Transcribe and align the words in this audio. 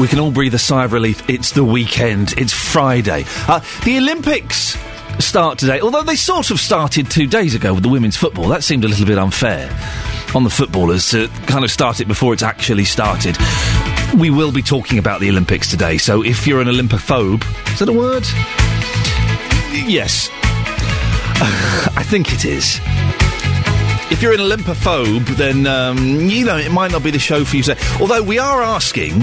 we 0.00 0.08
can 0.08 0.18
all 0.18 0.32
breathe 0.32 0.54
a 0.54 0.58
sigh 0.58 0.84
of 0.84 0.92
relief. 0.92 1.28
It's 1.28 1.52
the 1.52 1.64
weekend. 1.64 2.34
It's 2.36 2.52
Friday. 2.52 3.24
Uh, 3.46 3.60
the 3.84 3.98
Olympics 3.98 4.76
start 5.20 5.58
today, 5.58 5.80
although 5.80 6.02
they 6.02 6.16
sort 6.16 6.50
of 6.50 6.58
started 6.58 7.10
two 7.10 7.26
days 7.26 7.54
ago 7.54 7.72
with 7.72 7.84
the 7.84 7.88
women's 7.88 8.16
football. 8.16 8.48
That 8.48 8.64
seemed 8.64 8.84
a 8.84 8.88
little 8.88 9.06
bit 9.06 9.18
unfair 9.18 9.70
on 10.34 10.42
the 10.42 10.50
footballers 10.50 11.10
to 11.10 11.28
kind 11.46 11.64
of 11.64 11.70
start 11.70 12.00
it 12.00 12.08
before 12.08 12.32
it's 12.32 12.42
actually 12.42 12.84
started. 12.84 13.36
We 14.18 14.30
will 14.30 14.52
be 14.52 14.62
talking 14.62 14.98
about 14.98 15.20
the 15.20 15.28
Olympics 15.30 15.70
today, 15.70 15.98
so 15.98 16.24
if 16.24 16.46
you're 16.46 16.60
an 16.60 16.68
Olympophobe, 16.68 17.44
is 17.72 17.78
that 17.78 17.88
a 17.88 17.92
word? 17.92 18.24
Yes. 19.88 20.28
I 21.96 22.02
think 22.04 22.32
it 22.32 22.44
is. 22.44 22.80
If 24.24 24.38
you're 24.38 24.40
an 24.40 24.58
Olympophobe, 24.58 25.36
then, 25.36 25.66
um, 25.66 25.98
you 26.30 26.46
know, 26.46 26.56
it 26.56 26.72
might 26.72 26.90
not 26.90 27.02
be 27.02 27.10
the 27.10 27.18
show 27.18 27.44
for 27.44 27.58
you 27.58 27.62
today. 27.62 27.78
Although 28.00 28.22
we 28.22 28.38
are 28.38 28.62
asking, 28.62 29.20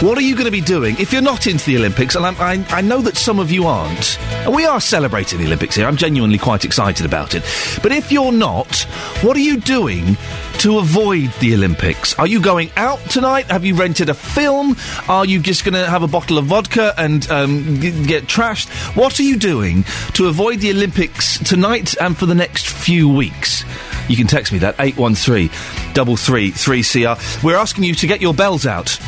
what 0.00 0.18
are 0.18 0.22
you 0.22 0.34
going 0.34 0.46
to 0.46 0.50
be 0.50 0.60
doing 0.60 0.96
if 0.98 1.12
you're 1.12 1.22
not 1.22 1.46
into 1.46 1.64
the 1.66 1.76
Olympics? 1.76 2.16
And 2.16 2.26
I, 2.26 2.32
I, 2.32 2.66
I 2.68 2.80
know 2.80 3.00
that 3.00 3.16
some 3.16 3.38
of 3.38 3.52
you 3.52 3.68
aren't. 3.68 4.18
And 4.44 4.52
we 4.52 4.66
are 4.66 4.80
celebrating 4.80 5.38
the 5.38 5.46
Olympics 5.46 5.76
here. 5.76 5.86
I'm 5.86 5.96
genuinely 5.96 6.36
quite 6.36 6.64
excited 6.64 7.06
about 7.06 7.36
it. 7.36 7.44
But 7.80 7.92
if 7.92 8.10
you're 8.10 8.32
not, 8.32 8.74
what 9.22 9.36
are 9.36 9.40
you 9.40 9.60
doing 9.60 10.16
to 10.58 10.78
avoid 10.78 11.32
the 11.38 11.54
Olympics? 11.54 12.18
Are 12.18 12.26
you 12.26 12.42
going 12.42 12.72
out 12.76 12.98
tonight? 13.08 13.52
Have 13.52 13.64
you 13.64 13.76
rented 13.76 14.08
a 14.08 14.14
film? 14.14 14.74
Are 15.08 15.24
you 15.24 15.38
just 15.38 15.64
going 15.64 15.74
to 15.74 15.86
have 15.88 16.02
a 16.02 16.08
bottle 16.08 16.38
of 16.38 16.46
vodka 16.46 16.92
and 16.98 17.30
um, 17.30 17.80
g- 17.80 18.04
get 18.04 18.24
trashed? 18.24 18.68
What 18.96 19.20
are 19.20 19.22
you 19.22 19.38
doing 19.38 19.84
to 20.14 20.26
avoid 20.26 20.58
the 20.58 20.72
Olympics 20.72 21.38
tonight 21.38 21.94
and 22.00 22.18
for 22.18 22.26
the 22.26 22.34
next 22.34 22.68
few 22.68 23.08
weeks? 23.08 23.64
You 24.10 24.16
can 24.16 24.26
text 24.26 24.52
me 24.52 24.58
that 24.58 24.74
813 24.80 25.48
333 25.94 26.82
cr 26.82 27.46
We're 27.46 27.56
asking 27.56 27.84
you 27.84 27.94
to 27.94 28.06
get 28.08 28.20
your 28.20 28.34
bells 28.34 28.66
out. 28.66 28.98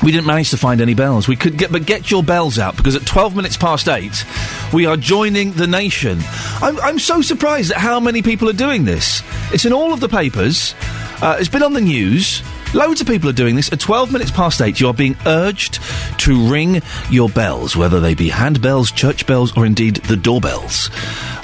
We 0.00 0.12
didn't 0.12 0.26
manage 0.26 0.50
to 0.50 0.56
find 0.56 0.80
any 0.80 0.94
bells. 0.94 1.26
We 1.26 1.34
could 1.34 1.58
get, 1.58 1.72
but 1.72 1.84
get 1.84 2.08
your 2.08 2.22
bells 2.22 2.56
out 2.56 2.76
because 2.76 2.94
at 2.94 3.04
12 3.04 3.34
minutes 3.34 3.56
past 3.56 3.88
8, 3.88 4.24
we 4.72 4.86
are 4.86 4.96
joining 4.96 5.54
the 5.54 5.66
nation. 5.66 6.20
I'm, 6.62 6.78
I'm 6.78 7.00
so 7.00 7.20
surprised 7.20 7.72
at 7.72 7.78
how 7.78 7.98
many 7.98 8.22
people 8.22 8.48
are 8.48 8.52
doing 8.52 8.84
this. 8.84 9.24
It's 9.52 9.64
in 9.64 9.72
all 9.72 9.92
of 9.92 9.98
the 9.98 10.08
papers. 10.08 10.76
Uh, 11.20 11.36
it's 11.40 11.48
been 11.48 11.64
on 11.64 11.72
the 11.72 11.80
news. 11.80 12.44
Loads 12.74 13.00
of 13.00 13.06
people 13.06 13.30
are 13.30 13.34
doing 13.34 13.56
this. 13.56 13.72
At 13.72 13.80
12 13.80 14.12
minutes 14.12 14.30
past 14.30 14.60
8, 14.60 14.78
you 14.78 14.88
are 14.88 14.94
being 14.94 15.16
urged 15.24 15.80
to 16.18 16.48
ring 16.48 16.82
your 17.10 17.30
bells, 17.30 17.74
whether 17.74 17.98
they 17.98 18.14
be 18.14 18.28
handbells, 18.28 18.94
church 18.94 19.26
bells, 19.26 19.56
or 19.56 19.64
indeed 19.64 19.96
the 19.96 20.16
doorbells. 20.16 20.90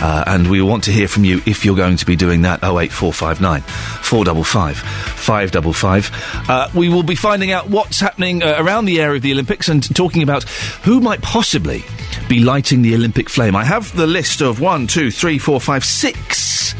Uh, 0.00 0.24
and 0.26 0.50
we 0.50 0.60
want 0.60 0.84
to 0.84 0.92
hear 0.92 1.08
from 1.08 1.24
you 1.24 1.40
if 1.46 1.64
you're 1.64 1.76
going 1.76 1.96
to 1.96 2.04
be 2.04 2.14
doing 2.14 2.42
that. 2.42 2.62
08459 2.62 3.62
455 3.62 4.76
555. 4.76 6.50
Uh, 6.50 6.68
we 6.74 6.90
will 6.90 7.02
be 7.02 7.14
finding 7.14 7.52
out 7.52 7.70
what's 7.70 8.00
happening 8.00 8.42
uh, 8.42 8.56
around 8.58 8.84
the 8.84 9.00
area 9.00 9.16
of 9.16 9.22
the 9.22 9.32
Olympics 9.32 9.68
and 9.68 9.94
talking 9.96 10.22
about 10.22 10.42
who 10.82 11.00
might 11.00 11.22
possibly 11.22 11.84
be 12.28 12.40
lighting 12.40 12.82
the 12.82 12.94
Olympic 12.94 13.30
flame. 13.30 13.56
I 13.56 13.64
have 13.64 13.96
the 13.96 14.06
list 14.06 14.42
of 14.42 14.60
one, 14.60 14.86
two, 14.86 15.10
three, 15.10 15.38
four, 15.38 15.58
five, 15.58 15.84
six 15.84 16.74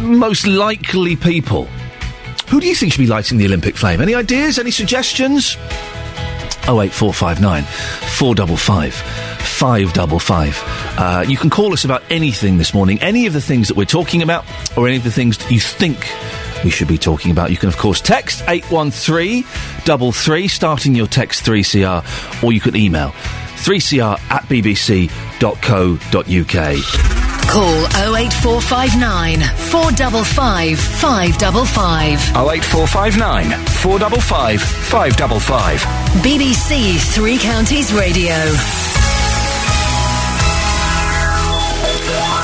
most 0.00 0.46
likely 0.46 1.16
people. 1.16 1.68
Who 2.52 2.60
do 2.60 2.66
you 2.66 2.74
think 2.74 2.92
should 2.92 2.98
be 2.98 3.06
lighting 3.06 3.38
the 3.38 3.46
Olympic 3.46 3.78
flame? 3.78 4.02
Any 4.02 4.14
ideas? 4.14 4.58
Any 4.58 4.70
suggestions? 4.70 5.56
08459 6.68 7.64
455 7.64 8.92
555. 8.92 10.62
Uh, 10.98 11.24
you 11.26 11.38
can 11.38 11.48
call 11.48 11.72
us 11.72 11.86
about 11.86 12.02
anything 12.10 12.58
this 12.58 12.74
morning, 12.74 13.00
any 13.00 13.24
of 13.24 13.32
the 13.32 13.40
things 13.40 13.68
that 13.68 13.76
we're 13.78 13.86
talking 13.86 14.20
about, 14.20 14.44
or 14.76 14.86
any 14.86 14.98
of 14.98 15.02
the 15.02 15.10
things 15.10 15.38
that 15.38 15.50
you 15.50 15.60
think 15.60 16.06
we 16.62 16.68
should 16.68 16.88
be 16.88 16.98
talking 16.98 17.30
about. 17.30 17.50
You 17.50 17.56
can, 17.56 17.70
of 17.70 17.78
course, 17.78 18.02
text 18.02 18.42
81333, 18.46 20.48
starting 20.48 20.94
your 20.94 21.06
text 21.06 21.46
3CR, 21.46 22.44
or 22.44 22.52
you 22.52 22.60
can 22.60 22.76
email 22.76 23.12
3CR 23.64 24.20
at 24.30 24.42
bbc.co.uk. 24.42 25.08
Call 27.48 27.84
08459 28.16 29.40
455 29.70 30.78
555. 30.78 32.18
08459 32.36 33.50
455 33.66 34.62
555. 34.62 35.80
BBC 36.22 36.98
Three 37.14 37.38
Counties 37.38 37.92
Radio. 37.92 38.36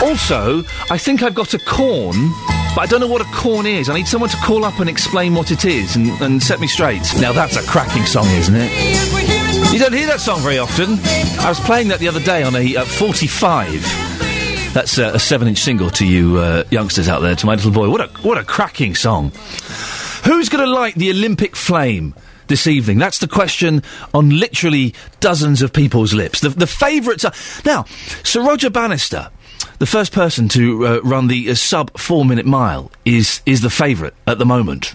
Also, 0.03 0.63
I 0.91 0.97
think 0.99 1.23
I've 1.23 1.35
got 1.35 1.55
a 1.55 1.59
corn, 1.59 2.31
but 2.75 2.83
I 2.83 2.87
don't 2.87 3.01
know 3.01 3.09
what 3.09 3.21
a 3.21 3.25
corn 3.35 3.67
is. 3.67 3.89
I 3.91 3.95
need 3.95 4.07
someone 4.07 4.31
to 4.31 4.37
call 4.39 4.65
up 4.65 4.79
and 4.79 4.89
explain 4.89 5.35
what 5.35 5.51
it 5.51 5.65
is 5.65 5.97
and, 5.97 6.09
and 6.23 6.43
set 6.43 6.61
me 6.61 6.67
straight. 6.69 7.03
Now, 7.21 7.33
that's 7.33 7.57
a 7.57 7.63
cracking 7.67 8.05
song, 8.05 8.27
isn't 8.29 8.55
it? 8.57 9.73
You 9.73 9.79
don't 9.79 9.93
hear 9.93 10.07
that 10.07 10.21
song 10.21 10.41
very 10.41 10.59
often. 10.59 10.99
I 11.41 11.49
was 11.49 11.61
playing 11.61 11.89
that 11.89 11.99
the 11.99 12.09
other 12.09 12.21
day 12.21 12.43
on 12.43 12.55
a 12.55 12.77
uh, 12.77 12.85
45. 12.85 14.28
That's 14.75 14.99
uh, 14.99 15.11
a 15.15 15.19
seven-inch 15.19 15.59
single 15.59 15.91
to 15.91 16.07
you 16.07 16.37
uh, 16.37 16.65
youngsters 16.71 17.09
out 17.09 17.21
there, 17.21 17.35
to 17.35 17.47
my 17.47 17.55
little 17.55 17.73
boy. 17.73 17.89
What 17.91 18.01
a 18.01 18.07
what 18.23 18.39
a 18.39 18.45
cracking 18.45 18.95
song! 18.95 19.33
Who's 20.25 20.49
going 20.49 20.65
to 20.65 20.71
light 20.71 20.95
the 20.95 21.11
Olympic 21.11 21.57
flame 21.57 22.15
this 22.47 22.67
evening? 22.67 22.99
That's 22.99 23.19
the 23.19 23.27
question 23.29 23.83
on 24.15 24.39
literally 24.39 24.95
dozens 25.21 25.63
of 25.63 25.73
people's 25.73 26.15
lips. 26.15 26.41
The, 26.41 26.51
the 26.51 26.67
favourites 26.67 27.25
are 27.25 27.33
now 27.65 27.87
Sir 28.23 28.43
Roger 28.43 28.71
Bannister, 28.71 29.31
the 29.79 29.87
first 29.87 30.13
person 30.13 30.49
to 30.51 30.87
uh, 30.87 31.01
run 31.03 31.27
the 31.27 31.51
uh, 31.51 31.55
sub 31.55 31.99
four-minute 31.99 32.47
mile, 32.47 32.93
is 33.05 33.41
is 33.47 33.63
the 33.63 33.71
favourite 33.71 34.15
at 34.27 34.39
the 34.39 34.47
moment. 34.47 34.95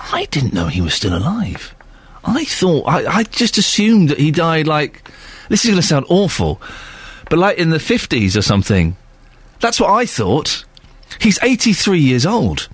I 0.00 0.24
didn't 0.26 0.54
know 0.54 0.66
he 0.66 0.80
was 0.80 0.94
still 0.94 1.16
alive. 1.16 1.74
I 2.24 2.44
thought 2.44 2.88
I, 2.88 3.18
I 3.18 3.22
just 3.24 3.58
assumed 3.58 4.08
that 4.08 4.18
he 4.18 4.32
died 4.32 4.66
like 4.66 5.08
this 5.48 5.64
is 5.64 5.70
going 5.70 5.80
to 5.80 5.86
sound 5.86 6.06
awful, 6.08 6.60
but 7.32 7.38
like 7.38 7.56
in 7.56 7.70
the 7.70 7.80
fifties 7.80 8.36
or 8.36 8.42
something. 8.42 8.94
That's 9.58 9.80
what 9.80 9.88
I 9.88 10.04
thought. 10.04 10.66
He's 11.18 11.38
eighty-three 11.42 11.98
years 11.98 12.26
old, 12.26 12.68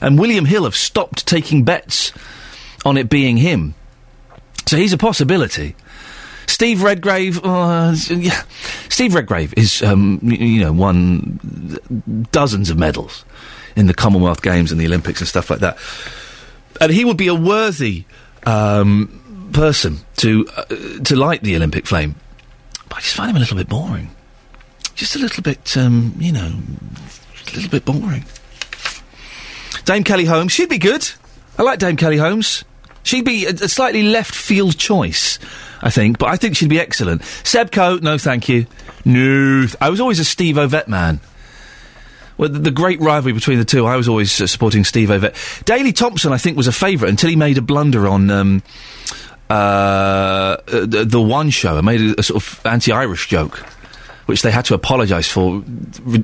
and 0.00 0.18
William 0.18 0.44
Hill 0.44 0.64
have 0.64 0.74
stopped 0.74 1.24
taking 1.24 1.62
bets 1.62 2.12
on 2.84 2.96
it 2.96 3.08
being 3.08 3.36
him. 3.36 3.76
So 4.66 4.76
he's 4.76 4.92
a 4.92 4.98
possibility. 4.98 5.76
Steve 6.48 6.82
Redgrave, 6.82 7.38
uh, 7.44 7.94
yeah. 8.08 8.42
Steve 8.88 9.14
Redgrave 9.14 9.54
is, 9.56 9.80
um, 9.84 10.18
you 10.20 10.62
know, 10.62 10.72
won 10.72 12.26
dozens 12.32 12.70
of 12.70 12.78
medals 12.78 13.24
in 13.76 13.86
the 13.86 13.94
Commonwealth 13.94 14.42
Games 14.42 14.72
and 14.72 14.80
the 14.80 14.86
Olympics 14.86 15.20
and 15.20 15.28
stuff 15.28 15.48
like 15.48 15.60
that, 15.60 15.78
and 16.80 16.90
he 16.90 17.04
would 17.04 17.16
be 17.16 17.28
a 17.28 17.36
worthy 17.36 18.04
um, 18.46 19.50
person 19.52 19.98
to 20.16 20.44
uh, 20.56 20.64
to 21.04 21.14
light 21.14 21.44
the 21.44 21.54
Olympic 21.54 21.86
flame. 21.86 22.16
But 22.88 22.98
I 22.98 23.00
just 23.00 23.14
find 23.14 23.30
him 23.30 23.36
a 23.36 23.40
little 23.40 23.56
bit 23.56 23.68
boring, 23.68 24.10
just 24.94 25.16
a 25.16 25.18
little 25.18 25.42
bit, 25.42 25.76
um, 25.76 26.14
you 26.18 26.32
know, 26.32 26.52
a 26.52 27.54
little 27.54 27.70
bit 27.70 27.84
boring. 27.84 28.24
Dame 29.84 30.04
Kelly 30.04 30.24
Holmes, 30.24 30.52
she'd 30.52 30.68
be 30.68 30.78
good. 30.78 31.08
I 31.58 31.62
like 31.62 31.78
Dame 31.78 31.96
Kelly 31.96 32.16
Holmes. 32.16 32.64
She'd 33.02 33.24
be 33.24 33.46
a, 33.46 33.50
a 33.50 33.68
slightly 33.68 34.02
left 34.02 34.34
field 34.34 34.76
choice, 34.78 35.38
I 35.80 35.90
think, 35.90 36.18
but 36.18 36.28
I 36.28 36.36
think 36.36 36.56
she'd 36.56 36.68
be 36.68 36.80
excellent. 36.80 37.22
Seb 37.44 37.70
Coe, 37.70 37.98
no 38.02 38.18
thank 38.18 38.48
you. 38.48 38.66
No. 39.04 39.62
th- 39.62 39.76
I 39.80 39.90
was 39.90 40.00
always 40.00 40.18
a 40.18 40.24
Steve 40.24 40.56
Ovett 40.56 40.88
man. 40.88 41.20
Well, 42.36 42.48
the, 42.48 42.58
the 42.58 42.70
great 42.70 43.00
rivalry 43.00 43.32
between 43.32 43.58
the 43.58 43.64
two, 43.64 43.86
I 43.86 43.96
was 43.96 44.08
always 44.08 44.40
uh, 44.40 44.46
supporting 44.46 44.84
Steve 44.84 45.08
Ovett. 45.08 45.64
Daley 45.64 45.92
Thompson, 45.92 46.32
I 46.32 46.38
think, 46.38 46.56
was 46.56 46.66
a 46.66 46.72
favourite 46.72 47.10
until 47.10 47.30
he 47.30 47.36
made 47.36 47.56
a 47.56 47.62
blunder 47.62 48.08
on 48.08 48.28
um, 48.30 48.62
uh, 49.50 50.56
the, 50.66 51.04
the 51.06 51.20
One 51.20 51.50
Show. 51.50 51.80
Made 51.82 52.18
a, 52.18 52.22
sort 52.22 52.42
of 52.42 52.60
anti-Irish 52.66 53.28
joke, 53.28 53.58
which 54.26 54.42
they 54.42 54.50
had 54.50 54.64
to 54.66 54.74
apologise 54.74 55.28
for, 55.28 55.62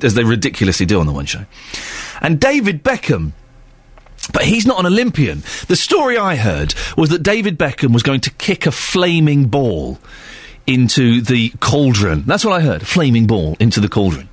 as 0.02 0.14
they 0.14 0.24
ridiculously 0.24 0.86
do 0.86 1.00
on 1.00 1.06
the 1.06 1.12
One 1.12 1.26
Show. 1.26 1.44
And 2.20 2.40
David 2.40 2.82
Beckham, 2.82 3.32
but 4.32 4.44
he's 4.44 4.66
not 4.66 4.80
an 4.80 4.86
Olympian. 4.86 5.42
The 5.68 5.76
story 5.76 6.16
I 6.16 6.36
heard 6.36 6.74
was 6.96 7.10
that 7.10 7.22
David 7.22 7.58
Beckham 7.58 7.92
was 7.92 8.02
going 8.02 8.20
to 8.22 8.30
kick 8.30 8.66
a 8.66 8.72
flaming 8.72 9.46
ball 9.48 9.98
into 10.66 11.20
the 11.20 11.50
cauldron. 11.60 12.22
That's 12.26 12.44
what 12.44 12.54
I 12.54 12.60
heard. 12.60 12.86
Flaming 12.86 13.26
ball 13.26 13.56
into 13.58 13.80
the 13.80 13.88
cauldron. 13.88 14.28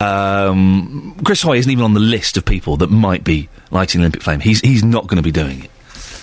Um, 0.00 1.16
Chris 1.24 1.42
Hoy 1.42 1.58
isn't 1.58 1.70
even 1.70 1.84
on 1.84 1.94
the 1.94 2.00
list 2.00 2.36
of 2.36 2.44
people 2.44 2.78
that 2.78 2.90
might 2.90 3.22
be 3.22 3.48
lighting 3.70 4.00
Olympic 4.00 4.22
flame. 4.22 4.40
He's 4.40 4.60
he's 4.60 4.82
not 4.82 5.06
going 5.06 5.16
to 5.16 5.22
be 5.22 5.30
doing 5.30 5.64
it. 5.64 5.70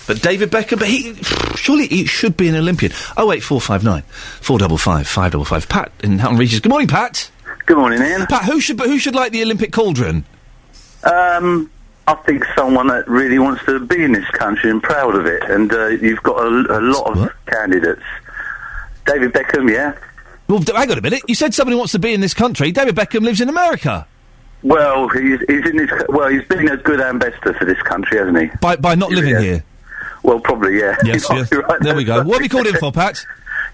But 0.08 0.22
David 0.22 0.50
Beckham, 0.50 0.78
but 0.78 0.88
he 0.88 1.14
surely 1.56 1.86
he 1.86 2.06
should 2.06 2.36
be 2.36 2.48
an 2.48 2.56
Olympian. 2.56 2.92
Oh 3.16 3.30
eight 3.30 3.40
four 3.42 3.60
five 3.60 3.84
nine 3.84 4.02
four 4.40 4.58
double 4.58 4.78
five 4.78 5.06
five 5.06 5.32
double 5.32 5.44
five. 5.44 5.68
Pat 5.68 5.92
in 6.02 6.18
Houghton 6.18 6.38
Regis. 6.38 6.60
Good 6.60 6.70
morning, 6.70 6.88
Pat. 6.88 7.30
Good 7.66 7.76
morning, 7.76 8.00
Ian. 8.02 8.26
Pat, 8.26 8.44
who 8.46 8.58
should 8.60 8.80
who 8.80 8.98
should 8.98 9.14
light 9.14 9.32
the 9.32 9.42
Olympic 9.42 9.70
cauldron? 9.70 10.24
Um, 11.04 11.70
I 12.06 12.14
think 12.14 12.42
someone 12.56 12.86
that 12.86 13.06
really 13.06 13.38
wants 13.38 13.62
to 13.66 13.78
be 13.80 14.02
in 14.02 14.12
this 14.12 14.24
country 14.30 14.70
and 14.70 14.82
proud 14.82 15.14
of 15.14 15.26
it, 15.26 15.42
and 15.44 15.70
uh, 15.72 15.88
you've 15.88 16.22
got 16.22 16.38
a, 16.40 16.78
a 16.78 16.80
lot 16.80 17.18
of 17.18 17.30
candidates. 17.46 18.02
David 19.04 19.32
Beckham, 19.34 19.70
yeah. 19.70 19.94
Well, 20.48 20.62
hang 20.74 20.90
on 20.90 20.96
a 20.96 21.02
minute. 21.02 21.22
You 21.28 21.34
said 21.34 21.52
somebody 21.52 21.76
wants 21.76 21.92
to 21.92 21.98
be 21.98 22.14
in 22.14 22.22
this 22.22 22.32
country. 22.32 22.72
David 22.72 22.94
Beckham 22.96 23.20
lives 23.20 23.42
in 23.42 23.50
America. 23.50 24.06
Well, 24.62 25.08
he's, 25.10 25.38
he's 25.40 25.66
in 25.68 25.76
this. 25.76 25.90
Well, 26.08 26.28
he's 26.28 26.44
been 26.46 26.68
a 26.68 26.78
good 26.78 27.00
ambassador 27.02 27.52
for 27.52 27.66
this 27.66 27.80
country, 27.82 28.16
hasn't 28.18 28.38
he? 28.40 28.48
By 28.62 28.76
by 28.76 28.94
not 28.94 29.10
living 29.10 29.34
Yeah. 29.34 29.40
here. 29.40 29.64
Well, 30.28 30.40
probably, 30.40 30.78
yeah. 30.78 30.94
Yes, 31.04 31.30
right 31.30 31.80
There 31.80 31.96
we 31.96 32.04
go. 32.04 32.22
What 32.22 32.34
have 32.34 32.42
you 32.42 32.50
called 32.50 32.66
in 32.66 32.76
for, 32.76 32.92
Pat? 32.92 33.24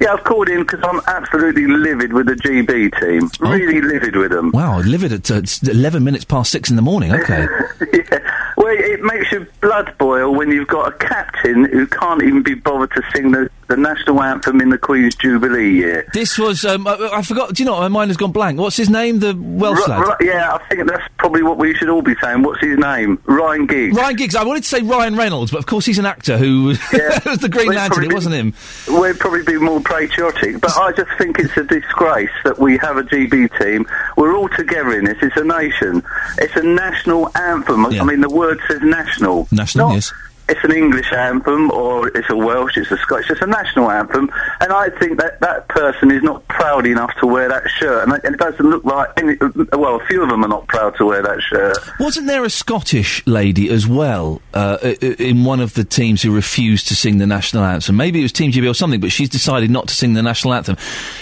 Yeah, 0.00 0.12
I've 0.12 0.22
called 0.22 0.48
in 0.48 0.60
because 0.60 0.80
I'm 0.84 1.00
absolutely 1.08 1.66
livid 1.66 2.12
with 2.12 2.26
the 2.26 2.34
GB 2.34 3.00
team. 3.00 3.28
Really 3.40 3.80
livid 3.80 4.14
with 4.14 4.30
them. 4.30 4.52
Wow, 4.52 4.78
livid 4.80 5.12
at 5.12 5.30
uh, 5.30 5.42
11 5.68 6.04
minutes 6.04 6.24
past 6.24 6.52
six 6.52 6.70
in 6.70 6.76
the 6.76 6.82
morning. 6.82 7.12
Okay. 7.12 7.46
yeah. 7.92 8.52
Well, 8.56 8.74
it 8.76 9.02
makes 9.02 9.32
your 9.32 9.48
blood 9.60 9.92
boil 9.98 10.32
when 10.32 10.50
you've 10.50 10.68
got 10.68 10.94
a 10.94 10.96
captain 10.98 11.64
who 11.64 11.88
can't 11.88 12.22
even 12.22 12.44
be 12.44 12.54
bothered 12.54 12.92
to 12.92 13.02
sing 13.12 13.32
the, 13.32 13.50
the 13.68 13.76
national 13.76 14.22
anthem 14.22 14.60
in 14.60 14.70
the 14.70 14.78
Queen's 14.78 15.14
Jubilee 15.14 15.72
year. 15.74 16.08
this 16.12 16.38
was, 16.38 16.64
um, 16.64 16.86
I, 16.86 17.10
I 17.14 17.22
forgot, 17.22 17.54
do 17.54 17.62
you 17.62 17.66
know? 17.68 17.78
My 17.80 17.88
mind 17.88 18.10
has 18.10 18.16
gone 18.16 18.32
blank. 18.32 18.58
What's 18.58 18.76
his 18.76 18.90
name? 18.90 19.18
The 19.20 19.34
Welsh 19.36 19.78
Ri- 19.78 19.84
lad? 19.88 20.16
ri- 20.20 20.26
yeah, 20.28 20.54
I 20.54 20.58
think 20.68 20.88
that's 20.88 21.02
probably 21.18 21.42
what 21.42 21.58
we 21.58 21.74
should 21.74 21.88
all 21.88 22.02
be 22.02 22.14
saying. 22.22 22.42
What's 22.42 22.60
his 22.60 22.78
name? 22.78 23.18
Ryan 23.26 23.66
Giggs. 23.66 23.96
Ryan 23.96 24.16
Giggs. 24.16 24.34
I 24.36 24.44
wanted 24.44 24.62
to 24.64 24.68
say 24.68 24.80
Ryan 24.82 25.16
Reynolds, 25.16 25.50
but 25.50 25.58
of 25.58 25.66
course 25.66 25.86
he's 25.86 25.98
an 25.98 26.06
actor 26.06 26.36
who 26.38 26.64
was 26.64 26.78
the 26.90 27.48
Green 27.50 27.68
We'd 27.68 27.76
Lantern. 27.76 28.04
It 28.04 28.08
be- 28.08 28.14
wasn't 28.14 28.34
him. 28.34 28.54
We'd 29.00 29.18
probably 29.18 29.42
be 29.44 29.58
more 29.58 29.80
patriotic, 29.80 30.60
but 30.60 30.76
I 30.76 30.92
just 30.92 31.10
think 31.18 31.38
it's 31.38 31.56
a 31.56 31.64
disgrace 31.64 32.30
that 32.44 32.58
we 32.58 32.76
have 32.78 32.96
a 32.96 33.02
GB 33.02 33.58
team. 33.58 33.86
We're 34.16 34.34
all 34.36 34.48
together 34.50 34.98
in 34.98 35.04
this. 35.04 35.18
It's 35.22 35.36
a 35.36 35.44
nation. 35.44 36.02
It's 36.38 36.54
a 36.56 36.62
national 36.62 37.30
anthem. 37.36 37.86
I 37.86 38.02
mean, 38.04 38.20
the 38.20 38.28
word 38.30 38.60
says 38.68 38.80
national. 38.82 39.48
National, 39.50 39.88
Not- 39.88 39.94
yes. 39.94 40.12
It's 40.46 40.62
an 40.62 40.72
English 40.72 41.10
anthem, 41.12 41.70
or 41.70 42.08
it's 42.08 42.28
a 42.28 42.36
Welsh, 42.36 42.76
it's 42.76 42.90
a 42.90 42.98
Scottish. 42.98 43.30
It's 43.30 43.40
a 43.40 43.46
national 43.46 43.90
anthem, 43.90 44.30
and 44.60 44.72
I 44.72 44.90
think 44.90 45.18
that 45.18 45.40
that 45.40 45.68
person 45.68 46.10
is 46.10 46.22
not 46.22 46.46
proud 46.48 46.86
enough 46.86 47.10
to 47.20 47.26
wear 47.26 47.48
that 47.48 47.62
shirt, 47.78 48.06
and 48.06 48.12
it- 48.22 48.38
doesn't 48.38 48.68
look 48.68 48.84
like. 48.84 49.08
Any, 49.16 49.36
well, 49.72 49.96
a 50.00 50.04
few 50.06 50.22
of 50.22 50.28
them 50.28 50.44
are 50.44 50.48
not 50.48 50.66
proud 50.66 50.96
to 50.96 51.06
wear 51.06 51.22
that 51.22 51.40
shirt. 51.40 51.78
Wasn't 51.98 52.26
there 52.26 52.44
a 52.44 52.50
Scottish 52.50 53.26
lady 53.26 53.70
as 53.70 53.86
well 53.86 54.42
uh, 54.52 54.76
in 55.00 55.44
one 55.44 55.60
of 55.60 55.74
the 55.74 55.84
teams 55.84 56.20
who 56.22 56.34
refused 56.34 56.88
to 56.88 56.96
sing 56.96 57.18
the 57.18 57.26
national 57.26 57.64
anthem? 57.64 57.96
Maybe 57.96 58.18
it 58.18 58.22
was 58.22 58.32
Team 58.32 58.52
GB 58.52 58.68
or 58.70 58.74
something, 58.74 59.00
but 59.00 59.12
she's 59.12 59.30
decided 59.30 59.70
not 59.70 59.88
to 59.88 59.94
sing 59.94 60.12
the 60.14 60.22
national 60.22 60.52
anthem. 60.52 60.76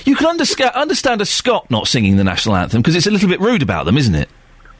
You 0.04 0.16
can 0.16 0.26
understand 0.26 1.20
a 1.20 1.26
Scot 1.26 1.70
not 1.70 1.86
singing 1.86 2.16
the 2.16 2.24
national 2.24 2.56
anthem 2.56 2.82
because 2.82 2.96
it's 2.96 3.06
a 3.06 3.10
little 3.10 3.28
bit 3.28 3.40
rude 3.40 3.62
about 3.62 3.84
them, 3.84 3.96
isn't 3.96 4.14
it? 4.14 4.28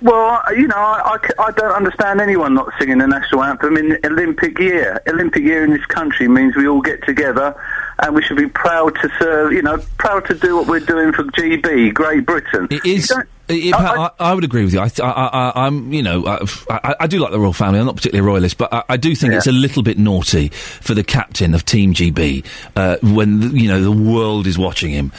Well, 0.03 0.43
you 0.57 0.67
know, 0.67 0.77
I 0.77 1.51
don't 1.57 1.73
understand 1.73 2.21
anyone 2.21 2.55
not 2.55 2.73
singing 2.79 2.99
the 2.99 3.07
national 3.07 3.45
anthem 3.45 3.77
in 3.77 3.99
Olympic 4.05 4.59
year. 4.59 5.01
Olympic 5.07 5.45
year 5.45 5.63
in 5.63 5.71
this 5.71 5.85
country 5.87 6.27
means 6.27 6.57
we 6.57 6.67
all 6.67 6.81
get 6.81 7.05
together 7.05 7.55
and 8.01 8.15
we 8.15 8.23
should 8.23 8.37
be 8.37 8.49
proud 8.49 8.95
to 8.97 9.09
serve, 9.21 9.53
you 9.53 9.63
know, 9.63 9.79
proud 9.99 10.27
to 10.27 10.35
do 10.35 10.57
what 10.57 10.67
we're 10.67 10.81
doing 10.81 11.13
for 11.13 11.23
GB, 11.23 11.95
Great 11.95 12.27
Britain. 12.27 12.67
It 12.71 12.85
is. 12.85 13.13
I, 13.49 13.73
I, 13.75 14.11
I, 14.19 14.35
would 14.35 14.45
agree 14.45 14.65
with 14.65 14.73
you. 14.73 14.81
I, 14.81 14.91
I, 15.03 15.11
I, 15.11 15.67
I'm, 15.67 15.93
you 15.93 16.03
know, 16.03 16.27
I, 16.27 16.47
I, 16.71 16.95
I 17.01 17.07
do 17.07 17.19
like 17.19 17.33
the 17.33 17.39
royal 17.39 17.53
family. 17.53 17.79
I'm 17.79 17.87
not 17.87 17.97
particularly 17.97 18.27
a 18.27 18.33
royalist, 18.33 18.57
but 18.57 18.73
I, 18.73 18.85
I 18.91 18.97
do 18.97 19.15
think 19.15 19.35
it's 19.35 19.47
a 19.47 19.53
little 19.53 19.83
bit 19.83 19.99
naughty 19.99 20.49
for 20.49 20.95
the 20.95 21.05
captain 21.05 21.55
of 21.55 21.65
Team 21.65 21.93
GB 21.93 22.47
uh, 22.77 22.97
when 23.03 23.41
the, 23.41 23.49
you 23.49 23.69
know 23.69 23.83
the 23.83 23.93
world 23.93 24.47
is 24.47 24.59
watching 24.59 24.91
him 24.91 25.13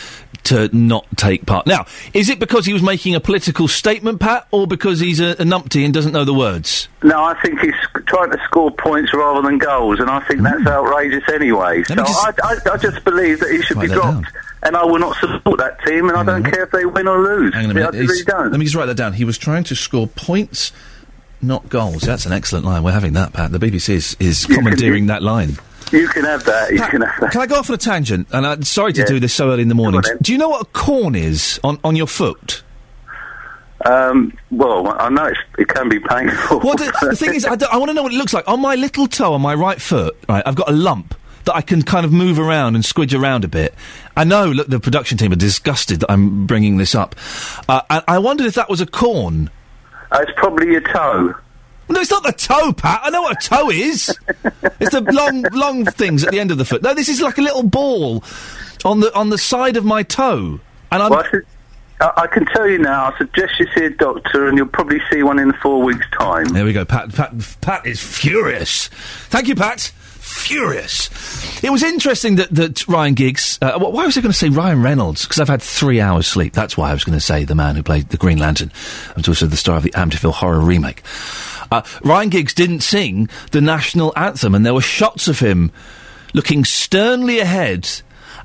to 0.45 0.75
not 0.75 1.05
take 1.15 1.45
part. 1.45 1.67
Now, 1.67 1.85
is 2.13 2.29
it 2.29 2.39
because 2.39 2.65
he 2.65 2.73
was 2.73 2.81
making 2.81 3.15
a 3.15 3.19
political 3.19 3.67
statement, 3.67 4.19
Pat, 4.19 4.47
or 4.51 4.67
because 4.67 4.99
he's 4.99 5.19
a, 5.19 5.31
a 5.31 5.43
numpty 5.43 5.85
and 5.85 5.93
doesn't 5.93 6.11
know 6.11 6.25
the 6.25 6.33
words? 6.33 6.87
No, 7.01 7.23
I 7.23 7.39
think 7.41 7.59
he's 7.59 7.75
trying 8.07 8.31
to 8.31 8.39
score 8.45 8.71
points 8.71 9.13
rather 9.13 9.41
than 9.41 9.57
goals, 9.57 9.99
and 9.99 10.09
I 10.09 10.19
think 10.21 10.41
that's 10.41 10.61
hmm. 10.61 10.67
outrageous 10.67 11.23
anyway. 11.29 11.83
So 11.83 11.95
me 11.95 12.03
just- 12.03 12.25
I, 12.25 12.31
I, 12.43 12.73
I 12.73 12.77
just 12.77 13.03
believe 13.03 13.39
that 13.39 13.51
he 13.51 13.61
should 13.61 13.77
Write 13.77 13.83
be 13.83 13.87
that 13.89 13.95
dropped, 13.95 14.27
and 14.63 14.75
I 14.75 14.83
will 14.85 14.99
not 14.99 15.15
support 15.17 15.59
that 15.59 15.83
team, 15.85 16.09
and 16.09 16.17
I 16.17 16.23
don't 16.23 16.43
care 16.43 16.63
if 16.63 16.71
they 16.71 16.85
win 16.85 17.07
or 17.07 17.21
lose. 17.21 17.53
Hang 17.53 17.65
on 17.65 17.71
a 17.71 17.73
minute. 17.73 17.95
I 17.95 17.97
really 17.97 18.13
He's- 18.13 18.25
don't. 18.25 18.51
Let 18.51 18.59
me 18.59 18.65
just 18.65 18.75
write 18.75 18.87
that 18.87 18.97
down. 18.97 19.13
He 19.13 19.25
was 19.25 19.37
trying 19.37 19.63
to 19.65 19.75
score 19.75 20.07
points, 20.07 20.71
not 21.41 21.69
goals. 21.69 22.01
That's 22.01 22.25
an 22.25 22.33
excellent 22.33 22.65
line. 22.65 22.83
We're 22.83 22.91
having 22.91 23.13
that, 23.13 23.33
Pat. 23.33 23.51
The 23.51 23.59
BBC 23.59 23.89
is, 23.89 24.17
is 24.19 24.45
commandeering 24.53 25.07
that 25.07 25.23
line. 25.23 25.57
You 25.91 26.07
can 26.07 26.23
have 26.25 26.43
that. 26.45 26.71
You 26.71 26.79
can 26.81 27.01
have 27.01 27.19
that. 27.21 27.31
Can 27.31 27.41
I 27.41 27.45
go 27.45 27.55
off 27.55 27.69
on 27.69 27.75
a 27.75 27.77
tangent? 27.77 28.27
And 28.31 28.45
I'm 28.47 28.63
sorry 28.63 28.93
to 28.93 29.01
Yeah. 29.01 29.05
do 29.07 29.19
this 29.19 29.33
so 29.33 29.51
early 29.51 29.61
in 29.61 29.67
the 29.69 29.75
morning. 29.75 30.01
on. 30.09 30.17
Do 30.21 30.31
you 30.31 30.37
know 30.37 30.49
what 30.49 30.61
a 30.61 30.65
corn 30.65 31.15
is 31.15 31.59
on, 31.63 31.79
on 31.83 31.95
your 31.95 32.07
foot? 32.07 32.63
Um, 33.85 34.31
well, 34.49 34.95
I 34.97 35.09
know 35.09 35.25
it's, 35.25 35.39
it 35.57 35.67
can 35.67 35.89
be 35.89 35.99
painful. 35.99 36.59
Well, 36.59 36.75
the, 36.75 36.91
the 37.09 37.15
thing 37.15 37.35
is, 37.35 37.45
I, 37.45 37.55
want 37.77 37.89
to 37.89 37.93
know 37.93 38.03
what 38.03 38.13
it 38.13 38.17
looks 38.17 38.33
like. 38.33 38.47
On 38.47 38.61
my 38.61 38.75
little 38.75 39.07
toe 39.07 39.33
on 39.33 39.41
my 39.41 39.53
right 39.53 39.81
foot, 39.81 40.17
right, 40.29 40.41
I've 40.45 40.55
got 40.55 40.69
a 40.69 40.73
lump 40.73 41.15
that 41.45 41.55
I 41.55 41.61
can 41.61 41.81
kind 41.81 42.05
of 42.05 42.13
move 42.13 42.39
around 42.39 42.75
and 42.75 42.83
squidge 42.85 43.17
around 43.19 43.43
a 43.43 43.49
bit. 43.49 43.73
I 44.15 44.23
know, 44.23 44.45
look, 44.49 44.67
the 44.67 44.79
production 44.79 45.17
team 45.17 45.33
are 45.33 45.37
disgusted 45.37 45.99
that 45.99 46.09
I'm 46.11 46.45
bringing 46.47 46.77
this 46.77 46.95
up. 46.95 47.15
Uh, 47.67 47.81
and 47.89 48.03
I 48.07 48.19
wondered 48.19 48.47
if 48.47 48.55
that 48.55 48.69
was 48.69 48.79
a 48.79 48.85
corn. 48.85 49.49
Uh, 50.11 50.19
it's 50.21 50.31
probably 50.37 50.67
your 50.71 50.81
toe. 50.81 51.33
No, 51.89 51.99
it's 51.99 52.11
not 52.11 52.23
the 52.23 52.31
toe, 52.31 52.73
Pat. 52.73 53.01
I 53.03 53.09
know 53.09 53.23
what 53.23 53.43
a 53.43 53.47
toe 53.47 53.69
is. 53.69 54.17
it's 54.79 54.91
the 54.91 55.01
long, 55.11 55.43
long 55.51 55.85
things 55.85 56.23
at 56.23 56.31
the 56.31 56.39
end 56.39 56.51
of 56.51 56.57
the 56.57 56.65
foot. 56.65 56.81
No, 56.81 56.93
this 56.93 57.09
is 57.09 57.21
like 57.21 57.37
a 57.37 57.41
little 57.41 57.63
ball 57.63 58.23
on 58.85 58.99
the 59.01 59.13
on 59.15 59.29
the 59.29 59.37
side 59.37 59.77
of 59.77 59.85
my 59.85 60.03
toe. 60.03 60.59
And 60.91 61.03
I'm. 61.03 61.09
Well, 61.09 61.23
I, 61.23 61.29
should, 61.29 61.45
I, 61.99 62.11
I 62.17 62.27
can 62.27 62.45
tell 62.45 62.67
you 62.67 62.77
now. 62.77 63.11
I 63.11 63.17
suggest 63.17 63.59
you 63.59 63.67
see 63.75 63.85
a 63.85 63.89
doctor, 63.89 64.47
and 64.47 64.57
you'll 64.57 64.67
probably 64.67 65.01
see 65.11 65.23
one 65.23 65.39
in 65.39 65.53
four 65.53 65.83
weeks' 65.83 66.05
time. 66.17 66.45
There 66.45 66.65
we 66.65 66.73
go. 66.73 66.85
Pat, 66.85 67.13
Pat, 67.13 67.33
Pat 67.61 67.85
is 67.85 68.01
furious. 68.01 68.87
Thank 69.29 69.47
you, 69.47 69.55
Pat. 69.55 69.91
Furious. 70.23 71.63
It 71.63 71.69
was 71.69 71.83
interesting 71.83 72.37
that, 72.37 72.49
that 72.55 72.87
Ryan 72.87 73.13
Giggs. 73.13 73.59
Uh, 73.61 73.77
why 73.77 74.05
was 74.05 74.17
I 74.17 74.21
going 74.21 74.31
to 74.31 74.37
say 74.37 74.49
Ryan 74.49 74.81
Reynolds? 74.81 75.23
Because 75.23 75.39
I've 75.39 75.49
had 75.49 75.61
three 75.61 76.01
hours 76.01 76.27
sleep. 76.27 76.53
That's 76.53 76.75
why 76.75 76.89
I 76.89 76.93
was 76.93 77.03
going 77.03 77.17
to 77.17 77.23
say 77.23 77.43
the 77.43 77.55
man 77.55 77.75
who 77.75 77.83
played 77.83 78.09
the 78.09 78.17
Green 78.17 78.39
Lantern. 78.39 78.71
and 79.15 79.27
also 79.27 79.45
the 79.45 79.57
star 79.57 79.77
of 79.77 79.83
the 79.83 79.91
Amityville 79.91 80.33
horror 80.33 80.59
remake. 80.59 81.03
Uh, 81.73 81.83
Ryan 82.03 82.29
Giggs 82.29 82.53
didn't 82.53 82.81
sing 82.81 83.29
the 83.51 83.61
national 83.61 84.13
anthem, 84.15 84.53
and 84.53 84.63
there 84.65 84.73
were 84.73 84.81
shots 84.81 85.27
of 85.27 85.39
him 85.39 85.71
looking 86.33 86.63
sternly 86.65 87.39
ahead 87.39 87.89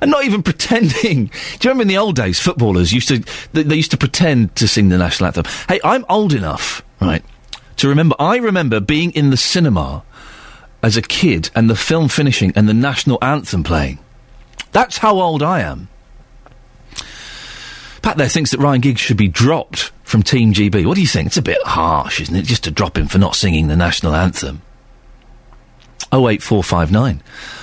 and 0.01 0.09
not 0.09 0.25
even 0.25 0.41
pretending. 0.49 1.25
Do 1.25 1.67
you 1.67 1.69
remember 1.69 1.83
in 1.83 1.87
the 1.89 1.97
old 1.97 2.15
days, 2.15 2.39
footballers 2.39 2.91
used 2.91 3.07
to 3.09 3.19
they, 3.53 3.63
they 3.63 3.75
used 3.75 3.91
to 3.91 3.97
pretend 3.97 4.55
to 4.55 4.67
sing 4.67 4.89
the 4.89 4.97
national 4.97 5.27
anthem? 5.27 5.45
Hey, 5.67 5.79
I'm 5.83 6.05
old 6.09 6.33
enough, 6.33 6.83
right, 6.99 7.23
to 7.77 7.87
remember. 7.87 8.15
I 8.17 8.37
remember 8.37 8.79
being 8.79 9.11
in 9.11 9.29
the 9.29 9.37
cinema 9.37 10.03
as 10.81 10.97
a 10.97 11.01
kid 11.01 11.51
and 11.53 11.69
the 11.69 11.75
film 11.75 12.07
finishing 12.07 12.51
and 12.55 12.67
the 12.67 12.73
national 12.73 13.19
anthem 13.21 13.63
playing. 13.63 13.99
That's 14.71 14.97
how 14.97 15.19
old 15.19 15.43
I 15.43 15.61
am. 15.61 15.87
Pat 18.01 18.17
there 18.17 18.29
thinks 18.29 18.51
that 18.51 18.59
Ryan 18.59 18.81
Giggs 18.81 19.01
should 19.01 19.17
be 19.17 19.27
dropped 19.27 19.91
from 20.09 20.23
Team 20.23 20.53
GB. 20.53 20.85
What 20.87 20.95
do 20.95 21.01
you 21.01 21.07
think? 21.07 21.27
It's 21.27 21.37
a 21.37 21.41
bit 21.41 21.61
harsh, 21.63 22.19
isn't 22.19 22.35
it, 22.35 22.45
just 22.45 22.63
to 22.63 22.71
drop 22.71 22.97
him 22.97 23.07
for 23.07 23.19
not 23.19 23.35
singing 23.35 23.67
the 23.67 23.75
national 23.75 24.15
anthem? 24.15 24.63
08459 26.11 27.21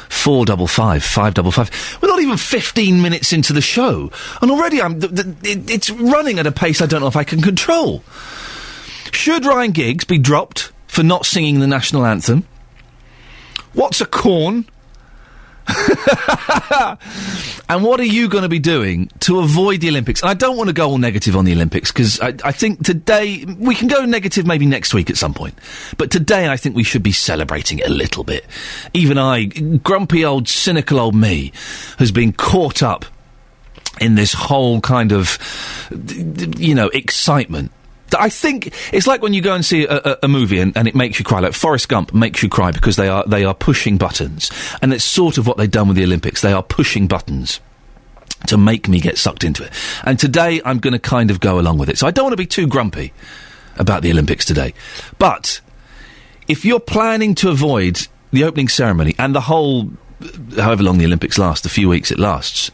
455 0.09 1.03
555. 1.03 1.99
We're 2.01 2.09
not 2.09 2.21
even 2.21 2.37
15 2.37 3.03
minutes 3.03 3.33
into 3.33 3.53
the 3.53 3.61
show, 3.61 4.13
and 4.41 4.53
already 4.53 4.81
I'm. 4.81 5.01
Th- 5.01 5.13
th- 5.13 5.27
it, 5.43 5.69
it's 5.69 5.91
running 5.91 6.39
at 6.39 6.47
a 6.47 6.53
pace 6.53 6.81
I 6.81 6.87
don't 6.87 7.01
know 7.01 7.09
if 7.09 7.17
I 7.17 7.25
can 7.25 7.43
control. 7.43 8.05
Should 9.11 9.45
Ryan 9.45 9.73
Giggs 9.73 10.05
be 10.05 10.19
dropped 10.19 10.71
for 10.87 11.03
not 11.03 11.27
singing 11.27 11.59
the 11.59 11.67
national 11.67 12.07
anthem? 12.07 12.47
What's 13.73 14.01
a 14.01 14.07
corn? 14.07 14.67
and 17.69 17.83
what 17.83 18.01
are 18.01 18.05
you 18.05 18.29
going 18.29 18.43
to 18.43 18.49
be 18.49 18.59
doing 18.59 19.11
to 19.21 19.41
avoid 19.41 19.81
the 19.81 19.89
Olympics? 19.89 20.23
And 20.23 20.31
I 20.31 20.35
don't 20.35 20.57
want 20.57 20.69
to 20.69 20.73
go 20.73 20.91
all 20.91 20.99
negative 20.99 21.37
on 21.37 21.45
the 21.45 21.53
Olympics 21.53 21.93
because 21.93 22.21
I, 22.21 22.35
I 22.45 22.53
think 22.53 22.85
today 22.85 23.45
we 23.59 23.75
can 23.75 23.89
go 23.89 24.05
negative 24.05 24.47
maybe 24.47 24.67
next 24.67 24.95
week 24.95 25.11
at 25.11 25.17
some 25.17 25.35
point. 25.35 25.59
But 25.99 26.11
today 26.11 26.49
I 26.49 26.57
think 26.57 26.77
we 26.77 26.85
should 26.85 27.03
be 27.03 27.13
celebrating 27.13 27.81
it 27.81 27.87
a 27.87 27.93
little 27.93 28.25
bit. 28.25 28.47
Even 28.95 29.19
I, 29.19 29.47
grumpy 29.47 30.25
old, 30.25 30.49
cynical 30.49 31.01
old 31.01 31.15
me, 31.15 31.53
has 31.99 32.13
been 32.13 32.33
caught 32.33 32.83
up 32.83 33.05
in 34.01 34.15
this 34.15 34.33
whole 34.33 34.81
kind 34.81 35.13
of, 35.13 35.39
you 36.59 36.75
know, 36.75 36.89
excitement. 36.89 37.73
I 38.17 38.29
think 38.29 38.73
it's 38.93 39.07
like 39.07 39.23
when 39.23 39.35
you 39.35 39.43
go 39.43 39.55
and 39.55 39.65
see 39.65 39.85
a, 39.85 39.97
a, 39.97 40.19
a 40.25 40.29
movie 40.29 40.61
and, 40.61 40.77
and 40.77 40.87
it 40.87 40.95
makes 40.95 41.19
you 41.19 41.25
cry. 41.25 41.41
Like 41.41 41.55
Forrest 41.55 41.89
Gump 41.89 42.15
makes 42.15 42.43
you 42.43 42.49
cry 42.49 42.71
because 42.71 42.97
they 42.97 43.09
are 43.09 43.25
they 43.27 43.45
are 43.45 43.55
pushing 43.55 43.97
buttons, 43.97 44.51
and 44.81 44.93
it's 44.93 45.05
sort 45.05 45.39
of 45.39 45.47
what 45.47 45.57
they've 45.57 45.71
done 45.71 45.89
with 45.89 45.97
the 45.97 46.05
Olympics. 46.05 46.41
They 46.41 46.53
are 46.53 46.63
pushing 46.63 47.07
buttons 47.07 47.61
to 48.47 48.57
make 48.57 48.89
me 48.89 49.01
get 49.01 49.19
sucked 49.19 49.45
into 49.45 49.65
it. 49.65 49.73
And 50.05 50.19
today 50.19 50.61
I'm 50.65 50.79
going 50.79 50.93
to 50.93 50.99
kind 50.99 51.31
of 51.31 51.41
go 51.41 51.59
along 51.59 51.79
with 51.79 51.89
it. 51.89 51.99
So 51.99 52.07
I 52.07 52.11
don't 52.11 52.27
want 52.27 52.33
to 52.33 52.37
be 52.37 52.47
too 52.47 52.67
grumpy 52.67 53.13
about 53.79 54.03
the 54.03 54.11
Olympics 54.11 54.45
today, 54.45 54.73
but 55.19 55.61
if 56.49 56.65
you're 56.65 56.81
planning 56.81 57.35
to 57.37 57.51
avoid 57.51 58.07
the 58.31 58.45
opening 58.45 58.69
ceremony 58.69 59.15
and 59.19 59.35
the 59.35 59.43
whole, 59.43 59.91
uh, 60.23 60.63
however 60.63 60.83
long 60.83 60.99
the 60.99 61.07
Olympics 61.07 61.39
last, 61.39 61.63
the 61.63 61.69
few 61.69 61.89
weeks 61.89 62.11
it 62.11 62.19
lasts, 62.19 62.69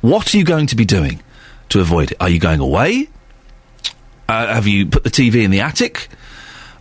what 0.00 0.32
are 0.32 0.38
you 0.38 0.44
going 0.44 0.66
to 0.66 0.76
be 0.76 0.84
doing 0.84 1.20
to 1.70 1.80
avoid 1.80 2.12
it? 2.12 2.16
Are 2.20 2.28
you 2.28 2.38
going 2.38 2.60
away? 2.60 3.08
Uh, 4.28 4.46
have 4.54 4.66
you 4.66 4.86
put 4.86 5.04
the 5.04 5.10
TV 5.10 5.42
in 5.42 5.50
the 5.50 5.60
attic? 5.60 6.08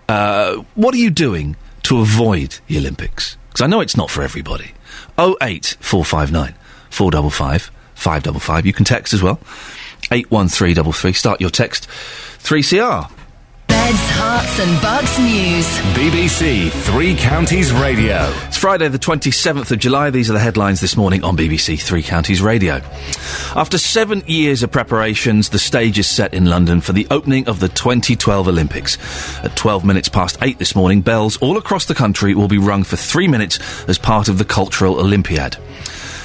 Uh, 0.10 0.64
what 0.76 0.94
are 0.94 0.98
you 0.98 1.10
doing 1.10 1.56
to 1.84 2.00
avoid 2.00 2.60
the 2.68 2.78
Olympics? 2.78 3.38
Because 3.48 3.62
I 3.62 3.68
know 3.68 3.80
it's 3.80 3.96
not 3.96 4.10
for 4.10 4.22
everybody. 4.22 4.74
08459 5.18 6.54
455 6.90 7.72
555. 7.96 8.66
You 8.66 8.74
can 8.74 8.86
text 8.86 9.14
as 9.14 9.24
well. 9.24 9.40
81333. 10.12 11.14
Start 11.14 11.42
your 11.42 11.50
text. 11.50 11.88
3CR. 11.88 13.12
Beds, 13.88 14.00
Herts 14.00 14.60
and 14.60 14.82
Bucks 14.82 15.18
news. 15.18 15.66
BBC 15.96 16.70
Three 16.70 17.16
Counties 17.16 17.72
Radio. 17.72 18.30
It's 18.46 18.58
Friday, 18.58 18.90
the 18.90 19.00
27th 19.00 19.72
of 19.72 19.80
July. 19.80 20.10
These 20.10 20.30
are 20.30 20.34
the 20.34 20.40
headlines 20.40 20.82
this 20.82 20.98
morning 20.98 21.24
on 21.24 21.38
BBC 21.38 21.82
Three 21.82 22.04
Counties 22.04 22.42
Radio. 22.42 22.82
After 23.56 23.78
seven 23.78 24.24
years 24.28 24.62
of 24.62 24.74
preparations, 24.74 25.48
the 25.48 25.58
stage 25.60 25.98
is 26.00 26.06
set 26.06 26.34
in 26.34 26.48
London 26.48 26.82
for 26.82 26.92
the 26.92 27.08
opening 27.12 27.48
of 27.48 27.62
the 27.62 27.70
2012 27.70 28.50
Olympics. 28.50 28.98
At 29.46 29.56
12 29.56 29.86
minutes 29.86 30.10
past 30.10 30.38
eight 30.42 30.60
this 30.60 30.76
morning, 30.76 31.00
bells 31.00 31.38
all 31.38 31.56
across 31.56 31.86
the 31.86 31.96
country 31.96 32.36
will 32.36 32.50
be 32.50 32.58
rung 32.58 32.84
for 32.84 32.98
three 32.98 33.30
minutes 33.30 33.58
as 33.88 33.98
part 33.98 34.28
of 34.28 34.38
the 34.38 34.44
Cultural 34.44 35.00
Olympiad. 35.00 35.56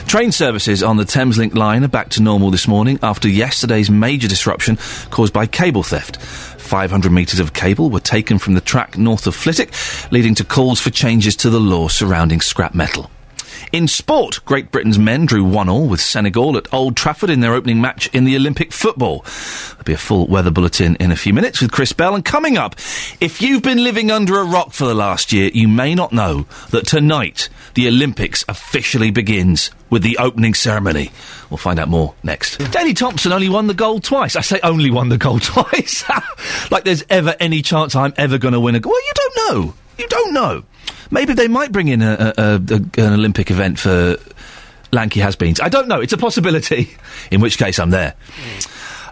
Train 0.07 0.33
services 0.33 0.83
on 0.83 0.99
the 0.99 1.04
Thameslink 1.04 1.54
line 1.54 1.85
are 1.85 1.88
back 1.88 2.11
to 2.11 2.23
normal 2.23 2.50
this 2.50 2.69
morning 2.69 2.99
after 3.02 3.28
yesterday's 3.28 3.88
major 3.88 4.28
disruption 4.28 4.76
caused 5.11 5.33
by 5.33 5.47
cable 5.47 5.83
theft. 5.83 6.19
500 6.73 7.12
metres 7.12 7.38
of 7.38 7.52
cable 7.52 7.91
were 7.91 8.00
taken 8.00 8.38
from 8.38 8.55
the 8.55 8.61
track 8.62 8.97
north 8.97 9.26
of 9.26 9.35
Flitwick, 9.35 9.75
leading 10.11 10.35
to 10.37 10.43
calls 10.43 10.81
for 10.81 10.88
changes 10.88 11.37
to 11.37 11.50
the 11.50 11.61
law 11.61 11.87
surrounding 11.87 12.41
scrap 12.41 12.75
metal. 12.75 13.11
In 13.73 13.88
sport, 13.88 14.45
Great 14.45 14.71
Britain's 14.71 14.99
men 14.99 15.25
drew 15.25 15.43
1 15.43 15.67
all 15.71 15.88
with 15.88 16.02
Senegal 16.02 16.59
at 16.59 16.71
Old 16.75 16.95
Trafford 16.95 17.31
in 17.31 17.41
their 17.41 17.55
opening 17.55 17.81
match 17.81 18.07
in 18.09 18.25
the 18.25 18.37
Olympic 18.37 18.71
football. 18.71 19.25
There'll 19.71 19.85
be 19.85 19.95
a 19.95 19.97
full 19.97 20.26
weather 20.26 20.50
bulletin 20.50 20.95
in 20.97 21.11
a 21.11 21.17
few 21.17 21.33
minutes 21.33 21.62
with 21.62 21.73
Chris 21.73 21.95
Bell. 21.95 22.14
And 22.14 22.23
coming 22.23 22.59
up, 22.59 22.75
if 23.19 23.41
you've 23.41 23.62
been 23.62 23.83
living 23.83 24.11
under 24.11 24.38
a 24.38 24.45
rock 24.45 24.73
for 24.73 24.85
the 24.85 24.95
last 24.95 25.33
year, 25.33 25.50
you 25.55 25.69
may 25.69 25.95
not 25.95 26.12
know 26.12 26.45
that 26.69 26.87
tonight 26.87 27.49
the 27.73 27.88
Olympics 27.88 28.45
officially 28.47 29.11
begins 29.11 29.71
with 29.88 30.02
the 30.02 30.19
opening 30.19 30.52
ceremony. 30.52 31.11
We'll 31.49 31.57
find 31.57 31.79
out 31.79 31.88
more 31.88 32.14
next. 32.23 32.59
Daley 32.73 32.93
Thompson 32.93 33.33
only 33.33 33.49
won 33.49 33.69
the 33.69 33.75
gold 33.75 34.05
twice. 34.05 34.37
I 34.37 34.43
say 34.43 34.61
only 34.62 34.91
won 34.91 35.09
the 35.09 35.17
gold 35.17 35.43
twice. 35.45 36.05
like 36.71 36.85
there's 36.85 37.05
ever 37.09 37.35
any 37.41 37.62
chance 37.62 37.97
I'm 37.97 38.12
ever 38.19 38.37
going 38.37 38.52
to 38.52 38.61
win 38.61 38.75
a 38.75 38.81
gold. 38.81 38.93
Well, 38.93 39.02
you 39.02 39.12
don't 39.14 39.37
know. 39.57 39.75
You 39.97 40.09
don't 40.09 40.35
know. 40.35 40.64
Maybe 41.12 41.35
they 41.35 41.47
might 41.47 41.71
bring 41.71 41.88
in 41.88 42.00
a, 42.00 42.33
a, 42.37 42.54
a, 42.54 42.57
an 42.57 43.12
Olympic 43.12 43.50
event 43.50 43.78
for 43.78 44.16
lanky 44.92 45.21
has-beens. 45.21 45.61
I 45.61 45.69
don't 45.69 45.87
know. 45.87 46.00
It's 46.00 46.14
a 46.14 46.19
possibility. 46.19 46.97
In 47.31 47.40
which 47.42 47.59
case, 47.59 47.78
I'm 47.78 47.90
there. 47.90 48.14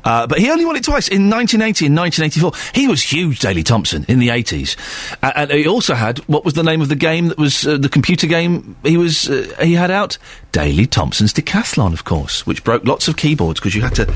Uh, 0.03 0.27
but 0.27 0.39
he 0.39 0.51
only 0.51 0.65
won 0.65 0.77
it 0.77 0.85
twice 0.85 1.09
in 1.09 1.29
1980 1.29 1.85
and 1.85 1.97
1984. 1.97 2.73
He 2.75 2.89
was 2.89 3.03
huge, 3.03 3.41
Daley 3.41 3.63
Thompson, 3.63 4.07
in 4.09 4.19
the 4.19 4.29
80s, 4.29 4.75
uh, 5.23 5.31
and 5.37 5.51
he 5.51 5.69
also 5.69 5.95
had 5.95 6.21
what 6.21 6.43
was 6.43 6.55
the 6.55 6.63
name 6.63 6.81
of 6.81 6.89
the 6.89 6.97
game 6.97 7.29
that 7.29 7.37
was 7.37 7.67
uh, 7.67 7.77
the 7.77 7.91
computer 7.91 8.27
game 8.27 8.77
he 8.83 8.97
was 8.97 9.29
uh, 9.29 9.55
he 9.61 9.75
had 9.75 9.91
out? 9.91 10.17
Daley 10.53 10.87
Thompson's 10.87 11.35
Decathlon, 11.35 11.93
of 11.93 12.05
course, 12.05 12.47
which 12.47 12.65
broke 12.65 12.83
lots 12.87 13.09
of 13.09 13.19
keyboards 13.19 13.61
because 13.61 13.75
you 13.75 13.83
had 13.83 13.95
to 13.97 14.07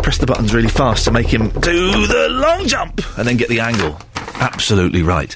press 0.00 0.18
the 0.18 0.26
buttons 0.26 0.54
really 0.54 0.68
fast 0.68 1.06
to 1.06 1.10
make 1.10 1.26
him 1.26 1.48
do 1.58 2.06
the 2.06 2.28
long 2.30 2.68
jump 2.68 3.00
and 3.18 3.26
then 3.26 3.36
get 3.36 3.48
the 3.48 3.58
angle 3.58 3.98
absolutely 4.40 5.02
right. 5.02 5.34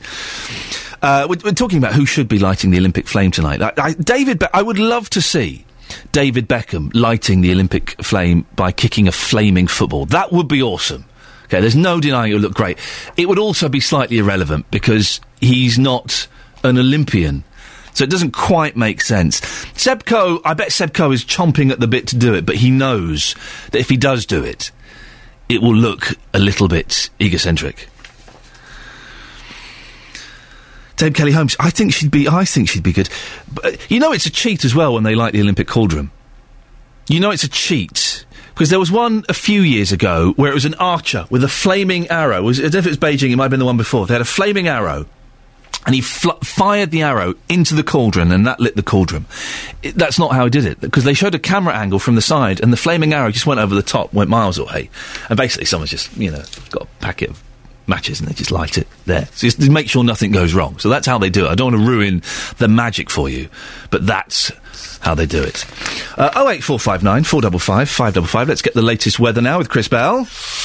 Uh, 1.04 1.26
we're, 1.28 1.36
we're, 1.44 1.52
talking 1.52 1.76
about 1.76 1.92
who 1.92 2.06
should 2.06 2.28
be 2.28 2.38
lighting 2.38 2.70
the 2.70 2.78
Olympic 2.78 3.06
flame 3.06 3.30
tonight. 3.30 3.60
I, 3.60 3.72
I, 3.76 3.92
David, 3.92 4.38
Be- 4.38 4.46
I 4.54 4.62
would 4.62 4.78
love 4.78 5.10
to 5.10 5.20
see 5.20 5.66
David 6.12 6.48
Beckham 6.48 6.90
lighting 6.94 7.42
the 7.42 7.52
Olympic 7.52 8.02
flame 8.02 8.46
by 8.56 8.72
kicking 8.72 9.06
a 9.06 9.12
flaming 9.12 9.66
football. 9.66 10.06
That 10.06 10.32
would 10.32 10.48
be 10.48 10.62
awesome. 10.62 11.04
Okay, 11.44 11.60
there's 11.60 11.76
no 11.76 12.00
denying 12.00 12.30
it 12.30 12.36
would 12.36 12.42
look 12.42 12.54
great. 12.54 12.78
It 13.18 13.28
would 13.28 13.38
also 13.38 13.68
be 13.68 13.80
slightly 13.80 14.16
irrelevant 14.16 14.70
because 14.70 15.20
he's 15.42 15.78
not 15.78 16.26
an 16.62 16.78
Olympian. 16.78 17.44
So 17.92 18.04
it 18.04 18.10
doesn't 18.10 18.32
quite 18.32 18.74
make 18.74 19.02
sense. 19.02 19.42
Seb 19.74 20.06
Coe, 20.06 20.40
I 20.42 20.54
bet 20.54 20.72
Seb 20.72 20.94
Coe 20.94 21.12
is 21.12 21.22
chomping 21.22 21.70
at 21.70 21.80
the 21.80 21.86
bit 21.86 22.08
to 22.08 22.16
do 22.16 22.32
it, 22.32 22.46
but 22.46 22.56
he 22.56 22.70
knows 22.70 23.34
that 23.72 23.78
if 23.78 23.90
he 23.90 23.98
does 23.98 24.24
do 24.24 24.42
it, 24.42 24.70
it 25.50 25.60
will 25.60 25.76
look 25.76 26.16
a 26.32 26.38
little 26.38 26.66
bit 26.66 27.10
egocentric. 27.20 27.90
Dame 30.96 31.12
Kelly 31.12 31.32
Holmes. 31.32 31.56
I 31.58 31.70
think 31.70 31.92
she'd 31.92 32.10
be. 32.10 32.28
I 32.28 32.44
think 32.44 32.68
she'd 32.68 32.82
be 32.82 32.92
good. 32.92 33.08
But, 33.52 33.64
uh, 33.64 33.76
you 33.88 33.98
know, 33.98 34.12
it's 34.12 34.26
a 34.26 34.30
cheat 34.30 34.64
as 34.64 34.74
well 34.74 34.94
when 34.94 35.02
they 35.02 35.14
light 35.14 35.32
the 35.32 35.40
Olympic 35.40 35.66
cauldron. 35.66 36.10
You 37.08 37.20
know, 37.20 37.30
it's 37.30 37.44
a 37.44 37.48
cheat 37.48 38.24
because 38.54 38.70
there 38.70 38.78
was 38.78 38.90
one 38.90 39.24
a 39.28 39.34
few 39.34 39.62
years 39.62 39.92
ago 39.92 40.32
where 40.36 40.50
it 40.50 40.54
was 40.54 40.64
an 40.64 40.74
archer 40.74 41.26
with 41.30 41.42
a 41.44 41.48
flaming 41.48 42.08
arrow. 42.08 42.42
Was 42.42 42.58
if 42.58 42.74
it 42.74 42.86
was 42.86 42.96
Beijing, 42.96 43.32
it 43.32 43.36
might 43.36 43.44
have 43.44 43.50
been 43.50 43.60
the 43.60 43.66
one 43.66 43.76
before. 43.76 44.06
They 44.06 44.14
had 44.14 44.22
a 44.22 44.26
flaming 44.26 44.68
arrow. 44.68 45.06
And 45.86 45.94
he 45.94 46.00
fl- 46.00 46.30
fired 46.42 46.90
the 46.92 47.02
arrow 47.02 47.34
into 47.50 47.74
the 47.74 47.82
cauldron, 47.82 48.32
and 48.32 48.46
that 48.46 48.58
lit 48.58 48.74
the 48.74 48.82
cauldron. 48.82 49.26
It, 49.82 49.94
that's 49.96 50.18
not 50.18 50.32
how 50.32 50.44
he 50.44 50.50
did 50.50 50.64
it, 50.64 50.80
because 50.80 51.04
they 51.04 51.12
showed 51.12 51.34
a 51.34 51.38
camera 51.38 51.74
angle 51.74 51.98
from 51.98 52.14
the 52.14 52.22
side, 52.22 52.58
and 52.62 52.72
the 52.72 52.78
flaming 52.78 53.12
arrow 53.12 53.30
just 53.30 53.44
went 53.44 53.60
over 53.60 53.74
the 53.74 53.82
top, 53.82 54.10
went 54.14 54.30
miles 54.30 54.56
away. 54.56 54.88
And 55.28 55.36
basically, 55.36 55.66
someone's 55.66 55.90
just, 55.90 56.16
you 56.16 56.30
know, 56.30 56.42
got 56.70 56.84
a 56.84 56.86
packet 57.02 57.28
of 57.28 57.42
matches 57.86 58.20
and 58.20 58.28
they 58.28 58.34
just 58.34 58.50
light 58.50 58.78
it 58.78 58.86
there. 59.06 59.26
So 59.32 59.46
just 59.46 59.70
make 59.70 59.88
sure 59.88 60.04
nothing 60.04 60.32
goes 60.32 60.54
wrong. 60.54 60.78
So 60.78 60.88
that's 60.88 61.06
how 61.06 61.18
they 61.18 61.30
do 61.30 61.46
it. 61.46 61.48
I 61.48 61.54
don't 61.54 61.72
want 61.72 61.84
to 61.84 61.90
ruin 61.90 62.22
the 62.58 62.68
magic 62.68 63.10
for 63.10 63.28
you, 63.28 63.48
but 63.90 64.06
that's 64.06 64.50
how 65.00 65.14
they 65.14 65.26
do 65.26 65.42
it. 65.42 65.64
Uh, 66.16 66.30
08459 66.34 67.24
455 67.24 67.88
555. 67.88 68.48
Let's 68.48 68.62
get 68.62 68.74
the 68.74 68.82
latest 68.82 69.18
weather 69.18 69.40
now 69.40 69.58
with 69.58 69.68
Chris 69.68 69.88
Bell. 69.88 70.24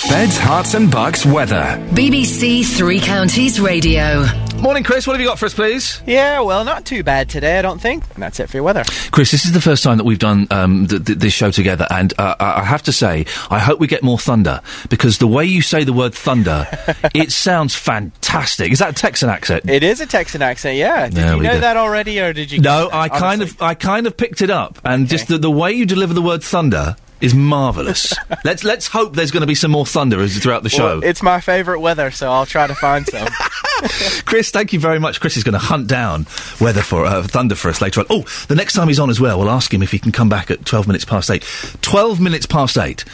Beds, 0.09 0.37
Herts, 0.37 0.75
and 0.75 0.89
Bucks 0.91 1.25
weather. 1.25 1.77
BBC 1.91 2.65
Three 2.65 2.99
Counties 2.99 3.59
Radio. 3.59 4.25
Morning, 4.61 4.83
Chris. 4.83 5.07
What 5.07 5.13
have 5.13 5.21
you 5.21 5.27
got 5.27 5.39
for 5.39 5.45
us, 5.45 5.53
please? 5.53 6.01
Yeah, 6.05 6.41
well, 6.41 6.65
not 6.65 6.85
too 6.85 7.01
bad 7.01 7.29
today, 7.29 7.57
I 7.59 7.61
don't 7.61 7.79
think. 7.81 8.03
And 8.13 8.21
that's 8.23 8.39
it 8.41 8.49
for 8.49 8.57
your 8.57 8.63
weather. 8.63 8.83
Chris, 9.11 9.31
this 9.31 9.45
is 9.45 9.53
the 9.53 9.61
first 9.61 9.83
time 9.83 9.97
that 9.97 10.03
we've 10.03 10.19
done 10.19 10.47
um, 10.51 10.85
th- 10.87 11.05
th- 11.05 11.17
this 11.17 11.33
show 11.33 11.49
together, 11.49 11.87
and 11.89 12.13
uh, 12.19 12.35
I 12.39 12.63
have 12.65 12.83
to 12.83 12.91
say, 12.91 13.25
I 13.49 13.59
hope 13.59 13.79
we 13.79 13.87
get 13.87 14.03
more 14.03 14.17
thunder 14.19 14.59
because 14.89 15.17
the 15.17 15.27
way 15.27 15.45
you 15.45 15.61
say 15.61 15.85
the 15.85 15.93
word 15.93 16.13
thunder, 16.13 16.67
it 17.13 17.31
sounds 17.31 17.73
fantastic. 17.75 18.71
Is 18.73 18.79
that 18.79 18.89
a 18.89 18.93
Texan 18.93 19.29
accent? 19.29 19.69
It 19.69 19.81
is 19.83 20.01
a 20.01 20.05
Texan 20.05 20.41
accent, 20.41 20.75
yeah. 20.77 21.05
Did 21.05 21.13
There 21.15 21.35
you 21.37 21.43
know 21.43 21.53
go. 21.53 21.59
that 21.61 21.77
already, 21.77 22.19
or 22.19 22.33
did 22.33 22.51
you? 22.51 22.59
No, 22.59 22.89
guess 22.89 22.91
that, 22.91 22.97
I 23.13 23.19
kind 23.19 23.41
of, 23.41 23.61
I 23.61 23.73
kind 23.75 23.98
of 24.07 24.17
picked 24.17 24.41
it 24.41 24.49
up, 24.49 24.79
and 24.83 25.07
just 25.07 25.27
the, 25.27 25.37
the 25.37 25.51
way 25.51 25.71
you 25.71 25.85
deliver 25.85 26.13
the 26.13 26.21
word 26.21 26.43
thunder 26.43 26.95
is 27.21 27.33
marvelous. 27.33 28.13
let's 28.45 28.63
let's 28.63 28.87
hope 28.87 29.15
there's 29.15 29.31
going 29.31 29.41
to 29.41 29.47
be 29.47 29.55
some 29.55 29.71
more 29.71 29.85
thunder 29.85 30.21
as 30.21 30.37
throughout 30.37 30.63
the 30.63 30.69
show. 30.69 30.99
Well, 30.99 31.03
it's 31.03 31.21
my 31.21 31.41
favourite 31.41 31.81
weather, 31.81 32.11
so 32.11 32.31
I'll 32.31 32.45
try 32.45 32.67
to 32.67 32.75
find 32.75 33.05
some. 33.05 33.27
Chris, 34.25 34.51
thank 34.51 34.73
you 34.73 34.79
very 34.79 34.99
much. 34.99 35.19
Chris 35.19 35.37
is 35.37 35.43
going 35.43 35.53
to 35.53 35.59
hunt 35.59 35.87
down 35.87 36.25
weather 36.59 36.81
for 36.81 37.05
uh, 37.05 37.23
thunder 37.23 37.55
for 37.55 37.69
us 37.69 37.81
later 37.81 38.01
on. 38.01 38.07
Oh, 38.09 38.21
the 38.47 38.55
next 38.55 38.73
time 38.73 38.87
he's 38.87 38.99
on 38.99 39.09
as 39.09 39.19
well, 39.19 39.39
we'll 39.39 39.49
ask 39.49 39.73
him 39.73 39.81
if 39.81 39.91
he 39.91 39.99
can 39.99 40.11
come 40.11 40.29
back 40.29 40.51
at 40.51 40.65
twelve 40.65 40.87
minutes 40.87 41.05
past 41.05 41.29
eight. 41.29 41.43
Twelve 41.81 42.19
minutes 42.19 42.45
past 42.45 42.77
eight, 42.77 43.05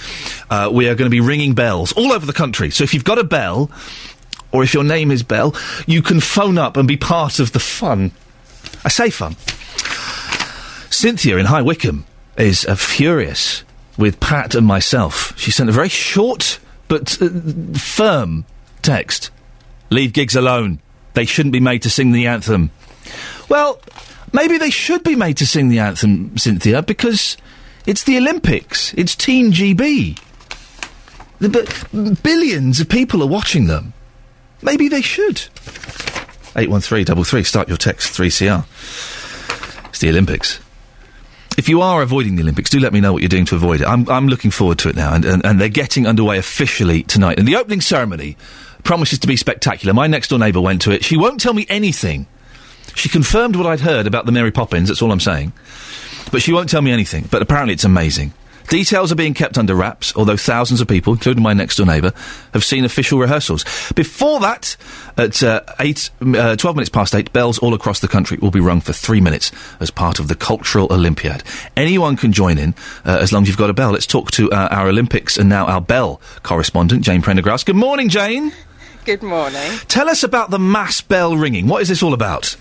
uh, 0.50 0.70
we 0.72 0.88
are 0.88 0.96
going 0.96 1.10
to 1.10 1.16
be 1.16 1.22
ringing 1.22 1.54
bells 1.54 1.92
all 1.94 2.12
over 2.12 2.26
the 2.26 2.34
country. 2.34 2.70
So 2.72 2.84
if 2.84 2.94
you've 2.94 3.04
got 3.04 3.20
a 3.20 3.24
bell, 3.24 3.72
or 4.56 4.64
if 4.64 4.74
your 4.74 4.84
name 4.84 5.12
is 5.12 5.22
Bell, 5.22 5.54
you 5.86 6.02
can 6.02 6.22
phone 6.22 6.58
up 6.58 6.78
and 6.78 6.88
be 6.88 6.98
part 6.98 7.40
of 7.40 7.52
the 7.52 7.60
fun. 7.60 8.12
I 8.86 8.90
say 8.90 9.10
fun. 9.10 9.36
Cynthia 10.96 11.36
in 11.36 11.48
High 11.48 11.62
Wycombe 11.62 12.06
is 12.38 12.66
uh, 12.66 12.76
furious 12.76 13.66
with 13.98 14.20
Pat 14.22 14.56
and 14.56 14.66
myself. 14.66 15.38
She 15.38 15.52
sent 15.52 15.70
a 15.70 15.74
very 15.74 15.90
short 15.90 16.58
but 16.88 17.22
uh, 17.22 17.30
firm 17.78 18.46
text. 18.82 19.30
Leave 19.90 20.14
Giggs 20.14 20.38
alone. 20.38 20.80
They 21.14 21.26
shouldn't 21.26 21.52
be 21.54 21.60
made 21.60 21.82
to 21.82 21.90
sing 21.90 22.14
the 22.14 22.28
anthem. 22.28 22.72
Well, 23.50 23.82
maybe 24.32 24.58
they 24.58 24.70
should 24.70 25.04
be 25.04 25.16
made 25.16 25.36
to 25.38 25.46
sing 25.46 25.68
the 25.68 25.80
anthem, 25.80 26.38
Cynthia, 26.38 26.82
because 26.82 27.36
it's 27.86 28.04
the 28.06 28.18
Olympics. 28.18 28.94
It's 28.94 29.16
Team 29.16 29.52
GB. 29.52 30.18
The, 31.40 31.50
b- 31.50 32.16
billions 32.24 32.80
of 32.80 32.88
people 32.88 33.22
are 33.22 33.28
watching 33.28 33.68
them. 33.68 33.94
Maybe 34.62 34.88
they 34.88 35.02
should. 35.02 35.44
81333, 36.56 37.44
start 37.44 37.68
your 37.68 37.78
text 37.78 38.18
3CR. 38.18 38.66
It's 39.90 40.00
the 40.00 40.10
Olympics. 40.10 40.62
If 41.58 41.70
you 41.70 41.82
are 41.82 42.02
avoiding 42.02 42.36
the 42.36 42.42
Olympics, 42.42 42.70
do 42.70 42.80
let 42.80 42.92
me 42.92 43.00
know 43.00 43.14
what 43.14 43.22
you're 43.22 43.30
doing 43.30 43.46
to 43.46 43.56
avoid 43.56 43.82
it. 43.82 43.88
I'm, 43.88 44.08
I'm 44.10 44.28
looking 44.28 44.52
forward 44.52 44.78
to 44.80 44.90
it 44.90 44.96
now, 44.96 45.14
and, 45.14 45.24
and, 45.24 45.46
and 45.46 45.60
they're 45.60 45.70
getting 45.70 46.06
underway 46.06 46.38
officially 46.38 47.04
tonight. 47.04 47.40
And 47.40 47.48
the 47.48 47.56
opening 47.56 47.80
ceremony 47.82 48.36
promises 48.84 49.20
to 49.20 49.28
be 49.28 49.38
spectacular. 49.38 49.94
My 49.94 50.08
next 50.08 50.30
door 50.30 50.40
neighbour 50.40 50.62
went 50.62 50.82
to 50.84 50.92
it. 50.92 51.04
She 51.06 51.18
won't 51.18 51.40
tell 51.40 51.54
me 51.54 51.66
anything. 51.70 52.28
She 52.94 53.10
confirmed 53.10 53.56
what 53.56 53.66
I'd 53.66 53.80
heard 53.80 54.06
about 54.06 54.26
the 54.26 54.32
Mary 54.32 54.52
Poppins, 54.52 54.90
that's 54.90 55.02
all 55.02 55.12
I'm 55.12 55.20
saying. 55.20 55.54
But 56.32 56.42
she 56.42 56.52
won't 56.54 56.70
tell 56.70 56.82
me 56.82 56.92
anything. 56.92 57.28
But 57.30 57.42
apparently 57.42 57.74
it's 57.74 57.84
amazing. 57.84 58.34
Details 58.70 59.12
are 59.12 59.16
being 59.16 59.34
kept 59.34 59.58
under 59.58 59.76
wraps, 59.76 60.16
although 60.16 60.38
thousands 60.38 60.82
of 60.82 60.88
people, 60.88 61.14
including 61.14 61.44
my 61.44 61.54
next 61.54 61.76
door 61.78 61.86
neighbour, 61.86 62.14
have 62.54 62.64
seen 62.64 62.84
official 62.86 63.20
rehearsals. 63.20 63.64
Before 63.96 64.40
that, 64.40 64.76
at 65.18 65.44
uh, 65.44 65.62
eight, 65.80 66.10
uh, 66.22 66.56
12 66.56 66.76
minutes 66.76 66.90
past 66.90 67.14
8, 67.14 67.32
bells 67.32 67.60
all 67.60 67.74
across 67.74 68.00
the 68.00 68.08
country 68.08 68.38
will 68.42 68.52
be 68.52 68.60
rung 68.60 68.82
for 68.82 68.94
three 68.94 69.22
minutes 69.22 69.52
as 69.80 69.92
part 69.92 70.20
of 70.20 70.28
the 70.28 70.36
Cultural 70.36 70.92
Olympiad. 70.92 71.44
Anyone 71.78 72.18
can 72.18 72.34
join 72.34 72.58
in 72.58 72.74
uh, 73.06 73.18
as 73.22 73.32
long 73.32 73.44
as 73.44 73.48
you've 73.48 73.58
got 73.58 73.70
a 73.70 73.74
bell. 73.74 73.92
Let's 73.92 74.08
talk 74.08 74.32
to 74.32 74.52
uh, 74.52 74.70
our 74.72 74.88
Olympics 74.88 75.38
and 75.38 75.48
now 75.48 75.66
our 75.66 75.82
bell 75.82 76.20
correspondent, 76.44 77.04
Jane 77.04 77.22
Prendergast. 77.22 77.66
Good 77.66 77.76
morning, 77.76 78.10
Jane. 78.10 78.52
Good 79.06 79.22
morning. 79.22 79.72
Tell 79.88 80.10
us 80.10 80.24
about 80.24 80.50
the 80.50 80.58
mass 80.58 81.02
bell 81.02 81.38
ringing. 81.38 81.68
What 81.68 81.84
is 81.84 81.90
this 81.90 82.02
all 82.02 82.14
about? 82.14 82.58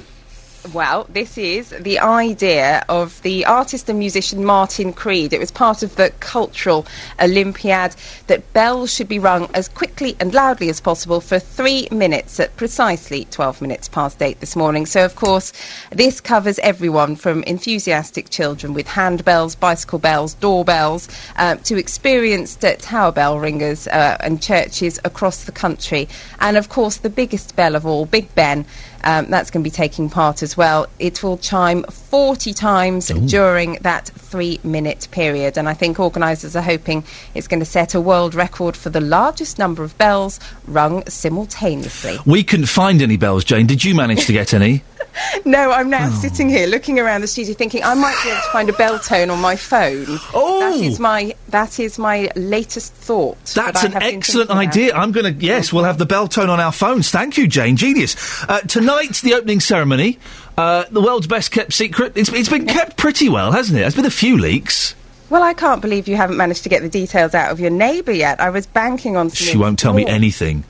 Well, 0.72 1.06
this 1.10 1.36
is 1.36 1.68
the 1.68 1.98
idea 1.98 2.86
of 2.88 3.20
the 3.20 3.44
artist 3.44 3.90
and 3.90 3.98
musician 3.98 4.46
Martin 4.46 4.94
Creed. 4.94 5.34
It 5.34 5.38
was 5.38 5.50
part 5.50 5.82
of 5.82 5.96
the 5.96 6.10
Cultural 6.20 6.86
Olympiad 7.20 7.94
that 8.28 8.50
bells 8.54 8.90
should 8.90 9.06
be 9.06 9.18
rung 9.18 9.50
as 9.52 9.68
quickly 9.68 10.16
and 10.18 10.32
loudly 10.32 10.70
as 10.70 10.80
possible 10.80 11.20
for 11.20 11.38
three 11.38 11.86
minutes 11.90 12.40
at 12.40 12.56
precisely 12.56 13.26
12 13.26 13.60
minutes 13.60 13.88
past 13.88 14.22
eight 14.22 14.40
this 14.40 14.56
morning. 14.56 14.86
So, 14.86 15.04
of 15.04 15.16
course, 15.16 15.52
this 15.90 16.18
covers 16.22 16.58
everyone 16.60 17.16
from 17.16 17.42
enthusiastic 17.42 18.30
children 18.30 18.72
with 18.72 18.86
handbells, 18.86 19.60
bicycle 19.60 19.98
bells, 19.98 20.32
doorbells, 20.32 21.08
uh, 21.36 21.56
to 21.56 21.76
experienced 21.76 22.64
uh, 22.64 22.76
tower 22.78 23.12
bell 23.12 23.38
ringers 23.38 23.86
uh, 23.88 24.16
and 24.20 24.40
churches 24.40 24.98
across 25.04 25.44
the 25.44 25.52
country. 25.52 26.08
And, 26.40 26.56
of 26.56 26.70
course, 26.70 26.96
the 26.96 27.10
biggest 27.10 27.54
bell 27.54 27.76
of 27.76 27.84
all, 27.84 28.06
Big 28.06 28.34
Ben. 28.34 28.64
Um, 29.04 29.26
that's 29.26 29.50
going 29.50 29.62
to 29.62 29.68
be 29.68 29.74
taking 29.74 30.08
part 30.08 30.42
as 30.42 30.56
well. 30.56 30.86
It 30.98 31.22
will 31.22 31.36
chime 31.36 31.84
40 31.84 32.54
times 32.54 33.08
during 33.08 33.74
that 33.82 34.06
three 34.06 34.58
minute 34.64 35.08
period. 35.10 35.58
And 35.58 35.68
I 35.68 35.74
think 35.74 36.00
organisers 36.00 36.56
are 36.56 36.62
hoping 36.62 37.04
it's 37.34 37.46
going 37.46 37.60
to 37.60 37.66
set 37.66 37.94
a 37.94 38.00
world 38.00 38.34
record 38.34 38.76
for 38.76 38.90
the 38.90 39.00
largest 39.00 39.58
number 39.58 39.84
of 39.84 39.96
bells 39.98 40.40
rung 40.66 41.06
simultaneously. 41.06 42.18
We 42.24 42.42
couldn't 42.42 42.66
find 42.66 43.02
any 43.02 43.16
bells, 43.16 43.44
Jane. 43.44 43.66
Did 43.66 43.84
you 43.84 43.94
manage 43.94 44.26
to 44.26 44.32
get 44.32 44.54
any? 44.54 44.82
No, 45.44 45.72
I'm 45.72 45.90
now 45.90 46.10
sitting 46.10 46.48
here 46.48 46.66
looking 46.66 46.98
around 46.98 47.20
the 47.20 47.26
studio 47.26 47.54
thinking 47.54 47.82
I 47.82 47.94
might 47.94 48.18
be 48.22 48.30
able 48.30 48.40
to 48.40 48.50
find 48.50 48.68
a 48.68 48.72
bell 48.72 48.98
tone 48.98 49.30
on 49.30 49.40
my 49.40 49.56
phone. 49.56 50.06
Oh! 50.32 50.60
That 50.60 50.84
is 50.84 50.98
my, 51.00 51.34
that 51.48 51.78
is 51.80 51.98
my 51.98 52.30
latest 52.36 52.94
thought. 52.94 53.36
That's 53.46 53.82
an 53.82 53.94
excellent 53.94 54.48
thinking 54.48 54.50
about. 54.50 54.58
idea. 54.58 54.94
I'm 54.94 55.12
going 55.12 55.34
to, 55.36 55.44
yes, 55.44 55.72
we'll 55.72 55.84
have 55.84 55.98
the 55.98 56.06
bell 56.06 56.28
tone 56.28 56.48
on 56.50 56.60
our 56.60 56.72
phones. 56.72 57.10
Thank 57.10 57.36
you, 57.36 57.46
Jane. 57.46 57.76
Genius. 57.76 58.16
Uh, 58.48 58.60
tonight's 58.60 59.20
the 59.20 59.34
opening 59.34 59.60
ceremony. 59.60 60.18
Uh, 60.56 60.84
the 60.90 61.00
world's 61.00 61.26
best 61.26 61.50
kept 61.50 61.72
secret. 61.72 62.12
It's, 62.16 62.32
it's 62.32 62.48
been 62.48 62.66
kept 62.66 62.96
pretty 62.96 63.28
well, 63.28 63.52
hasn't 63.52 63.76
it? 63.76 63.80
There's 63.80 63.96
been 63.96 64.06
a 64.06 64.10
few 64.10 64.38
leaks. 64.38 64.94
Well, 65.30 65.42
I 65.42 65.52
can't 65.52 65.82
believe 65.82 66.06
you 66.06 66.16
haven't 66.16 66.36
managed 66.36 66.62
to 66.62 66.68
get 66.68 66.82
the 66.82 66.88
details 66.88 67.34
out 67.34 67.50
of 67.50 67.58
your 67.58 67.70
neighbour 67.70 68.12
yet. 68.12 68.40
I 68.40 68.50
was 68.50 68.66
banking 68.66 69.16
on 69.16 69.30
She 69.30 69.56
won't 69.56 69.78
tell 69.78 69.92
me 69.92 70.06
anything. 70.06 70.64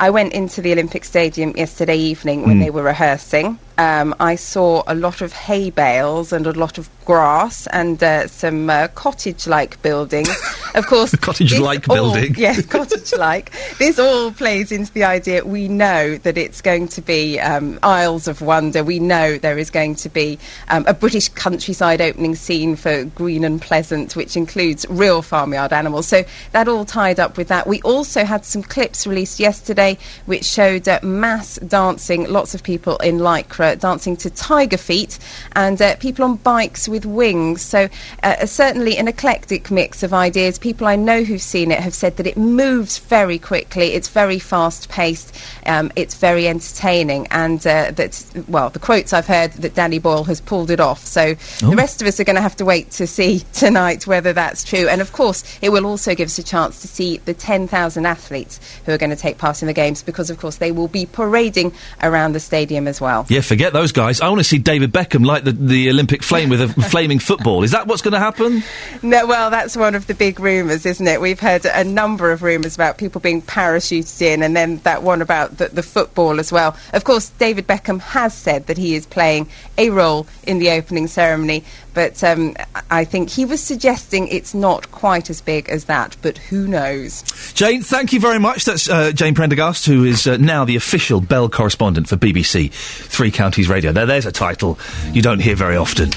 I 0.00 0.10
went 0.10 0.32
into 0.32 0.60
the 0.62 0.72
Olympic 0.72 1.04
Stadium 1.04 1.52
yesterday 1.56 1.96
evening 1.96 2.42
when 2.42 2.56
Hmm. 2.56 2.62
they 2.62 2.70
were 2.70 2.82
rehearsing. 2.82 3.58
Um, 3.78 4.14
I 4.18 4.34
saw 4.34 4.82
a 4.88 4.94
lot 4.94 5.20
of 5.20 5.32
hay 5.32 5.70
bales 5.70 6.32
and 6.32 6.46
a 6.46 6.52
lot 6.52 6.78
of 6.78 6.90
grass 7.04 7.66
and 7.68 8.02
uh, 8.02 8.26
some 8.26 8.68
uh, 8.68 8.88
cottage-like 8.88 9.80
buildings. 9.82 10.28
Of 10.74 10.86
course, 10.86 11.14
Cottage-like 11.16 11.88
all- 11.88 11.94
building. 11.96 12.34
Yes, 12.38 12.64
cottage-like. 12.66 13.50
this 13.78 13.98
all 13.98 14.30
plays 14.30 14.70
into 14.70 14.92
the 14.92 15.02
idea. 15.04 15.42
We 15.44 15.66
know 15.66 16.18
that 16.18 16.36
it's 16.36 16.60
going 16.60 16.88
to 16.88 17.00
be 17.00 17.40
um, 17.40 17.78
Isles 17.82 18.28
of 18.28 18.42
Wonder. 18.42 18.84
We 18.84 18.98
know 18.98 19.38
there 19.38 19.56
is 19.58 19.70
going 19.70 19.94
to 19.96 20.08
be 20.10 20.38
um, 20.68 20.84
a 20.86 20.92
British 20.92 21.30
countryside 21.30 22.00
opening 22.02 22.34
scene 22.34 22.76
for 22.76 23.04
Green 23.04 23.44
and 23.44 23.60
Pleasant, 23.62 24.14
which 24.14 24.36
includes 24.36 24.84
real 24.90 25.22
farmyard 25.22 25.72
animals. 25.72 26.06
So 26.06 26.22
that 26.52 26.68
all 26.68 26.84
tied 26.84 27.18
up 27.18 27.38
with 27.38 27.48
that. 27.48 27.66
We 27.66 27.80
also 27.82 28.24
had 28.24 28.44
some 28.44 28.62
clips 28.62 29.06
released 29.06 29.40
yesterday 29.40 29.96
which 30.26 30.44
showed 30.44 30.86
uh, 30.86 31.00
mass 31.02 31.56
dancing, 31.66 32.28
lots 32.30 32.54
of 32.54 32.62
people 32.62 32.98
in 32.98 33.18
lycra 33.18 33.67
dancing 33.76 34.16
to 34.18 34.30
Tiger 34.30 34.76
Feet, 34.76 35.18
and 35.52 35.80
uh, 35.80 35.96
people 35.96 36.24
on 36.24 36.36
bikes 36.36 36.88
with 36.88 37.04
wings. 37.04 37.62
So 37.62 37.88
uh, 38.22 38.46
certainly 38.46 38.96
an 38.96 39.08
eclectic 39.08 39.70
mix 39.70 40.02
of 40.02 40.12
ideas. 40.14 40.58
People 40.58 40.86
I 40.86 40.96
know 40.96 41.22
who've 41.24 41.40
seen 41.42 41.70
it 41.70 41.80
have 41.80 41.94
said 41.94 42.16
that 42.16 42.26
it 42.26 42.36
moves 42.36 42.98
very 42.98 43.38
quickly. 43.38 43.92
It's 43.94 44.08
very 44.08 44.38
fast 44.38 44.88
paced. 44.88 45.34
Um, 45.66 45.90
it's 45.96 46.14
very 46.14 46.48
entertaining, 46.48 47.26
and 47.30 47.58
uh, 47.66 47.90
that 47.92 48.24
well, 48.48 48.70
the 48.70 48.78
quotes 48.78 49.12
I've 49.12 49.26
heard 49.26 49.52
that 49.54 49.74
Danny 49.74 49.98
Boyle 49.98 50.24
has 50.24 50.40
pulled 50.40 50.70
it 50.70 50.80
off. 50.80 51.04
So 51.04 51.34
Oh. 51.62 51.70
the 51.70 51.76
rest 51.76 52.00
of 52.00 52.08
us 52.08 52.20
are 52.20 52.24
going 52.24 52.36
to 52.36 52.42
have 52.42 52.56
to 52.56 52.64
wait 52.64 52.90
to 52.92 53.06
see 53.06 53.40
tonight 53.52 54.06
whether 54.06 54.32
that's 54.32 54.62
true. 54.64 54.88
And 54.88 55.00
of 55.00 55.12
course, 55.12 55.44
it 55.60 55.70
will 55.70 55.86
also 55.86 56.14
give 56.14 56.26
us 56.26 56.38
a 56.38 56.42
chance 56.42 56.80
to 56.82 56.88
see 56.88 57.18
the 57.18 57.34
10,000 57.34 58.06
athletes 58.06 58.60
who 58.86 58.92
are 58.92 58.98
going 58.98 59.10
to 59.10 59.16
take 59.16 59.38
part 59.38 59.62
in 59.62 59.66
the 59.66 59.72
games, 59.72 60.02
because 60.02 60.30
of 60.30 60.38
course 60.38 60.56
they 60.56 60.70
will 60.72 60.88
be 60.88 61.04
parading 61.06 61.72
around 62.02 62.32
the 62.32 62.40
stadium 62.40 62.86
as 62.86 63.00
well. 63.00 63.26
Yeah, 63.28 63.40
forget 63.40 63.57
those 63.58 63.92
guys. 63.92 64.20
I 64.20 64.28
want 64.28 64.40
to 64.40 64.44
see 64.44 64.58
David 64.58 64.92
Beckham 64.92 65.24
light 65.24 65.44
the, 65.44 65.52
the 65.52 65.90
Olympic 65.90 66.22
flame 66.22 66.48
with 66.48 66.60
a 66.60 66.68
flaming 66.90 67.18
football. 67.18 67.62
Is 67.62 67.72
that 67.72 67.86
what's 67.86 68.02
going 68.02 68.12
to 68.12 68.18
happen? 68.18 68.62
No, 69.02 69.26
well, 69.26 69.50
that's 69.50 69.76
one 69.76 69.94
of 69.94 70.06
the 70.06 70.14
big 70.14 70.40
rumours, 70.40 70.86
isn't 70.86 71.06
it? 71.06 71.20
We've 71.20 71.40
heard 71.40 71.66
a 71.66 71.84
number 71.84 72.32
of 72.32 72.42
rumours 72.42 72.74
about 72.74 72.98
people 72.98 73.20
being 73.20 73.42
parachuted 73.42 74.22
in, 74.22 74.42
and 74.42 74.56
then 74.56 74.78
that 74.78 75.02
one 75.02 75.20
about 75.20 75.58
the, 75.58 75.68
the 75.68 75.82
football 75.82 76.40
as 76.40 76.50
well. 76.50 76.76
Of 76.92 77.04
course, 77.04 77.30
David 77.30 77.66
Beckham 77.66 78.00
has 78.00 78.34
said 78.34 78.66
that 78.66 78.78
he 78.78 78.94
is 78.94 79.06
playing 79.06 79.48
a 79.76 79.90
role 79.90 80.26
in 80.44 80.58
the 80.58 80.70
opening 80.70 81.06
ceremony, 81.06 81.64
but 81.94 82.22
um, 82.24 82.54
I 82.90 83.04
think 83.04 83.30
he 83.30 83.44
was 83.44 83.62
suggesting 83.62 84.28
it's 84.28 84.54
not 84.54 84.90
quite 84.90 85.30
as 85.30 85.40
big 85.40 85.68
as 85.68 85.84
that, 85.84 86.16
but 86.22 86.38
who 86.38 86.66
knows? 86.66 87.22
Jane, 87.54 87.82
thank 87.82 88.12
you 88.12 88.20
very 88.20 88.38
much. 88.38 88.64
That's 88.64 88.88
uh, 88.88 89.12
Jane 89.12 89.34
Prendergast, 89.34 89.86
who 89.86 90.04
is 90.04 90.26
uh, 90.26 90.36
now 90.36 90.64
the 90.64 90.76
official 90.76 91.20
Bell 91.20 91.48
correspondent 91.48 92.08
for 92.08 92.16
BBC 92.16 92.72
Three 92.72 93.30
Counties 93.30 93.68
Radio. 93.68 93.92
There, 93.92 94.06
there's 94.06 94.26
a 94.26 94.32
title 94.32 94.78
you 95.12 95.22
don't 95.22 95.40
hear 95.40 95.56
very 95.56 95.76
often. 95.76 96.10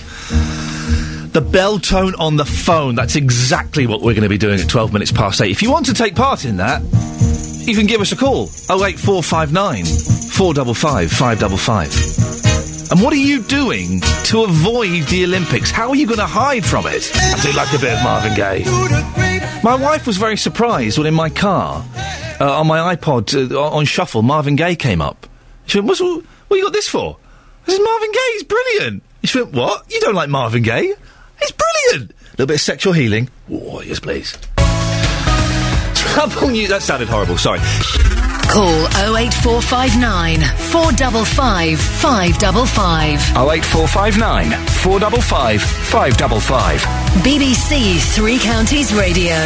The 1.31 1.41
bell 1.41 1.79
tone 1.79 2.13
on 2.15 2.35
the 2.35 2.45
phone. 2.45 2.95
That's 2.95 3.15
exactly 3.15 3.87
what 3.87 4.01
we're 4.01 4.13
going 4.13 4.23
to 4.23 4.29
be 4.29 4.37
doing 4.37 4.59
at 4.59 4.67
12 4.67 4.91
minutes 4.91 5.11
past 5.11 5.41
8. 5.41 5.49
If 5.49 5.61
you 5.61 5.71
want 5.71 5.85
to 5.85 5.93
take 5.93 6.13
part 6.13 6.43
in 6.43 6.57
that, 6.57 6.81
you 7.65 7.73
can 7.73 7.85
give 7.85 8.01
us 8.01 8.11
a 8.11 8.17
call. 8.17 8.43
08459 8.69 9.85
455 9.85 11.11
555. 11.11 12.40
And 12.91 13.01
what 13.01 13.13
are 13.13 13.17
you 13.17 13.41
doing 13.41 14.01
to 14.25 14.43
avoid 14.43 15.03
the 15.03 15.23
Olympics? 15.23 15.71
How 15.71 15.89
are 15.89 15.95
you 15.95 16.05
going 16.05 16.19
to 16.19 16.25
hide 16.25 16.65
from 16.65 16.85
it? 16.87 17.09
I 17.15 17.39
do 17.41 17.53
like 17.53 17.73
a 17.73 17.79
bit 17.79 17.93
of 17.93 18.03
Marvin 18.03 18.35
Gaye. 18.35 18.65
My 19.63 19.75
wife 19.75 20.05
was 20.05 20.17
very 20.17 20.35
surprised 20.35 20.97
when 20.97 21.07
in 21.07 21.13
my 21.13 21.29
car, 21.29 21.85
uh, 22.41 22.59
on 22.59 22.67
my 22.67 22.93
iPod, 22.93 23.49
uh, 23.49 23.61
on 23.61 23.85
shuffle, 23.85 24.23
Marvin 24.23 24.57
Gaye 24.57 24.75
came 24.75 25.01
up. 25.01 25.25
She 25.67 25.79
went, 25.79 25.87
What's, 25.87 26.01
what 26.01 26.57
you 26.57 26.63
got 26.63 26.73
this 26.73 26.89
for? 26.89 27.15
I 27.65 27.71
said, 27.71 27.81
Marvin 27.81 28.11
Gaye, 28.11 28.29
he's 28.33 28.43
brilliant. 28.43 29.03
She 29.23 29.39
went, 29.39 29.53
What? 29.53 29.89
You 29.89 30.01
don't 30.01 30.15
like 30.15 30.29
Marvin 30.29 30.63
Gaye? 30.63 30.93
He's 31.39 31.51
brilliant. 31.51 32.11
A 32.11 32.31
little 32.31 32.47
bit 32.47 32.55
of 32.55 32.61
sexual 32.61 32.91
healing. 32.91 33.29
Oh, 33.49 33.81
yes, 33.81 34.01
please. 34.01 34.37
Trouble 35.95 36.49
news. 36.49 36.67
That 36.67 36.81
sounded 36.81 37.07
horrible, 37.07 37.37
sorry. 37.37 37.59
Call 38.51 38.85
08459 39.15 40.41
455 40.41 41.79
555. 41.79 43.19
08459 43.31 44.51
455 44.83 45.61
555. 45.61 46.81
BBC 47.23 47.99
Three 48.13 48.37
Counties 48.39 48.93
Radio. 48.93 49.37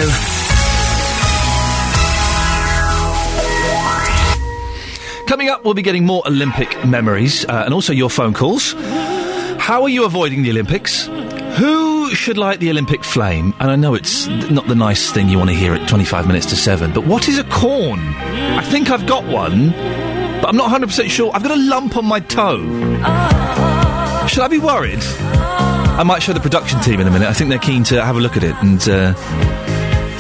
Coming 5.28 5.50
up, 5.50 5.63
we'll 5.63 5.74
be 5.76 5.82
getting 5.84 6.06
more 6.06 6.24
Olympic 6.26 6.86
memories 6.86 7.46
uh, 7.46 7.63
and 7.65 7.74
also 7.74 7.94
your 7.94 8.10
phone 8.10 8.34
calls. 8.34 8.74
How 9.60 9.84
are 9.84 9.89
you 9.89 10.06
avoiding 10.06 10.44
the 10.44 10.50
Olympics? 10.52 11.06
Who 11.58 11.94
should 12.15 12.38
light 12.38 12.60
the 12.60 12.69
Olympic 12.69 13.04
flame? 13.04 13.54
And 13.60 13.69
I 13.69 13.75
know 13.75 13.93
it's 13.93 14.28
not 14.28 14.67
the 14.67 14.75
nice 14.75 15.12
thing 15.12 15.30
you 15.30 15.38
want 15.38 15.49
to 15.49 15.56
hear 15.56 15.73
at 15.73 15.88
25 15.88 16.28
minutes 16.28 16.45
to 16.47 16.56
7, 16.56 16.93
but 16.93 17.06
what 17.06 17.28
is 17.28 17.38
a 17.38 17.43
corn? 17.45 17.99
I 17.99 18.62
think 18.62 18.89
I've 18.89 19.06
got 19.06 19.23
one, 19.25 19.71
but 19.71 20.47
I'm 20.47 20.58
not 20.58 20.69
100% 20.69 21.10
sure. 21.10 21.32
I've 21.34 21.43
got 21.43 21.51
a 21.51 21.62
lump 21.62 21.97
on 21.97 22.06
my 22.06 22.19
toe. 22.19 22.62
Should 24.28 24.43
I 24.43 24.47
be 24.47 24.58
worried? 24.58 24.99
I 25.04 26.04
might 26.04 26.21
show 26.21 26.34
the 26.34 26.39
production 26.39 26.80
team 26.82 26.99
in 26.99 27.08
a 27.08 27.12
minute. 27.12 27.28
I 27.28 27.34
think 27.34 27.49
they're 27.49 27.60
keen 27.60 27.84
to 27.86 28.04
have 28.04 28.17
a 28.17 28.19
look 28.19 28.36
at 28.36 28.43
it 28.43 28.56
and 28.56 28.82
uh, 28.89 29.13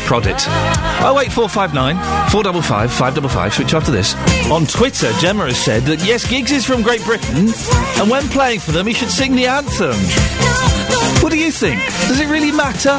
prod 0.05 0.25
it. 0.27 0.41
08459 1.01 1.95
455 2.29 2.91
555. 2.91 3.53
Switch 3.53 3.73
after 3.73 3.91
this. 3.91 4.15
On 4.51 4.65
Twitter, 4.65 5.11
Gemma 5.19 5.45
has 5.45 5.57
said 5.57 5.83
that 5.83 6.03
yes, 6.05 6.27
Giggs 6.27 6.51
is 6.51 6.65
from 6.65 6.81
Great 6.81 7.03
Britain, 7.03 7.49
and 7.99 8.09
when 8.09 8.27
playing 8.29 8.59
for 8.59 8.71
them, 8.71 8.87
he 8.87 8.93
should 8.93 9.11
sing 9.11 9.35
the 9.35 9.47
anthem. 9.47 10.74
What 11.21 11.31
do 11.31 11.37
you 11.37 11.51
think? 11.51 11.79
Does 12.07 12.19
it 12.19 12.27
really 12.27 12.51
matter? 12.51 12.97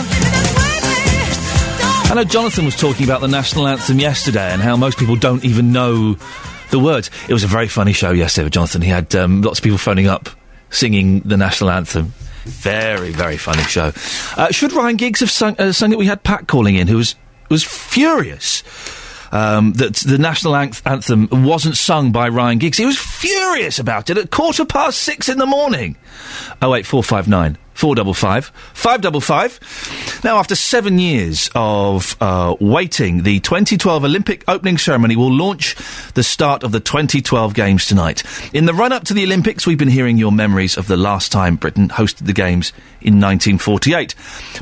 I 2.08 2.14
know 2.14 2.24
Jonathan 2.24 2.64
was 2.64 2.76
talking 2.76 3.04
about 3.04 3.20
the 3.20 3.28
national 3.28 3.66
anthem 3.66 3.98
yesterday 3.98 4.52
and 4.52 4.62
how 4.62 4.76
most 4.76 4.98
people 4.98 5.16
don't 5.16 5.44
even 5.44 5.72
know 5.72 6.16
the 6.70 6.78
words. 6.78 7.10
It 7.28 7.32
was 7.32 7.44
a 7.44 7.48
very 7.48 7.68
funny 7.68 7.92
show 7.92 8.12
yesterday 8.12 8.44
with 8.44 8.52
Jonathan. 8.52 8.82
He 8.82 8.88
had 8.88 9.14
um, 9.14 9.42
lots 9.42 9.58
of 9.58 9.64
people 9.64 9.78
phoning 9.78 10.06
up 10.06 10.28
singing 10.70 11.20
the 11.20 11.36
national 11.36 11.70
anthem. 11.70 12.14
Very, 12.44 13.10
very 13.10 13.36
funny 13.36 13.62
show. 13.62 13.92
Uh, 14.36 14.50
should 14.52 14.72
Ryan 14.72 14.96
Giggs 14.96 15.20
have 15.20 15.30
sung, 15.30 15.56
uh, 15.58 15.72
sung 15.72 15.92
it? 15.92 15.98
We 15.98 16.06
had 16.06 16.22
Pat 16.22 16.46
calling 16.46 16.76
in 16.76 16.86
who 16.86 16.96
was 16.96 17.16
was 17.48 17.64
furious 17.64 18.62
um, 19.32 19.72
that 19.74 19.94
the 19.96 20.18
national 20.18 20.54
anth- 20.54 20.82
anthem 20.84 21.28
wasn't 21.44 21.76
sung 21.76 22.12
by 22.12 22.28
Ryan 22.28 22.58
Giggs. 22.58 22.78
He 22.78 22.86
was 22.86 22.98
furious 22.98 23.78
about 23.78 24.10
it 24.10 24.18
at 24.18 24.30
quarter 24.30 24.64
past 24.64 25.02
six 25.02 25.28
in 25.28 25.38
the 25.38 25.46
morning. 25.46 25.96
Oh 26.62 26.72
455 27.76 28.46
555. 28.74 30.20
Now, 30.24 30.38
after 30.38 30.56
seven 30.56 30.98
years 30.98 31.50
of 31.54 32.16
uh, 32.22 32.56
waiting, 32.58 33.22
the 33.22 33.38
2012 33.40 34.04
Olympic 34.04 34.44
opening 34.48 34.78
ceremony 34.78 35.14
will 35.14 35.32
launch 35.32 35.76
the 36.14 36.22
start 36.22 36.62
of 36.62 36.72
the 36.72 36.80
2012 36.80 37.52
Games 37.52 37.84
tonight. 37.84 38.22
In 38.54 38.64
the 38.64 38.72
run 38.72 38.92
up 38.92 39.04
to 39.04 39.14
the 39.14 39.24
Olympics, 39.24 39.66
we've 39.66 39.76
been 39.76 39.88
hearing 39.88 40.16
your 40.16 40.32
memories 40.32 40.78
of 40.78 40.86
the 40.86 40.96
last 40.96 41.30
time 41.30 41.56
Britain 41.56 41.90
hosted 41.90 42.24
the 42.24 42.32
Games 42.32 42.72
in 43.02 43.20
1948. 43.20 44.14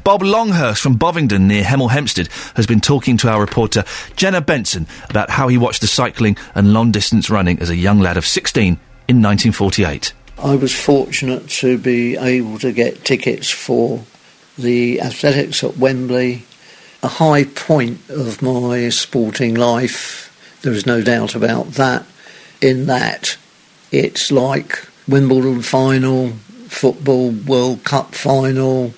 Bob 0.02 0.22
Longhurst 0.22 0.82
from 0.82 0.96
Bovingdon 0.96 1.46
near 1.46 1.62
Hemel 1.62 1.90
Hempstead 1.90 2.28
has 2.56 2.66
been 2.66 2.80
talking 2.80 3.16
to 3.18 3.28
our 3.28 3.40
reporter 3.40 3.84
Jenna 4.16 4.40
Benson 4.40 4.88
about 5.08 5.30
how 5.30 5.46
he 5.46 5.56
watched 5.56 5.82
the 5.82 5.86
cycling 5.86 6.36
and 6.56 6.72
long 6.72 6.90
distance 6.90 7.30
running 7.30 7.60
as 7.60 7.70
a 7.70 7.76
young 7.76 8.00
lad 8.00 8.16
of 8.16 8.26
16 8.26 8.72
in 9.06 9.22
1948. 9.22 10.12
I 10.38 10.56
was 10.56 10.74
fortunate 10.74 11.48
to 11.60 11.78
be 11.78 12.16
able 12.16 12.58
to 12.58 12.72
get 12.72 13.04
tickets 13.04 13.50
for 13.50 14.04
the 14.58 15.00
athletics 15.00 15.64
at 15.64 15.76
Wembley, 15.76 16.44
a 17.02 17.08
high 17.08 17.44
point 17.44 18.00
of 18.08 18.42
my 18.42 18.88
sporting 18.88 19.54
life. 19.54 20.58
There 20.62 20.72
is 20.72 20.86
no 20.86 21.02
doubt 21.02 21.34
about 21.34 21.72
that. 21.72 22.06
In 22.60 22.86
that, 22.86 23.36
it's 23.92 24.32
like 24.32 24.86
Wimbledon 25.06 25.62
final, 25.62 26.30
football 26.68 27.30
World 27.30 27.84
Cup 27.84 28.14
final, 28.14 28.94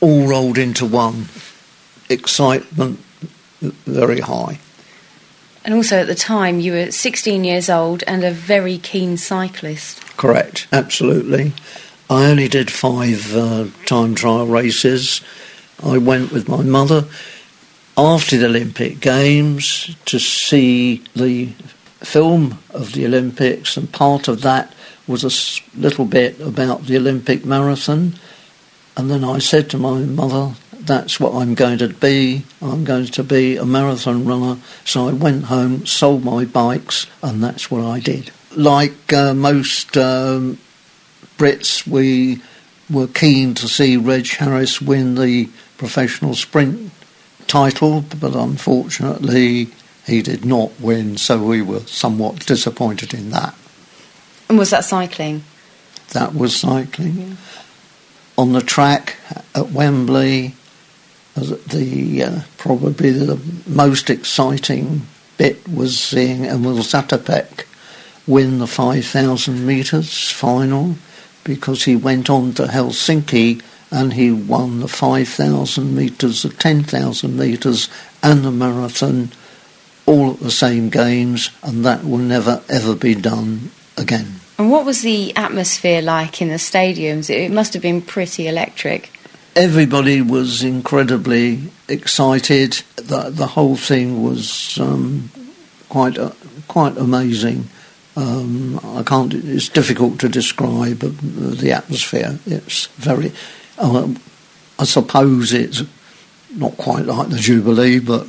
all 0.00 0.26
rolled 0.26 0.58
into 0.58 0.86
one. 0.86 1.28
Excitement 2.08 3.00
very 3.60 4.20
high. 4.20 4.58
And 5.64 5.72
also 5.72 5.96
at 5.98 6.06
the 6.06 6.14
time, 6.14 6.60
you 6.60 6.72
were 6.72 6.90
16 6.90 7.44
years 7.44 7.70
old 7.70 8.04
and 8.06 8.22
a 8.22 8.30
very 8.30 8.78
keen 8.78 9.16
cyclist. 9.16 10.04
Correct, 10.16 10.66
absolutely. 10.72 11.52
I 12.10 12.26
only 12.26 12.48
did 12.48 12.70
five 12.70 13.34
uh, 13.34 13.66
time 13.86 14.14
trial 14.14 14.46
races. 14.46 15.22
I 15.82 15.98
went 15.98 16.32
with 16.32 16.48
my 16.48 16.62
mother 16.62 17.06
after 17.96 18.36
the 18.36 18.46
Olympic 18.46 19.00
Games 19.00 19.96
to 20.04 20.18
see 20.18 21.02
the 21.16 21.46
film 22.00 22.58
of 22.70 22.92
the 22.92 23.06
Olympics, 23.06 23.76
and 23.76 23.90
part 23.90 24.28
of 24.28 24.42
that 24.42 24.74
was 25.06 25.24
a 25.24 25.78
little 25.78 26.04
bit 26.04 26.38
about 26.40 26.86
the 26.86 26.96
Olympic 26.96 27.44
marathon. 27.44 28.14
And 28.96 29.10
then 29.10 29.24
I 29.24 29.38
said 29.38 29.70
to 29.70 29.78
my 29.78 30.00
mother, 30.00 30.54
that's 30.86 31.18
what 31.18 31.34
I'm 31.34 31.54
going 31.54 31.78
to 31.78 31.88
be. 31.88 32.44
I'm 32.60 32.84
going 32.84 33.06
to 33.06 33.24
be 33.24 33.56
a 33.56 33.64
marathon 33.64 34.24
runner. 34.24 34.60
So 34.84 35.08
I 35.08 35.12
went 35.12 35.44
home, 35.44 35.86
sold 35.86 36.24
my 36.24 36.44
bikes, 36.44 37.06
and 37.22 37.42
that's 37.42 37.70
what 37.70 37.84
I 37.84 38.00
did. 38.00 38.30
Like 38.56 39.12
uh, 39.12 39.34
most 39.34 39.96
um, 39.96 40.58
Brits, 41.38 41.86
we 41.86 42.42
were 42.90 43.08
keen 43.08 43.54
to 43.54 43.68
see 43.68 43.96
Reg 43.96 44.28
Harris 44.28 44.80
win 44.80 45.14
the 45.14 45.48
professional 45.78 46.34
sprint 46.34 46.92
title, 47.46 48.04
but 48.20 48.34
unfortunately 48.34 49.68
he 50.06 50.22
did 50.22 50.44
not 50.44 50.78
win, 50.80 51.16
so 51.16 51.42
we 51.42 51.62
were 51.62 51.80
somewhat 51.80 52.46
disappointed 52.46 53.14
in 53.14 53.30
that. 53.30 53.54
And 54.48 54.58
was 54.58 54.70
that 54.70 54.84
cycling? 54.84 55.44
That 56.12 56.34
was 56.34 56.54
cycling. 56.54 57.38
On 58.36 58.52
the 58.52 58.60
track 58.60 59.16
at 59.54 59.70
Wembley, 59.70 60.54
the 61.34 62.22
uh, 62.22 62.40
probably 62.58 63.10
the 63.10 63.40
most 63.66 64.10
exciting 64.10 65.02
bit 65.36 65.68
was 65.68 65.98
seeing 65.98 66.44
Emil 66.44 66.78
Zatopek 66.78 67.66
win 68.26 68.58
the 68.58 68.66
5,000 68.66 69.66
metres 69.66 70.30
final 70.30 70.96
because 71.42 71.84
he 71.84 71.96
went 71.96 72.30
on 72.30 72.52
to 72.54 72.64
Helsinki 72.64 73.62
and 73.90 74.14
he 74.14 74.32
won 74.32 74.80
the 74.80 74.88
5,000 74.88 75.94
metres, 75.94 76.42
the 76.42 76.48
10,000 76.48 77.36
metres, 77.36 77.88
and 78.22 78.44
the 78.44 78.50
marathon 78.50 79.30
all 80.06 80.32
at 80.32 80.40
the 80.40 80.50
same 80.50 80.90
games, 80.90 81.50
and 81.62 81.84
that 81.84 82.04
will 82.04 82.18
never 82.18 82.62
ever 82.68 82.94
be 82.94 83.14
done 83.14 83.70
again. 83.96 84.40
And 84.58 84.70
what 84.70 84.84
was 84.84 85.02
the 85.02 85.34
atmosphere 85.36 86.02
like 86.02 86.40
in 86.42 86.48
the 86.48 86.54
stadiums? 86.54 87.30
It 87.30 87.50
must 87.50 87.72
have 87.72 87.82
been 87.82 88.02
pretty 88.02 88.46
electric. 88.46 89.10
Everybody 89.56 90.20
was 90.20 90.62
incredibly 90.62 91.70
excited. 91.88 92.82
The, 92.96 93.30
the 93.30 93.46
whole 93.46 93.76
thing 93.76 94.22
was 94.22 94.78
um, 94.80 95.30
quite 95.88 96.18
uh, 96.18 96.32
quite 96.66 96.96
amazing. 96.96 97.68
Um, 98.16 98.80
I 98.82 99.02
can't. 99.02 99.32
It's 99.32 99.68
difficult 99.68 100.18
to 100.20 100.28
describe 100.28 100.98
the 101.00 101.72
atmosphere. 101.72 102.38
It's 102.46 102.86
very. 102.96 103.32
Uh, 103.78 104.08
I 104.78 104.84
suppose 104.84 105.52
it's 105.52 105.82
not 106.50 106.76
quite 106.76 107.06
like 107.06 107.28
the 107.28 107.36
Jubilee, 107.36 108.00
but 108.00 108.26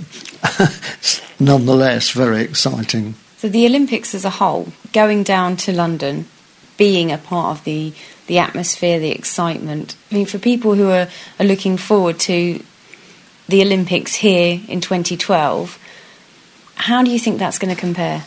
nonetheless 1.40 2.12
very 2.12 2.42
exciting. 2.42 3.16
So 3.38 3.50
the 3.50 3.66
Olympics 3.66 4.16
as 4.16 4.26
a 4.26 4.30
whole, 4.30 4.68
going 4.94 5.24
down 5.24 5.58
to 5.58 5.72
London, 5.72 6.26
being 6.78 7.12
a 7.12 7.18
part 7.18 7.58
of 7.58 7.64
the 7.64 7.94
the 8.28 8.40
atmosphere, 8.40 9.00
the 9.00 9.12
excitement. 9.12 9.96
I 10.12 10.16
mean, 10.16 10.26
for 10.26 10.40
people 10.40 10.74
who 10.74 10.90
are, 10.90 11.08
are 11.40 11.46
looking 11.46 11.78
forward 11.78 12.20
to 12.22 12.64
the 13.48 13.62
Olympics 13.62 14.16
here 14.16 14.60
in 14.68 14.82
2012, 14.82 15.78
how 16.76 17.04
do 17.04 17.12
you 17.12 17.20
think 17.20 17.38
that's 17.38 17.60
going 17.60 17.74
to 17.74 17.80
compare? 17.80 18.26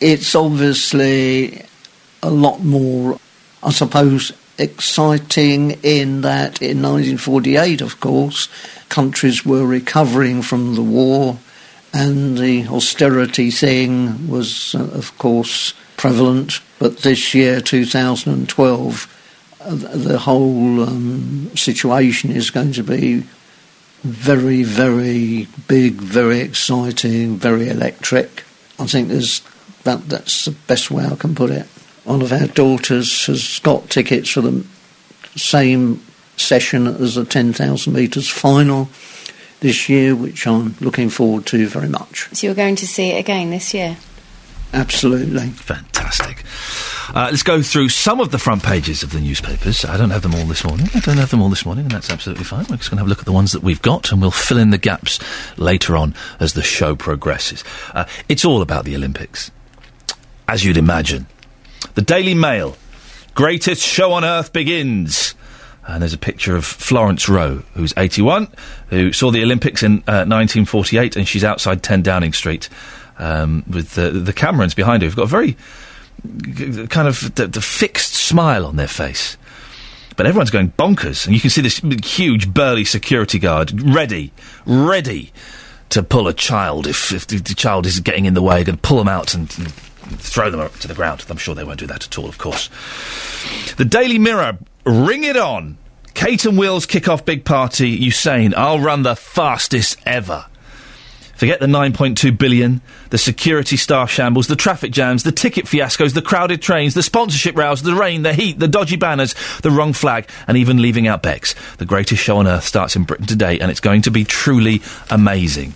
It's 0.00 0.36
obviously 0.36 1.64
a 2.22 2.30
lot 2.30 2.62
more, 2.62 3.18
I 3.62 3.70
suppose, 3.72 4.32
exciting 4.58 5.72
in 5.82 6.20
that 6.20 6.62
in 6.62 6.82
1948, 6.82 7.80
of 7.80 7.98
course, 7.98 8.48
countries 8.88 9.44
were 9.44 9.66
recovering 9.66 10.42
from 10.42 10.76
the 10.76 10.82
war 10.82 11.38
and 11.92 12.38
the 12.38 12.66
austerity 12.68 13.50
thing 13.50 14.28
was, 14.28 14.74
uh, 14.74 14.82
of 14.94 15.16
course, 15.18 15.74
prevalent. 16.02 16.60
But 16.80 16.98
this 16.98 17.32
year, 17.32 17.60
2012, 17.60 19.56
uh, 19.60 19.70
the 19.70 20.18
whole 20.18 20.82
um, 20.82 21.52
situation 21.54 22.32
is 22.32 22.50
going 22.50 22.72
to 22.72 22.82
be 22.82 23.22
very, 24.02 24.64
very 24.64 25.46
big, 25.68 25.94
very 25.94 26.40
exciting, 26.40 27.36
very 27.36 27.68
electric. 27.68 28.42
I 28.80 28.86
think 28.86 29.10
there's 29.10 29.42
that, 29.84 30.08
that's 30.08 30.46
the 30.46 30.56
best 30.66 30.90
way 30.90 31.06
I 31.06 31.14
can 31.14 31.36
put 31.36 31.50
it. 31.50 31.66
One 32.02 32.20
of 32.20 32.32
our 32.32 32.48
daughters 32.48 33.26
has 33.26 33.60
got 33.60 33.88
tickets 33.88 34.30
for 34.30 34.40
the 34.40 34.66
same 35.36 36.02
session 36.36 36.88
as 36.88 37.14
the 37.14 37.24
10,000 37.24 37.92
metres 37.92 38.28
final 38.28 38.88
this 39.60 39.88
year, 39.88 40.16
which 40.16 40.48
I'm 40.48 40.74
looking 40.80 41.10
forward 41.10 41.46
to 41.46 41.64
very 41.68 41.88
much. 41.88 42.28
So 42.32 42.48
you're 42.48 42.56
going 42.56 42.74
to 42.74 42.88
see 42.88 43.12
it 43.12 43.20
again 43.20 43.50
this 43.50 43.72
year? 43.72 43.98
Absolutely. 44.72 45.48
Fantastic. 45.48 46.44
Uh, 47.14 47.28
let's 47.30 47.42
go 47.42 47.60
through 47.60 47.90
some 47.90 48.20
of 48.20 48.30
the 48.30 48.38
front 48.38 48.62
pages 48.62 49.02
of 49.02 49.12
the 49.12 49.20
newspapers. 49.20 49.84
I 49.84 49.98
don't 49.98 50.10
have 50.10 50.22
them 50.22 50.34
all 50.34 50.46
this 50.46 50.64
morning. 50.64 50.88
I 50.94 51.00
don't 51.00 51.18
have 51.18 51.30
them 51.30 51.42
all 51.42 51.50
this 51.50 51.66
morning, 51.66 51.84
and 51.84 51.92
that's 51.92 52.08
absolutely 52.10 52.44
fine. 52.44 52.64
We're 52.70 52.76
just 52.76 52.90
going 52.90 52.96
to 52.96 53.02
have 53.02 53.06
a 53.06 53.10
look 53.10 53.18
at 53.18 53.26
the 53.26 53.32
ones 53.32 53.52
that 53.52 53.62
we've 53.62 53.82
got, 53.82 54.10
and 54.10 54.20
we'll 54.20 54.30
fill 54.30 54.56
in 54.56 54.70
the 54.70 54.78
gaps 54.78 55.18
later 55.58 55.96
on 55.96 56.14
as 56.40 56.54
the 56.54 56.62
show 56.62 56.96
progresses. 56.96 57.64
Uh, 57.92 58.06
it's 58.28 58.44
all 58.46 58.62
about 58.62 58.84
the 58.86 58.96
Olympics, 58.96 59.50
as 60.48 60.64
you'd 60.64 60.78
imagine. 60.78 61.26
The 61.94 62.02
Daily 62.02 62.34
Mail, 62.34 62.76
greatest 63.34 63.82
show 63.82 64.12
on 64.12 64.24
earth 64.24 64.52
begins. 64.52 65.34
And 65.84 66.00
there's 66.00 66.14
a 66.14 66.18
picture 66.18 66.54
of 66.54 66.64
Florence 66.64 67.28
Rowe, 67.28 67.64
who's 67.74 67.92
81, 67.96 68.46
who 68.88 69.12
saw 69.12 69.32
the 69.32 69.42
Olympics 69.42 69.82
in 69.82 69.98
uh, 70.06 70.24
1948, 70.24 71.16
and 71.16 71.26
she's 71.26 71.42
outside 71.42 71.82
10 71.82 72.02
Downing 72.02 72.32
Street 72.32 72.68
um, 73.18 73.64
with 73.68 73.94
the, 73.94 74.10
the 74.10 74.32
Camerons 74.32 74.74
behind 74.74 75.02
her, 75.02 75.08
who've 75.08 75.16
got 75.16 75.24
a 75.24 75.26
very 75.26 75.56
kind 76.88 77.08
of 77.08 77.34
the, 77.34 77.46
the 77.48 77.60
fixed 77.60 78.14
smile 78.14 78.66
on 78.66 78.76
their 78.76 78.88
face. 78.88 79.36
But 80.16 80.26
everyone's 80.26 80.50
going 80.50 80.72
bonkers, 80.72 81.26
and 81.26 81.34
you 81.34 81.40
can 81.40 81.50
see 81.50 81.62
this 81.62 81.78
huge, 82.04 82.52
burly 82.52 82.84
security 82.84 83.38
guard 83.38 83.80
ready, 83.80 84.32
ready 84.66 85.32
to 85.88 86.02
pull 86.02 86.28
a 86.28 86.34
child 86.34 86.86
if, 86.86 87.12
if 87.12 87.26
the, 87.26 87.54
child 87.54 87.86
is 87.86 88.00
getting 88.00 88.26
in 88.26 88.34
the 88.34 88.42
way, 88.42 88.64
going 88.64 88.76
to 88.76 88.82
pull 88.82 88.98
them 88.98 89.08
out 89.08 89.34
and, 89.34 89.54
and 89.58 89.72
throw 90.20 90.50
them 90.50 90.60
up 90.60 90.74
to 90.80 90.88
the 90.88 90.94
ground. 90.94 91.24
I'm 91.28 91.36
sure 91.36 91.54
they 91.54 91.64
won't 91.64 91.80
do 91.80 91.86
that 91.86 92.06
at 92.06 92.18
all, 92.18 92.28
of 92.28 92.38
course. 92.38 92.68
The 93.76 93.84
Daily 93.84 94.18
Mirror, 94.18 94.58
ring 94.84 95.24
it 95.24 95.36
on. 95.36 95.78
Kate 96.14 96.44
and 96.44 96.58
Will's 96.58 96.86
kick 96.86 97.08
off 97.08 97.24
big 97.24 97.44
party. 97.44 97.98
Usain, 97.98 98.54
I'll 98.54 98.80
run 98.80 99.02
the 99.02 99.16
fastest 99.16 99.98
ever. 100.04 100.46
Forget 101.42 101.58
the 101.58 101.66
9.2 101.66 102.38
billion, 102.38 102.80
the 103.10 103.18
security 103.18 103.76
staff 103.76 104.08
shambles, 104.08 104.46
the 104.46 104.54
traffic 104.54 104.92
jams, 104.92 105.24
the 105.24 105.32
ticket 105.32 105.64
fiascos, 105.64 106.14
the 106.14 106.22
crowded 106.22 106.62
trains, 106.62 106.94
the 106.94 107.02
sponsorship 107.02 107.56
rows, 107.56 107.82
the 107.82 107.96
rain, 107.96 108.22
the 108.22 108.32
heat, 108.32 108.60
the 108.60 108.68
dodgy 108.68 108.94
banners, 108.94 109.34
the 109.62 109.70
wrong 109.72 109.92
flag, 109.92 110.28
and 110.46 110.56
even 110.56 110.80
leaving 110.80 111.08
out 111.08 111.20
Bex. 111.20 111.56
The 111.78 111.84
greatest 111.84 112.22
show 112.22 112.36
on 112.36 112.46
earth 112.46 112.62
starts 112.62 112.94
in 112.94 113.02
Britain 113.02 113.26
today, 113.26 113.58
and 113.58 113.72
it's 113.72 113.80
going 113.80 114.02
to 114.02 114.12
be 114.12 114.22
truly 114.22 114.82
amazing. 115.10 115.74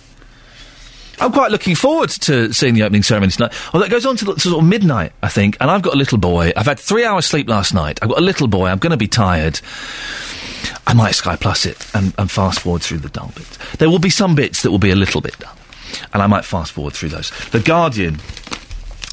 I'm 1.19 1.33
quite 1.33 1.51
looking 1.51 1.75
forward 1.75 2.11
to 2.11 2.53
seeing 2.53 2.75
the 2.75 2.83
opening 2.83 3.03
ceremony 3.03 3.33
tonight. 3.33 3.51
Oh, 3.73 3.79
that 3.79 3.89
goes 3.89 4.05
on 4.05 4.15
to, 4.15 4.35
to 4.35 4.39
sort 4.39 4.63
of 4.63 4.69
midnight, 4.69 5.11
I 5.21 5.27
think. 5.27 5.57
And 5.59 5.69
I've 5.69 5.81
got 5.81 5.95
a 5.95 5.97
little 5.97 6.17
boy. 6.17 6.53
I've 6.55 6.67
had 6.67 6.79
three 6.79 7.03
hours 7.03 7.25
sleep 7.25 7.49
last 7.49 7.73
night. 7.73 7.99
I've 8.01 8.07
got 8.07 8.19
a 8.19 8.21
little 8.21 8.47
boy. 8.47 8.67
I'm 8.67 8.77
going 8.77 8.91
to 8.91 8.97
be 8.97 9.09
tired. 9.09 9.59
I 10.87 10.93
might 10.93 11.15
Sky 11.15 11.35
Plus 11.35 11.65
it 11.65 11.85
and, 11.93 12.13
and 12.17 12.31
fast 12.31 12.61
forward 12.61 12.81
through 12.81 12.99
the 12.99 13.09
dull 13.09 13.31
bits. 13.35 13.57
There 13.75 13.89
will 13.89 13.99
be 13.99 14.09
some 14.09 14.35
bits 14.35 14.61
that 14.61 14.71
will 14.71 14.79
be 14.79 14.89
a 14.89 14.95
little 14.95 15.19
bit 15.19 15.37
dull, 15.37 15.56
and 16.13 16.21
I 16.21 16.27
might 16.27 16.45
fast 16.45 16.71
forward 16.71 16.93
through 16.93 17.09
those. 17.09 17.31
The 17.51 17.59
Guardian. 17.59 18.19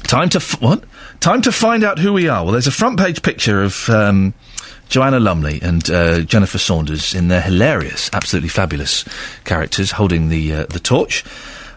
Time 0.03 0.29
to 0.29 0.37
f- 0.37 0.61
what? 0.61 0.83
Time 1.19 1.41
to 1.41 1.51
find 1.51 1.83
out 1.83 1.97
who 1.97 2.13
we 2.13 2.27
are. 2.27 2.43
Well, 2.43 2.51
there's 2.51 2.67
a 2.67 2.71
front 2.71 2.99
page 2.99 3.21
picture 3.21 3.63
of 3.63 3.89
um, 3.89 4.33
Joanna 4.89 5.19
Lumley 5.19 5.59
and 5.61 5.89
uh, 5.89 6.21
Jennifer 6.21 6.57
Saunders 6.57 7.15
in 7.15 7.27
their 7.27 7.41
hilarious, 7.41 8.09
absolutely 8.13 8.49
fabulous 8.49 9.03
characters 9.43 9.91
holding 9.91 10.29
the 10.29 10.53
uh, 10.53 10.65
the 10.67 10.79
torch. 10.79 11.23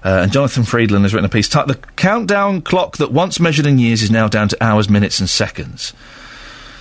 Uh, 0.05 0.21
and 0.23 0.33
Jonathan 0.33 0.63
Freedland 0.63 1.05
has 1.05 1.13
written 1.13 1.25
a 1.25 1.29
piece. 1.29 1.49
The 1.49 1.79
countdown 1.97 2.63
clock 2.63 2.99
that 2.99 3.11
once 3.11 3.41
measured 3.41 3.67
in 3.67 3.79
years 3.79 4.03
is 4.03 4.11
now 4.11 4.29
down 4.29 4.49
to 4.49 4.63
hours, 4.63 4.89
minutes, 4.89 5.19
and 5.19 5.29
seconds. 5.29 5.93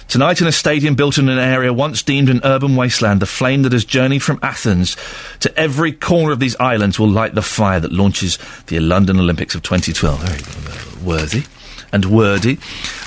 Tonight, 0.08 0.40
in 0.40 0.48
a 0.48 0.54
stadium 0.54 0.96
built 0.96 1.18
in 1.18 1.28
an 1.28 1.38
area 1.38 1.74
once 1.74 2.02
deemed 2.02 2.30
an 2.30 2.40
urban 2.46 2.78
wasteland, 2.78 3.22
the 3.22 3.26
flame 3.26 3.64
that 3.64 3.74
has 3.74 3.84
journeyed 3.84 4.24
from 4.24 4.40
Athens 4.42 4.96
to 5.42 5.60
every 5.60 5.92
corner 5.92 6.32
of 6.32 6.40
these 6.40 6.56
islands 6.62 6.98
will 6.98 7.10
light 7.10 7.36
the 7.36 7.42
fire 7.42 7.82
that 7.82 7.92
launches 7.92 8.40
the 8.68 8.80
London 8.80 9.20
Olympics 9.20 9.54
of 9.54 9.64
2012. 9.64 10.22
Very 10.22 11.06
worthy 11.06 11.44
and 11.92 12.06
wordy. 12.06 12.58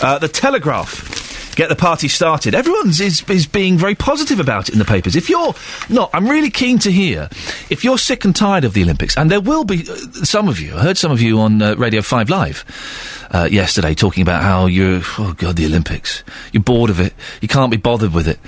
Uh, 0.02 0.18
the 0.18 0.28
Telegraph 0.28 1.29
get 1.60 1.68
the 1.68 1.76
party 1.76 2.08
started. 2.08 2.54
Everyone's 2.54 3.02
is, 3.02 3.22
is 3.28 3.46
being 3.46 3.76
very 3.76 3.94
positive 3.94 4.40
about 4.40 4.70
it 4.70 4.72
in 4.72 4.78
the 4.78 4.84
papers. 4.86 5.14
If 5.14 5.28
you're 5.28 5.54
not, 5.90 6.08
I'm 6.14 6.26
really 6.26 6.48
keen 6.48 6.78
to 6.78 6.90
hear 6.90 7.28
if 7.68 7.84
you're 7.84 7.98
sick 7.98 8.24
and 8.24 8.34
tired 8.34 8.64
of 8.64 8.72
the 8.72 8.82
Olympics, 8.82 9.14
and 9.14 9.30
there 9.30 9.42
will 9.42 9.64
be 9.64 9.82
uh, 9.86 9.94
some 10.24 10.48
of 10.48 10.58
you. 10.58 10.74
I 10.74 10.80
heard 10.80 10.96
some 10.96 11.12
of 11.12 11.20
you 11.20 11.38
on 11.38 11.60
uh, 11.60 11.74
Radio 11.76 12.00
5 12.00 12.30
Live 12.30 13.28
uh, 13.30 13.46
yesterday 13.50 13.94
talking 13.94 14.22
about 14.22 14.42
how 14.42 14.64
you're, 14.64 15.02
oh 15.18 15.34
God, 15.36 15.56
the 15.56 15.66
Olympics. 15.66 16.24
You're 16.50 16.62
bored 16.62 16.88
of 16.88 16.98
it. 16.98 17.12
You 17.42 17.48
can't 17.48 17.70
be 17.70 17.76
bothered 17.76 18.14
with 18.14 18.26
it. 18.26 18.38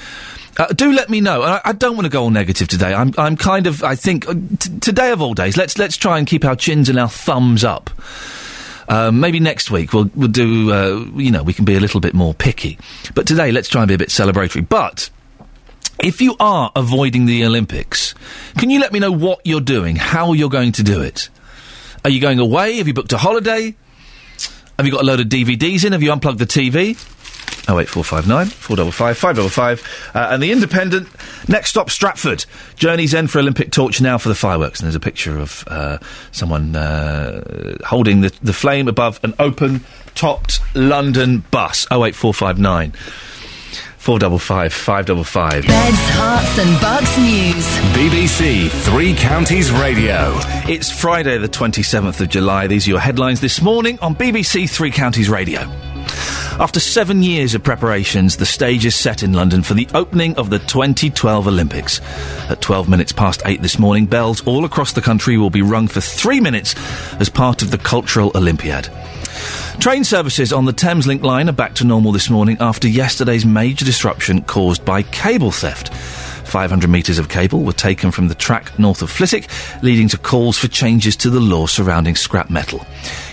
Uh, 0.56 0.68
do 0.68 0.90
let 0.90 1.10
me 1.10 1.20
know. 1.20 1.42
I, 1.42 1.60
I 1.66 1.72
don't 1.72 1.96
want 1.96 2.06
to 2.06 2.10
go 2.10 2.22
all 2.22 2.30
negative 2.30 2.68
today. 2.68 2.94
I'm, 2.94 3.12
I'm 3.18 3.36
kind 3.36 3.66
of, 3.66 3.84
I 3.84 3.94
think, 3.94 4.26
uh, 4.26 4.32
t- 4.58 4.78
today 4.80 5.10
of 5.10 5.20
all 5.20 5.34
days, 5.34 5.58
let's, 5.58 5.76
let's 5.76 5.98
try 5.98 6.16
and 6.16 6.26
keep 6.26 6.46
our 6.46 6.56
chins 6.56 6.88
and 6.88 6.98
our 6.98 7.10
thumbs 7.10 7.62
up. 7.62 7.90
Um, 8.88 9.20
maybe 9.20 9.40
next 9.40 9.70
week 9.70 9.92
we'll, 9.92 10.10
we'll 10.14 10.28
do, 10.28 10.72
uh, 10.72 11.04
you 11.16 11.30
know, 11.30 11.42
we 11.42 11.52
can 11.52 11.64
be 11.64 11.76
a 11.76 11.80
little 11.80 12.00
bit 12.00 12.14
more 12.14 12.34
picky. 12.34 12.78
But 13.14 13.26
today, 13.26 13.52
let's 13.52 13.68
try 13.68 13.82
and 13.82 13.88
be 13.88 13.94
a 13.94 13.98
bit 13.98 14.08
celebratory. 14.08 14.68
But 14.68 15.10
if 16.02 16.20
you 16.20 16.36
are 16.40 16.72
avoiding 16.74 17.26
the 17.26 17.44
Olympics, 17.44 18.14
can 18.58 18.70
you 18.70 18.80
let 18.80 18.92
me 18.92 18.98
know 18.98 19.12
what 19.12 19.40
you're 19.44 19.60
doing, 19.60 19.96
how 19.96 20.32
you're 20.32 20.50
going 20.50 20.72
to 20.72 20.82
do 20.82 21.00
it? 21.00 21.28
Are 22.04 22.10
you 22.10 22.20
going 22.20 22.38
away? 22.38 22.78
Have 22.78 22.88
you 22.88 22.94
booked 22.94 23.12
a 23.12 23.18
holiday? 23.18 23.74
Have 24.76 24.86
you 24.86 24.92
got 24.92 25.02
a 25.02 25.06
load 25.06 25.20
of 25.20 25.28
DVDs 25.28 25.84
in? 25.84 25.92
Have 25.92 26.02
you 26.02 26.10
unplugged 26.10 26.40
the 26.40 26.46
TV? 26.46 26.96
08459 27.68 28.46
455 28.46 29.18
555. 29.18 30.14
Uh, 30.14 30.28
and 30.32 30.42
the 30.42 30.50
Independent, 30.50 31.08
next 31.48 31.70
stop 31.70 31.90
Stratford. 31.90 32.44
Journey's 32.76 33.14
end 33.14 33.30
for 33.30 33.38
Olympic 33.38 33.70
torch 33.70 34.00
now 34.00 34.18
for 34.18 34.28
the 34.28 34.34
fireworks. 34.34 34.80
And 34.80 34.86
there's 34.86 34.96
a 34.96 35.00
picture 35.00 35.38
of 35.38 35.64
uh, 35.68 35.98
someone 36.32 36.74
uh, 36.74 37.76
holding 37.84 38.22
the, 38.22 38.32
the 38.42 38.52
flame 38.52 38.88
above 38.88 39.20
an 39.22 39.34
open 39.38 39.84
topped 40.14 40.60
London 40.74 41.44
bus. 41.50 41.86
08459 41.90 42.92
455 44.02 44.72
555. 44.72 45.64
Beds, 45.64 45.96
Herts 45.96 46.58
and 46.58 46.80
Bucks 46.80 47.16
News. 47.18 47.64
BBC 47.94 48.68
Three 48.82 49.14
Counties 49.14 49.70
Radio. 49.70 50.32
It's 50.68 50.90
Friday, 50.90 51.38
the 51.38 51.48
27th 51.48 52.20
of 52.20 52.28
July. 52.28 52.66
These 52.66 52.88
are 52.88 52.90
your 52.90 52.98
headlines 52.98 53.40
this 53.40 53.62
morning 53.62 54.00
on 54.00 54.16
BBC 54.16 54.68
Three 54.68 54.90
Counties 54.90 55.30
Radio. 55.30 55.91
After 56.58 56.80
seven 56.80 57.22
years 57.22 57.54
of 57.54 57.62
preparations, 57.62 58.36
the 58.36 58.46
stage 58.46 58.84
is 58.84 58.94
set 58.94 59.22
in 59.22 59.32
London 59.32 59.62
for 59.62 59.74
the 59.74 59.88
opening 59.94 60.36
of 60.36 60.50
the 60.50 60.58
2012 60.58 61.48
Olympics. 61.48 62.00
At 62.48 62.60
12 62.60 62.88
minutes 62.88 63.12
past 63.12 63.42
8 63.44 63.62
this 63.62 63.78
morning, 63.78 64.06
bells 64.06 64.46
all 64.46 64.64
across 64.64 64.92
the 64.92 65.00
country 65.00 65.36
will 65.38 65.50
be 65.50 65.62
rung 65.62 65.88
for 65.88 66.00
three 66.00 66.40
minutes 66.40 66.74
as 67.20 67.28
part 67.28 67.62
of 67.62 67.70
the 67.70 67.78
Cultural 67.78 68.30
Olympiad. 68.34 68.88
Train 69.80 70.04
services 70.04 70.52
on 70.52 70.66
the 70.66 70.72
Thameslink 70.72 71.22
line 71.22 71.48
are 71.48 71.52
back 71.52 71.74
to 71.76 71.84
normal 71.84 72.12
this 72.12 72.30
morning 72.30 72.56
after 72.60 72.86
yesterday's 72.86 73.44
major 73.44 73.84
disruption 73.84 74.42
caused 74.42 74.84
by 74.84 75.02
cable 75.02 75.50
theft. 75.50 75.90
500 76.52 76.90
metres 76.90 77.18
of 77.18 77.30
cable 77.30 77.62
were 77.62 77.72
taken 77.72 78.10
from 78.10 78.28
the 78.28 78.34
track 78.34 78.78
north 78.78 79.00
of 79.00 79.08
Flitwick, 79.08 79.48
leading 79.82 80.06
to 80.08 80.18
calls 80.18 80.58
for 80.58 80.68
changes 80.68 81.16
to 81.16 81.30
the 81.30 81.40
law 81.40 81.64
surrounding 81.64 82.14
scrap 82.14 82.50
metal. 82.50 82.84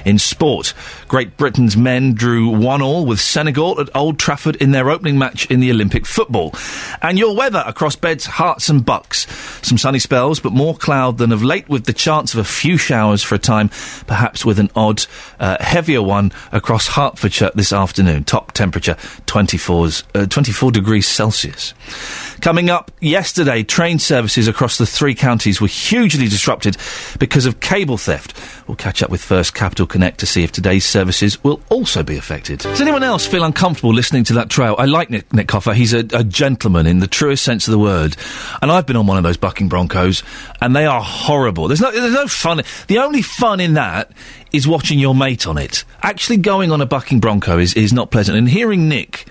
In 0.06 0.18
sport, 0.18 0.74
Great 1.10 1.36
Britain's 1.36 1.76
men 1.76 2.14
drew 2.14 2.48
one 2.48 2.82
all 2.82 3.06
with 3.06 3.20
Senegal 3.20 3.82
at 3.82 3.94
Old 3.94 4.20
Trafford 4.20 4.56
in 4.56 4.72
their 4.72 4.90
opening 4.90 5.18
match 5.18 5.46
in 5.48 5.60
the 5.60 5.70
Olympic 5.70 6.06
football. 6.06 6.54
And 7.02 7.20
your 7.20 7.36
weather 7.36 7.62
across 7.68 7.98
beds, 7.98 8.26
Herts 8.26 8.70
and 8.70 8.86
bucks. 8.86 9.28
Some 9.68 9.78
sunny 9.78 10.00
spells, 10.00 10.40
but 10.40 10.54
more 10.54 10.78
cloud 10.78 11.18
than 11.18 11.34
of 11.34 11.44
late, 11.44 11.68
with 11.68 11.84
the 11.84 11.94
chance 11.94 12.34
of 12.34 12.40
a 12.40 12.46
few 12.46 12.78
showers 12.78 13.22
for 13.22 13.36
a 13.36 13.40
time, 13.40 13.68
perhaps 14.08 14.46
with 14.46 14.60
an 14.60 14.70
odd, 14.78 15.06
uh, 15.42 15.58
heavier 15.60 16.02
one 16.02 16.32
across 16.54 16.88
Hertfordshire 16.88 17.52
this 17.54 17.74
afternoon. 17.74 18.24
Top 18.24 18.54
temperature 18.54 18.96
24's, 19.26 20.06
uh, 20.16 20.26
24 20.26 20.72
degrees 20.72 21.06
Celsius. 21.06 21.74
Coming 22.42 22.70
up 22.70 22.92
yesterday, 23.02 23.64
train 23.64 24.00
services 24.00 24.48
across 24.48 24.78
the 24.78 24.86
three 24.86 25.14
counties 25.14 25.60
were 25.60 25.68
hugely 25.68 26.28
disrupted 26.30 26.78
because 27.20 27.46
of 27.46 27.60
cable 27.60 27.98
theft. 27.98 28.34
We'll 28.68 28.78
catch 28.78 29.04
up 29.04 29.10
with 29.10 29.22
First 29.22 29.54
Capital 29.54 29.86
Connect 29.86 30.20
to 30.22 30.26
see 30.26 30.44
if 30.44 30.52
today's 30.52 30.86
services 30.86 31.44
will 31.44 31.62
also 31.70 32.02
be 32.02 32.18
affected. 32.18 32.60
Does 32.60 32.80
anyone 32.80 33.04
else 33.04 33.26
feel 33.26 33.44
uncomfortable 33.44 33.94
listening 33.94 34.24
to 34.26 34.34
that 34.36 34.50
trail? 34.50 34.76
I 34.78 34.86
like 34.86 35.10
Nick, 35.10 35.34
Nick 35.34 35.50
Coffer. 35.50 35.74
He's 35.74 35.94
a, 35.94 36.06
a 36.14 36.24
gentleman 36.24 36.88
in 36.88 37.00
the 37.00 37.08
truest 37.08 37.44
sense 37.44 37.68
of 37.68 37.72
the 37.74 37.80
word. 37.80 38.16
And 38.62 38.72
I've 38.72 38.86
been 38.86 38.96
on 38.96 39.08
one 39.08 39.18
of 39.18 39.24
those 39.24 39.38
bucking 39.38 39.68
Broncos, 39.68 40.24
and 40.62 40.74
they 40.76 40.86
are 40.86 41.02
horrible. 41.02 41.68
There's 41.68 41.82
no, 41.82 41.92
there's 41.92 42.14
no 42.14 42.28
fun. 42.28 42.62
The 42.88 43.00
only 43.00 43.22
fun 43.22 43.60
in 43.60 43.74
that 43.74 44.12
is 44.54 44.68
watching 44.68 44.98
your 44.98 45.14
mate 45.14 45.46
on 45.46 45.58
it. 45.58 45.84
Actually 46.02 46.38
going 46.38 46.72
on 46.72 46.80
a 46.80 46.86
bucking 46.86 47.20
Bronco 47.20 47.58
is, 47.60 47.74
is 47.74 47.92
not 47.92 48.12
pleasant. 48.12 48.38
And 48.38 48.48
hearing 48.48 48.88
Nick 48.88 49.28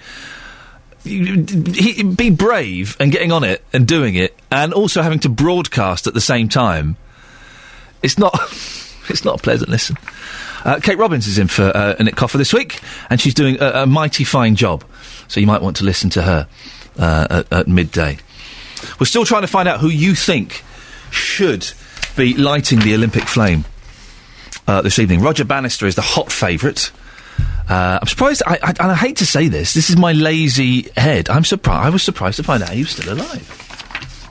be 1.05 2.31
brave 2.31 2.97
and 3.01 3.13
getting 3.13 3.33
on 3.33 3.45
it 3.45 3.65
and 3.73 3.87
doing 3.87 4.15
it, 4.15 4.37
and 4.51 4.73
also 4.73 5.03
having 5.03 5.19
to 5.21 5.29
broadcast 5.29 6.07
at 6.07 6.15
the 6.15 6.21
same 6.21 6.49
time. 6.49 6.97
It's 8.03 8.19
not. 8.19 8.35
it's 9.09 9.25
not 9.25 9.41
a 9.41 9.43
pleasant 9.43 9.71
listen. 9.71 9.97
Uh, 10.65 10.81
Kate 10.83 10.99
Robbins 10.99 11.27
is 11.27 11.39
in 11.39 11.49
for 11.49 11.65
uh, 11.75 11.95
Nick 12.01 12.17
Coffer 12.17 12.37
this 12.37 12.53
week, 12.53 12.81
and 13.11 13.21
she's 13.21 13.35
doing 13.35 13.59
a, 13.61 13.83
a, 13.83 13.87
mighty 13.87 14.25
fine 14.25 14.57
job. 14.57 14.85
So 15.29 15.41
you 15.41 15.47
might 15.47 15.63
want 15.63 15.77
to 15.77 15.85
listen 15.85 16.11
to 16.11 16.23
her 16.23 16.49
uh, 16.99 17.27
at, 17.31 17.53
at 17.53 17.69
midday. 17.69 18.19
We're 18.99 19.07
still 19.07 19.25
trying 19.25 19.43
to 19.43 19.49
find 19.49 19.69
out 19.69 19.81
who 19.81 19.89
you 19.89 20.15
think 20.15 20.63
should 21.11 21.71
be 22.17 22.35
lighting 22.35 22.81
the 22.81 22.95
Olympic 22.95 23.25
flame 23.25 23.65
uh, 24.67 24.83
this 24.83 24.99
evening. 24.99 25.21
Roger 25.21 25.45
Bannister 25.45 25.87
is 25.87 25.95
the 25.95 26.03
hot 26.03 26.31
favourite. 26.33 26.91
Uh, 27.69 27.99
I'm 28.01 28.09
surprised, 28.09 28.43
I, 28.47 28.59
I, 28.63 28.71
and 28.71 28.93
I 28.93 28.95
hate 28.95 29.17
to 29.19 29.27
say 29.27 29.49
this, 29.49 29.75
this 29.75 29.91
is 29.91 29.97
my 29.97 30.13
lazy 30.13 30.91
head. 30.97 31.29
I'm 31.29 31.45
surprised, 31.45 31.87
I 31.87 31.91
was 31.91 32.03
surprised 32.03 32.37
to 32.37 32.43
find 32.43 32.63
out 32.63 32.71
he 32.71 32.81
was 32.81 32.91
still 32.91 33.13
alive. 33.13 33.67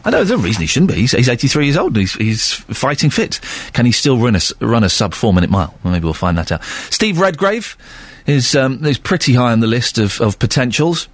I 0.03 0.09
know 0.09 0.23
there's 0.23 0.31
a 0.31 0.37
reason 0.37 0.61
he 0.61 0.67
shouldn't 0.67 0.91
be. 0.91 1.01
He's, 1.01 1.11
he's 1.11 1.29
83 1.29 1.65
years 1.65 1.77
old 1.77 1.89
and 1.89 1.97
he's, 1.97 2.13
he's 2.13 2.53
fighting 2.53 3.09
fit. 3.09 3.41
Can 3.73 3.85
he 3.85 3.91
still 3.91 4.17
run 4.17 4.35
a, 4.35 4.39
run 4.61 4.83
a 4.83 4.89
sub 4.89 5.13
four 5.13 5.33
minute 5.33 5.49
mile? 5.49 5.77
Well, 5.83 5.91
maybe 5.91 6.05
we'll 6.05 6.13
find 6.13 6.37
that 6.37 6.51
out. 6.51 6.63
Steve 6.63 7.19
Redgrave 7.19 7.77
is, 8.25 8.55
um, 8.55 8.83
is 8.85 8.97
pretty 8.97 9.33
high 9.33 9.51
on 9.51 9.59
the 9.59 9.67
list 9.67 9.97
of, 9.97 10.21
of 10.21 10.39
potentials. 10.39 11.09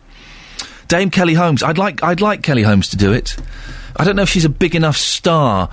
Dame 0.87 1.09
Kelly 1.09 1.33
Holmes. 1.33 1.63
I'd 1.63 1.79
like, 1.79 2.03
I'd 2.03 2.21
like 2.21 2.43
Kelly 2.43 2.61
Holmes 2.61 2.89
to 2.89 2.97
do 2.97 3.11
it. 3.11 3.35
I 3.95 4.03
don't 4.03 4.15
know 4.15 4.21
if 4.21 4.29
she's 4.29 4.45
a 4.45 4.49
big 4.49 4.75
enough 4.75 4.97
star 4.97 5.69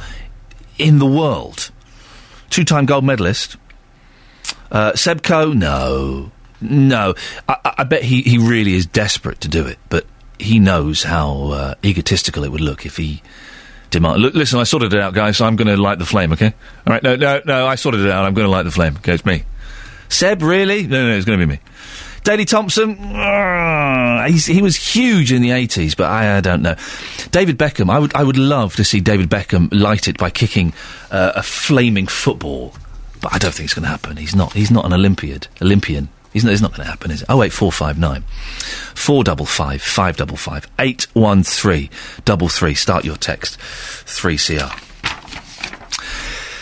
in 0.78 0.98
the 0.98 1.06
world. 1.06 1.70
Two 2.48 2.64
time 2.64 2.86
gold 2.86 3.04
medalist. 3.04 3.56
Uh, 4.72 4.94
Seb 4.94 5.22
Coe, 5.22 5.52
no. 5.52 6.32
No. 6.60 7.14
I, 7.48 7.74
I, 7.78 7.84
bet 7.84 8.02
he, 8.02 8.22
he 8.22 8.38
really 8.38 8.74
is 8.74 8.86
desperate 8.86 9.40
to 9.42 9.48
do 9.48 9.66
it, 9.66 9.78
but 9.88 10.06
he 10.38 10.58
knows 10.58 11.02
how 11.02 11.50
uh, 11.52 11.74
egotistical 11.84 12.44
it 12.44 12.52
would 12.52 12.60
look 12.60 12.86
if 12.86 12.96
he 12.96 13.22
demand. 13.90 14.22
Look, 14.22 14.34
listen, 14.34 14.58
I 14.58 14.64
sorted 14.64 14.92
it 14.92 15.00
out, 15.00 15.14
guys. 15.14 15.38
So 15.38 15.46
I'm 15.46 15.56
going 15.56 15.68
to 15.68 15.76
light 15.76 15.98
the 15.98 16.06
flame. 16.06 16.32
Okay. 16.32 16.52
All 16.86 16.92
right. 16.92 17.02
No, 17.02 17.16
no, 17.16 17.40
no. 17.44 17.66
I 17.66 17.74
sorted 17.74 18.00
it 18.00 18.10
out. 18.10 18.24
I'm 18.24 18.34
going 18.34 18.46
to 18.46 18.50
light 18.50 18.64
the 18.64 18.70
flame. 18.70 18.96
Okay, 18.96 19.14
it's 19.14 19.24
me. 19.24 19.44
Seb, 20.08 20.42
really? 20.42 20.86
No, 20.86 21.08
no, 21.08 21.16
it's 21.16 21.24
going 21.24 21.38
to 21.38 21.46
be 21.46 21.52
me. 21.52 21.60
Daley 22.22 22.44
Thompson, 22.44 22.98
uh, 22.98 24.28
he 24.28 24.60
was 24.60 24.76
huge 24.76 25.32
in 25.32 25.40
the 25.40 25.50
80s, 25.50 25.96
but 25.96 26.10
I, 26.10 26.36
I, 26.36 26.40
don't 26.42 26.60
know. 26.60 26.74
David 27.30 27.58
Beckham, 27.58 27.88
I 27.90 27.98
would, 27.98 28.14
I 28.14 28.22
would 28.22 28.36
love 28.36 28.76
to 28.76 28.84
see 28.84 29.00
David 29.00 29.30
Beckham 29.30 29.68
light 29.72 30.06
it 30.06 30.18
by 30.18 30.28
kicking 30.28 30.74
uh, 31.10 31.32
a 31.36 31.42
flaming 31.42 32.06
football, 32.06 32.74
but 33.22 33.32
I 33.32 33.38
don't 33.38 33.54
think 33.54 33.64
it's 33.64 33.74
going 33.74 33.84
to 33.84 33.88
happen. 33.88 34.18
He's 34.18 34.36
not, 34.36 34.52
he's 34.52 34.70
not 34.70 34.84
an 34.84 34.92
Olympiad, 34.92 35.48
Olympian. 35.62 36.10
He's 36.32 36.44
not, 36.44 36.52
it's 36.52 36.62
not 36.62 36.70
going 36.70 36.84
to 36.84 36.90
happen, 36.90 37.10
is 37.10 37.22
it? 37.22 37.26
Oh 37.28 37.42
eight 37.42 37.52
four 37.52 37.72
five 37.72 37.98
nine, 37.98 38.22
four 38.94 39.24
double 39.24 39.46
three. 42.48 42.74
Start 42.74 43.04
your 43.04 43.16
text 43.16 43.58
three 43.60 44.38
CR. 44.38 44.70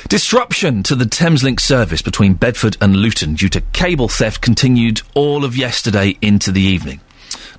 Disruption 0.09 0.83
to 0.85 0.95
the 0.95 1.05
Thameslink 1.05 1.61
service 1.61 2.01
between 2.01 2.33
Bedford 2.33 2.79
and 2.81 2.97
Luton 2.97 3.35
due 3.35 3.51
to 3.51 3.61
cable 3.61 4.09
theft 4.09 4.41
continued 4.41 5.03
all 5.13 5.45
of 5.45 5.55
yesterday 5.55 6.17
into 6.23 6.51
the 6.51 6.63
evening. 6.63 7.03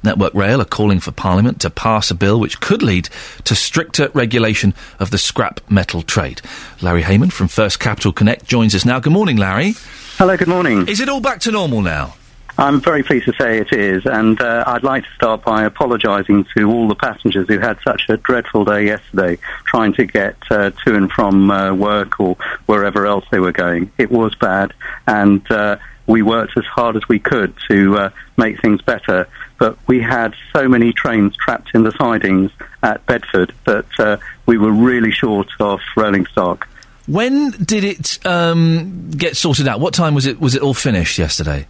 Network 0.02 0.34
Rail 0.34 0.60
are 0.60 0.65
calling 0.65 1.00
for 1.00 1.12
Parliament 1.12 1.62
to 1.62 1.69
pass 1.69 2.10
a 2.10 2.15
bill 2.15 2.39
which 2.39 2.60
could 2.60 2.82
lead 2.82 3.10
to 3.43 3.54
stricter 3.54 4.10
regulation 4.15 4.74
of 4.98 5.12
the 5.12 5.19
scrap 5.19 5.60
metal 5.69 6.02
trade. 6.02 6.41
Larry 6.82 7.04
Heyman 7.04 7.32
from 7.32 7.50
First 7.50 7.80
Capital 7.80 8.12
Connect 8.12 8.48
joins 8.48 8.74
us 8.74 8.84
now. 8.86 9.00
Good 9.00 9.13
morning, 9.13 9.38
Larry. 9.38 9.76
Hello, 10.19 10.36
good 10.36 10.49
morning. 10.49 10.86
Is 10.89 10.99
it 10.99 11.08
all 11.08 11.21
back 11.21 11.39
to 11.39 11.51
normal 11.51 11.82
now? 11.82 12.13
I'm 12.58 12.82
very 12.82 13.03
pleased 13.03 13.23
to 13.27 13.34
say 13.39 13.60
it 13.60 13.71
is, 13.71 14.05
and 14.05 14.41
uh, 14.41 14.65
I'd 14.67 14.84
like 14.84 15.05
to 15.05 15.10
start 15.15 15.45
by 15.45 15.63
apologising 15.63 16.45
to 16.58 16.69
all 16.69 16.89
the 16.89 16.95
passengers 16.95 17.47
who 17.47 17.58
had 17.58 17.79
such 17.86 18.10
a 18.10 18.17
dreadful 18.17 18.65
day 18.65 18.88
yesterday 18.88 19.38
trying 19.63 19.93
to 19.93 20.05
get 20.05 20.36
uh, 20.51 20.71
to 20.71 20.95
and 20.95 21.10
from 21.10 21.49
uh, 21.49 21.73
work 21.73 22.19
or 22.19 22.36
wherever 22.65 23.05
else 23.05 23.23
they 23.32 23.39
were 23.39 23.53
going. 23.53 23.93
It 23.97 24.12
was 24.12 24.36
bad, 24.36 24.73
and 25.08 25.49
uh, 25.49 25.77
we 26.05 26.21
worked 26.21 26.58
as 26.58 26.65
hard 26.65 26.97
as 26.97 27.08
we 27.08 27.19
could 27.19 27.53
to 27.69 27.97
uh, 27.97 28.10
make 28.36 28.62
things 28.62 28.82
better. 28.82 29.25
But 29.58 29.77
we 29.88 30.01
had 30.01 30.36
so 30.51 30.67
many 30.67 30.91
trains 30.91 31.38
trapped 31.38 31.69
in 31.73 31.84
the 31.84 31.93
sidings 31.93 32.51
at 32.84 33.05
Bedford 33.05 33.53
that 33.63 33.97
uh, 33.97 34.17
we 34.45 34.58
were 34.58 34.73
really 34.73 35.12
short 35.12 35.47
of 35.62 35.79
rolling 35.95 36.25
stock. 36.25 36.67
When 37.10 37.50
did 37.50 37.84
it 37.84 38.24
um, 38.24 39.10
get 39.10 39.36
sorted 39.36 39.67
out? 39.67 39.80
What 39.80 39.95
time 39.95 40.13
was 40.13 40.28
it? 40.28 40.39
Was 40.39 40.54
it 40.54 40.62
all 40.62 40.76
finished 40.76 41.17
yesterday? 41.17 41.65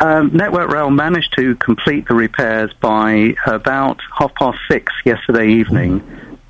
Um, 0.00 0.30
Network 0.34 0.70
Rail 0.70 0.90
managed 0.90 1.32
to 1.38 1.54
complete 1.56 2.06
the 2.08 2.14
repairs 2.14 2.70
by 2.78 3.34
about 3.46 4.00
half 4.14 4.34
past 4.34 4.58
six 4.70 4.92
yesterday 5.06 5.48
evening. 5.48 6.02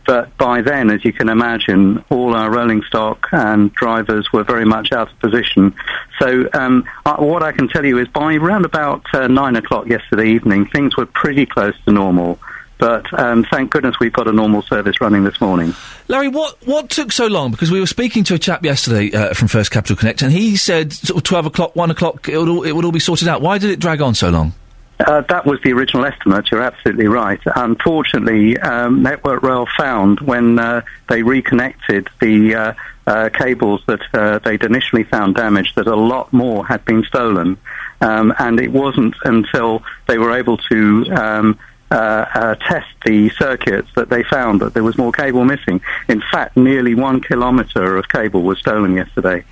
But 0.04 0.36
by 0.36 0.62
then, 0.62 0.90
as 0.90 1.04
you 1.04 1.12
can 1.12 1.28
imagine, 1.28 2.04
all 2.10 2.34
our 2.34 2.50
rolling 2.50 2.82
stock 2.82 3.28
and 3.30 3.72
drivers 3.72 4.32
were 4.32 4.42
very 4.42 4.64
much 4.64 4.90
out 4.90 5.12
of 5.12 5.18
position. 5.20 5.72
So, 6.18 6.48
um, 6.52 6.84
uh, 7.06 7.16
what 7.18 7.44
I 7.44 7.52
can 7.52 7.68
tell 7.68 7.84
you 7.84 7.98
is 7.98 8.08
by 8.08 8.34
around 8.34 8.64
about 8.64 9.02
uh, 9.14 9.28
nine 9.28 9.54
o'clock 9.54 9.86
yesterday 9.86 10.30
evening, 10.30 10.66
things 10.66 10.96
were 10.96 11.06
pretty 11.06 11.46
close 11.46 11.74
to 11.84 11.92
normal. 11.92 12.40
But 12.82 13.16
um, 13.16 13.46
thank 13.48 13.70
goodness 13.70 13.94
we've 14.00 14.12
got 14.12 14.26
a 14.26 14.32
normal 14.32 14.60
service 14.62 15.00
running 15.00 15.22
this 15.22 15.40
morning. 15.40 15.72
Larry, 16.08 16.26
what, 16.26 16.56
what 16.66 16.90
took 16.90 17.12
so 17.12 17.28
long? 17.28 17.52
Because 17.52 17.70
we 17.70 17.78
were 17.78 17.86
speaking 17.86 18.24
to 18.24 18.34
a 18.34 18.40
chap 18.40 18.64
yesterday 18.64 19.16
uh, 19.16 19.34
from 19.34 19.46
First 19.46 19.70
Capital 19.70 19.94
Connect, 19.94 20.20
and 20.20 20.32
he 20.32 20.56
said 20.56 20.92
sort 20.92 21.16
of 21.16 21.22
12 21.22 21.46
o'clock, 21.46 21.76
1 21.76 21.92
o'clock, 21.92 22.28
it 22.28 22.36
would, 22.36 22.48
all, 22.48 22.64
it 22.64 22.72
would 22.72 22.84
all 22.84 22.90
be 22.90 22.98
sorted 22.98 23.28
out. 23.28 23.40
Why 23.40 23.58
did 23.58 23.70
it 23.70 23.78
drag 23.78 24.02
on 24.02 24.16
so 24.16 24.30
long? 24.30 24.52
Uh, 24.98 25.20
that 25.28 25.46
was 25.46 25.60
the 25.62 25.72
original 25.72 26.04
estimate. 26.04 26.50
You're 26.50 26.60
absolutely 26.60 27.06
right. 27.06 27.38
Unfortunately, 27.54 28.58
um, 28.58 29.00
Network 29.04 29.44
Rail 29.44 29.68
found 29.78 30.18
when 30.18 30.58
uh, 30.58 30.82
they 31.08 31.22
reconnected 31.22 32.08
the 32.20 32.54
uh, 32.56 32.74
uh, 33.06 33.28
cables 33.32 33.84
that 33.86 34.00
uh, 34.12 34.40
they'd 34.40 34.64
initially 34.64 35.04
found 35.04 35.36
damaged 35.36 35.76
that 35.76 35.86
a 35.86 35.94
lot 35.94 36.32
more 36.32 36.66
had 36.66 36.84
been 36.84 37.04
stolen, 37.04 37.58
um, 38.00 38.34
and 38.40 38.58
it 38.58 38.72
wasn't 38.72 39.14
until 39.24 39.84
they 40.08 40.18
were 40.18 40.32
able 40.32 40.56
to. 40.56 41.06
Um, 41.12 41.58
Uh, 41.92 42.24
uh, 42.34 42.54
test 42.54 42.86
the 43.04 43.28
circuits 43.38 43.88
that 43.96 44.08
they 44.08 44.22
found 44.22 44.62
that 44.62 44.72
there 44.72 44.82
was 44.82 44.96
more 44.96 45.12
cable 45.12 45.44
missing. 45.44 45.78
In 46.08 46.22
fact, 46.32 46.56
nearly 46.56 46.94
one 46.94 47.20
kilometre 47.20 47.98
of 47.98 48.08
cable 48.08 48.40
was 48.42 48.58
stolen 48.58 48.94
yesterday. 48.94 49.44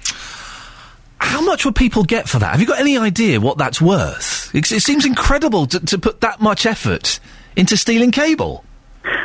How 1.19 1.43
much 1.43 1.67
would 1.67 1.75
people 1.77 2.03
get 2.03 2.29
for 2.31 2.39
that? 2.39 2.53
Have 2.53 2.61
you 2.61 2.67
got 2.67 2.81
any 2.81 2.97
idea 2.97 3.41
what 3.41 3.59
that's 3.59 3.81
worth? 3.81 4.51
It, 4.55 4.73
it 4.73 4.81
seems 4.81 5.05
incredible 5.05 5.67
to, 5.67 5.81
to 5.81 5.99
put 5.99 6.23
that 6.23 6.41
much 6.41 6.65
effort 6.65 7.21
into 7.57 7.77
stealing 7.77 8.11
cable. 8.11 8.65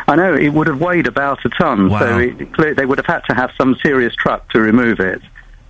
I 0.08 0.16
know 0.18 0.34
it 0.34 0.50
would 0.50 0.68
have 0.68 0.82
weighed 0.82 1.08
about 1.08 1.40
a 1.46 1.50
ton, 1.50 1.90
Wow. 1.90 2.00
so 2.00 2.20
it, 2.20 2.76
they 2.76 2.86
would 2.86 2.98
have 2.98 3.06
had 3.06 3.22
to 3.30 3.34
have 3.34 3.52
some 3.58 3.76
serious 3.82 4.14
truck 4.16 4.50
to 4.50 4.60
remove 4.60 5.00
it. 5.00 5.22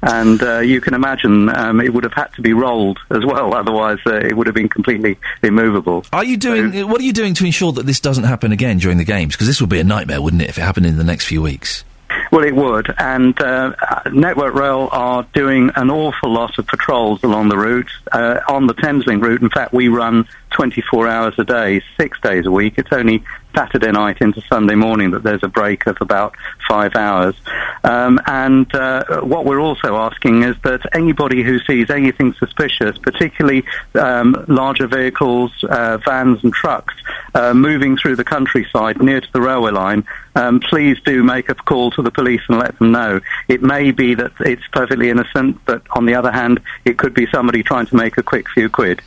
And 0.01 0.41
uh, 0.43 0.59
you 0.59 0.81
can 0.81 0.93
imagine 0.93 1.49
um, 1.49 1.81
it 1.81 1.93
would 1.93 2.03
have 2.03 2.13
had 2.13 2.27
to 2.33 2.41
be 2.41 2.53
rolled 2.53 2.99
as 3.09 3.25
well, 3.25 3.55
otherwise 3.55 3.97
uh, 4.05 4.15
it 4.15 4.37
would 4.37 4.45
have 4.45 4.55
been 4.55 4.69
completely 4.69 5.17
immovable. 5.41 6.05
Are 6.13 6.23
you 6.23 6.37
doing? 6.37 6.83
uh, 6.83 6.87
what 6.87 7.01
are 7.01 7.03
you 7.03 7.13
doing 7.13 7.33
to 7.35 7.45
ensure 7.45 7.71
that 7.71 7.85
this 7.85 7.99
doesn't 7.99 8.25
happen 8.25 8.51
again 8.51 8.77
during 8.77 8.97
the 8.97 9.03
games? 9.05 9.35
Because 9.35 9.47
this 9.47 9.59
would 9.61 9.69
be 9.69 9.79
a 9.79 9.83
nightmare, 9.83 10.21
wouldn't 10.21 10.41
it, 10.41 10.49
if 10.49 10.57
it 10.57 10.61
happened 10.61 10.85
in 10.85 10.97
the 10.97 11.03
next 11.03 11.25
few 11.25 11.41
weeks? 11.41 11.83
Well, 12.31 12.43
it 12.43 12.55
would, 12.55 12.93
and 12.97 13.39
uh, 13.41 13.73
Network 14.11 14.55
Rail 14.55 14.89
are 14.91 15.27
doing 15.33 15.71
an 15.75 15.89
awful 15.89 16.31
lot 16.31 16.57
of 16.57 16.67
patrols 16.67 17.23
along 17.23 17.49
the 17.49 17.57
route. 17.57 17.89
Uh, 18.11 18.39
on 18.47 18.67
the 18.67 18.73
Thameslink 18.73 19.21
route, 19.21 19.41
in 19.41 19.49
fact, 19.49 19.73
we 19.73 19.87
run 19.87 20.27
24 20.55 21.07
hours 21.09 21.33
a 21.37 21.43
day, 21.43 21.81
six 21.99 22.17
days 22.21 22.45
a 22.45 22.51
week. 22.51 22.75
It's 22.77 22.93
only 22.93 23.21
Saturday 23.53 23.91
night 23.91 24.21
into 24.21 24.41
Sunday 24.41 24.75
morning 24.75 25.11
that 25.11 25.23
there's 25.23 25.43
a 25.43 25.49
break 25.49 25.85
of 25.85 25.97
about 25.99 26.33
five 26.67 26.95
hours. 26.95 27.35
Um, 27.83 28.19
and 28.25 28.73
uh, 28.73 29.21
what 29.21 29.45
we're 29.45 29.59
also 29.59 29.97
asking 29.97 30.43
is 30.43 30.55
that 30.63 30.81
anybody 30.93 31.43
who 31.43 31.59
sees 31.59 31.89
anything 31.89 32.33
suspicious, 32.33 32.97
particularly 32.97 33.65
um, 33.95 34.45
larger 34.47 34.87
vehicles, 34.87 35.51
uh, 35.63 35.97
vans 36.05 36.43
and 36.43 36.53
trucks, 36.53 36.93
uh, 37.33 37.53
moving 37.53 37.97
through 37.97 38.15
the 38.15 38.23
countryside 38.23 39.01
near 39.01 39.19
to 39.19 39.31
the 39.33 39.41
railway 39.41 39.71
line, 39.71 40.05
um, 40.35 40.59
please 40.59 40.97
do 41.05 41.23
make 41.23 41.49
a 41.49 41.55
call 41.55 41.91
to 41.91 42.01
the 42.01 42.11
police 42.11 42.41
and 42.49 42.59
let 42.59 42.77
them 42.79 42.91
know. 42.91 43.21
It 43.47 43.61
may 43.61 43.91
be 43.91 44.15
that 44.15 44.31
it's 44.39 44.67
perfectly 44.73 45.09
innocent, 45.09 45.59
but 45.65 45.81
on 45.91 46.05
the 46.05 46.15
other 46.15 46.31
hand, 46.31 46.59
it 46.83 46.97
could 46.97 47.13
be 47.13 47.27
somebody 47.27 47.63
trying 47.63 47.85
to 47.87 47.95
make 47.95 48.17
a 48.17 48.23
quick 48.23 48.49
few 48.49 48.69
quid. 48.69 49.01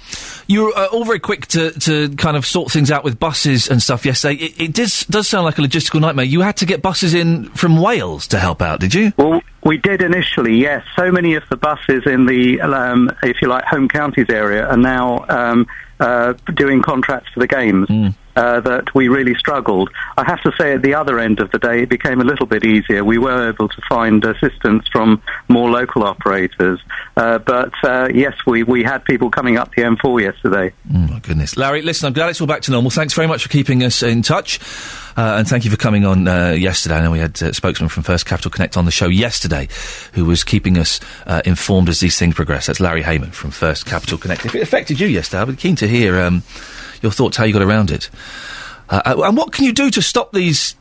You 0.46 0.64
were 0.64 0.78
uh, 0.78 0.86
all 0.86 1.04
very 1.04 1.18
quick 1.38 1.48
to, 1.48 1.78
to 1.80 2.14
kind 2.16 2.36
of 2.36 2.46
sort 2.46 2.72
things 2.72 2.90
out 2.90 3.04
with 3.04 3.18
buses 3.18 3.68
and 3.68 3.82
stuff 3.82 4.04
yesterday. 4.04 4.34
It, 4.34 4.60
it 4.60 4.72
does, 4.72 5.04
does 5.04 5.28
sound 5.28 5.44
like 5.44 5.58
a 5.58 5.62
logistical 5.62 6.00
nightmare. 6.00 6.24
You 6.24 6.40
had 6.40 6.56
to 6.58 6.66
get 6.66 6.82
buses 6.82 7.14
in 7.14 7.48
from 7.50 7.80
Wales 7.80 8.26
to 8.28 8.38
help 8.38 8.62
out, 8.62 8.80
did 8.80 8.94
you? 8.94 9.12
Well, 9.16 9.42
we 9.64 9.78
did 9.78 10.02
initially, 10.02 10.56
yes. 10.56 10.84
So 10.96 11.10
many 11.10 11.34
of 11.34 11.44
the 11.50 11.56
buses 11.56 12.04
in 12.06 12.26
the, 12.26 12.60
um, 12.60 13.10
if 13.22 13.40
you 13.42 13.48
like, 13.48 13.64
home 13.64 13.88
counties 13.88 14.28
area 14.28 14.66
are 14.66 14.76
now 14.76 15.24
um, 15.28 15.66
uh, 16.00 16.34
doing 16.54 16.82
contracts 16.82 17.30
for 17.32 17.40
the 17.40 17.46
games. 17.46 17.88
Uh, 18.38 18.60
that 18.60 18.94
we 18.94 19.08
really 19.08 19.34
struggled. 19.34 19.90
I 20.16 20.22
have 20.22 20.40
to 20.42 20.52
say, 20.56 20.72
at 20.72 20.82
the 20.82 20.94
other 20.94 21.18
end 21.18 21.40
of 21.40 21.50
the 21.50 21.58
day, 21.58 21.82
it 21.82 21.88
became 21.88 22.20
a 22.20 22.24
little 22.24 22.46
bit 22.46 22.64
easier. 22.64 23.02
We 23.02 23.18
were 23.18 23.48
able 23.48 23.68
to 23.68 23.82
find 23.88 24.24
assistance 24.24 24.86
from 24.92 25.20
more 25.48 25.68
local 25.68 26.04
operators. 26.04 26.78
Uh, 27.16 27.38
but 27.38 27.72
uh, 27.82 28.10
yes, 28.14 28.36
we, 28.46 28.62
we 28.62 28.84
had 28.84 29.04
people 29.04 29.28
coming 29.28 29.56
up 29.56 29.74
the 29.74 29.82
M4 29.82 30.22
yesterday. 30.22 30.72
Oh, 30.94 30.98
my 30.98 31.18
goodness. 31.18 31.56
Larry, 31.56 31.82
listen, 31.82 32.06
I'm 32.06 32.12
glad 32.12 32.30
it's 32.30 32.40
all 32.40 32.46
back 32.46 32.62
to 32.62 32.70
normal. 32.70 32.92
Thanks 32.92 33.12
very 33.12 33.26
much 33.26 33.42
for 33.42 33.48
keeping 33.48 33.82
us 33.82 34.04
in 34.04 34.22
touch. 34.22 34.60
Uh, 35.16 35.38
and 35.38 35.48
thank 35.48 35.64
you 35.64 35.70
for 35.72 35.76
coming 35.76 36.04
on 36.04 36.28
uh, 36.28 36.50
yesterday. 36.50 36.94
I 36.94 37.02
know 37.02 37.10
we 37.10 37.18
had 37.18 37.42
uh, 37.42 37.52
spokesman 37.52 37.88
from 37.88 38.04
First 38.04 38.24
Capital 38.24 38.52
Connect 38.52 38.76
on 38.76 38.84
the 38.84 38.92
show 38.92 39.08
yesterday 39.08 39.66
who 40.12 40.24
was 40.24 40.44
keeping 40.44 40.78
us 40.78 41.00
informed 41.44 41.88
as 41.88 41.98
these 41.98 42.16
things 42.16 42.36
progress. 42.36 42.68
That's 42.68 42.78
Larry 42.78 43.02
Heyman 43.02 43.32
from 43.32 43.50
First 43.50 43.84
Capital 43.84 44.16
Connect. 44.16 44.46
If 44.46 44.54
it 44.54 44.62
affected 44.62 45.00
you 45.00 45.08
yesterday, 45.08 45.42
I'd 45.42 45.48
be 45.48 45.56
keen 45.56 45.74
to 45.74 45.88
hear 45.88 46.20
um, 46.20 46.44
your 47.02 47.12
thoughts, 47.12 47.36
how 47.36 47.44
you 47.44 47.52
got 47.52 47.62
around 47.62 47.90
it. 47.90 48.10
Uh, 48.90 49.02
uh, 49.04 49.22
and 49.24 49.36
what 49.36 49.52
can 49.52 49.64
you 49.64 49.72
do 49.72 49.90
to 49.90 50.02
stop 50.02 50.32
these 50.32 50.74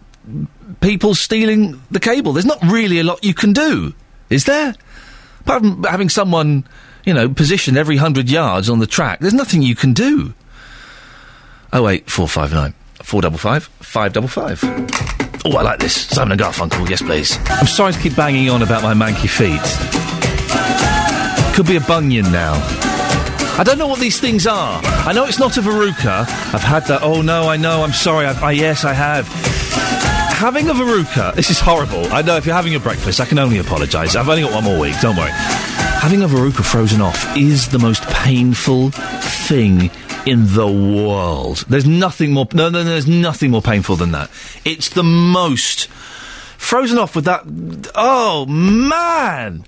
people 0.82 1.16
stealing 1.16 1.82
the 1.92 2.00
cable? 2.00 2.34
There's 2.34 2.46
not 2.46 2.62
really 2.64 3.00
a 3.00 3.04
lot 3.04 3.24
you 3.24 3.34
can 3.34 3.54
do, 3.54 3.94
is 4.30 4.46
there? 4.46 4.76
Apart 5.42 5.62
from 5.62 5.84
having 5.84 6.10
someone, 6.10 6.66
you 7.06 7.14
know, 7.14 7.30
positioned 7.30 7.78
every 7.78 7.98
hundred 7.98 8.30
yards 8.30 8.70
on 8.70 8.80
the 8.80 8.88
track, 8.88 9.20
there's 9.20 9.34
nothing 9.34 9.62
you 9.62 9.76
can 9.76 9.94
do. 9.94 10.34
Oh 11.74 11.88
eight 11.90 12.10
four 12.10 12.28
five 12.28 12.54
nine 12.54 12.74
four 13.04 13.22
double 13.22 13.38
five 13.38 13.66
five 13.82 14.14
double 14.14 14.28
five. 14.28 14.62
Oh, 15.46 15.56
I 15.56 15.62
like 15.62 15.80
this. 15.80 16.08
Simon 16.08 16.34
and 16.34 16.42
Garfunkel, 16.42 16.90
yes, 16.90 17.02
please. 17.02 17.38
I'm 17.48 17.68
sorry 17.68 17.94
to 17.94 18.00
keep 18.00 18.16
banging 18.16 18.50
on 18.50 18.62
about 18.64 18.84
my 18.84 18.94
manky 18.94 19.30
feet. 19.30 19.62
Could 21.56 21.68
be 21.68 21.78
a 21.78 21.82
bunion 21.82 22.30
now. 22.32 22.54
I 23.60 23.64
don't 23.64 23.80
know 23.80 23.88
what 23.88 24.00
these 24.00 24.20
things 24.20 24.46
are. 24.46 24.80
I 24.84 25.14
know 25.14 25.26
it's 25.26 25.40
not 25.40 25.58
a 25.58 25.62
verruca. 25.62 26.20
I've 26.54 26.62
had 26.62 26.86
that. 26.86 27.02
Oh 27.02 27.24
no, 27.24 27.50
I 27.50 27.58
know. 27.58 27.82
I'm 27.82 27.92
sorry. 27.92 28.28
I, 28.28 28.50
I 28.50 28.52
yes, 28.52 28.86
I 28.86 28.94
have. 28.94 29.28
Having 30.38 30.70
a 30.70 30.74
verruca. 30.74 31.34
This 31.34 31.50
is 31.50 31.60
horrible. 31.60 32.06
I 32.14 32.22
know. 32.22 32.38
If 32.38 32.46
you're 32.46 32.54
having 32.54 32.76
a 32.76 32.80
breakfast, 32.80 33.20
I 33.20 33.26
can 33.26 33.40
only 33.40 33.58
apologise. 33.58 34.16
I've 34.16 34.30
only 34.30 34.44
got 34.44 34.54
one 34.54 34.64
more 34.64 34.80
week. 34.80 34.94
Don't 35.02 35.18
worry. 35.18 35.32
Having 35.32 36.22
a 36.22 36.28
verruca 36.28 36.64
frozen 36.64 37.02
off 37.02 37.36
is 37.36 37.70
the 37.70 37.80
most 37.80 38.04
painful 38.04 38.92
thing 38.92 39.90
in 40.28 40.54
the 40.54 40.68
world. 40.68 41.66
There's 41.68 41.88
nothing 41.88 42.34
more. 42.34 42.48
No, 42.54 42.70
no. 42.70 42.84
There's 42.84 43.08
nothing 43.08 43.50
more 43.50 43.64
painful 43.64 43.96
than 43.96 44.12
that. 44.12 44.30
It's 44.66 44.90
the 44.90 45.02
most 45.02 45.88
frozen 45.88 47.00
off 47.00 47.16
with 47.16 47.26
that. 47.26 47.42
Oh 47.96 48.46
man, 48.46 49.66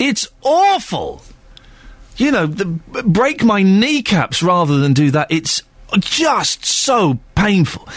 it's 0.00 0.26
awful 0.42 1.22
you 2.16 2.30
know, 2.30 2.46
the, 2.46 2.64
break 3.04 3.44
my 3.44 3.62
kneecaps 3.62 4.42
rather 4.42 4.78
than 4.78 4.92
do 4.92 5.10
that. 5.12 5.30
It's 5.30 5.62
just 6.00 6.64
so 6.64 7.18
painful. 7.34 7.88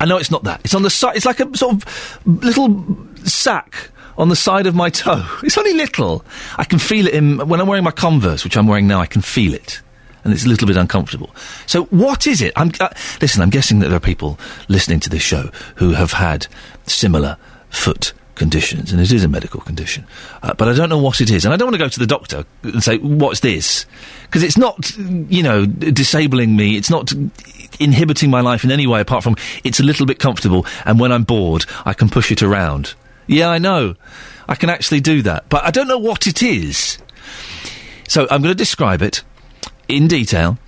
I 0.00 0.04
know 0.06 0.16
it's 0.16 0.30
not 0.30 0.44
that. 0.44 0.60
It's 0.64 0.74
on 0.74 0.82
the 0.82 0.90
side. 0.90 1.16
It's 1.16 1.26
like 1.26 1.40
a 1.40 1.56
sort 1.56 1.74
of 1.74 2.20
little 2.26 2.84
sack 3.24 3.90
on 4.16 4.28
the 4.28 4.36
side 4.36 4.66
of 4.66 4.74
my 4.74 4.90
toe. 4.90 5.26
It's 5.42 5.58
only 5.58 5.74
little. 5.74 6.24
I 6.56 6.64
can 6.64 6.78
feel 6.78 7.06
it 7.06 7.14
in 7.14 7.38
when 7.48 7.60
I'm 7.60 7.66
wearing 7.66 7.84
my 7.84 7.90
Converse, 7.90 8.44
which 8.44 8.56
I'm 8.56 8.66
wearing 8.66 8.86
now. 8.86 9.00
I 9.00 9.06
can 9.06 9.22
feel 9.22 9.54
it. 9.54 9.80
And 10.24 10.32
it's 10.32 10.44
a 10.44 10.48
little 10.48 10.68
bit 10.68 10.76
uncomfortable. 10.76 11.34
So, 11.66 11.84
what 11.86 12.28
is 12.28 12.40
it? 12.42 12.52
I'm, 12.54 12.70
uh, 12.78 12.90
listen, 13.20 13.42
I'm 13.42 13.50
guessing 13.50 13.80
that 13.80 13.88
there 13.88 13.96
are 13.96 14.00
people 14.00 14.38
listening 14.68 15.00
to 15.00 15.10
this 15.10 15.22
show 15.22 15.50
who 15.76 15.94
have 15.94 16.12
had 16.12 16.46
similar 16.86 17.36
foot 17.70 18.12
conditions, 18.34 18.92
and 18.92 19.00
it 19.00 19.12
is 19.12 19.24
a 19.24 19.28
medical 19.28 19.60
condition. 19.60 20.06
Uh, 20.42 20.54
but 20.54 20.68
I 20.68 20.74
don't 20.74 20.88
know 20.88 20.98
what 20.98 21.20
it 21.20 21.30
is, 21.30 21.44
and 21.44 21.52
I 21.52 21.56
don't 21.56 21.66
want 21.66 21.74
to 21.74 21.84
go 21.84 21.88
to 21.88 21.98
the 21.98 22.06
doctor 22.06 22.44
and 22.62 22.82
say, 22.82 22.98
"What's 22.98 23.40
this?" 23.40 23.86
Because 24.24 24.42
it's 24.42 24.58
not, 24.58 24.96
you 24.96 25.42
know, 25.42 25.66
disabling 25.66 26.56
me. 26.56 26.76
It's 26.76 26.90
not 26.90 27.12
inhibiting 27.78 28.30
my 28.30 28.40
life 28.40 28.64
in 28.64 28.70
any 28.70 28.86
way 28.86 29.00
apart 29.00 29.24
from 29.24 29.36
it's 29.64 29.80
a 29.80 29.82
little 29.82 30.06
bit 30.06 30.18
comfortable, 30.18 30.66
and 30.84 30.98
when 30.98 31.12
I'm 31.12 31.24
bored, 31.24 31.64
I 31.84 31.92
can 31.94 32.08
push 32.08 32.30
it 32.32 32.42
around. 32.42 32.94
Yeah, 33.26 33.48
I 33.48 33.58
know. 33.58 33.94
I 34.48 34.54
can 34.54 34.70
actually 34.70 35.00
do 35.00 35.22
that, 35.22 35.48
but 35.48 35.64
I 35.64 35.70
don't 35.70 35.88
know 35.88 35.98
what 35.98 36.26
it 36.26 36.42
is. 36.42 36.98
So 38.08 38.22
I'm 38.30 38.42
going 38.42 38.52
to 38.52 38.54
describe 38.54 39.00
it 39.00 39.22
in 39.88 40.08
detail, 40.08 40.58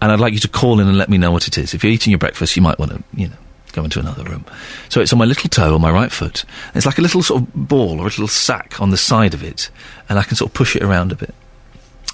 and 0.00 0.10
I'd 0.10 0.20
like 0.20 0.32
you 0.32 0.40
to 0.40 0.48
call 0.48 0.80
in 0.80 0.88
and 0.88 0.96
let 0.96 1.08
me 1.08 1.18
know 1.18 1.30
what 1.30 1.46
it 1.46 1.58
is. 1.58 1.74
If 1.74 1.84
you're 1.84 1.92
eating 1.92 2.10
your 2.10 2.18
breakfast, 2.18 2.56
you 2.56 2.62
might 2.62 2.78
want 2.78 2.92
to, 2.92 3.02
you 3.14 3.28
know, 3.28 3.36
go 3.78 3.84
into 3.84 4.00
another 4.00 4.24
room. 4.24 4.44
So 4.88 5.00
it's 5.00 5.12
on 5.12 5.18
my 5.18 5.24
little 5.24 5.48
toe 5.48 5.74
on 5.74 5.80
my 5.80 5.90
right 5.90 6.10
foot. 6.12 6.44
It's 6.74 6.86
like 6.86 6.98
a 6.98 7.02
little 7.02 7.22
sort 7.22 7.42
of 7.42 7.54
ball 7.54 7.98
or 7.98 8.02
a 8.02 8.04
little 8.04 8.28
sack 8.28 8.80
on 8.80 8.90
the 8.90 8.96
side 8.96 9.34
of 9.34 9.42
it, 9.42 9.70
and 10.08 10.18
I 10.18 10.22
can 10.22 10.36
sort 10.36 10.50
of 10.50 10.54
push 10.54 10.76
it 10.76 10.82
around 10.82 11.12
a 11.12 11.16
bit. 11.16 11.34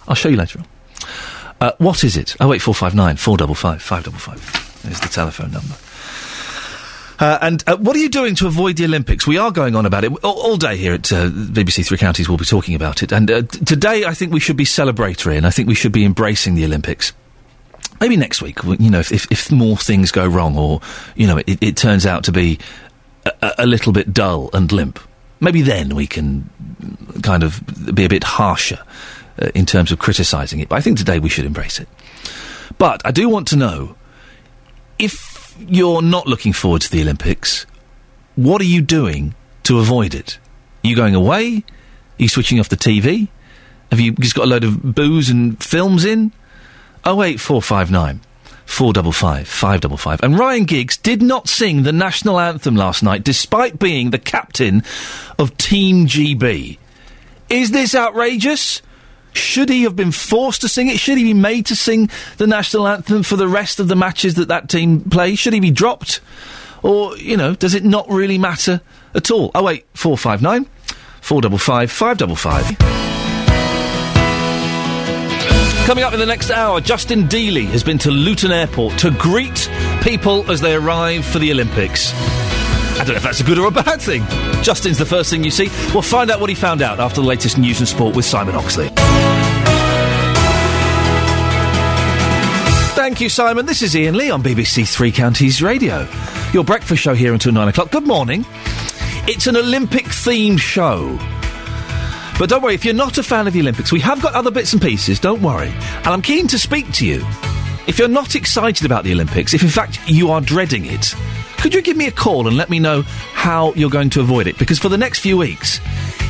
I'll 0.07 0.15
show 0.15 0.29
you 0.29 0.37
later 0.37 0.61
on. 0.61 0.67
Uh, 1.61 1.73
what 1.79 2.05
is 2.05 2.17
it? 2.17 2.37
Oh 2.41 2.49
wait, 2.49 2.61
four 2.61 2.75
five 2.75 2.95
nine 2.95 3.17
four 3.17 3.37
double 3.37 3.55
five 3.55 3.81
five 3.83 4.05
double 4.05 4.19
five. 4.19 4.39
is 4.91 5.01
the 5.01 5.09
telephone 5.09 5.51
number. 5.53 5.75
Uh, 7.19 7.39
and 7.41 7.63
uh, 7.69 7.77
what 7.77 7.95
are 7.95 8.01
you 8.01 8.09
doing 8.09 8.35
to 8.35 8.47
avoid 8.47 8.77
the 8.77 8.85
Olympics? 8.85 9.27
We 9.27 9.39
are 9.39 9.53
going 9.53 9.77
on 9.77 9.87
about 9.87 10.05
it 10.05 10.13
all, 10.25 10.41
all 10.41 10.57
day 10.57 10.77
here 10.77 10.95
at 10.95 11.13
uh, 11.13 11.29
BBC 11.29 11.87
Three 11.87 11.97
Counties. 11.97 12.29
We'll 12.29 12.39
be 12.39 12.45
talking 12.45 12.75
about 12.75 13.03
it. 13.03 13.13
And 13.13 13.31
uh, 13.31 13.43
t- 13.43 13.65
today, 13.65 14.05
I 14.05 14.15
think 14.15 14.33
we 14.33 14.41
should 14.41 14.57
be 14.57 14.65
celebratory, 14.65 15.37
and 15.37 15.47
I 15.47 15.51
think 15.51 15.69
we 15.69 15.77
should 15.77 15.93
be 15.93 16.05
embracing 16.05 16.57
the 16.57 16.65
Olympics. 16.65 17.13
Maybe 18.01 18.17
next 18.17 18.43
week, 18.43 18.59
you 18.65 18.91
know, 18.91 18.99
if, 19.01 19.13
if, 19.13 19.31
if 19.31 19.51
more 19.53 19.77
things 19.77 20.11
go 20.11 20.27
wrong, 20.27 20.57
or 20.59 20.81
you 21.15 21.27
know, 21.27 21.39
it, 21.39 21.63
it 21.63 21.77
turns 21.77 22.05
out 22.07 22.25
to 22.25 22.33
be 22.33 22.59
a, 23.25 23.53
a- 23.59 23.67
little 23.67 23.93
bit 23.93 24.13
dull 24.13 24.51
and 24.53 24.71
limp. 24.73 24.99
Maybe 25.41 25.63
then 25.63 25.95
we 25.95 26.07
can 26.07 26.51
kind 27.23 27.43
of 27.43 27.63
be 27.95 28.05
a 28.05 28.09
bit 28.09 28.25
harsher 28.25 28.81
uh, 29.41 29.49
in 29.55 29.67
terms 29.67 29.93
of 29.93 29.99
criticising 29.99 30.61
it. 30.61 30.69
But 30.69 30.77
I 30.77 30.81
think 30.81 30.99
today 30.99 31.19
we 31.19 31.29
should 31.29 31.45
embrace 31.45 31.79
it. 31.81 31.89
But 32.79 33.01
I 33.05 33.11
do 33.11 33.29
want 33.29 33.49
to 33.49 33.57
know 33.57 33.97
if 34.99 35.57
you're 35.69 36.03
not 36.03 36.27
looking 36.27 36.53
forward 36.53 36.83
to 36.83 36.91
the 36.91 37.01
Olympics, 37.03 37.67
what 38.37 38.61
are 38.61 38.65
you 38.67 38.83
doing 38.83 39.35
to 39.65 39.79
avoid 39.79 40.15
it? 40.15 40.39
Are 40.85 40.89
you 40.89 40.97
going 40.97 41.15
away? 41.15 41.65
Are 42.19 42.23
you 42.23 42.29
switching 42.29 42.59
off 42.61 42.69
the 42.69 42.77
TV? 42.77 43.29
Have 43.91 44.01
you 44.01 44.13
just 44.13 44.35
got 44.35 44.45
a 44.45 44.49
load 44.49 44.65
of 44.65 44.95
booze 44.95 45.31
and 45.31 45.63
films 45.63 46.05
in? 46.05 46.33
Oh 47.05 47.23
eight 47.23 47.41
four 47.41 47.61
five 47.61 47.91
nine 47.91 48.21
four 48.65 48.93
double 48.93 49.13
five 49.13 49.47
five 49.47 49.81
double 49.81 49.97
five. 49.97 50.23
And 50.23 50.39
Ryan 50.39 50.65
Giggs 50.65 50.97
did 50.97 51.23
not 51.23 51.49
sing 51.49 51.83
the 51.83 51.93
national 51.93 52.41
anthem 52.41 52.77
last 52.77 53.03
night, 53.03 53.25
despite 53.25 53.79
being 53.79 54.11
the 54.11 54.19
captain 54.19 54.83
of 55.39 55.57
Team 55.57 56.07
GB. 56.07 56.79
Is 57.51 57.71
this 57.71 57.95
outrageous? 57.95 58.81
Should 59.35 59.69
he 59.69 59.83
have 59.83 59.97
been 59.97 60.13
forced 60.13 60.61
to 60.61 60.69
sing 60.69 60.89
it? 60.89 60.99
Should 60.99 61.19
he 61.19 61.25
be 61.25 61.35
made 61.35 61.67
to 61.67 61.77
sing 61.77 62.09
the 62.37 62.47
national 62.47 62.87
anthem 62.87 63.25
for 63.25 63.37
the 63.37 63.49
rest 63.49 63.81
of 63.81 63.89
the 63.89 63.97
matches 63.97 64.35
that 64.35 64.49
that 64.49 64.69
team 64.69 65.01
play? 65.11 65.35
Should 65.35 65.53
he 65.53 65.61
be 65.61 65.73
dropped? 65.73 66.21
Or, 66.83 67.17
you 67.17 67.37
know, 67.37 67.55
does 67.55 67.75
it 67.75 67.85
not 67.85 68.09
really 68.09 68.39
matter 68.39 68.81
at 69.15 69.31
all? 69.31 69.51
Oh, 69.55 69.65
wait, 69.65 69.87
459 69.95 70.67
455 71.21 71.91
555. 71.91 73.04
Coming 75.85 76.03
up 76.03 76.15
in 76.15 76.19
the 76.19 76.25
next 76.25 76.51
hour, 76.51 76.81
Justin 76.81 77.25
Dealey 77.25 77.67
has 77.67 77.85
been 77.85 77.99
to 77.99 78.11
Luton 78.11 78.51
Airport 78.51 78.97
to 79.01 79.11
greet 79.11 79.71
people 80.01 80.51
as 80.51 80.63
they 80.63 80.75
arrive 80.75 81.27
for 81.27 81.39
the 81.39 81.53
Olympics. 81.53 82.11
I 82.15 83.05
don't 83.05 83.09
know 83.09 83.15
if 83.17 83.23
that's 83.23 83.41
a 83.41 83.45
good 83.45 83.59
or 83.59 83.69
a 83.69 83.71
bad 83.71 84.01
thing. 84.01 84.23
Justin's 84.63 84.97
the 84.97 85.05
first 85.05 85.29
thing 85.29 85.45
you 85.45 85.51
see. 85.51 85.69
We'll 85.93 86.01
find 86.01 86.31
out 86.31 86.41
what 86.41 86.49
he 86.49 86.55
found 86.55 86.81
out 86.81 87.01
after 87.01 87.21
the 87.21 87.27
latest 87.27 87.59
news 87.59 87.81
and 87.81 87.87
sport 87.87 88.17
with 88.17 88.25
Simon 88.25 88.55
Oxley. 88.55 88.89
Thank 92.95 93.21
you, 93.21 93.29
Simon. 93.29 93.67
This 93.67 93.83
is 93.83 93.95
Iain 93.95 94.17
Lee 94.17 94.31
on 94.31 94.43
BBC 94.43 94.89
Three 94.89 95.13
Counties 95.13 95.63
Radio. 95.63 96.09
Your 96.55 96.65
breakfast 96.65 97.03
show 97.03 97.13
here 97.13 97.35
until 97.35 97.53
nine 97.53 97.69
o'clock. 97.69 97.91
Good 97.91 98.07
morning. 98.07 98.47
It's 99.29 99.47
an 99.47 99.57
Olympic 99.59 100.07
themed 100.07 100.61
show. 100.61 101.19
But 102.39 102.49
don't 102.49 102.63
worry, 102.63 102.75
if 102.75 102.85
you're 102.85 102.95
not 102.95 103.17
a 103.17 103.23
fan 103.23 103.47
of 103.47 103.53
the 103.53 103.61
Olympics, 103.61 103.93
we 103.93 104.01
have 104.01 104.21
got 104.21 104.35
other 104.35 104.51
bits 104.51 104.73
and 104.73 104.83
pieces, 104.83 105.21
don't 105.21 105.41
worry. 105.41 105.69
And 105.69 106.09
I'm 106.09 106.23
keen 106.23 106.49
to 106.49 106.59
speak 106.59 106.91
to 106.95 107.07
you. 107.07 107.25
If 107.87 107.99
you're 107.99 108.09
not 108.09 108.35
excited 108.35 108.85
about 108.85 109.05
the 109.05 109.13
Olympics, 109.13 109.55
if 109.55 109.63
in 109.63 109.69
fact 109.69 110.01
you 110.09 110.31
are 110.31 110.41
dreading 110.41 110.87
it, 110.87 111.15
could 111.59 111.73
you 111.73 111.81
give 111.81 111.97
me 111.97 112.07
a 112.07 112.11
call 112.11 112.49
and 112.49 112.57
let 112.57 112.71
me 112.71 112.79
know 112.79 113.03
how 113.03 113.73
you're 113.75 113.91
going 113.91 114.11
to 114.11 114.21
avoid 114.21 114.47
it? 114.47 114.59
Because 114.59 114.79
for 114.79 114.89
the 114.89 114.99
next 114.99 115.21
few 115.21 115.37
weeks, 115.37 115.81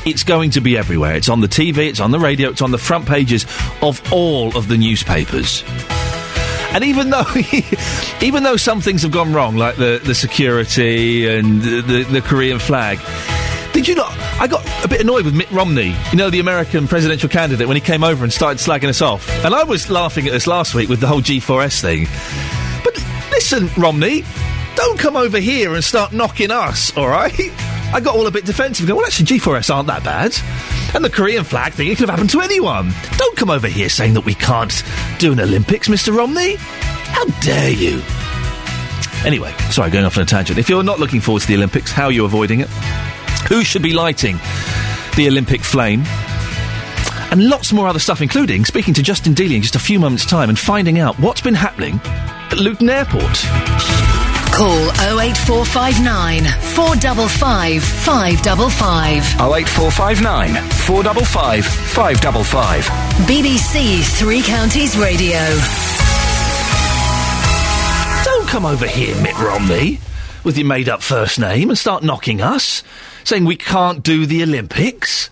it's 0.05 0.23
going 0.23 0.51
to 0.51 0.61
be 0.61 0.77
everywhere. 0.77 1.15
It's 1.15 1.29
on 1.29 1.41
the 1.41 1.49
TV, 1.49 1.89
it's 1.89 2.01
on 2.01 2.11
the 2.11 2.19
radio, 2.19 2.51
it's 2.51 2.63
on 2.63 2.71
the 2.71 2.79
front 2.79 3.07
pages 3.07 3.47
of 3.81 4.03
all 4.13 4.57
of 4.57 4.69
the 4.69 4.77
newspapers. 4.77 5.65
And 6.75 6.85
even 6.85 7.11
though, 7.11 7.25
even 8.21 8.43
though 8.43 8.57
some 8.57 8.81
things 8.81 9.03
have 9.03 9.13
gone 9.13 9.33
wrong, 9.33 9.57
like 9.57 9.77
the, 9.77 10.01
the 10.05 10.15
security 10.15 11.27
and 11.27 11.63
the, 11.63 11.81
the, 11.81 12.03
the 12.05 12.21
Korean 12.21 12.59
flag, 12.59 12.99
did 13.85 13.91
you 13.91 13.97
not? 13.97 14.17
I 14.41 14.47
got 14.47 14.67
a 14.83 14.89
bit 14.89 15.03
annoyed 15.03 15.27
with 15.27 15.35
Mitt 15.35 15.51
Romney, 15.51 15.95
you 16.11 16.17
know, 16.17 16.31
the 16.31 16.41
American 16.41 16.89
presidential 16.89 17.29
candidate, 17.29 17.69
when 17.69 17.77
he 17.77 17.83
came 17.83 18.03
over 18.03 18.25
and 18.25 18.33
started 18.33 18.59
slagging 18.59 18.89
us 18.89 19.03
off. 19.03 19.29
And 19.45 19.55
I 19.55 19.65
was 19.65 19.91
laughing 19.91 20.27
at 20.27 20.33
this 20.33 20.47
last 20.47 20.75
week 20.75 20.89
with 20.89 21.01
the 21.01 21.07
whole 21.07 21.21
G4S 21.21 21.83
thing. 21.83 22.07
But 22.83 22.95
listen, 23.31 23.69
Romney, 23.77 24.25
don't 24.75 24.99
come 24.99 25.17
over 25.17 25.39
here 25.39 25.75
and 25.75 25.85
start 25.85 26.15
knocking 26.15 26.51
us, 26.51 26.97
all 26.97 27.09
right? 27.09 27.39
I 27.93 28.01
got 28.03 28.17
all 28.17 28.27
a 28.27 28.31
bit 28.31 28.47
defensive. 28.47 28.87
Go, 28.87 28.97
well, 28.97 29.05
actually, 29.05 29.27
G4S 29.27 29.75
aren't 29.75 29.89
that 29.89 30.03
bad. 30.03 30.35
And 30.95 31.05
the 31.05 31.11
Korean 31.11 31.45
flag 31.45 31.75
thing, 31.75 31.89
it 31.89 31.99
could 31.99 32.09
have 32.09 32.19
happened 32.19 32.31
to 32.31 32.41
anyone. 32.41 32.91
Don't 33.19 33.37
come 33.37 33.51
over 33.51 33.69
here 33.69 33.91
saying 33.91 34.15
that 34.15 34.25
we 34.25 34.35
can't 34.35 34.83
do 35.19 35.33
an 35.33 35.41
Olympics, 35.41 35.89
Mr. 35.89 36.17
Romney. 36.17 36.57
How 36.57 37.27
dare 37.43 37.71
you? 37.71 38.01
Anyway, 39.27 39.55
sorry, 39.71 39.91
going 39.91 40.07
off 40.07 40.17
on 40.17 40.23
a 40.23 40.27
tangent. 40.27 40.59
If 40.59 40.71
you're 40.71 40.83
not 40.83 41.01
looking 41.01 41.21
forward 41.21 41.43
to 41.43 41.49
the 41.49 41.57
Olympics, 41.57 41.93
how 41.93 42.07
are 42.07 42.13
you 42.13 42.25
avoiding 42.25 42.61
it? 42.61 42.69
Who 43.49 43.63
should 43.63 43.83
be 43.83 43.93
lighting 43.93 44.37
the 45.17 45.29
Olympic 45.29 45.61
flame? 45.63 46.03
And 47.31 47.49
lots 47.49 47.73
more 47.73 47.87
other 47.89 47.99
stuff, 47.99 48.21
including 48.21 48.65
speaking 48.65 48.95
to 48.95 49.03
Justin 49.03 49.35
Dealey 49.35 49.57
in 49.57 49.63
just 49.63 49.77
a 49.77 49.81
few 49.81 49.99
moments' 49.99 50.25
time 50.25 50.49
and 50.49 50.59
finding 50.59 50.99
out 50.99 51.19
what's 51.19 51.41
been 51.41 51.55
happening 51.55 52.01
at 52.05 52.59
Luton 52.59 52.89
Airport. 52.89 53.45
Call 54.55 54.89
08459 55.19 56.45
455 56.45 57.83
555. 57.83 59.25
08459 59.35 60.55
455 60.87 61.67
555. 61.67 62.85
BBC 63.27 64.05
Three 64.19 64.43
Counties 64.43 64.97
Radio. 64.97 65.41
Don't 68.25 68.49
come 68.49 68.65
over 68.65 68.87
here, 68.87 69.21
Mitt 69.21 69.37
Romney, 69.39 69.99
with 70.45 70.57
your 70.57 70.67
made 70.69 70.89
up 70.89 71.03
first 71.03 71.39
name 71.41 71.69
and 71.69 71.77
start 71.79 72.05
knocking 72.05 72.41
us, 72.41 72.85
saying 73.25 73.45
we 73.45 73.57
can't 73.57 74.03
do 74.03 74.27
the 74.27 74.43
Olympics. 74.43 75.31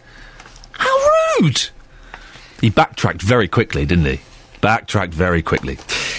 How 0.72 0.96
rude! 1.40 1.68
He 2.60 2.70
backtracked 2.70 3.22
very 3.22 3.48
quickly, 3.48 3.84
didn't 3.84 4.06
he? 4.06 4.20
Backtracked 4.62 5.12
very 5.12 5.42
quickly. 5.42 5.76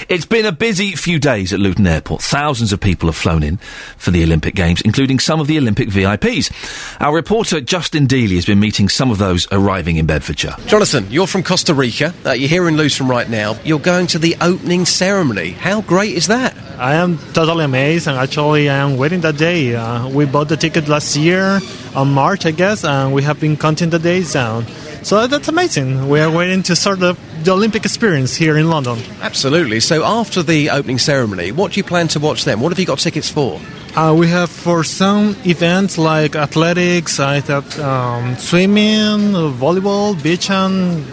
It's 0.10 0.26
been 0.26 0.46
a 0.46 0.52
busy 0.52 0.91
few 0.91 1.18
days 1.18 1.54
at 1.54 1.62
Luton 1.62 1.88
Airport. 1.88 2.22
Thousands 2.22 2.74
of 2.74 2.82
people 2.82 3.08
have 3.08 3.16
flown 3.16 3.41
in 3.41 3.56
for 3.96 4.12
the 4.12 4.22
Olympic 4.22 4.54
Games, 4.54 4.82
including 4.82 5.18
some 5.18 5.39
of 5.39 5.48
the 5.48 5.58
Olympic 5.58 5.88
VIPs. 5.88 6.52
Our 7.00 7.16
reporter 7.16 7.62
Justin 7.62 8.06
Dealey 8.06 8.36
has 8.36 8.46
been 8.46 8.60
meeting 8.60 8.89
some 8.89 9.12
of 9.12 9.18
those 9.18 9.48
arriving 9.54 9.96
in 9.96 10.06
Bedfordshire. 10.06 10.58
Jonathan, 10.68 11.08
you're 11.10 11.26
from 11.26 11.41
Costa 11.41 11.74
Rica. 11.74 12.14
Uh, 12.26 12.32
you're 12.34 12.50
here 12.50 12.68
in 12.68 12.76
Luton 12.76 13.08
right 13.08 13.30
now. 13.30 13.58
You're 13.64 13.80
going 13.80 14.08
to 14.08 14.20
the 14.20 14.36
opening 14.41 14.86
ceremony. 14.86 15.52
How 15.52 15.82
great 15.82 16.14
is 16.14 16.28
that? 16.28 16.54
I 16.78 16.96
am 16.96 17.18
totally 17.32 17.64
amazed, 17.64 18.08
and 18.08 18.18
actually, 18.18 18.70
I 18.70 18.76
am 18.76 18.98
waiting 18.98 19.22
that 19.22 19.38
day. 19.38 19.74
Uh, 19.74 20.10
we 20.10 20.26
bought 20.26 20.50
the 20.50 20.58
ticket 20.58 20.89
last 20.89 21.16
year 21.16 21.62
on 21.96 22.12
March, 22.12 22.46
I 22.46 22.52
guess, 22.52 22.84
and 22.84 23.14
we 23.14 23.24
have 23.24 23.39
been 23.39 23.56
counting 23.56 23.89
the 23.89 24.00
days 24.00 24.34
down. 24.34 24.66
So 25.04 25.28
that's 25.28 25.48
amazing. 25.48 26.10
We 26.10 26.20
are 26.20 26.32
waiting 26.32 26.64
to 26.64 26.76
start 26.76 27.00
the, 27.00 27.16
the 27.44 27.52
Olympic 27.52 27.86
experience 27.86 28.36
here 28.36 28.58
in 28.58 28.70
London. 28.70 29.00
Absolutely. 29.22 29.80
So 29.80 30.04
after 30.04 30.44
the 30.44 30.70
opening 30.70 30.98
ceremony, 30.98 31.52
what 31.52 31.74
do 31.74 31.80
you 31.80 31.84
plan 31.84 32.08
to 32.10 32.20
watch 32.20 32.46
then? 32.46 32.60
What 32.60 32.72
have 32.72 32.80
you 32.80 32.86
got 32.86 33.00
tickets 33.00 33.30
for? 33.30 33.60
Uh, 33.96 34.16
we 34.18 34.28
have 34.28 34.50
for 34.50 34.84
some 34.84 35.36
events 35.46 35.98
like 35.98 36.36
athletics, 36.36 37.20
I 37.20 37.41
thought 37.41 37.78
um, 37.80 38.36
swimming, 38.38 39.34
volleyball, 39.60 40.22
beach, 40.22 40.50
and 40.50 41.06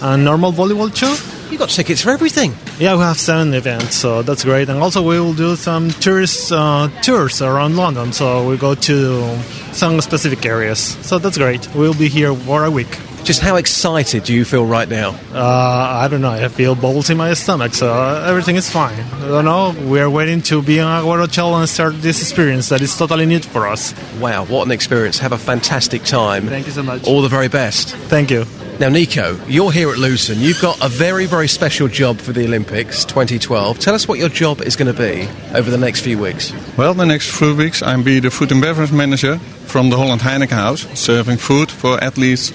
uh, 0.00 0.16
normal 0.16 0.52
volleyball 0.52 0.92
too. 0.92 1.14
You 1.52 1.58
got 1.58 1.70
tickets 1.70 2.02
for 2.02 2.10
everything. 2.10 2.52
Yeah, 2.78 2.96
we 2.96 3.02
have 3.02 3.18
seven 3.18 3.54
events, 3.54 3.94
so 3.94 4.22
that's 4.22 4.44
great. 4.44 4.68
And 4.68 4.80
also, 4.82 5.02
we 5.02 5.18
will 5.18 5.32
do 5.32 5.56
some 5.56 5.90
tourist 5.90 6.52
uh, 6.52 6.88
tours 7.02 7.40
around 7.40 7.76
London. 7.76 8.12
So 8.12 8.48
we 8.48 8.58
go 8.58 8.74
to 8.74 9.38
some 9.72 10.00
specific 10.00 10.44
areas. 10.44 10.78
So 11.06 11.18
that's 11.18 11.38
great. 11.38 11.66
We'll 11.74 11.94
be 11.94 12.08
here 12.08 12.34
for 12.34 12.64
a 12.64 12.70
week. 12.70 12.98
Just 13.24 13.40
how 13.40 13.56
excited 13.56 14.24
do 14.24 14.32
you 14.32 14.44
feel 14.44 14.64
right 14.64 14.88
now? 14.88 15.10
Uh, 15.32 16.00
I 16.02 16.08
don't 16.08 16.22
know. 16.22 16.30
I 16.30 16.48
feel 16.48 16.74
balls 16.74 17.10
in 17.10 17.18
my 17.18 17.34
stomach, 17.34 17.74
so 17.74 17.92
uh, 17.92 18.24
everything 18.26 18.56
is 18.56 18.70
fine. 18.70 18.98
I 18.98 19.28
don't 19.28 19.44
know. 19.44 19.74
We 19.86 20.00
are 20.00 20.08
waiting 20.08 20.40
to 20.42 20.62
be 20.62 20.80
on 20.80 20.90
Agua 20.90 21.18
Hotel 21.18 21.54
and 21.56 21.68
start 21.68 22.00
this 22.00 22.20
experience 22.22 22.70
that 22.70 22.80
is 22.80 22.96
totally 22.96 23.26
new 23.26 23.40
for 23.40 23.68
us. 23.68 23.94
Wow, 24.18 24.46
what 24.46 24.64
an 24.64 24.72
experience. 24.72 25.18
Have 25.18 25.32
a 25.32 25.38
fantastic 25.38 26.04
time. 26.04 26.46
Thank 26.46 26.66
you 26.66 26.72
so 26.72 26.82
much. 26.82 27.06
All 27.06 27.20
the 27.20 27.28
very 27.28 27.48
best. 27.48 27.94
Thank 28.08 28.30
you. 28.30 28.44
Now, 28.80 28.88
Nico, 28.90 29.36
you're 29.48 29.72
here 29.72 29.90
at 29.90 29.98
Luton. 29.98 30.38
You've 30.38 30.60
got 30.62 30.80
a 30.84 30.88
very, 30.88 31.26
very 31.26 31.48
special 31.48 31.88
job 31.88 32.18
for 32.18 32.32
the 32.32 32.44
Olympics 32.44 33.04
2012. 33.04 33.80
Tell 33.80 33.92
us 33.92 34.06
what 34.06 34.20
your 34.20 34.28
job 34.28 34.60
is 34.60 34.76
going 34.76 34.94
to 34.94 34.96
be 34.96 35.28
over 35.52 35.68
the 35.68 35.76
next 35.76 36.02
few 36.02 36.16
weeks. 36.16 36.52
Well, 36.76 36.94
the 36.94 37.04
next 37.04 37.28
few 37.36 37.56
weeks 37.56 37.82
I'm 37.82 38.04
be 38.04 38.20
the 38.20 38.30
food 38.30 38.52
and 38.52 38.60
beverage 38.62 38.92
manager 38.92 39.38
from 39.66 39.90
the 39.90 39.96
Holland 39.96 40.20
Heineken 40.20 40.50
House, 40.50 40.86
serving 40.96 41.38
food 41.38 41.72
for 41.72 42.02
athletes, 42.02 42.52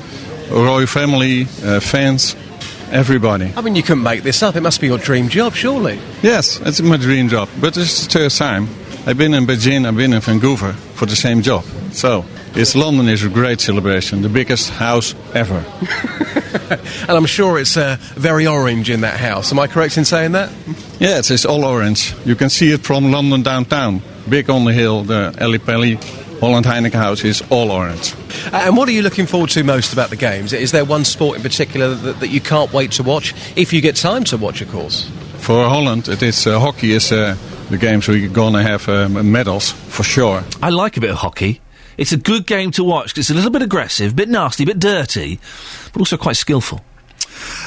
royal 0.50 0.88
family, 0.88 1.44
uh, 1.64 1.80
fans, 1.80 2.36
everybody. 2.92 3.52
I 3.56 3.62
mean, 3.62 3.76
you 3.76 3.84
couldn't 3.84 4.04
make 4.04 4.24
this 4.24 4.44
up. 4.44 4.56
It 4.56 4.62
must 4.62 4.82
be 4.82 4.88
your 4.88 4.98
dream 4.98 5.30
job, 5.30 5.54
surely. 5.54 6.00
Yes, 6.22 6.60
it's 6.62 6.82
my 6.82 6.98
dream 6.98 7.30
job, 7.30 7.50
but 7.60 7.78
it's 7.78 8.06
the 8.06 8.12
third 8.12 8.32
time. 8.32 8.68
I've 9.06 9.18
been 9.18 9.34
in 9.34 9.46
Beijing, 9.46 9.86
I've 9.86 9.98
been 9.98 10.14
in 10.14 10.22
Vancouver 10.22 10.74
for 10.74 11.06
the 11.06 11.16
same 11.16 11.42
job. 11.42 11.66
So, 11.92 12.26
it's 12.56 12.76
London 12.76 13.10
is 13.10 13.24
a 13.24 13.30
great 13.30 13.60
celebration, 13.60 14.22
the 14.22 14.30
biggest 14.30 14.70
house 14.70 15.16
ever. 15.34 15.66
And 17.08 17.12
I'm 17.12 17.26
sure 17.26 17.60
it's 17.60 17.78
uh, 17.78 17.98
very 18.16 18.48
orange 18.48 18.90
in 18.90 19.02
that 19.02 19.20
house. 19.20 19.52
Am 19.52 19.60
I 19.60 19.68
correct 19.68 19.98
in 19.98 20.06
saying 20.06 20.34
that? 20.34 20.52
Yes, 21.00 21.32
it's, 21.32 21.46
all 21.46 21.66
orange. 21.66 22.16
You 22.26 22.36
can 22.36 22.50
see 22.50 22.72
it 22.72 22.82
from 22.82 23.12
London 23.12 23.44
downtown. 23.44 24.02
Big 24.30 24.50
on 24.50 24.66
the 24.66 24.74
hill, 24.74 25.04
the 25.04 25.36
Ali 25.42 25.60
Pali 25.60 25.98
Holland 26.44 26.66
Heineken 26.66 26.96
House 27.00 27.24
is 27.24 27.42
all 27.50 27.72
orange. 27.72 28.14
Uh, 28.52 28.64
And 28.66 28.76
what 28.76 28.90
are 28.90 28.92
you 28.92 29.02
looking 29.02 29.26
forward 29.28 29.50
to 29.52 29.64
most 29.64 29.94
about 29.94 30.10
the 30.10 30.18
games? 30.18 30.52
Is 30.52 30.72
there 30.74 30.84
one 30.84 31.06
sport 31.06 31.38
in 31.38 31.42
particular 31.42 31.96
that, 31.96 32.20
that 32.20 32.28
you 32.32 32.42
can't 32.42 32.74
wait 32.74 32.92
to 32.94 33.04
watch? 33.04 33.34
If 33.56 33.72
you 33.72 33.80
get 33.80 33.96
time 33.96 34.26
to 34.26 34.36
watch, 34.38 34.60
of 34.62 34.70
course. 34.70 35.10
For 35.38 35.70
Holland, 35.70 36.10
it 36.10 36.22
is 36.22 36.46
uh, 36.46 36.60
hockey 36.60 36.92
is 36.92 37.12
uh, 37.14 37.38
the 37.70 37.78
games 37.78 38.10
we're 38.10 38.28
gonna 38.28 38.62
have 38.62 38.90
um, 38.90 39.32
medals 39.32 39.72
for 39.72 40.04
sure. 40.04 40.44
I 40.62 40.70
like 40.70 40.98
a 40.98 41.00
bit 41.02 41.12
of 41.12 41.18
hockey. 41.18 41.62
It's 41.98 42.12
a 42.12 42.18
good 42.18 42.46
game 42.46 42.72
to 42.72 42.84
watch 42.84 43.14
'cause 43.14 43.20
it's 43.20 43.30
a 43.30 43.34
little 43.36 43.52
bit 43.52 43.62
aggressive, 43.62 44.14
bit 44.14 44.28
nasty, 44.28 44.66
bit 44.66 44.80
dirty, 44.80 45.40
but 45.94 46.02
also 46.02 46.18
quite 46.18 46.36
skillful. 46.36 46.82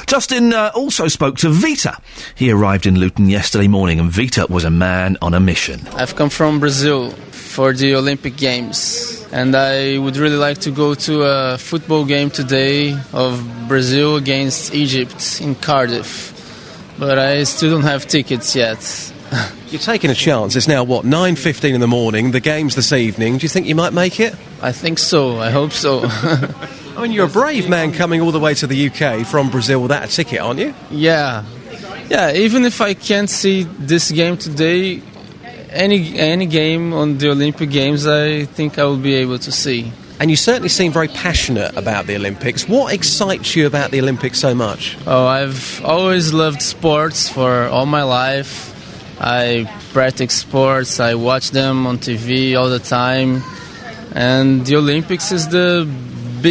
Justin 0.07 0.53
uh, 0.53 0.71
also 0.73 1.07
spoke 1.07 1.37
to 1.37 1.49
Vita. 1.49 1.97
He 2.35 2.51
arrived 2.51 2.85
in 2.85 2.97
Luton 2.99 3.29
yesterday 3.29 3.67
morning, 3.67 3.99
and 3.99 4.11
Vita 4.11 4.47
was 4.49 4.63
a 4.63 4.69
man 4.69 5.17
on 5.21 5.33
a 5.33 5.39
mission. 5.39 5.87
I've 5.93 6.15
come 6.15 6.29
from 6.29 6.59
Brazil 6.59 7.11
for 7.57 7.73
the 7.73 7.95
Olympic 7.95 8.37
Games, 8.37 9.27
and 9.31 9.55
I 9.55 9.97
would 9.97 10.17
really 10.17 10.37
like 10.37 10.59
to 10.59 10.71
go 10.71 10.93
to 10.93 11.23
a 11.23 11.57
football 11.57 12.05
game 12.05 12.29
today 12.29 12.97
of 13.13 13.43
Brazil 13.67 14.15
against 14.15 14.73
Egypt 14.73 15.41
in 15.41 15.55
Cardiff, 15.55 16.33
but 16.99 17.19
I 17.19 17.43
still 17.43 17.71
don't 17.71 17.83
have 17.83 18.07
tickets 18.07 18.55
yet. 18.55 19.13
You're 19.69 19.81
taking 19.81 20.09
a 20.09 20.15
chance. 20.15 20.55
It's 20.55 20.67
now, 20.67 20.83
what, 20.83 21.03
9.15 21.03 21.73
in 21.73 21.81
the 21.81 21.87
morning. 21.87 22.31
The 22.31 22.39
game's 22.39 22.75
this 22.75 22.93
evening. 22.93 23.37
Do 23.37 23.43
you 23.43 23.49
think 23.49 23.67
you 23.67 23.75
might 23.75 23.91
make 23.91 24.19
it? 24.19 24.33
I 24.61 24.71
think 24.71 24.97
so. 24.97 25.39
I 25.39 25.49
hope 25.49 25.73
so. 25.73 26.07
I 26.97 27.03
mean, 27.03 27.11
you're 27.11 27.27
a 27.27 27.29
brave 27.29 27.69
man 27.69 27.93
coming 27.93 28.21
all 28.21 28.31
the 28.31 28.39
way 28.39 28.55
to 28.55 28.65
the 28.65 28.89
UK 28.89 29.23
from 29.23 29.51
Brazil 29.51 29.83
without 29.83 30.05
a 30.05 30.07
ticket, 30.07 30.39
aren't 30.39 30.59
you? 30.59 30.73
Yeah, 30.89 31.45
yeah. 32.09 32.33
Even 32.33 32.65
if 32.65 32.81
I 32.81 32.95
can't 32.95 33.29
see 33.29 33.63
this 33.63 34.09
game 34.09 34.35
today, 34.35 35.03
any 35.69 36.17
any 36.17 36.47
game 36.47 36.95
on 36.95 37.19
the 37.19 37.29
Olympic 37.29 37.69
Games, 37.69 38.07
I 38.07 38.45
think 38.45 38.79
I 38.79 38.85
will 38.85 38.97
be 38.97 39.13
able 39.13 39.37
to 39.37 39.51
see. 39.51 39.93
And 40.19 40.31
you 40.31 40.35
certainly 40.35 40.69
seem 40.69 40.91
very 40.91 41.07
passionate 41.07 41.77
about 41.77 42.07
the 42.07 42.15
Olympics. 42.15 42.67
What 42.67 42.91
excites 42.91 43.55
you 43.55 43.67
about 43.67 43.91
the 43.91 44.01
Olympics 44.01 44.39
so 44.39 44.55
much? 44.55 44.97
Oh, 45.05 45.27
I've 45.27 45.85
always 45.85 46.33
loved 46.33 46.63
sports 46.63 47.29
for 47.29 47.65
all 47.67 47.85
my 47.85 48.01
life. 48.01 48.73
I 49.21 49.71
practice 49.93 50.33
sports. 50.33 50.99
I 50.99 51.13
watch 51.13 51.51
them 51.51 51.85
on 51.85 51.99
TV 51.99 52.57
all 52.59 52.71
the 52.71 52.79
time, 52.79 53.43
and 54.13 54.65
the 54.65 54.77
Olympics 54.77 55.31
is 55.31 55.47
the 55.49 55.87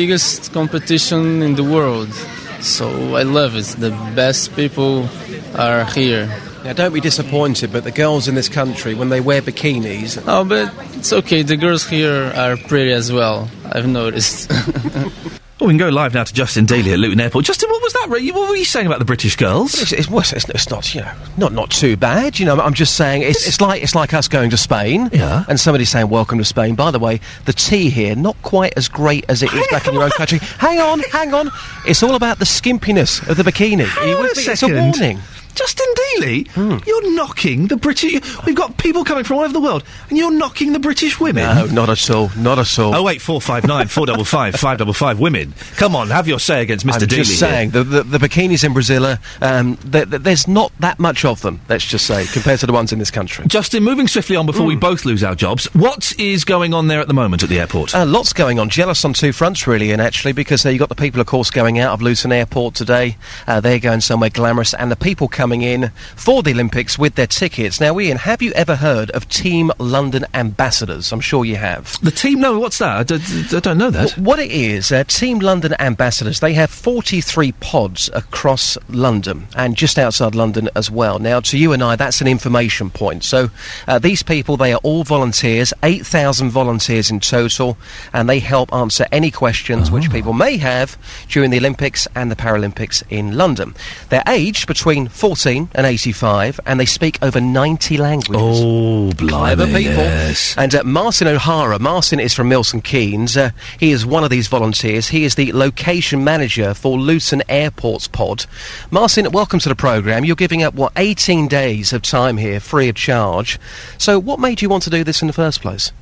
biggest 0.01 0.53
competition 0.53 1.41
in 1.41 1.55
the 1.55 1.65
world. 1.65 2.13
So 2.61 3.17
I 3.17 3.23
love 3.23 3.57
it. 3.57 3.65
The 3.81 3.93
best 4.15 4.55
people 4.55 5.09
are 5.57 5.87
here. 5.87 6.27
Now, 6.65 6.75
don't 6.75 6.93
be 6.93 7.01
disappointed, 7.01 7.73
but 7.73 7.83
the 7.85 7.91
girls 7.91 8.29
in 8.29 8.35
this 8.35 8.51
country, 8.51 8.93
when 8.93 9.09
they 9.09 9.23
wear 9.23 9.41
bikinis. 9.41 10.23
Oh, 10.27 10.45
but 10.45 10.71
it's 10.99 11.15
okay. 11.15 11.41
The 11.41 11.57
girls 11.57 11.89
here 11.89 12.31
are 12.37 12.59
pretty 12.59 12.93
as 12.93 13.11
well. 13.11 13.49
I've 13.65 13.89
noticed. 13.89 14.53
Oh, 15.67 15.69
we 15.69 15.73
can 15.73 15.79
go 15.79 15.89
live 15.89 16.15
now 16.15 16.23
to 16.23 16.33
Justin 16.33 16.65
Dealey 16.65 16.93
at 16.93 17.01
Luton 17.01 17.19
Airport. 17.19 17.45
Justin, 17.45 17.69
what 17.71 17.83
was 17.83 17.93
that? 17.95 18.07
What 18.09 18.49
were 18.49 18.55
you 18.55 18.65
saying 18.65 18.87
about 18.87 19.01
the 19.01 19.05
British 19.05 19.35
girls? 19.35 19.75
It's, 19.83 19.91
it's, 19.91 20.09
it's, 20.33 20.49
it's 20.49 20.71
not, 20.71 20.95
you 20.95 21.01
know, 21.01 21.13
not 21.37 21.53
not 21.53 21.73
too 21.73 21.97
bad. 21.97 22.39
You 22.39 22.47
know, 22.47 22.61
I'm 22.61 22.73
just 22.73 22.95
saying 22.95 23.23
it's, 23.23 23.49
it's 23.49 23.61
like 23.61 23.83
it's 23.83 23.97
like 23.97 24.15
us 24.15 24.29
going 24.29 24.51
to 24.51 24.57
Spain. 24.57 25.11
Yeah. 25.13 25.45
And 25.49 25.59
somebody 25.59 25.85
saying, 25.85 26.09
"Welcome 26.09 26.39
to 26.39 26.45
Spain." 26.45 26.77
By 26.77 26.93
the 26.93 27.01
way, 27.01 27.19
the 27.47 27.53
tea 27.53 27.91
here 27.91 28.15
not 28.15 28.41
quite 28.43 28.75
as 28.77 28.87
great 28.87 29.25
as 29.29 29.43
it 29.43 29.53
is 29.53 29.67
back 29.73 29.89
in 29.89 29.95
your 29.95 30.05
own 30.05 30.11
country. 30.11 30.39
Hang 30.59 30.79
on, 30.79 31.01
hang 31.11 31.35
on. 31.35 31.51
It's 31.85 32.05
all 32.05 32.15
about 32.15 32.39
the 32.39 32.45
skimpiness 32.45 33.29
of 33.29 33.37
the 33.37 33.43
bikini. 33.43 33.87
You 34.07 34.19
on 34.19 34.21
a 34.21 34.23
me? 34.23 34.29
It's 34.29 34.47
a 34.47 34.57
second. 34.57 34.77
warning. 34.77 35.19
Justin 35.57 35.87
Dealey, 35.97 36.87
you're 36.87 37.15
knocking 37.15 37.67
the 37.67 37.77
British. 37.77 38.21
We've 38.45 38.55
got 38.55 38.77
people 38.79 39.05
coming 39.05 39.25
from 39.25 39.39
all 39.39 39.45
over 39.45 39.53
the 39.53 39.61
world, 39.61 39.83
and 40.09 40.19
you're 40.19 40.31
knocking 40.31 40.73
the 40.73 40.79
British 40.79 41.19
women. 41.19 41.45
No, 41.45 41.67
not 41.67 41.89
at 41.89 42.11
all. 42.11 42.31
Not 42.37 42.59
at 42.59 42.79
all. 42.79 42.95
Oh 42.95 43.03
wait, 43.03 43.21
four 43.23 43.41
five 43.41 43.67
nine 43.67 43.89
four 43.89 44.07
double 44.07 44.25
five 44.25 44.55
five 44.61 44.79
double 44.79 44.93
five 44.93 45.19
women. 45.19 45.55
Come 45.77 45.97
on, 45.97 46.09
have 46.09 46.29
your 46.29 46.39
say 46.39 46.63
against 46.63 46.87
Mr. 46.87 46.95
I'm 46.95 47.01
Dealey. 47.01 47.17
just 47.17 47.39
saying, 47.41 47.71
the, 47.71 47.83
the, 47.85 48.03
the 48.03 48.19
bikinis 48.19 48.65
in 48.65 48.73
Brazil, 48.75 49.07
are, 49.07 49.19
um, 49.41 49.77
th- 49.79 50.11
th- 50.11 50.23
there's 50.23 50.47
not 50.47 50.73
that 50.81 50.99
much 50.99 51.25
of 51.25 51.41
them, 51.43 51.61
let's 51.69 51.85
just 51.87 52.07
say, 52.07 52.27
compared 52.27 52.61
to 52.61 52.67
the 52.67 52.73
ones 52.73 52.93
in 52.93 52.99
this 52.99 53.11
country. 53.11 53.47
Justin, 53.47 53.83
moving 53.83 54.09
swiftly 54.09 54.37
on 54.37 54.45
before 54.45 54.67
we 54.67 54.77
both 54.77 55.05
lose 55.07 55.25
our 55.25 55.35
jobs. 55.35 55.67
What 55.75 56.13
is 56.19 56.45
going 56.45 56.75
on 56.75 56.89
there 56.89 57.01
at 57.01 57.09
the 57.09 57.15
moment 57.15 57.43
at 57.43 57.49
the 57.49 57.59
airport? 57.61 57.95
Uh, 57.95 58.05
lots 58.05 58.33
going 58.35 58.59
on. 58.59 58.69
Jealous 58.69 59.05
on 59.05 59.15
two 59.15 59.33
fronts, 59.33 59.67
really, 59.67 59.91
and 59.91 60.03
actually, 60.03 60.33
because 60.33 60.67
uh, 60.67 60.69
you've 60.69 60.81
got 60.81 60.91
the 60.91 60.95
people, 60.95 61.21
of 61.21 61.27
course, 61.27 61.51
going 61.51 61.79
out 61.79 61.93
of 61.95 62.03
Luton 62.03 62.31
Airport 62.33 62.75
today. 62.75 63.17
Uh, 63.47 63.61
they're 63.61 63.79
going 63.79 64.01
somewhere 64.01 64.31
glamorous, 64.31 64.75
and 64.75 64.91
the 64.91 64.97
people 64.97 65.29
coming 65.29 65.46
in 65.53 65.91
for 66.17 66.43
the 66.43 66.53
Olympics 66.53 66.99
with 66.99 67.15
their 67.15 67.27
tickets. 67.27 67.81
Now, 67.81 67.99
Iain, 67.99 68.17
have 68.19 68.43
you 68.43 68.53
ever 68.53 68.77
heard 68.77 69.11
of 69.13 69.29
Team 69.29 69.71
London 69.79 70.25
Ambassadors? 70.35 71.13
I'm 71.13 71.21
sure 71.21 71.45
you 71.45 71.57
have. 71.57 71.99
the 72.03 72.11
team? 72.11 72.41
No, 72.41 72.59
what's 72.59 72.79
that? 72.79 72.97
I, 72.99 73.03
d- 73.03 73.19
d- 73.19 73.57
I 73.57 73.61
don't 73.61 73.79
know 73.79 73.91
that. 73.91 74.13
What 74.19 74.39
it 74.39 74.51
is, 74.51 74.91
uh, 74.93 75.05
Team 75.05 75.39
London 75.41 75.75
Ambassadors, 75.79 76.41
they 76.41 76.55
have 76.55 76.71
43 76.71 77.53
pods 77.53 78.11
across 78.15 78.77
London 78.89 79.47
and 79.57 79.77
just 79.77 79.99
outside 79.99 80.35
London 80.35 80.69
as 80.75 80.91
well. 80.91 81.19
Now, 81.19 81.41
to 81.41 81.59
you 81.59 81.73
and 81.73 81.83
I, 81.83 81.97
that's 81.97 82.21
an 82.21 82.29
information 82.29 82.91
point. 82.91 83.25
So, 83.25 83.51
uh, 83.89 83.99
these 83.99 84.23
people, 84.23 84.57
they 84.57 84.73
are 84.73 84.81
all 84.83 85.05
volunteers, 85.05 85.73
8,000 85.83 86.51
volunteers 86.51 87.11
in 87.11 87.21
total, 87.21 87.77
and 88.13 88.29
they 88.29 88.39
help 88.39 88.73
answer 88.73 89.07
any 89.13 89.31
questions 89.31 89.91
which 89.91 90.11
people 90.11 90.33
may 90.33 90.57
have 90.57 90.97
during 91.29 91.51
the 91.51 91.59
Olympics 91.59 92.07
and 92.15 92.31
the 92.31 92.37
Paralympics 92.37 93.03
in 93.11 93.37
London. 93.37 93.75
They're 94.09 94.23
aged 94.27 94.67
between 94.67 95.09
14 95.37 95.69
and 95.75 95.87
85, 95.87 96.61
and 96.65 96.81
they 96.81 96.87
speak 96.87 97.19
over 97.21 97.43
90 97.43 97.99
languages. 97.99 98.59
Oh, 98.59 99.13
blimey, 99.13 99.29
Clever 99.29 99.67
people. 99.67 100.03
yes. 100.03 100.55
And 100.57 100.75
uh, 100.75 100.83
Martin 100.83 101.29
O'Hara, 101.29 101.79
Martin 101.79 102.21
is 102.21 102.33
from 102.33 102.49
Milton 102.49 102.81
Keynes. 102.81 103.37
Uh, 103.37 103.51
he 103.79 103.91
is 103.91 104.07
one 104.07 104.25
of 104.25 104.31
these 104.31 104.49
volunteers. 104.49 105.09
He 105.09 105.25
is 105.25 105.35
the 105.35 105.53
location 105.53 106.25
manager 106.25 106.73
for 106.73 106.99
Luton 106.99 107.43
Airport's 107.51 108.09
pod. 108.09 108.47
Martin, 108.91 109.31
welcome 109.31 109.61
to 109.61 109.69
the 109.69 109.75
programme. 109.75 110.25
You're 110.25 110.37
giving 110.37 110.63
up, 110.63 110.73
what, 110.73 110.93
18 110.97 111.49
days 111.49 111.93
of 111.93 112.01
time 112.01 112.39
here, 112.39 112.59
free 112.59 112.89
of 112.89 112.95
charge. 112.95 113.59
So, 113.99 114.19
what 114.19 114.41
made 114.41 114.63
you 114.63 114.71
want 114.71 114.85
to 114.85 114.91
do 114.91 115.05
this 115.05 115.21
in 115.21 115.27
the 115.27 115.35
first 115.35 115.61
place? 115.61 115.93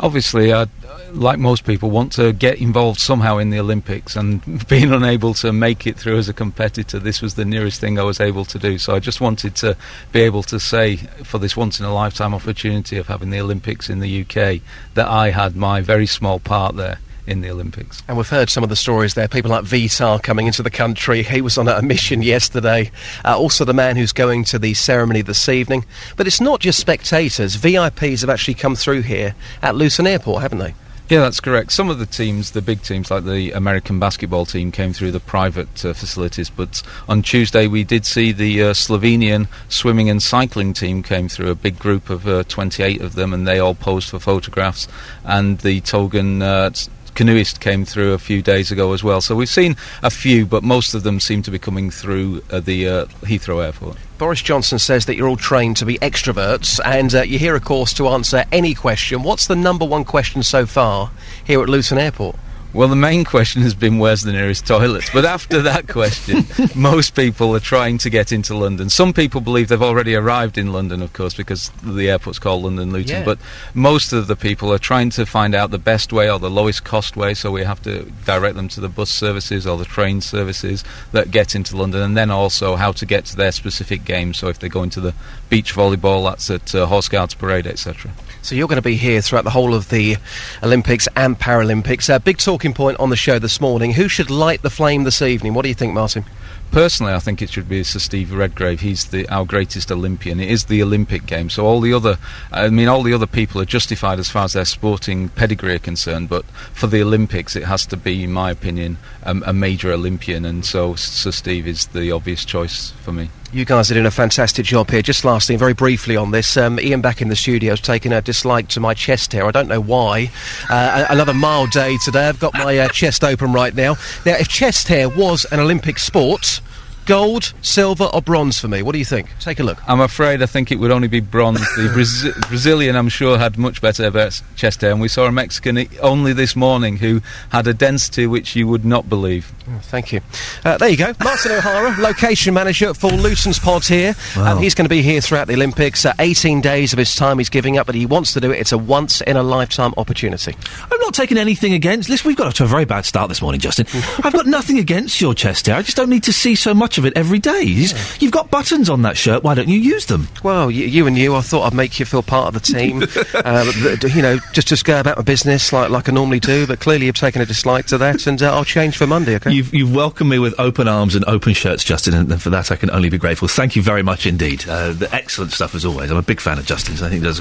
Obviously, 0.00 0.52
I, 0.52 0.66
like 1.12 1.38
most 1.38 1.64
people, 1.64 1.90
want 1.90 2.12
to 2.12 2.32
get 2.32 2.58
involved 2.60 3.00
somehow 3.00 3.38
in 3.38 3.50
the 3.50 3.58
Olympics, 3.58 4.14
and 4.14 4.66
being 4.68 4.92
unable 4.92 5.34
to 5.34 5.52
make 5.52 5.86
it 5.86 5.98
through 5.98 6.18
as 6.18 6.28
a 6.28 6.32
competitor, 6.32 6.98
this 6.98 7.20
was 7.20 7.34
the 7.34 7.44
nearest 7.44 7.80
thing 7.80 7.98
I 7.98 8.04
was 8.04 8.20
able 8.20 8.44
to 8.46 8.58
do. 8.58 8.78
So 8.78 8.94
I 8.94 9.00
just 9.00 9.20
wanted 9.20 9.56
to 9.56 9.76
be 10.12 10.20
able 10.20 10.42
to 10.44 10.60
say, 10.60 10.96
for 11.24 11.38
this 11.38 11.56
once 11.56 11.80
in 11.80 11.86
a 11.86 11.92
lifetime 11.92 12.34
opportunity 12.34 12.96
of 12.96 13.08
having 13.08 13.30
the 13.30 13.40
Olympics 13.40 13.90
in 13.90 14.00
the 14.00 14.22
UK, 14.22 14.60
that 14.94 15.08
I 15.08 15.30
had 15.30 15.56
my 15.56 15.80
very 15.80 16.06
small 16.06 16.38
part 16.38 16.76
there 16.76 16.98
in 17.28 17.42
the 17.42 17.50
Olympics. 17.50 18.02
And 18.08 18.16
we've 18.16 18.28
heard 18.28 18.50
some 18.50 18.62
of 18.62 18.70
the 18.70 18.76
stories 18.76 19.14
there. 19.14 19.28
People 19.28 19.50
like 19.50 19.64
Vitar 19.64 20.20
coming 20.22 20.46
into 20.46 20.62
the 20.62 20.70
country. 20.70 21.22
He 21.22 21.40
was 21.40 21.58
on 21.58 21.68
a 21.68 21.82
mission 21.82 22.22
yesterday. 22.22 22.90
Uh, 23.24 23.38
also, 23.38 23.64
the 23.64 23.74
man 23.74 23.96
who's 23.96 24.12
going 24.12 24.44
to 24.44 24.58
the 24.58 24.74
ceremony 24.74 25.22
this 25.22 25.48
evening. 25.48 25.84
But 26.16 26.26
it's 26.26 26.40
not 26.40 26.60
just 26.60 26.80
spectators. 26.80 27.56
VIPs 27.56 28.22
have 28.22 28.30
actually 28.30 28.54
come 28.54 28.74
through 28.74 29.02
here 29.02 29.34
at 29.62 29.76
Luton 29.76 30.06
Airport, 30.06 30.42
haven't 30.42 30.58
they? 30.58 30.74
Yeah, 31.08 31.20
that's 31.20 31.40
correct. 31.40 31.72
Some 31.72 31.88
of 31.88 31.98
the 31.98 32.04
teams, 32.04 32.50
the 32.50 32.60
big 32.60 32.82
teams 32.82 33.10
like 33.10 33.24
the 33.24 33.52
American 33.52 33.98
basketball 33.98 34.44
team, 34.44 34.70
came 34.70 34.92
through 34.92 35.12
the 35.12 35.20
private 35.20 35.82
uh, 35.82 35.94
facilities. 35.94 36.50
But 36.50 36.82
on 37.08 37.22
Tuesday, 37.22 37.66
we 37.66 37.82
did 37.82 38.04
see 38.04 38.30
the 38.30 38.62
uh, 38.62 38.72
Slovenian 38.74 39.48
swimming 39.70 40.10
and 40.10 40.22
cycling 40.22 40.74
team 40.74 41.02
came 41.02 41.30
through. 41.30 41.50
A 41.50 41.54
big 41.54 41.78
group 41.78 42.10
of 42.10 42.28
uh, 42.28 42.44
28 42.44 43.00
of 43.00 43.14
them, 43.14 43.32
and 43.32 43.48
they 43.48 43.58
all 43.58 43.74
posed 43.74 44.10
for 44.10 44.18
photographs. 44.18 44.86
And 45.24 45.58
the 45.60 45.80
Togan 45.80 46.42
uh, 46.42 46.72
canoeist 47.18 47.58
came 47.58 47.84
through 47.84 48.12
a 48.12 48.18
few 48.18 48.40
days 48.40 48.70
ago 48.70 48.92
as 48.92 49.02
well. 49.02 49.20
So 49.20 49.34
we've 49.34 49.48
seen 49.48 49.74
a 50.04 50.10
few, 50.10 50.46
but 50.46 50.62
most 50.62 50.94
of 50.94 51.02
them 51.02 51.18
seem 51.18 51.42
to 51.42 51.50
be 51.50 51.58
coming 51.58 51.90
through 51.90 52.44
uh, 52.48 52.60
the 52.60 52.86
uh, 52.86 53.04
Heathrow 53.22 53.64
Airport. 53.64 53.96
Boris 54.18 54.40
Johnson 54.40 54.78
says 54.78 55.06
that 55.06 55.16
you're 55.16 55.26
all 55.26 55.36
trained 55.36 55.76
to 55.78 55.84
be 55.84 55.98
extroverts, 55.98 56.78
and 56.84 57.12
uh, 57.12 57.22
you're 57.22 57.40
here, 57.40 57.56
of 57.56 57.64
course, 57.64 57.92
to 57.94 58.06
answer 58.06 58.44
any 58.52 58.72
question. 58.72 59.24
What's 59.24 59.48
the 59.48 59.56
number 59.56 59.84
one 59.84 60.04
question 60.04 60.44
so 60.44 60.64
far 60.64 61.10
here 61.44 61.60
at 61.60 61.68
Luton 61.68 61.98
Airport? 61.98 62.36
Well, 62.74 62.88
the 62.88 62.96
main 62.96 63.24
question 63.24 63.62
has 63.62 63.74
been 63.74 63.98
where's 63.98 64.22
the 64.22 64.32
nearest 64.32 64.66
toilets. 64.66 65.08
But 65.10 65.24
after 65.24 65.62
that 65.62 65.88
question, 65.88 66.44
most 66.74 67.16
people 67.16 67.56
are 67.56 67.60
trying 67.60 67.96
to 67.98 68.10
get 68.10 68.30
into 68.30 68.54
London. 68.54 68.90
Some 68.90 69.14
people 69.14 69.40
believe 69.40 69.68
they've 69.68 69.82
already 69.82 70.14
arrived 70.14 70.58
in 70.58 70.72
London, 70.72 71.00
of 71.00 71.14
course, 71.14 71.32
because 71.32 71.70
the 71.82 72.10
airport's 72.10 72.38
called 72.38 72.64
London 72.64 72.92
Luton. 72.92 73.20
Yeah. 73.20 73.24
But 73.24 73.38
most 73.72 74.12
of 74.12 74.26
the 74.26 74.36
people 74.36 74.70
are 74.72 74.78
trying 74.78 75.08
to 75.10 75.24
find 75.24 75.54
out 75.54 75.70
the 75.70 75.78
best 75.78 76.12
way 76.12 76.30
or 76.30 76.38
the 76.38 76.50
lowest 76.50 76.84
cost 76.84 77.16
way, 77.16 77.32
so 77.32 77.50
we 77.50 77.64
have 77.64 77.82
to 77.82 78.04
direct 78.26 78.56
them 78.56 78.68
to 78.68 78.80
the 78.80 78.88
bus 78.88 79.10
services 79.10 79.66
or 79.66 79.78
the 79.78 79.86
train 79.86 80.20
services 80.20 80.84
that 81.12 81.30
get 81.30 81.54
into 81.54 81.74
London, 81.74 82.02
and 82.02 82.16
then 82.18 82.30
also 82.30 82.76
how 82.76 82.92
to 82.92 83.06
get 83.06 83.24
to 83.26 83.36
their 83.36 83.52
specific 83.52 84.04
game. 84.04 84.34
So 84.34 84.48
if 84.48 84.58
they're 84.58 84.68
going 84.68 84.90
to 84.90 85.00
the 85.00 85.14
beach 85.48 85.74
volleyball, 85.74 86.28
that's 86.30 86.50
at 86.50 86.74
uh, 86.74 86.84
Horse 86.84 87.08
Guards 87.08 87.32
Parade, 87.32 87.66
etc. 87.66 88.10
So 88.42 88.54
you're 88.54 88.68
going 88.68 88.76
to 88.76 88.82
be 88.82 88.96
here 88.96 89.20
throughout 89.20 89.44
the 89.44 89.50
whole 89.50 89.74
of 89.74 89.88
the 89.90 90.16
Olympics 90.62 91.08
and 91.16 91.38
Paralympics. 91.38 92.14
A 92.14 92.20
big 92.20 92.38
talking 92.38 92.72
point 92.72 92.98
on 93.00 93.10
the 93.10 93.16
show 93.16 93.38
this 93.38 93.60
morning. 93.60 93.92
Who 93.92 94.08
should 94.08 94.30
light 94.30 94.62
the 94.62 94.70
flame 94.70 95.04
this 95.04 95.22
evening? 95.22 95.54
What 95.54 95.62
do 95.62 95.68
you 95.68 95.74
think, 95.74 95.92
Martin? 95.92 96.24
Personally, 96.70 97.14
I 97.14 97.18
think 97.18 97.40
it 97.40 97.50
should 97.50 97.68
be 97.68 97.82
Sir 97.82 97.98
Steve 97.98 98.32
Redgrave. 98.32 98.80
He's 98.80 99.06
the, 99.06 99.26
our 99.28 99.46
greatest 99.46 99.90
Olympian. 99.90 100.38
It 100.38 100.50
is 100.50 100.66
the 100.66 100.82
Olympic 100.82 101.24
game, 101.24 101.48
so 101.48 101.64
all 101.64 101.80
the 101.80 101.94
other, 101.94 102.18
I 102.52 102.68
mean, 102.68 102.88
all 102.88 103.02
the 103.02 103.14
other 103.14 103.26
people 103.26 103.60
are 103.62 103.64
justified 103.64 104.18
as 104.18 104.28
far 104.28 104.44
as 104.44 104.52
their 104.52 104.66
sporting 104.66 105.30
pedigree 105.30 105.74
are 105.74 105.78
concerned. 105.78 106.28
But 106.28 106.44
for 106.74 106.86
the 106.86 107.00
Olympics, 107.00 107.56
it 107.56 107.64
has 107.64 107.86
to 107.86 107.96
be, 107.96 108.22
in 108.22 108.32
my 108.32 108.50
opinion, 108.50 108.98
um, 109.24 109.42
a 109.46 109.54
major 109.54 109.92
Olympian, 109.92 110.44
and 110.44 110.64
so 110.64 110.94
Sir 110.94 111.30
Steve 111.30 111.66
is 111.66 111.86
the 111.86 112.12
obvious 112.12 112.44
choice 112.44 112.90
for 113.02 113.12
me. 113.12 113.30
You 113.50 113.64
guys 113.64 113.90
are 113.90 113.94
doing 113.94 114.04
a 114.04 114.10
fantastic 114.10 114.66
job 114.66 114.90
here. 114.90 115.00
Just 115.00 115.24
last 115.24 115.46
thing, 115.46 115.56
very 115.56 115.72
briefly 115.72 116.16
on 116.16 116.32
this, 116.32 116.58
um, 116.58 116.78
Iain 116.78 117.00
back 117.00 117.22
in 117.22 117.28
the 117.28 117.36
studio 117.36 117.70
has 117.72 117.80
taken 117.80 118.12
a 118.12 118.20
dislike 118.20 118.68
to 118.68 118.80
my 118.80 118.92
chest 118.92 119.32
hair. 119.32 119.46
I 119.46 119.50
don't 119.52 119.68
know 119.68 119.80
why. 119.80 120.30
Uh, 120.68 121.06
another 121.08 121.32
mild 121.32 121.70
day 121.70 121.96
today. 122.04 122.28
I've 122.28 122.38
got 122.38 122.52
my 122.52 122.76
uh, 122.76 122.88
chest 122.88 123.24
open 123.24 123.54
right 123.54 123.74
now. 123.74 123.94
Now, 124.26 124.34
if 124.36 124.48
chest 124.48 124.88
hair 124.88 125.08
was 125.08 125.46
an 125.46 125.60
Olympic 125.60 125.98
sport, 125.98 126.60
gold, 127.08 127.54
silver, 127.62 128.04
or 128.04 128.20
bronze 128.20 128.60
for 128.60 128.68
me? 128.68 128.82
What 128.82 128.92
do 128.92 128.98
you 128.98 129.04
think? 129.04 129.28
Take 129.40 129.58
a 129.60 129.62
look. 129.62 129.78
I'm 129.88 130.00
afraid 130.00 130.42
I 130.42 130.46
think 130.46 130.70
it 130.70 130.76
would 130.76 130.90
only 130.90 131.08
be 131.08 131.20
bronze. 131.20 131.58
The 131.74 131.88
Brazi- 131.94 132.48
Brazilian, 132.48 132.94
I'm 132.96 133.08
sure, 133.08 133.38
had 133.38 133.56
much 133.56 133.80
better 133.80 134.10
ves- 134.10 134.42
chest 134.56 134.82
hair, 134.82 134.92
and 134.92 135.00
we 135.00 135.08
saw 135.08 135.24
a 135.24 135.32
Mexican 135.32 135.88
only 136.02 136.34
this 136.34 136.54
morning 136.54 136.98
who 136.98 137.22
had 137.50 137.66
a 137.66 137.72
density 137.74 138.26
which 138.26 138.54
you 138.54 138.68
would 138.68 138.84
not 138.84 139.08
believe. 139.08 139.50
Oh, 139.70 139.78
thank 139.84 140.12
you. 140.12 140.20
Uh, 140.64 140.76
there 140.76 140.90
you 140.90 140.98
go. 140.98 141.12
Martin 141.24 141.52
O'Hara, 141.52 141.96
location 141.98 142.52
manager 142.52 142.92
for 142.92 143.10
Luton's 143.10 143.58
Pod 143.58 143.84
here. 143.86 144.14
Wow. 144.36 144.52
Um, 144.56 144.62
he's 144.62 144.74
going 144.74 144.84
to 144.84 144.90
be 144.90 145.00
here 145.02 145.22
throughout 145.22 145.46
the 145.48 145.54
Olympics. 145.54 146.04
Uh, 146.04 146.12
18 146.18 146.60
days 146.60 146.92
of 146.92 146.98
his 146.98 147.14
time 147.16 147.38
he's 147.38 147.48
giving 147.48 147.78
up, 147.78 147.86
but 147.86 147.94
he 147.94 148.04
wants 148.04 148.34
to 148.34 148.40
do 148.40 148.50
it. 148.52 148.58
It's 148.60 148.72
a 148.72 148.78
once 148.78 149.22
in 149.22 149.36
a 149.38 149.42
lifetime 149.42 149.94
opportunity. 149.96 150.54
I'm 150.92 151.00
not 151.00 151.14
taking 151.14 151.38
anything 151.38 151.72
against. 151.72 152.10
Listen, 152.10 152.28
we've 152.28 152.36
got 152.36 152.48
off 152.48 152.54
to 152.54 152.64
a 152.64 152.66
very 152.66 152.84
bad 152.84 153.06
start 153.06 153.28
this 153.30 153.40
morning, 153.40 153.60
Justin. 153.60 153.86
I've 154.22 154.34
got 154.34 154.46
nothing 154.46 154.78
against 154.78 155.20
your 155.22 155.32
chest 155.34 155.66
hair. 155.66 155.76
I 155.76 155.82
just 155.82 155.96
don't 155.96 156.10
need 156.10 156.24
to 156.24 156.32
see 156.34 156.54
so 156.54 156.74
much 156.74 156.97
of 156.98 157.04
it 157.06 157.12
every 157.16 157.38
day. 157.38 157.62
You 157.62 157.86
just- 157.88 158.20
You've 158.22 158.32
got 158.32 158.50
buttons 158.50 158.90
on 158.90 159.02
that 159.02 159.16
shirt. 159.16 159.42
Why 159.44 159.54
don't 159.54 159.68
you 159.68 159.78
use 159.78 160.06
them? 160.06 160.28
Well, 160.42 160.66
y- 160.66 160.72
you 160.72 161.06
and 161.06 161.16
you, 161.16 161.34
I 161.34 161.40
thought 161.40 161.62
I'd 161.66 161.74
make 161.74 161.98
you 161.98 162.04
feel 162.06 162.22
part 162.22 162.54
of 162.54 162.54
the 162.54 162.72
team. 162.72 163.02
uh, 163.34 163.72
you 164.14 164.22
know, 164.22 164.38
just 164.52 164.68
just 164.68 164.84
go 164.84 165.00
about 165.00 165.16
my 165.16 165.22
business 165.22 165.72
like 165.72 165.90
like 165.90 166.08
I 166.08 166.12
normally 166.12 166.40
do. 166.40 166.66
But 166.66 166.80
clearly, 166.80 167.06
you've 167.06 167.14
taken 167.14 167.40
a 167.42 167.46
dislike 167.46 167.86
to 167.86 167.98
that, 167.98 168.26
and 168.26 168.42
uh, 168.42 168.52
I'll 168.54 168.64
change 168.64 168.96
for 168.96 169.06
Monday. 169.06 169.36
Okay. 169.36 169.52
You've, 169.52 169.72
you've 169.74 169.94
welcomed 169.94 170.30
me 170.30 170.38
with 170.38 170.54
open 170.58 170.88
arms 170.88 171.14
and 171.14 171.24
open 171.26 171.52
shirts, 171.54 171.84
Justin, 171.84 172.14
and, 172.14 172.30
and 172.32 172.42
for 172.42 172.50
that 172.50 172.70
I 172.70 172.76
can 172.76 172.90
only 172.90 173.08
be 173.08 173.18
grateful. 173.18 173.48
Thank 173.48 173.76
you 173.76 173.82
very 173.82 174.02
much 174.02 174.26
indeed. 174.26 174.64
Uh, 174.68 174.92
the 174.92 175.12
excellent 175.14 175.52
stuff 175.52 175.74
as 175.74 175.84
always. 175.84 176.10
I'm 176.10 176.16
a 176.16 176.22
big 176.22 176.40
fan 176.40 176.58
of 176.58 176.66
Justin's. 176.66 177.02
I 177.02 177.08
think 177.08 177.22
he 177.22 177.26
does 177.26 177.40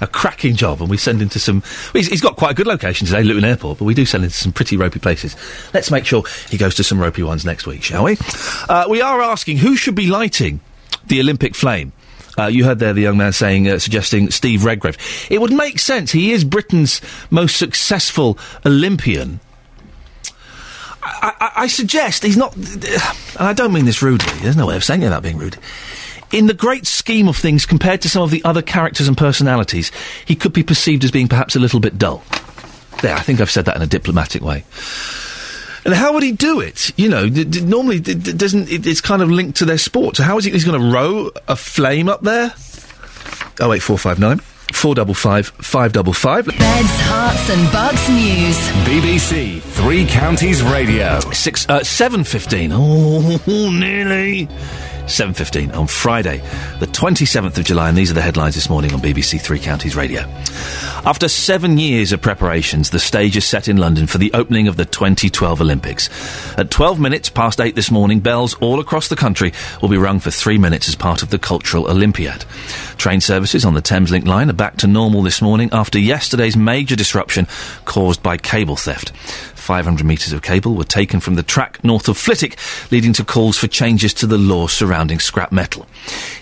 a 0.00 0.06
cracking 0.06 0.54
job, 0.56 0.80
and 0.80 0.90
we 0.90 0.96
send 0.96 1.20
him 1.22 1.28
to 1.30 1.38
some. 1.38 1.60
well, 1.60 1.92
He's, 1.94 2.08
he's 2.08 2.20
got 2.20 2.36
quite 2.36 2.52
a 2.52 2.54
good 2.54 2.66
location 2.66 3.06
today, 3.06 3.22
Luton 3.22 3.44
Airport, 3.44 3.78
but 3.78 3.84
we 3.84 3.94
do 3.94 4.04
send 4.04 4.24
him 4.24 4.30
to 4.30 4.36
some 4.36 4.52
pretty 4.52 4.76
ropey 4.76 4.98
places. 4.98 5.34
Let's 5.72 5.90
make 5.90 6.04
sure 6.04 6.22
he 6.50 6.56
goes 6.58 6.74
to 6.76 6.84
some 6.84 6.98
ropey 7.00 7.22
ones 7.22 7.44
next 7.44 7.66
week, 7.66 7.82
shall 7.82 8.04
we? 8.04 8.16
Uh, 8.68 8.86
we 8.88 8.97
are 9.00 9.20
asking 9.20 9.58
who 9.58 9.76
should 9.76 9.94
be 9.94 10.06
lighting 10.06 10.60
the 11.06 11.20
Olympic 11.20 11.54
flame. 11.54 11.92
Uh, 12.38 12.46
you 12.46 12.64
heard 12.64 12.78
there 12.78 12.92
the 12.92 13.00
young 13.00 13.16
man 13.16 13.32
saying, 13.32 13.68
uh, 13.68 13.78
suggesting 13.78 14.30
Steve 14.30 14.64
Redgrave. 14.64 14.96
It 15.28 15.40
would 15.40 15.52
make 15.52 15.78
sense. 15.80 16.12
He 16.12 16.32
is 16.32 16.44
Britain's 16.44 17.00
most 17.30 17.56
successful 17.56 18.38
Olympian. 18.64 19.40
I, 21.02 21.32
I, 21.40 21.52
I 21.62 21.66
suggest 21.66 22.22
he's 22.22 22.36
not, 22.36 22.54
and 22.54 23.00
I 23.38 23.52
don't 23.54 23.72
mean 23.72 23.86
this 23.86 24.02
rudely. 24.02 24.32
There's 24.40 24.56
no 24.56 24.66
way 24.66 24.76
of 24.76 24.84
saying 24.84 25.02
it 25.02 25.06
without 25.06 25.22
being 25.22 25.38
rude. 25.38 25.58
In 26.30 26.46
the 26.46 26.54
great 26.54 26.86
scheme 26.86 27.26
of 27.26 27.36
things, 27.36 27.66
compared 27.66 28.02
to 28.02 28.08
some 28.08 28.22
of 28.22 28.30
the 28.30 28.44
other 28.44 28.62
characters 28.62 29.08
and 29.08 29.16
personalities, 29.16 29.90
he 30.24 30.36
could 30.36 30.52
be 30.52 30.62
perceived 30.62 31.02
as 31.02 31.10
being 31.10 31.26
perhaps 31.26 31.56
a 31.56 31.60
little 31.60 31.80
bit 31.80 31.98
dull. 31.98 32.22
There, 33.00 33.16
I 33.16 33.20
think 33.20 33.40
I've 33.40 33.50
said 33.50 33.64
that 33.64 33.76
in 33.76 33.82
a 33.82 33.86
diplomatic 33.86 34.42
way. 34.42 34.64
And 35.88 35.94
how 35.96 36.12
would 36.12 36.22
he 36.22 36.32
do 36.32 36.60
it? 36.60 36.92
You 36.98 37.08
know, 37.08 37.30
d- 37.30 37.44
d- 37.44 37.62
normally 37.64 37.98
d- 37.98 38.12
d- 38.12 38.34
doesn't 38.34 38.70
it, 38.70 38.86
it's 38.86 39.00
kind 39.00 39.22
of 39.22 39.30
linked 39.30 39.56
to 39.60 39.64
their 39.64 39.78
sport. 39.78 40.16
So 40.16 40.22
how 40.22 40.36
is 40.36 40.44
he? 40.44 40.50
He's 40.50 40.66
going 40.66 40.78
to 40.78 40.86
row 40.92 41.30
a 41.48 41.56
flame 41.56 42.10
up 42.10 42.20
there? 42.20 42.52
Oh 43.58 43.72
eight 43.72 43.80
four 43.80 43.96
five 43.96 44.18
nine 44.18 44.40
four 44.74 44.94
double 44.94 45.14
five 45.14 45.46
five 45.46 45.94
double 45.94 46.12
five. 46.12 46.44
Beds, 46.44 46.58
Herts, 46.58 47.54
and 47.54 47.72
Bucks 47.72 48.06
news. 48.10 48.58
BBC 48.86 49.62
Three 49.62 50.04
Counties 50.04 50.62
Radio. 50.62 51.20
Six 51.32 51.66
uh, 51.70 51.82
seven 51.82 52.22
fifteen. 52.22 52.70
Oh, 52.74 53.70
nearly. 53.72 54.46
7.15 55.08 55.74
on 55.74 55.86
Friday, 55.86 56.38
the 56.80 56.86
27th 56.86 57.56
of 57.56 57.64
July, 57.64 57.88
and 57.88 57.96
these 57.96 58.10
are 58.10 58.14
the 58.14 58.20
headlines 58.20 58.54
this 58.54 58.68
morning 58.68 58.92
on 58.92 59.00
BBC 59.00 59.40
Three 59.40 59.58
Counties 59.58 59.96
Radio. 59.96 60.20
After 61.04 61.28
seven 61.28 61.78
years 61.78 62.12
of 62.12 62.20
preparations, 62.20 62.90
the 62.90 62.98
stage 62.98 63.36
is 63.36 63.46
set 63.46 63.68
in 63.68 63.78
London 63.78 64.06
for 64.06 64.18
the 64.18 64.32
opening 64.34 64.68
of 64.68 64.76
the 64.76 64.84
2012 64.84 65.60
Olympics. 65.62 66.10
At 66.58 66.70
12 66.70 67.00
minutes 67.00 67.30
past 67.30 67.60
8 67.60 67.74
this 67.74 67.90
morning, 67.90 68.20
bells 68.20 68.54
all 68.54 68.80
across 68.80 69.08
the 69.08 69.16
country 69.16 69.52
will 69.80 69.88
be 69.88 69.96
rung 69.96 70.20
for 70.20 70.30
three 70.30 70.58
minutes 70.58 70.88
as 70.88 70.94
part 70.94 71.22
of 71.22 71.30
the 71.30 71.38
Cultural 71.38 71.90
Olympiad. 71.90 72.42
Train 72.98 73.22
services 73.22 73.64
on 73.64 73.74
the 73.74 73.82
Thameslink 73.82 74.26
line 74.26 74.50
are 74.50 74.54
back 74.54 74.76
to 74.78 74.86
normal 74.86 75.22
this 75.22 75.40
morning 75.40 75.70
after 75.72 75.98
yesterday's 75.98 76.56
major 76.56 76.96
disruption 76.96 77.46
caused 77.86 78.22
by 78.22 78.36
cable 78.36 78.76
theft. 78.76 79.12
500 79.68 80.04
metres 80.04 80.32
of 80.32 80.42
cable 80.42 80.74
were 80.74 80.84
taken 80.84 81.20
from 81.20 81.34
the 81.34 81.42
track 81.42 81.84
north 81.84 82.08
of 82.08 82.16
Flitwick, 82.16 82.56
leading 82.90 83.12
to 83.12 83.24
calls 83.24 83.58
for 83.58 83.66
changes 83.66 84.14
to 84.14 84.26
the 84.26 84.38
law 84.38 84.66
surrounding 84.66 84.97
scrap 85.20 85.52
metal. 85.52 85.86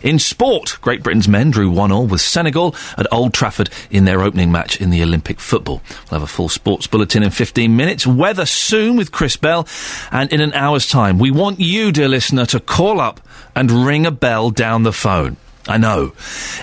In 0.02 0.18
sport, 0.18 0.78
Great 0.80 1.02
Britain's 1.02 1.28
men 1.28 1.50
drew 1.50 1.70
1 1.70 1.92
all 1.92 2.06
with 2.06 2.20
Senegal 2.20 2.74
at 2.96 3.12
Old 3.12 3.34
Trafford 3.34 3.70
in 3.90 4.04
their 4.04 4.22
opening 4.22 4.52
match 4.52 4.80
in 4.80 4.90
the 4.90 5.02
Olympic 5.02 5.40
football. 5.40 5.82
We'll 6.10 6.20
have 6.20 6.22
a 6.22 6.26
full 6.26 6.48
sports 6.48 6.86
bulletin 6.86 7.22
in 7.22 7.30
15 7.30 7.76
minutes. 7.76 8.06
Weather 8.06 8.46
soon 8.46 8.96
with 8.96 9.12
Chris 9.12 9.36
Bell. 9.36 9.66
And 10.10 10.32
in 10.32 10.40
an 10.40 10.52
hour's 10.52 10.88
time, 10.88 11.18
we 11.18 11.30
want 11.30 11.60
you, 11.60 11.92
dear 11.92 12.08
listener, 12.08 12.46
to 12.46 12.60
call 12.60 13.00
up 13.00 13.20
and 13.54 13.70
ring 13.70 14.06
a 14.06 14.10
bell 14.10 14.50
down 14.50 14.82
the 14.82 14.92
phone. 14.92 15.36
I 15.68 15.78
know. 15.78 16.12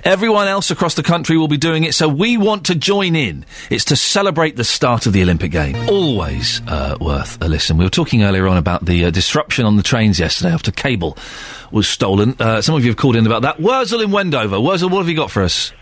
Everyone 0.04 0.48
else 0.48 0.72
across 0.72 0.96
the 0.96 1.04
country 1.04 1.38
will 1.38 1.48
be 1.48 1.58
doing 1.58 1.84
it, 1.84 1.94
so 1.94 2.08
we 2.08 2.38
want 2.38 2.68
to 2.68 2.76
join 2.76 3.16
in. 3.16 3.46
It's 3.70 3.86
to 3.86 3.96
celebrate 3.96 4.56
the 4.56 4.64
start 4.64 5.06
of 5.06 5.14
the 5.14 5.22
Olympic 5.22 5.52
Games. 5.52 5.90
Always 5.90 6.62
uh, 6.68 6.98
worth 7.02 7.42
a 7.42 7.48
listen. 7.48 7.78
We 7.78 7.84
were 7.84 7.90
talking 7.90 8.24
earlier 8.24 8.48
on 8.48 8.58
about 8.58 8.86
the 8.86 9.06
uh, 9.06 9.12
disruption 9.12 9.66
on 9.66 9.76
the 9.76 9.84
trains 9.84 10.20
yesterday 10.20 10.54
after 10.54 10.72
cable 10.72 11.18
was 11.72 11.88
stolen. 11.88 12.36
Uh, 12.40 12.62
some 12.62 12.76
of 12.76 12.84
you 12.84 12.92
have 12.92 12.98
called 12.98 13.16
in 13.16 13.26
about 13.26 13.42
that. 13.42 13.60
Wurzel 13.60 14.02
in 14.02 14.12
Wendover. 14.12 14.60
Wurzel, 14.60 14.90
what 14.90 15.00
have 15.00 15.10
you 15.10 15.16
got 15.16 15.32
for 15.32 15.44
us? 15.44 15.74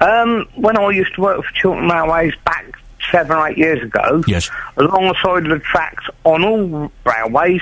Um, 0.00 0.48
when 0.54 0.76
I 0.78 0.90
used 0.90 1.14
to 1.14 1.20
work 1.20 1.44
for 1.44 1.52
Chiltern 1.52 1.88
Railways 1.88 2.34
back 2.44 2.76
seven 3.10 3.36
or 3.36 3.48
eight 3.48 3.58
years 3.58 3.82
ago, 3.82 4.22
yes. 4.26 4.50
alongside 4.76 5.44
the 5.44 5.58
tracks 5.58 6.04
on 6.24 6.44
all 6.44 6.92
railways, 7.04 7.60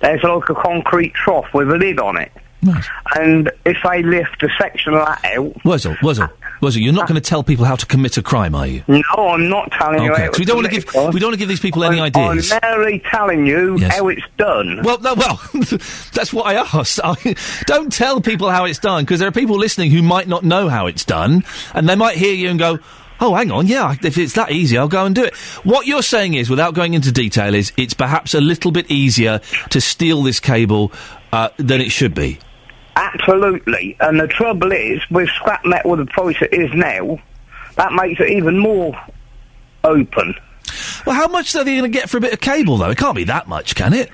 there's 0.00 0.22
like 0.22 0.48
a 0.48 0.54
concrete 0.54 1.14
trough 1.14 1.52
with 1.54 1.70
a 1.70 1.76
lid 1.76 2.00
on 2.00 2.16
it. 2.16 2.32
And 3.16 3.50
if 3.64 3.76
they 3.88 4.02
lift 4.02 4.42
a 4.42 4.48
section 4.58 4.94
of 4.94 5.06
that 5.06 5.24
out, 5.24 5.64
Wurzel, 5.64 5.96
Wurzel, 6.02 6.28
Wurzel, 6.60 6.82
you're 6.82 6.92
not 6.92 7.08
going 7.08 7.20
to 7.20 7.26
tell 7.26 7.42
people 7.42 7.64
how 7.64 7.74
to 7.76 7.86
commit 7.86 8.16
a 8.18 8.22
crime, 8.22 8.54
are 8.54 8.66
you? 8.66 8.82
no, 8.86 9.02
I'm 9.16 9.48
not 9.48 9.70
telling 9.72 10.02
you. 10.02 10.12
Okay, 10.12 10.22
how 10.24 10.28
'cause 10.30 10.38
we 10.38 10.44
don't 10.44 10.56
want 10.56 10.66
to 10.68 10.72
give 10.72 10.84
we 10.94 11.20
don't 11.20 11.28
want 11.28 11.34
to 11.34 11.38
give 11.38 11.48
these 11.48 11.60
people 11.60 11.84
any 11.84 11.98
I'm, 11.98 12.04
ideas. 12.04 12.52
I'm 12.52 12.60
merely 12.62 13.02
telling 13.10 13.46
you 13.46 13.78
Yes. 13.78 13.96
how 13.96 14.08
it's 14.08 14.22
done. 14.36 14.80
Well, 14.82 14.98
no, 14.98 15.14
well, 15.14 15.40
that's 16.12 16.32
what 16.32 16.46
I 16.46 16.54
asked. 16.54 17.00
I, 17.04 17.34
don't 17.66 17.90
tell 17.92 18.20
people 18.20 18.50
how 18.50 18.66
it's 18.66 18.78
done 18.78 19.04
because 19.04 19.20
there 19.20 19.28
are 19.28 19.32
people 19.32 19.56
listening 19.56 19.90
who 19.90 20.02
might 20.02 20.28
not 20.28 20.44
know 20.44 20.68
how 20.68 20.86
it's 20.86 21.04
done, 21.04 21.44
and 21.74 21.88
they 21.88 21.96
might 21.96 22.16
hear 22.18 22.34
you 22.34 22.50
and 22.50 22.58
go, 22.58 22.78
"Oh, 23.20 23.34
hang 23.34 23.50
on, 23.50 23.66
yeah, 23.66 23.94
if 24.02 24.18
it's 24.18 24.34
that 24.34 24.50
easy, 24.52 24.76
I'll 24.76 24.88
go 24.88 25.06
and 25.06 25.14
do 25.14 25.24
it." 25.24 25.34
What 25.64 25.86
you're 25.86 26.02
saying 26.02 26.34
is, 26.34 26.50
without 26.50 26.74
going 26.74 26.92
into 26.94 27.10
detail, 27.10 27.54
is 27.54 27.72
it's 27.78 27.94
perhaps 27.94 28.34
a 28.34 28.40
little 28.40 28.70
bit 28.70 28.90
easier 28.90 29.40
to 29.70 29.80
steal 29.80 30.22
this 30.22 30.40
cable 30.40 30.92
uh, 31.32 31.48
than 31.56 31.80
it 31.80 31.90
should 31.90 32.14
be. 32.14 32.38
Absolutely. 33.00 33.96
And 34.00 34.20
the 34.20 34.28
trouble 34.28 34.72
is, 34.72 35.00
with 35.10 35.30
scrap 35.30 35.64
metal 35.64 35.96
the 35.96 36.04
price 36.04 36.36
it 36.42 36.52
is 36.52 36.70
now, 36.74 37.18
that 37.76 37.92
makes 37.94 38.20
it 38.20 38.30
even 38.30 38.58
more 38.58 38.94
open. 39.84 40.34
Well, 41.06 41.16
how 41.16 41.28
much 41.28 41.56
are 41.56 41.64
they 41.64 41.78
going 41.78 41.90
to 41.90 41.98
get 41.98 42.10
for 42.10 42.18
a 42.18 42.20
bit 42.20 42.34
of 42.34 42.40
cable, 42.40 42.76
though? 42.76 42.90
It 42.90 42.98
can't 42.98 43.16
be 43.16 43.24
that 43.24 43.48
much, 43.48 43.74
can 43.74 43.94
it? 43.94 44.10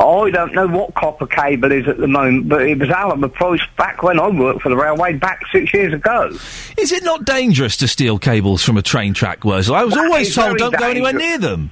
I 0.00 0.30
don't 0.30 0.54
know 0.54 0.66
what 0.66 0.94
copper 0.94 1.26
cable 1.26 1.70
is 1.72 1.86
at 1.86 1.98
the 1.98 2.08
moment, 2.08 2.48
but 2.48 2.62
it 2.62 2.78
was 2.78 2.88
out 2.88 3.12
of 3.12 3.20
the 3.20 3.28
price 3.28 3.60
back 3.76 4.02
when 4.02 4.18
I 4.18 4.28
worked 4.28 4.62
for 4.62 4.70
the 4.70 4.76
railway 4.76 5.12
back 5.12 5.42
six 5.52 5.74
years 5.74 5.92
ago. 5.92 6.30
Is 6.78 6.90
it 6.90 7.04
not 7.04 7.26
dangerous 7.26 7.76
to 7.78 7.88
steal 7.88 8.18
cables 8.18 8.62
from 8.64 8.78
a 8.78 8.82
train 8.82 9.12
track, 9.12 9.44
Wurzel? 9.44 9.74
I 9.74 9.84
was 9.84 9.92
That 9.92 10.06
always 10.06 10.34
told 10.34 10.56
don't 10.56 10.74
go 10.74 10.88
anywhere 10.88 11.12
near 11.12 11.36
them. 11.36 11.70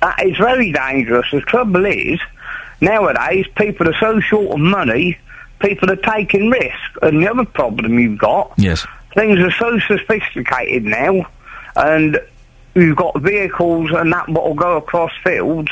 That 0.00 0.24
is 0.24 0.36
very 0.36 0.70
dangerous. 0.70 1.26
The 1.32 1.40
trouble 1.40 1.84
is, 1.84 2.20
nowadays, 2.80 3.46
people 3.56 3.88
are 3.88 3.98
so 3.98 4.20
short 4.20 4.52
of 4.52 4.60
money, 4.60 5.18
people 5.60 5.90
are 5.90 5.96
taking 5.96 6.50
risk. 6.50 6.76
And 7.02 7.22
the 7.22 7.28
other 7.30 7.44
problem 7.44 7.98
you've 7.98 8.18
got, 8.18 8.52
Yes. 8.56 8.86
things 9.14 9.38
are 9.40 9.50
so 9.52 9.78
sophisticated 9.80 10.84
now, 10.84 11.26
and 11.76 12.18
you've 12.74 12.96
got 12.96 13.20
vehicles 13.20 13.90
and 13.92 14.12
that 14.12 14.28
what 14.28 14.44
will 14.46 14.54
go 14.54 14.76
across 14.76 15.12
fields. 15.24 15.70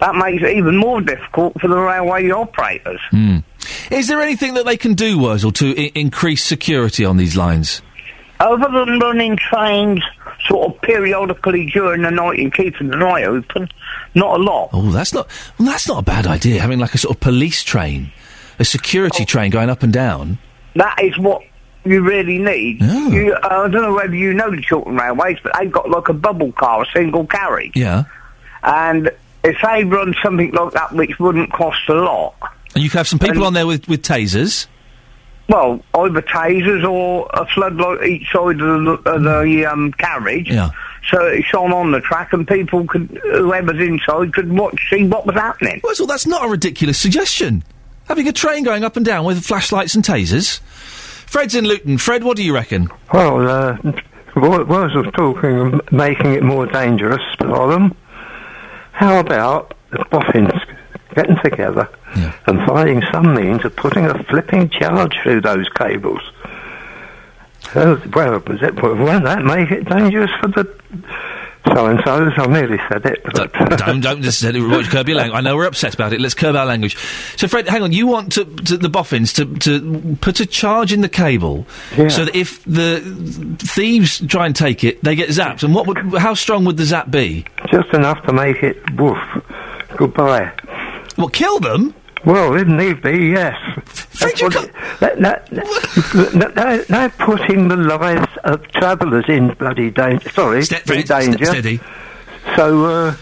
That 0.00 0.14
makes 0.14 0.42
it 0.42 0.56
even 0.56 0.76
more 0.76 1.00
difficult 1.00 1.58
for 1.60 1.68
the 1.68 1.76
railway 1.76 2.30
operators. 2.30 3.00
Hmm. 3.10 3.38
Is 3.90 4.08
there 4.08 4.20
anything 4.20 4.54
that 4.54 4.66
they 4.66 4.76
can 4.76 4.94
do, 4.94 5.18
Wurzel, 5.18 5.52
to 5.52 5.70
I- 5.80 5.90
increase 5.94 6.44
security 6.44 7.04
on 7.04 7.16
these 7.16 7.36
lines? 7.36 7.80
Other 8.38 8.68
than 8.70 8.98
running 8.98 9.36
trains 9.38 10.02
sort 10.46 10.74
of 10.74 10.80
periodically 10.82 11.70
during 11.72 12.02
the 12.02 12.10
night 12.10 12.38
and 12.38 12.52
keeping 12.52 12.92
an 12.92 13.02
eye 13.02 13.24
open, 13.24 13.68
not 14.14 14.38
a 14.38 14.42
lot. 14.42 14.68
Oh, 14.74 14.90
that's 14.90 15.14
not. 15.14 15.26
Well, 15.58 15.66
that's 15.68 15.88
not 15.88 15.98
a 16.00 16.02
bad 16.02 16.26
idea. 16.26 16.60
Having 16.60 16.78
like 16.80 16.94
a 16.94 16.98
sort 16.98 17.16
of 17.16 17.20
police 17.20 17.62
train, 17.62 18.12
a 18.58 18.64
security 18.64 19.22
Oh. 19.22 19.26
train 19.26 19.50
going 19.50 19.70
up 19.70 19.82
and 19.82 19.92
down. 19.92 20.38
That 20.74 21.02
is 21.02 21.16
what 21.18 21.42
you 21.84 22.02
really 22.02 22.38
need. 22.38 22.82
You, 22.82 23.32
uh, 23.34 23.46
I 23.46 23.68
don't 23.68 23.82
know 23.82 23.94
whether 23.94 24.14
you 24.14 24.34
know 24.34 24.50
the 24.50 24.60
Chiltern 24.60 24.96
Railways, 24.96 25.38
but 25.42 25.52
they've 25.58 25.70
got 25.70 25.88
like 25.88 26.08
a 26.08 26.12
bubble 26.14 26.52
car, 26.52 26.82
a 26.82 26.86
single 26.92 27.26
carriage. 27.26 27.72
Yeah. 27.74 28.04
And 28.62 29.10
if 29.44 29.56
they 29.62 29.84
run 29.84 30.14
something 30.22 30.50
like 30.52 30.72
that, 30.72 30.92
which 30.92 31.18
wouldn't 31.20 31.52
cost 31.52 31.88
a 31.88 31.94
lot, 31.94 32.34
And 32.74 32.82
you 32.82 32.90
can 32.90 32.98
have 32.98 33.08
some 33.08 33.18
people 33.20 33.44
on 33.44 33.54
there 33.54 33.66
with, 33.66 33.88
with 33.88 34.02
tasers. 34.02 34.66
well, 35.48 35.80
either 35.94 36.20
tasers 36.22 36.86
or 36.88 37.30
a 37.32 37.46
floodlight 37.46 38.02
each 38.08 38.30
side 38.32 38.60
of 38.60 38.84
the, 38.84 38.92
of 39.10 39.22
the 39.22 39.64
um, 39.66 39.92
carriage. 39.92 40.48
Yeah. 40.50 40.70
So 41.08 41.24
it 41.24 41.44
shone 41.44 41.72
on 41.72 41.92
the 41.92 42.00
track, 42.00 42.32
and 42.32 42.46
people 42.48 42.84
could, 42.84 43.20
whoever's 43.22 43.80
inside, 43.80 44.34
could 44.34 44.50
watch, 44.52 44.76
see 44.90 45.04
what 45.06 45.24
was 45.24 45.36
happening. 45.36 45.80
Wurzel, 45.84 46.08
that's 46.08 46.26
not 46.26 46.44
a 46.44 46.48
ridiculous 46.48 46.98
suggestion. 46.98 47.62
Having 48.08 48.28
a 48.28 48.32
train 48.32 48.62
going 48.62 48.84
up 48.84 48.96
and 48.96 49.04
down 49.04 49.24
with 49.24 49.44
flashlights 49.44 49.94
and 49.94 50.04
tasers. 50.04 50.60
Fred's 51.26 51.54
in 51.54 51.64
Luton. 51.64 51.98
Fred, 51.98 52.22
what 52.22 52.36
do 52.36 52.44
you 52.44 52.54
reckon? 52.54 52.88
Well, 53.12 53.48
uh, 53.48 53.76
Wars 54.36 54.94
was 54.94 55.10
talking 55.14 55.58
of 55.58 55.92
making 55.92 56.32
it 56.34 56.42
more 56.42 56.66
dangerous 56.66 57.22
for 57.38 57.68
them. 57.72 57.96
How 58.92 59.18
about 59.18 59.74
the 59.90 60.04
boffins 60.10 60.52
getting 61.14 61.36
together 61.42 61.88
and 62.46 62.66
finding 62.66 63.02
some 63.12 63.34
means 63.34 63.64
of 63.64 63.74
putting 63.76 64.06
a 64.06 64.22
flipping 64.24 64.68
charge 64.70 65.16
through 65.22 65.40
those 65.40 65.68
cables? 65.70 66.20
Well, 67.74 67.96
was 68.46 68.62
it, 68.62 68.80
won't 68.80 69.24
that 69.24 69.44
make 69.44 69.70
it 69.70 69.88
dangerous 69.88 70.30
for 70.40 70.48
the 70.48 70.64
so-and-sos? 71.74 72.32
I 72.36 72.46
nearly 72.46 72.78
said 72.90 73.04
it. 73.06 73.22
But 73.24 73.52
don't 73.78 74.00
don't 74.00 74.20
necessarily 74.20 74.60
watch 74.60 74.86
curb 74.88 75.08
your 75.08 75.18
language. 75.18 75.36
I 75.38 75.40
know 75.40 75.56
we're 75.56 75.66
upset 75.66 75.94
about 75.94 76.12
it. 76.12 76.20
Let's 76.20 76.34
curb 76.34 76.56
our 76.56 76.66
language. 76.66 76.96
So, 77.36 77.48
Fred, 77.48 77.68
hang 77.68 77.82
on. 77.82 77.92
You 77.92 78.06
want 78.06 78.32
to, 78.32 78.44
to 78.44 78.76
the 78.76 78.88
boffins 78.88 79.32
to, 79.34 79.44
to 79.58 80.16
put 80.20 80.40
a 80.40 80.46
charge 80.46 80.92
in 80.92 81.00
the 81.00 81.08
cable 81.08 81.66
Yeah. 81.96 82.08
so 82.08 82.24
that 82.24 82.34
if 82.36 82.62
the 82.64 83.00
thieves 83.58 84.20
try 84.26 84.46
and 84.46 84.54
take 84.56 84.84
it, 84.84 85.02
they 85.02 85.14
get 85.14 85.28
zapped. 85.30 85.62
And 85.62 85.74
what 85.74 85.86
would, 85.86 85.98
how 86.18 86.34
strong 86.34 86.64
would 86.64 86.76
the 86.76 86.84
zap 86.84 87.10
be? 87.10 87.44
Just 87.70 87.88
enough 87.94 88.24
to 88.26 88.32
make 88.32 88.62
it 88.62 88.78
woof. 88.96 89.18
Goodbye. 89.96 90.52
Well, 91.16 91.28
kill 91.28 91.60
them? 91.60 91.94
Well, 92.26 92.54
if 92.56 92.66
need 92.66 93.00
be, 93.02 93.28
yes. 93.28 93.56
That- 95.00 95.16
that- 95.20 96.54
that- 96.54 96.88
they're 96.88 97.08
putting 97.10 97.68
the 97.68 97.76
lives 97.76 98.26
of 98.44 98.66
travellers 98.72 99.24
in 99.28 99.54
bloody 99.54 99.90
danger. 99.90 100.28
Sorry, 100.30 100.58
in 100.58 101.02
danger. 101.02 101.44
ste- 101.44 101.50
steady. 101.50 101.80
So, 102.56 102.84
uh, 102.84 103.14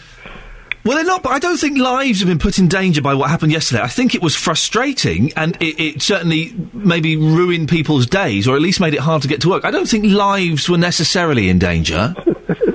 Well, 0.85 0.97
they're 0.97 1.05
not. 1.07 1.23
But 1.23 1.33
I 1.33 1.39
don't 1.39 1.57
think 1.59 1.79
lives 1.79 2.21
have 2.21 2.29
been 2.29 2.39
put 2.39 2.59
in 2.59 2.69
danger 2.69 3.01
by 3.01 3.15
what 3.15 3.31
happened 3.31 3.53
yesterday. 3.53 3.81
I 3.83 3.87
think 3.89 4.15
it 4.15 4.23
was 4.23 4.37
frustrating, 4.37 5.33
and 5.37 5.57
it, 5.61 5.81
it 5.81 6.03
certainly 6.03 6.55
maybe 6.75 7.17
ruined 7.17 7.69
people's 7.71 8.07
days, 8.07 8.47
or 8.47 8.55
at 8.55 8.61
least 8.63 8.81
made 8.81 8.93
it 8.95 9.01
hard 9.01 9.23
to 9.23 9.29
get 9.29 9.41
to 9.43 9.49
work. 9.49 9.65
I 9.65 9.71
don't 9.71 9.89
think 9.89 10.05
lives 10.07 10.69
were 10.69 10.77
necessarily 10.79 11.49
in 11.49 11.59
danger. 11.59 12.15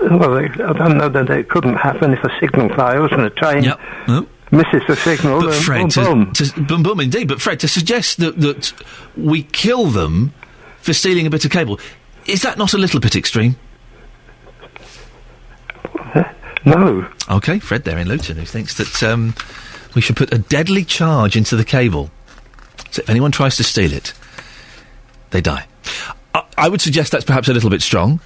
well, 0.09 0.38
I 0.38 0.47
don't 0.73 0.97
know 0.97 1.09
that 1.09 1.30
it 1.30 1.49
couldn't 1.49 1.75
happen 1.75 2.13
if 2.13 2.23
a 2.23 2.30
signal 2.39 2.69
fails 2.69 3.11
and 3.11 3.21
a 3.21 3.30
train 3.30 3.63
misses 4.52 4.82
the 4.88 4.95
signal. 4.95 5.41
But 5.41 5.56
Fred, 5.56 5.82
boom, 5.82 5.89
to, 5.89 6.02
boom. 6.02 6.34
to, 6.34 6.62
boom, 6.62 6.84
boom, 6.84 7.00
indeed. 7.00 7.28
But 7.28 7.41
Fred, 7.41 7.60
to 7.62 7.68
suggest 7.68 8.18
that 8.20 8.39
that 8.39 8.74
we 9.18 9.43
kill 9.43 9.88
them 9.88 10.34
for 10.82 10.93
stealing 10.93 11.28
a 11.28 11.30
bit 11.30 11.45
of 11.45 11.52
cable, 11.52 11.80
is 12.26 12.41
that 12.41 12.58
not 12.58 12.74
a 12.74 12.78
little 12.78 13.00
bit 13.00 13.16
extreme? 13.16 13.56
No. 16.66 17.08
Okay, 17.30 17.60
Fred 17.60 17.84
there 17.84 17.97
in 17.97 18.08
Luton, 18.08 18.38
who 18.38 18.45
thinks 18.45 18.76
that 18.78 19.02
um, 19.04 19.34
we 19.95 20.02
should 20.02 20.18
put 20.18 20.34
a 20.34 20.38
deadly 20.38 20.84
charge 20.84 21.36
into 21.36 21.56
the 21.56 21.64
cable. 21.64 22.12
So 22.91 23.02
if 23.02 23.10
anyone 23.10 23.32
tries 23.32 23.56
to 23.58 23.64
steal 23.64 23.93
it, 23.93 24.14
they 25.30 25.41
die. 25.41 25.66
I, 26.34 26.43
I 26.58 26.70
would 26.70 26.82
suggest 26.82 27.12
that's 27.12 27.26
perhaps 27.26 27.47
a 27.47 27.54
little 27.54 27.70
bit 27.70 27.82
strong. 27.82 28.20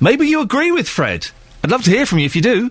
Maybe 0.00 0.26
you 0.26 0.40
agree 0.42 0.70
with 0.70 0.88
Fred. 0.88 1.28
I'd 1.64 1.70
love 1.70 1.84
to 1.84 1.90
hear 1.90 2.06
from 2.06 2.18
you 2.18 2.26
if 2.26 2.36
you 2.36 2.42
do. 2.42 2.70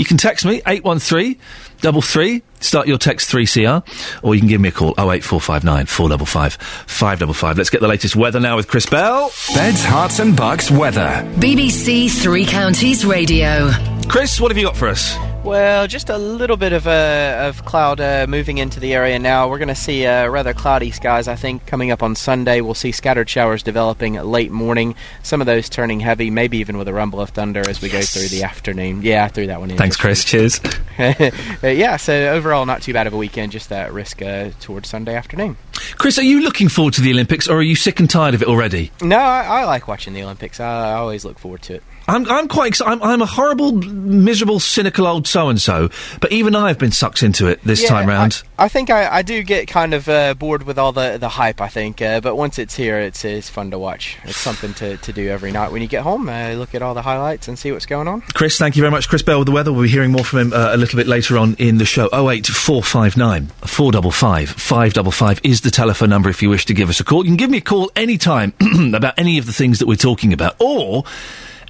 You 0.00 0.06
can 0.06 0.16
text 0.16 0.46
me, 0.46 0.62
813 0.66 1.36
double 1.82 2.00
three, 2.00 2.42
start 2.60 2.86
your 2.86 2.96
text 2.96 3.30
3CR, 3.30 3.84
or 4.22 4.34
you 4.34 4.40
can 4.40 4.48
give 4.48 4.58
me 4.58 4.70
a 4.70 4.72
call, 4.72 4.92
08459 4.92 5.84
455 5.84 6.54
555. 6.54 7.58
Let's 7.58 7.68
get 7.68 7.82
the 7.82 7.88
latest 7.88 8.16
weather 8.16 8.40
now 8.40 8.56
with 8.56 8.66
Chris 8.66 8.86
Bell. 8.86 9.30
Beds, 9.54 9.84
Herts, 9.84 10.18
and 10.18 10.34
Bucks 10.34 10.70
weather. 10.70 11.22
BBC 11.36 12.10
Three 12.10 12.46
Counties 12.46 13.04
Radio. 13.04 13.70
Chris, 14.08 14.40
what 14.40 14.50
have 14.50 14.56
you 14.56 14.64
got 14.64 14.76
for 14.76 14.88
us? 14.88 15.14
Well, 15.44 15.86
just 15.86 16.10
a 16.10 16.18
little 16.18 16.58
bit 16.58 16.74
of 16.74 16.86
uh, 16.86 17.36
of 17.48 17.64
cloud 17.64 17.98
uh, 17.98 18.26
moving 18.28 18.58
into 18.58 18.78
the 18.78 18.92
area 18.92 19.18
now. 19.18 19.48
We're 19.48 19.58
going 19.58 19.68
to 19.68 19.74
see 19.74 20.04
uh, 20.06 20.28
rather 20.28 20.52
cloudy 20.52 20.90
skies. 20.90 21.28
I 21.28 21.34
think 21.34 21.64
coming 21.66 21.90
up 21.90 22.02
on 22.02 22.14
Sunday, 22.14 22.60
we'll 22.60 22.74
see 22.74 22.92
scattered 22.92 23.28
showers 23.28 23.62
developing 23.62 24.14
late 24.14 24.50
morning. 24.50 24.94
Some 25.22 25.40
of 25.40 25.46
those 25.46 25.70
turning 25.70 25.98
heavy, 25.98 26.30
maybe 26.30 26.58
even 26.58 26.76
with 26.76 26.88
a 26.88 26.92
rumble 26.92 27.20
of 27.22 27.30
thunder 27.30 27.66
as 27.66 27.80
we 27.80 27.88
go 27.88 28.02
through 28.02 28.28
the 28.28 28.42
afternoon. 28.42 29.00
Yeah, 29.02 29.24
I 29.24 29.28
threw 29.28 29.46
that 29.46 29.60
one 29.60 29.70
in. 29.70 29.78
Thanks, 29.78 29.96
Chris. 29.96 30.24
Cheers. 30.24 30.60
Uh, 31.00 31.68
yeah, 31.68 31.96
so 31.96 32.12
overall, 32.12 32.66
not 32.66 32.82
too 32.82 32.92
bad 32.92 33.06
of 33.06 33.14
a 33.14 33.16
weekend. 33.16 33.52
Just 33.52 33.70
that 33.70 33.90
risk 33.92 34.20
uh, 34.20 34.50
towards 34.60 34.88
Sunday 34.90 35.14
afternoon. 35.14 35.56
Chris, 35.96 36.18
are 36.18 36.22
you 36.22 36.42
looking 36.42 36.68
forward 36.68 36.92
to 36.94 37.00
the 37.00 37.10
Olympics, 37.10 37.48
or 37.48 37.56
are 37.56 37.62
you 37.62 37.74
sick 37.74 38.00
and 38.00 38.10
tired 38.10 38.34
of 38.34 38.42
it 38.42 38.48
already? 38.48 38.90
No, 39.00 39.16
I, 39.16 39.42
I 39.44 39.64
like 39.64 39.88
watching 39.88 40.12
the 40.12 40.22
Olympics. 40.22 40.60
I, 40.60 40.90
I 40.90 40.92
always 40.94 41.24
look 41.24 41.38
forward 41.38 41.62
to 41.62 41.76
it. 41.76 41.82
I'm, 42.10 42.28
I'm 42.28 42.48
quite 42.48 42.68
excited. 42.68 42.92
I'm, 42.92 43.02
I'm 43.02 43.22
a 43.22 43.26
horrible, 43.26 43.72
miserable, 43.72 44.58
cynical 44.58 45.06
old 45.06 45.28
so 45.28 45.48
and 45.48 45.60
so, 45.60 45.90
but 46.20 46.32
even 46.32 46.56
I've 46.56 46.78
been 46.78 46.90
sucked 46.90 47.22
into 47.22 47.46
it 47.46 47.62
this 47.62 47.82
Yeah, 47.82 47.88
time 47.88 48.08
round. 48.08 48.42
I, 48.58 48.64
I 48.64 48.68
think 48.68 48.90
I, 48.90 49.18
I 49.18 49.22
do 49.22 49.42
get 49.44 49.68
kind 49.68 49.94
of 49.94 50.08
uh, 50.08 50.34
bored 50.34 50.64
with 50.64 50.76
all 50.76 50.90
the, 50.90 51.18
the 51.18 51.28
hype, 51.28 51.60
I 51.60 51.68
think, 51.68 52.02
uh, 52.02 52.20
but 52.20 52.34
once 52.34 52.58
it's 52.58 52.74
here, 52.74 52.98
it's, 52.98 53.24
it's 53.24 53.48
fun 53.48 53.70
to 53.70 53.78
watch. 53.78 54.18
It's 54.24 54.36
something 54.36 54.74
to, 54.74 54.96
to 54.96 55.12
do 55.12 55.28
every 55.28 55.52
night 55.52 55.70
when 55.70 55.82
you 55.82 55.88
get 55.88 56.02
home, 56.02 56.28
uh, 56.28 56.52
look 56.54 56.74
at 56.74 56.82
all 56.82 56.94
the 56.94 57.02
highlights 57.02 57.46
and 57.46 57.56
see 57.56 57.70
what's 57.70 57.86
going 57.86 58.08
on. 58.08 58.22
Chris, 58.34 58.58
thank 58.58 58.74
you 58.74 58.82
very 58.82 58.90
much. 58.90 59.08
Chris 59.08 59.22
Bell 59.22 59.38
with 59.38 59.46
the 59.46 59.52
weather. 59.52 59.72
We'll 59.72 59.84
be 59.84 59.88
hearing 59.88 60.10
more 60.10 60.24
from 60.24 60.40
him 60.40 60.52
uh, 60.52 60.74
a 60.74 60.76
little 60.76 60.96
bit 60.96 61.06
later 61.06 61.38
on 61.38 61.54
in 61.58 61.78
the 61.78 61.84
show. 61.84 62.06
08459 62.12 63.46
455 63.66 64.50
555 64.50 65.40
is 65.44 65.60
the 65.60 65.70
telephone 65.70 66.10
number 66.10 66.28
if 66.28 66.42
you 66.42 66.50
wish 66.50 66.66
to 66.66 66.74
give 66.74 66.88
us 66.88 66.98
a 66.98 67.04
call. 67.04 67.24
You 67.24 67.30
can 67.30 67.36
give 67.36 67.50
me 67.50 67.58
a 67.58 67.62
call 67.62 67.90
anytime 67.94 68.52
about 68.94 69.14
any 69.16 69.38
of 69.38 69.46
the 69.46 69.52
things 69.52 69.78
that 69.78 69.86
we're 69.86 69.94
talking 69.96 70.32
about, 70.32 70.56
or 70.58 71.04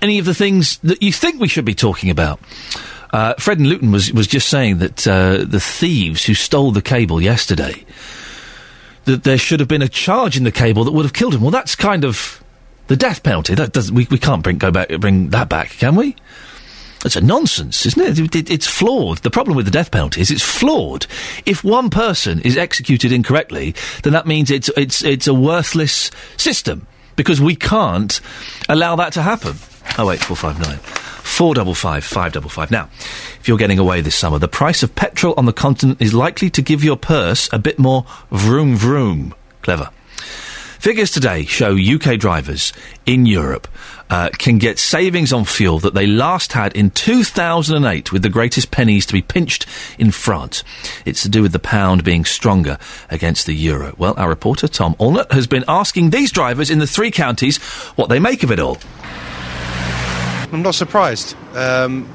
any 0.02 0.18
of 0.18 0.24
the 0.24 0.34
things 0.34 0.78
that 0.78 1.02
you 1.02 1.12
think 1.12 1.40
we 1.40 1.48
should 1.48 1.64
be 1.64 1.74
talking 1.74 2.10
about. 2.10 2.40
Uh, 3.12 3.34
Fred 3.38 3.58
and 3.58 3.68
Luton 3.68 3.90
was, 3.90 4.12
was 4.12 4.26
just 4.28 4.48
saying 4.48 4.78
that 4.78 5.06
uh, 5.06 5.38
the 5.44 5.58
thieves 5.60 6.24
who 6.24 6.34
stole 6.34 6.70
the 6.70 6.80
cable 6.82 7.20
yesterday, 7.20 7.84
that 9.04 9.24
there 9.24 9.38
should 9.38 9.58
have 9.60 9.68
been 9.68 9.82
a 9.82 9.88
charge 9.88 10.36
in 10.36 10.44
the 10.44 10.52
cable 10.52 10.84
that 10.84 10.92
would 10.92 11.04
have 11.04 11.12
killed 11.12 11.34
him. 11.34 11.40
Well, 11.40 11.50
that's 11.50 11.74
kind 11.74 12.04
of 12.04 12.42
the 12.86 12.96
death 12.96 13.22
penalty. 13.22 13.54
That 13.54 13.72
does 13.72 13.90
we, 13.90 14.06
we 14.10 14.18
can't 14.18 14.42
bring 14.42 14.58
go 14.58 14.70
back 14.70 14.88
bring 15.00 15.30
that 15.30 15.48
back, 15.48 15.70
can 15.70 15.96
we? 15.96 16.14
It's 17.04 17.16
a 17.16 17.20
nonsense, 17.20 17.86
isn't 17.86 18.02
it? 18.02 18.18
It- 18.18 18.36
it- 18.36 18.50
It's 18.50 18.66
flawed. 18.66 19.18
The 19.18 19.30
problem 19.30 19.56
with 19.56 19.64
the 19.64 19.70
death 19.72 19.90
penalty 19.90 20.20
is 20.20 20.30
it's 20.30 20.42
flawed. 20.42 21.06
If 21.46 21.64
one 21.64 21.88
person 21.90 22.40
is 22.42 22.56
executed 22.56 23.10
incorrectly, 23.10 23.74
then 24.02 24.12
that 24.12 24.26
means 24.26 24.50
it's 24.50 24.68
it's 24.76 25.02
it's 25.02 25.26
a 25.26 25.34
worthless 25.34 26.10
system 26.36 26.86
because 27.16 27.40
we 27.40 27.56
can't 27.56 28.20
allow 28.68 28.96
that 28.96 29.12
to 29.14 29.22
happen. 29.22 29.56
Oh 29.98 30.10
eight 30.10 30.20
four 30.20 30.36
five 30.36 30.58
nine. 30.60 30.78
Four 30.78 31.54
double 31.54 31.74
five, 31.74 32.04
five 32.04 32.32
double 32.32 32.50
five. 32.50 32.70
Now, 32.70 32.88
if 33.38 33.46
you're 33.46 33.58
getting 33.58 33.78
away 33.78 34.00
this 34.00 34.16
summer, 34.16 34.38
the 34.38 34.48
price 34.48 34.82
of 34.82 34.94
petrol 34.94 35.34
on 35.36 35.46
the 35.46 35.52
continent 35.52 36.00
is 36.00 36.12
likely 36.12 36.50
to 36.50 36.62
give 36.62 36.82
your 36.82 36.96
purse 36.96 37.48
a 37.52 37.58
bit 37.58 37.78
more 37.78 38.04
vroom 38.30 38.76
vroom. 38.76 39.34
Clever. 39.62 39.90
Figures 40.80 41.10
today 41.10 41.44
show 41.44 41.76
UK 41.76 42.18
drivers 42.18 42.72
in 43.04 43.26
Europe 43.26 43.68
uh, 44.08 44.30
can 44.38 44.56
get 44.56 44.78
savings 44.78 45.30
on 45.30 45.44
fuel 45.44 45.78
that 45.78 45.92
they 45.92 46.06
last 46.06 46.54
had 46.54 46.74
in 46.74 46.90
2008 46.90 48.12
with 48.12 48.22
the 48.22 48.30
greatest 48.30 48.70
pennies 48.70 49.04
to 49.04 49.12
be 49.12 49.20
pinched 49.20 49.66
in 49.98 50.10
France. 50.10 50.64
It's 51.04 51.22
to 51.22 51.28
do 51.28 51.42
with 51.42 51.52
the 51.52 51.58
pound 51.58 52.02
being 52.02 52.24
stronger 52.24 52.78
against 53.10 53.44
the 53.44 53.54
euro. 53.54 53.94
Well, 53.98 54.14
our 54.16 54.30
reporter 54.30 54.68
Tom 54.68 54.94
Allnut 54.94 55.30
has 55.32 55.46
been 55.46 55.64
asking 55.68 56.10
these 56.10 56.32
drivers 56.32 56.70
in 56.70 56.78
the 56.78 56.86
three 56.86 57.10
counties 57.10 57.58
what 57.96 58.08
they 58.08 58.18
make 58.18 58.42
of 58.42 58.50
it 58.50 58.58
all. 58.58 58.78
I'm 60.52 60.62
not 60.62 60.74
surprised. 60.74 61.36
Um, 61.54 62.08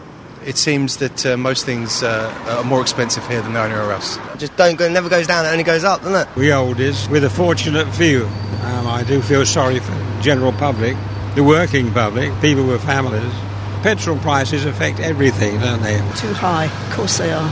it 0.45 0.57
seems 0.57 0.97
that 0.97 1.25
uh, 1.25 1.37
most 1.37 1.65
things 1.65 2.03
uh, 2.03 2.31
are 2.49 2.63
more 2.63 2.81
expensive 2.81 3.27
here 3.27 3.41
than 3.41 3.53
they 3.53 3.59
are 3.59 3.65
anywhere 3.65 3.91
else. 3.91 4.19
Just 4.37 4.55
don't 4.57 4.77
go, 4.77 4.87
never 4.89 5.09
goes 5.09 5.25
down, 5.25 5.45
it 5.45 5.49
only 5.49 5.63
goes 5.63 5.83
up, 5.83 6.01
doesn't 6.01 6.27
it? 6.27 6.35
We 6.35 6.47
oldies, 6.47 7.09
with 7.09 7.23
a 7.23 7.29
fortunate 7.29 7.91
few. 7.95 8.25
Um, 8.61 8.87
I 8.87 9.03
do 9.03 9.21
feel 9.21 9.45
sorry 9.45 9.79
for 9.79 9.91
the 9.91 10.21
general 10.21 10.51
public, 10.51 10.95
the 11.33 11.43
working 11.43 11.91
public, 11.91 12.31
people 12.41 12.65
with 12.65 12.83
families. 12.83 13.33
Petrol 13.81 14.17
prices 14.17 14.65
affect 14.65 14.99
everything, 14.99 15.59
don't 15.59 15.81
they? 15.81 15.97
Too 16.15 16.33
high, 16.33 16.65
of 16.65 16.95
course 16.95 17.17
they 17.17 17.31
are. 17.31 17.51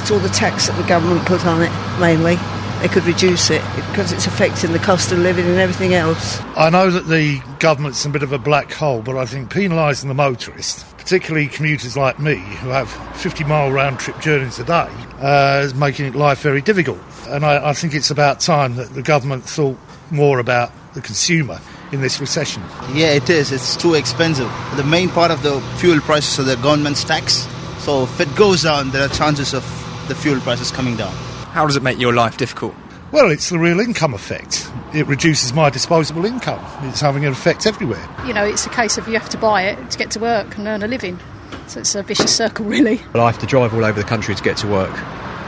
It's 0.00 0.10
all 0.10 0.18
the 0.18 0.28
tax 0.30 0.66
that 0.66 0.76
the 0.80 0.88
government 0.88 1.24
put 1.26 1.46
on 1.46 1.62
it, 1.62 1.70
mainly. 2.00 2.36
They 2.82 2.88
could 2.88 3.04
reduce 3.04 3.48
it 3.48 3.62
because 3.76 4.10
it's 4.10 4.26
affecting 4.26 4.72
the 4.72 4.80
cost 4.80 5.12
of 5.12 5.18
living 5.18 5.46
and 5.46 5.60
everything 5.60 5.94
else. 5.94 6.40
I 6.56 6.68
know 6.68 6.90
that 6.90 7.06
the 7.06 7.40
government's 7.60 8.04
a 8.04 8.08
bit 8.08 8.24
of 8.24 8.32
a 8.32 8.38
black 8.38 8.72
hole, 8.72 9.02
but 9.02 9.16
I 9.16 9.24
think 9.24 9.52
penalising 9.52 10.08
the 10.08 10.14
motorist, 10.14 10.84
particularly 10.98 11.46
commuters 11.46 11.96
like 11.96 12.18
me 12.18 12.34
who 12.34 12.70
have 12.70 12.90
50 13.16 13.44
mile 13.44 13.70
round 13.70 14.00
trip 14.00 14.18
journeys 14.18 14.58
a 14.58 14.64
day, 14.64 14.88
uh, 15.20 15.62
is 15.64 15.74
making 15.76 16.12
life 16.14 16.40
very 16.40 16.60
difficult. 16.60 16.98
And 17.28 17.46
I, 17.46 17.68
I 17.68 17.72
think 17.72 17.94
it's 17.94 18.10
about 18.10 18.40
time 18.40 18.74
that 18.74 18.92
the 18.94 19.02
government 19.02 19.44
thought 19.44 19.78
more 20.10 20.40
about 20.40 20.72
the 20.94 21.00
consumer 21.00 21.60
in 21.92 22.00
this 22.00 22.20
recession. 22.20 22.64
Yeah, 22.92 23.12
it 23.12 23.30
is. 23.30 23.52
It's 23.52 23.76
too 23.76 23.94
expensive. 23.94 24.50
The 24.74 24.82
main 24.82 25.08
part 25.08 25.30
of 25.30 25.44
the 25.44 25.60
fuel 25.76 26.00
prices 26.00 26.40
are 26.40 26.56
the 26.56 26.60
government's 26.60 27.04
tax. 27.04 27.46
So 27.78 28.02
if 28.02 28.20
it 28.20 28.34
goes 28.34 28.64
down, 28.64 28.90
there 28.90 29.06
are 29.06 29.14
chances 29.14 29.54
of 29.54 29.62
the 30.08 30.16
fuel 30.16 30.40
prices 30.40 30.72
coming 30.72 30.96
down. 30.96 31.14
How 31.52 31.66
does 31.66 31.76
it 31.76 31.82
make 31.82 31.98
your 31.98 32.14
life 32.14 32.38
difficult? 32.38 32.74
Well, 33.12 33.30
it's 33.30 33.50
the 33.50 33.58
real 33.58 33.78
income 33.78 34.14
effect. 34.14 34.66
It 34.94 35.06
reduces 35.06 35.52
my 35.52 35.68
disposable 35.68 36.24
income. 36.24 36.64
It's 36.88 37.02
having 37.02 37.26
an 37.26 37.32
effect 37.32 37.66
everywhere. 37.66 38.02
You 38.26 38.32
know, 38.32 38.42
it's 38.42 38.64
a 38.64 38.70
case 38.70 38.96
of 38.96 39.06
you 39.06 39.18
have 39.18 39.28
to 39.28 39.36
buy 39.36 39.64
it 39.64 39.90
to 39.90 39.98
get 39.98 40.10
to 40.12 40.18
work 40.18 40.56
and 40.56 40.66
earn 40.66 40.82
a 40.82 40.86
living. 40.86 41.18
So 41.66 41.80
it's 41.80 41.94
a 41.94 42.02
vicious 42.02 42.34
circle, 42.34 42.64
really. 42.76 43.02
Well, 43.12 43.22
I 43.22 43.30
have 43.30 43.38
to 43.40 43.46
drive 43.46 43.74
all 43.74 43.84
over 43.84 44.00
the 44.00 44.08
country 44.08 44.34
to 44.34 44.42
get 44.42 44.56
to 44.58 44.66
work. 44.66 44.96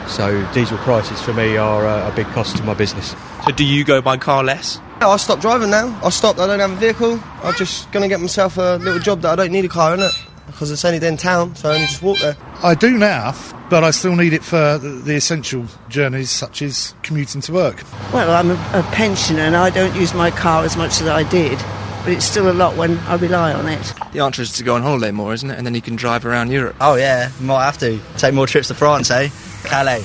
So 0.06 0.46
diesel 0.52 0.76
prices 0.76 1.22
for 1.22 1.32
me 1.32 1.56
are 1.56 1.86
uh, 1.86 2.12
a 2.12 2.14
big 2.14 2.26
cost 2.26 2.58
to 2.58 2.62
my 2.64 2.74
business. 2.74 3.14
So 3.46 3.52
do 3.52 3.64
you 3.64 3.82
go 3.82 4.02
by 4.02 4.18
car 4.18 4.44
less? 4.44 4.78
No, 5.00 5.08
I 5.08 5.16
stopped 5.16 5.40
driving 5.40 5.70
now. 5.70 5.98
I 6.04 6.10
stopped, 6.10 6.38
I 6.38 6.46
don't 6.46 6.60
have 6.60 6.72
a 6.72 6.76
vehicle. 6.76 7.18
I'm 7.42 7.54
just 7.54 7.90
going 7.92 8.02
to 8.02 8.08
get 8.08 8.20
myself 8.20 8.58
a 8.58 8.76
little 8.76 9.00
job 9.00 9.22
that 9.22 9.32
I 9.32 9.36
don't 9.36 9.52
need 9.52 9.64
a 9.64 9.68
car 9.68 9.94
in 9.94 10.00
it. 10.00 10.12
Because 10.46 10.70
it's 10.70 10.84
only 10.84 10.98
then 10.98 11.16
town, 11.16 11.54
so 11.56 11.70
I 11.70 11.74
only 11.74 11.86
just 11.86 12.02
walk 12.02 12.18
there. 12.18 12.36
I 12.62 12.74
do 12.74 12.96
now, 12.96 13.34
but 13.70 13.82
I 13.82 13.90
still 13.90 14.14
need 14.14 14.32
it 14.32 14.44
for 14.44 14.78
the, 14.78 14.88
the 14.88 15.14
essential 15.14 15.66
journeys 15.88 16.30
such 16.30 16.62
as 16.62 16.94
commuting 17.02 17.40
to 17.42 17.52
work. 17.52 17.82
Well, 18.12 18.30
I'm 18.30 18.50
a, 18.50 18.54
a 18.78 18.82
pensioner 18.92 19.40
and 19.42 19.56
I 19.56 19.70
don't 19.70 19.94
use 19.96 20.14
my 20.14 20.30
car 20.30 20.64
as 20.64 20.76
much 20.76 21.00
as 21.00 21.08
I 21.08 21.22
did, 21.28 21.58
but 22.04 22.12
it's 22.12 22.24
still 22.24 22.50
a 22.50 22.52
lot 22.52 22.76
when 22.76 22.98
I 22.98 23.16
rely 23.16 23.52
on 23.52 23.66
it. 23.66 23.94
The 24.12 24.20
answer 24.20 24.42
is 24.42 24.52
to 24.52 24.64
go 24.64 24.74
on 24.74 24.82
holiday 24.82 25.10
more, 25.10 25.32
isn't 25.34 25.50
it? 25.50 25.56
And 25.56 25.66
then 25.66 25.74
you 25.74 25.82
can 25.82 25.96
drive 25.96 26.24
around 26.24 26.50
Europe. 26.50 26.76
Oh, 26.80 26.94
yeah, 26.94 27.30
might 27.40 27.64
have 27.64 27.78
to. 27.78 27.98
Take 28.18 28.34
more 28.34 28.46
trips 28.46 28.68
to 28.68 28.74
France, 28.74 29.10
eh? 29.10 29.30
Calais. 29.64 30.04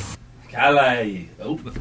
Calais. 0.50 1.30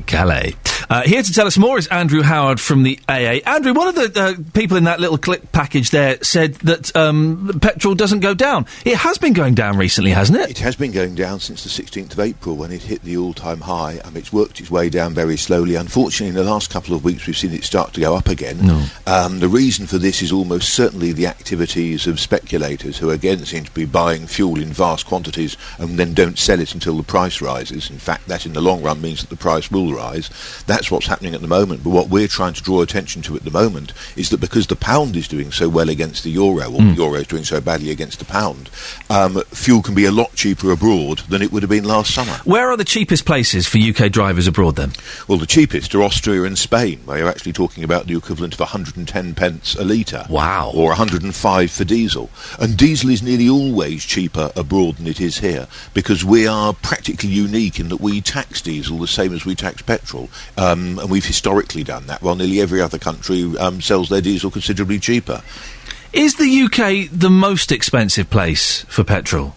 Calais. 0.06 0.54
Uh, 0.90 1.02
here 1.02 1.22
to 1.22 1.32
tell 1.32 1.46
us 1.46 1.58
more 1.58 1.76
is 1.78 1.86
Andrew 1.88 2.22
Howard 2.22 2.58
from 2.58 2.82
the 2.82 2.98
AA. 3.08 3.40
Andrew, 3.44 3.74
one 3.74 3.88
of 3.88 3.94
the 3.94 4.12
uh, 4.18 4.34
people 4.54 4.78
in 4.78 4.84
that 4.84 5.00
little 5.00 5.18
clip 5.18 5.52
package 5.52 5.90
there 5.90 6.16
said 6.22 6.54
that 6.56 6.94
um, 6.96 7.58
petrol 7.60 7.94
doesn't 7.94 8.20
go 8.20 8.32
down. 8.32 8.64
It 8.86 8.96
has 8.96 9.18
been 9.18 9.34
going 9.34 9.54
down 9.54 9.76
recently, 9.76 10.12
hasn't 10.12 10.38
it? 10.38 10.50
It 10.50 10.58
has 10.58 10.76
been 10.76 10.92
going 10.92 11.14
down 11.14 11.40
since 11.40 11.62
the 11.62 11.82
16th 11.82 12.12
of 12.12 12.20
April 12.20 12.56
when 12.56 12.72
it 12.72 12.82
hit 12.82 13.02
the 13.02 13.18
all-time 13.18 13.60
high. 13.60 14.00
I 14.02 14.08
mean, 14.08 14.16
it's 14.18 14.32
worked 14.32 14.60
its 14.60 14.70
way 14.70 14.88
down 14.88 15.12
very 15.12 15.36
slowly. 15.36 15.74
Unfortunately, 15.74 16.28
in 16.28 16.34
the 16.34 16.50
last 16.50 16.70
couple 16.70 16.94
of 16.94 17.04
weeks, 17.04 17.26
we've 17.26 17.36
seen 17.36 17.52
it 17.52 17.64
start 17.64 17.92
to 17.92 18.00
go 18.00 18.16
up 18.16 18.28
again. 18.28 18.66
No. 18.66 18.86
Um, 19.06 19.40
the 19.40 19.48
reason 19.48 19.86
for 19.86 19.98
this 19.98 20.22
is 20.22 20.32
almost 20.32 20.72
certainly 20.72 21.12
the 21.12 21.26
activities 21.26 22.06
of 22.06 22.18
speculators 22.18 22.96
who, 22.96 23.10
again, 23.10 23.44
seem 23.44 23.64
to 23.64 23.70
be 23.72 23.84
buying 23.84 24.26
fuel 24.26 24.58
in 24.58 24.72
vast 24.72 25.04
quantities 25.04 25.58
and 25.78 25.98
then 25.98 26.14
don't 26.14 26.38
sell 26.38 26.60
it 26.60 26.72
until 26.72 26.96
the 26.96 27.02
price 27.02 27.42
rises. 27.42 27.90
In 27.90 27.98
fact, 27.98 28.26
that 28.28 28.46
in 28.46 28.54
the 28.54 28.62
long 28.62 28.82
run 28.82 29.02
means 29.02 29.20
that 29.20 29.28
the 29.28 29.36
price 29.36 29.70
will 29.70 29.92
rise. 29.92 30.30
That's 30.78 30.92
what's 30.92 31.08
happening 31.08 31.34
at 31.34 31.40
the 31.40 31.48
moment. 31.48 31.82
But 31.82 31.90
what 31.90 32.08
we're 32.08 32.28
trying 32.28 32.52
to 32.52 32.62
draw 32.62 32.82
attention 32.82 33.20
to 33.22 33.34
at 33.34 33.42
the 33.42 33.50
moment 33.50 33.92
is 34.14 34.28
that 34.30 34.38
because 34.38 34.68
the 34.68 34.76
pound 34.76 35.16
is 35.16 35.26
doing 35.26 35.50
so 35.50 35.68
well 35.68 35.88
against 35.88 36.22
the 36.22 36.30
euro, 36.30 36.70
or 36.70 36.78
Mm. 36.80 36.94
the 36.94 37.02
euro 37.02 37.14
is 37.18 37.26
doing 37.26 37.42
so 37.42 37.60
badly 37.60 37.90
against 37.90 38.20
the 38.20 38.24
pound, 38.24 38.70
um, 39.10 39.42
fuel 39.50 39.82
can 39.82 39.94
be 39.96 40.04
a 40.04 40.12
lot 40.12 40.36
cheaper 40.36 40.70
abroad 40.70 41.22
than 41.28 41.42
it 41.42 41.50
would 41.52 41.64
have 41.64 41.70
been 41.70 41.82
last 41.82 42.14
summer. 42.14 42.40
Where 42.44 42.70
are 42.70 42.76
the 42.76 42.84
cheapest 42.84 43.24
places 43.24 43.66
for 43.66 43.78
UK 43.78 44.08
drivers 44.08 44.46
abroad 44.46 44.76
then? 44.76 44.92
Well, 45.26 45.38
the 45.38 45.46
cheapest 45.46 45.92
are 45.96 46.02
Austria 46.04 46.44
and 46.44 46.56
Spain, 46.56 47.00
where 47.06 47.18
you're 47.18 47.28
actually 47.28 47.54
talking 47.54 47.82
about 47.82 48.06
the 48.06 48.16
equivalent 48.16 48.54
of 48.54 48.60
110 48.60 49.34
pence 49.34 49.74
a 49.74 49.82
litre. 49.84 50.26
Wow. 50.30 50.70
Or 50.72 50.90
105 50.90 51.72
for 51.72 51.82
diesel. 51.84 52.30
And 52.60 52.76
diesel 52.76 53.10
is 53.10 53.20
nearly 53.20 53.48
always 53.48 54.04
cheaper 54.04 54.52
abroad 54.54 54.98
than 54.98 55.08
it 55.08 55.20
is 55.20 55.38
here, 55.38 55.66
because 55.92 56.24
we 56.24 56.46
are 56.46 56.72
practically 56.72 57.30
unique 57.30 57.80
in 57.80 57.88
that 57.88 58.00
we 58.00 58.20
tax 58.20 58.62
diesel 58.62 58.98
the 58.98 59.08
same 59.08 59.34
as 59.34 59.44
we 59.44 59.56
tax 59.56 59.82
petrol. 59.82 60.28
Um, 60.72 60.98
and 60.98 61.10
we've 61.10 61.24
historically 61.24 61.84
done 61.84 62.06
that, 62.06 62.22
while 62.22 62.34
nearly 62.34 62.60
every 62.60 62.80
other 62.82 62.98
country 62.98 63.56
um, 63.58 63.80
sells 63.80 64.08
their 64.08 64.20
diesel 64.20 64.50
considerably 64.50 64.98
cheaper. 64.98 65.42
Is 66.12 66.36
the 66.36 66.62
UK 66.62 67.10
the 67.12 67.30
most 67.30 67.70
expensive 67.70 68.30
place 68.30 68.82
for 68.84 69.04
petrol? 69.04 69.54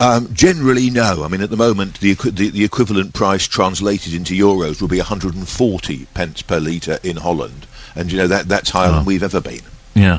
Um, 0.00 0.32
generally, 0.34 0.90
no. 0.90 1.22
I 1.24 1.28
mean, 1.28 1.40
at 1.40 1.50
the 1.50 1.56
moment, 1.56 2.00
the, 2.00 2.14
the, 2.14 2.50
the 2.50 2.64
equivalent 2.64 3.14
price 3.14 3.46
translated 3.46 4.12
into 4.12 4.34
euros 4.34 4.80
will 4.80 4.88
be 4.88 4.98
140 4.98 6.06
pence 6.14 6.42
per 6.42 6.58
litre 6.58 6.98
in 7.02 7.16
Holland. 7.16 7.66
And, 7.94 8.10
you 8.10 8.18
know, 8.18 8.26
that, 8.26 8.48
that's 8.48 8.70
higher 8.70 8.90
than 8.90 9.04
we've 9.04 9.22
ever 9.22 9.40
been. 9.40 9.62
Yeah. 9.94 10.18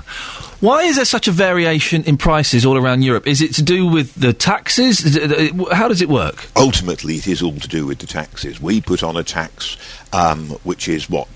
Why 0.66 0.82
is 0.82 0.96
there 0.96 1.06
such 1.06 1.28
a 1.28 1.32
variation 1.32 2.04
in 2.06 2.18
prices 2.18 2.66
all 2.66 2.76
around 2.76 3.04
Europe? 3.04 3.28
Is 3.28 3.40
it 3.40 3.54
to 3.54 3.62
do 3.62 3.86
with 3.86 4.16
the 4.16 4.34
taxes? 4.34 5.16
It- 5.16 5.60
uh, 5.60 5.76
How 5.76 5.88
does 5.88 6.02
it 6.02 6.10
work? 6.10 6.48
Ultimately, 6.56 7.18
it 7.18 7.28
is 7.28 7.44
all 7.44 7.54
to 7.60 7.68
do 7.68 7.86
with 7.86 8.00
the 8.00 8.08
taxes. 8.08 8.60
We 8.60 8.82
put 8.82 9.04
on 9.04 9.16
a 9.16 9.24
tax 9.24 9.78
um, 10.12 10.48
which 10.64 10.88
is 10.88 11.08
what 11.08 11.28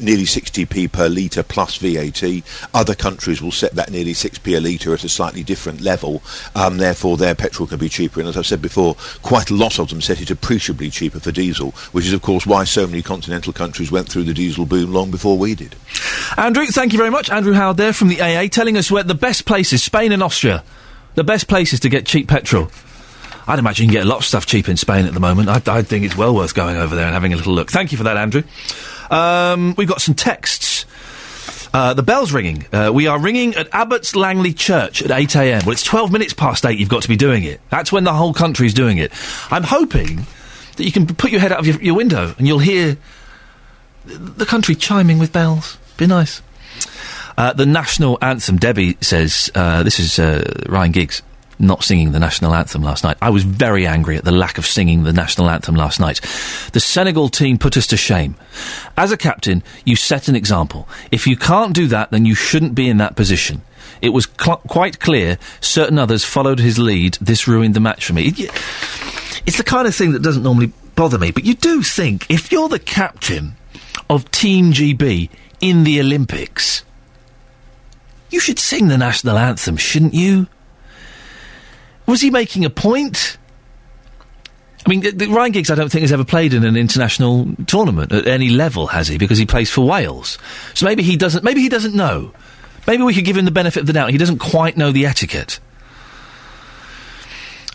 nearly 0.00 0.24
60p 0.24 0.90
per 0.90 1.08
litre 1.08 1.42
plus 1.42 1.76
VAT. 1.76 2.42
Other 2.74 2.94
countries 2.94 3.42
will 3.42 3.52
set 3.52 3.74
that 3.74 3.90
nearly 3.90 4.12
6p 4.12 4.56
a 4.56 4.60
litre 4.60 4.94
at 4.94 5.04
a 5.04 5.08
slightly 5.08 5.42
different 5.42 5.80
level. 5.80 6.22
Um, 6.54 6.78
therefore, 6.78 7.16
their 7.16 7.34
petrol 7.34 7.66
can 7.66 7.78
be 7.78 7.88
cheaper. 7.88 8.20
And 8.20 8.28
as 8.28 8.36
I've 8.36 8.46
said 8.46 8.62
before, 8.62 8.96
quite 9.22 9.50
a 9.50 9.54
lot 9.54 9.78
of 9.78 9.88
them 9.88 10.00
set 10.00 10.20
it 10.20 10.30
appreciably 10.30 10.90
cheaper 10.90 11.20
for 11.20 11.32
diesel, 11.32 11.72
which 11.92 12.06
is, 12.06 12.12
of 12.12 12.22
course, 12.22 12.46
why 12.46 12.64
so 12.64 12.86
many 12.86 13.02
continental 13.02 13.52
countries 13.52 13.90
went 13.90 14.08
through 14.08 14.24
the 14.24 14.34
diesel 14.34 14.66
boom 14.66 14.92
long 14.92 15.10
before 15.10 15.38
we 15.38 15.54
did. 15.54 15.74
Andrew, 16.36 16.66
thank 16.66 16.92
you 16.92 16.98
very 16.98 17.10
much. 17.10 17.30
Andrew 17.30 17.52
Howard 17.52 17.76
there 17.76 17.92
from 17.92 18.08
the 18.08 18.20
AA 18.20 18.48
telling 18.48 18.76
us 18.76 18.90
where 18.90 19.02
the 19.02 19.14
best 19.14 19.44
places, 19.44 19.82
Spain 19.82 20.12
and 20.12 20.22
Austria, 20.22 20.62
the 21.14 21.24
best 21.24 21.48
places 21.48 21.80
to 21.80 21.88
get 21.88 22.06
cheap 22.06 22.28
petrol. 22.28 22.70
I'd 23.48 23.58
imagine 23.58 23.84
you 23.84 23.88
can 23.88 24.00
get 24.00 24.06
a 24.06 24.08
lot 24.08 24.18
of 24.18 24.24
stuff 24.26 24.44
cheap 24.44 24.68
in 24.68 24.76
Spain 24.76 25.06
at 25.06 25.14
the 25.14 25.20
moment. 25.20 25.48
I, 25.48 25.78
I 25.78 25.82
think 25.82 26.04
it's 26.04 26.16
well 26.16 26.34
worth 26.34 26.54
going 26.54 26.76
over 26.76 26.94
there 26.94 27.06
and 27.06 27.14
having 27.14 27.32
a 27.32 27.36
little 27.36 27.54
look. 27.54 27.70
Thank 27.70 27.92
you 27.92 27.98
for 27.98 28.04
that, 28.04 28.18
Andrew. 28.18 28.42
Um, 29.10 29.74
we've 29.76 29.88
got 29.88 30.00
some 30.00 30.14
texts. 30.14 30.86
Uh, 31.72 31.94
the 31.94 32.02
bell's 32.02 32.32
ringing. 32.32 32.66
Uh, 32.72 32.90
we 32.92 33.06
are 33.06 33.18
ringing 33.18 33.54
at 33.54 33.68
Abbots 33.72 34.16
Langley 34.16 34.52
Church 34.52 35.02
at 35.02 35.10
8 35.10 35.36
a.m. 35.36 35.62
Well, 35.64 35.72
it's 35.72 35.82
12 35.82 36.10
minutes 36.10 36.32
past 36.32 36.64
8 36.64 36.78
you've 36.78 36.88
got 36.88 37.02
to 37.02 37.08
be 37.08 37.16
doing 37.16 37.44
it. 37.44 37.60
That's 37.70 37.92
when 37.92 38.04
the 38.04 38.12
whole 38.12 38.32
country's 38.32 38.74
doing 38.74 38.98
it. 38.98 39.12
I'm 39.50 39.64
hoping 39.64 40.26
that 40.76 40.84
you 40.84 40.92
can 40.92 41.06
put 41.06 41.30
your 41.30 41.40
head 41.40 41.52
out 41.52 41.58
of 41.58 41.66
your, 41.66 41.80
your 41.82 41.94
window 41.94 42.34
and 42.38 42.46
you'll 42.46 42.58
hear 42.58 42.96
the 44.06 44.46
country 44.46 44.74
chiming 44.74 45.18
with 45.18 45.32
bells. 45.32 45.76
Be 45.98 46.06
nice. 46.06 46.40
Uh, 47.36 47.52
the 47.52 47.66
national 47.66 48.18
anthem, 48.22 48.56
Debbie 48.56 48.96
says, 49.00 49.50
uh, 49.54 49.82
this 49.82 50.00
is 50.00 50.18
uh, 50.18 50.64
Ryan 50.68 50.92
Giggs 50.92 51.22
not 51.58 51.82
singing 51.84 52.12
the 52.12 52.18
national 52.20 52.54
anthem 52.54 52.82
last 52.82 53.04
night. 53.04 53.16
I 53.20 53.30
was 53.30 53.42
very 53.44 53.86
angry 53.86 54.16
at 54.16 54.24
the 54.24 54.30
lack 54.32 54.58
of 54.58 54.66
singing 54.66 55.02
the 55.04 55.12
national 55.12 55.50
anthem 55.50 55.74
last 55.74 55.98
night. 56.00 56.20
The 56.72 56.80
Senegal 56.80 57.28
team 57.28 57.58
put 57.58 57.76
us 57.76 57.86
to 57.88 57.96
shame. 57.96 58.36
As 58.96 59.10
a 59.12 59.16
captain, 59.16 59.62
you 59.84 59.96
set 59.96 60.28
an 60.28 60.36
example. 60.36 60.88
If 61.10 61.26
you 61.26 61.36
can't 61.36 61.74
do 61.74 61.86
that, 61.88 62.10
then 62.10 62.24
you 62.24 62.34
shouldn't 62.34 62.74
be 62.74 62.88
in 62.88 62.98
that 62.98 63.16
position. 63.16 63.62
It 64.00 64.10
was 64.10 64.28
cl- 64.40 64.58
quite 64.68 65.00
clear 65.00 65.38
certain 65.60 65.98
others 65.98 66.24
followed 66.24 66.60
his 66.60 66.78
lead. 66.78 67.14
This 67.20 67.48
ruined 67.48 67.74
the 67.74 67.80
match 67.80 68.04
for 68.04 68.12
me. 68.12 68.28
It- 68.28 68.50
it's 69.46 69.56
the 69.56 69.64
kind 69.64 69.88
of 69.88 69.94
thing 69.94 70.12
that 70.12 70.22
doesn't 70.22 70.42
normally 70.42 70.72
bother 70.94 71.18
me, 71.18 71.30
but 71.30 71.44
you 71.44 71.54
do 71.54 71.82
think 71.82 72.26
if 72.28 72.52
you're 72.52 72.68
the 72.68 72.78
captain 72.78 73.56
of 74.10 74.30
Team 74.30 74.72
GB 74.72 75.30
in 75.60 75.84
the 75.84 76.00
Olympics, 76.00 76.82
you 78.30 78.40
should 78.40 78.58
sing 78.58 78.88
the 78.88 78.98
national 78.98 79.38
anthem, 79.38 79.76
shouldn't 79.76 80.14
you? 80.14 80.46
Was 82.08 82.20
he 82.22 82.30
making 82.30 82.64
a 82.64 82.70
point? 82.70 83.36
I 84.84 84.88
mean, 84.88 85.02
Ryan 85.30 85.52
Giggs, 85.52 85.70
I 85.70 85.74
don't 85.74 85.92
think 85.92 86.00
has 86.00 86.12
ever 86.12 86.24
played 86.24 86.54
in 86.54 86.64
an 86.64 86.76
international 86.76 87.46
tournament 87.66 88.10
at 88.10 88.26
any 88.26 88.48
level, 88.48 88.86
has 88.86 89.08
he? 89.08 89.18
Because 89.18 89.36
he 89.36 89.44
plays 89.44 89.70
for 89.70 89.86
Wales. 89.86 90.38
So 90.72 90.86
maybe 90.86 91.02
he 91.02 91.16
doesn't. 91.16 91.44
Maybe 91.44 91.60
he 91.60 91.68
doesn't 91.68 91.94
know. 91.94 92.32
Maybe 92.86 93.02
we 93.02 93.12
could 93.12 93.26
give 93.26 93.36
him 93.36 93.44
the 93.44 93.50
benefit 93.50 93.80
of 93.80 93.86
the 93.86 93.92
doubt. 93.92 94.10
He 94.10 94.16
doesn't 94.16 94.38
quite 94.38 94.78
know 94.78 94.90
the 94.90 95.04
etiquette. 95.04 95.60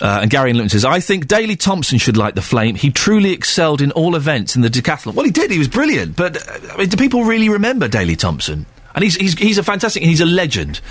Uh, 0.01 0.21
and 0.23 0.31
Gary 0.31 0.49
in 0.49 0.55
Luton 0.55 0.69
says, 0.69 0.84
I 0.84 0.99
think 0.99 1.27
Daley 1.27 1.55
Thompson 1.55 1.99
should 1.99 2.17
light 2.17 2.34
the 2.34 2.41
flame. 2.41 2.73
He 2.73 2.89
truly 2.89 3.31
excelled 3.31 3.79
in 3.79 3.91
all 3.91 4.15
events 4.15 4.55
in 4.55 4.63
the 4.63 4.69
decathlon. 4.69 5.13
Well, 5.13 5.25
he 5.25 5.31
did. 5.31 5.51
He 5.51 5.59
was 5.59 5.67
brilliant. 5.67 6.15
But 6.15 6.38
uh, 6.38 6.73
I 6.73 6.77
mean, 6.77 6.89
do 6.89 6.97
people 6.97 7.23
really 7.23 7.49
remember 7.49 7.88
Daley 7.88 8.15
Thompson? 8.15 8.65
And 8.95 9.03
he's, 9.03 9.15
he's, 9.15 9.38
he's 9.38 9.57
a 9.59 9.63
fantastic, 9.63 10.03
he's 10.03 10.21
a 10.21 10.25
legend. 10.25 10.81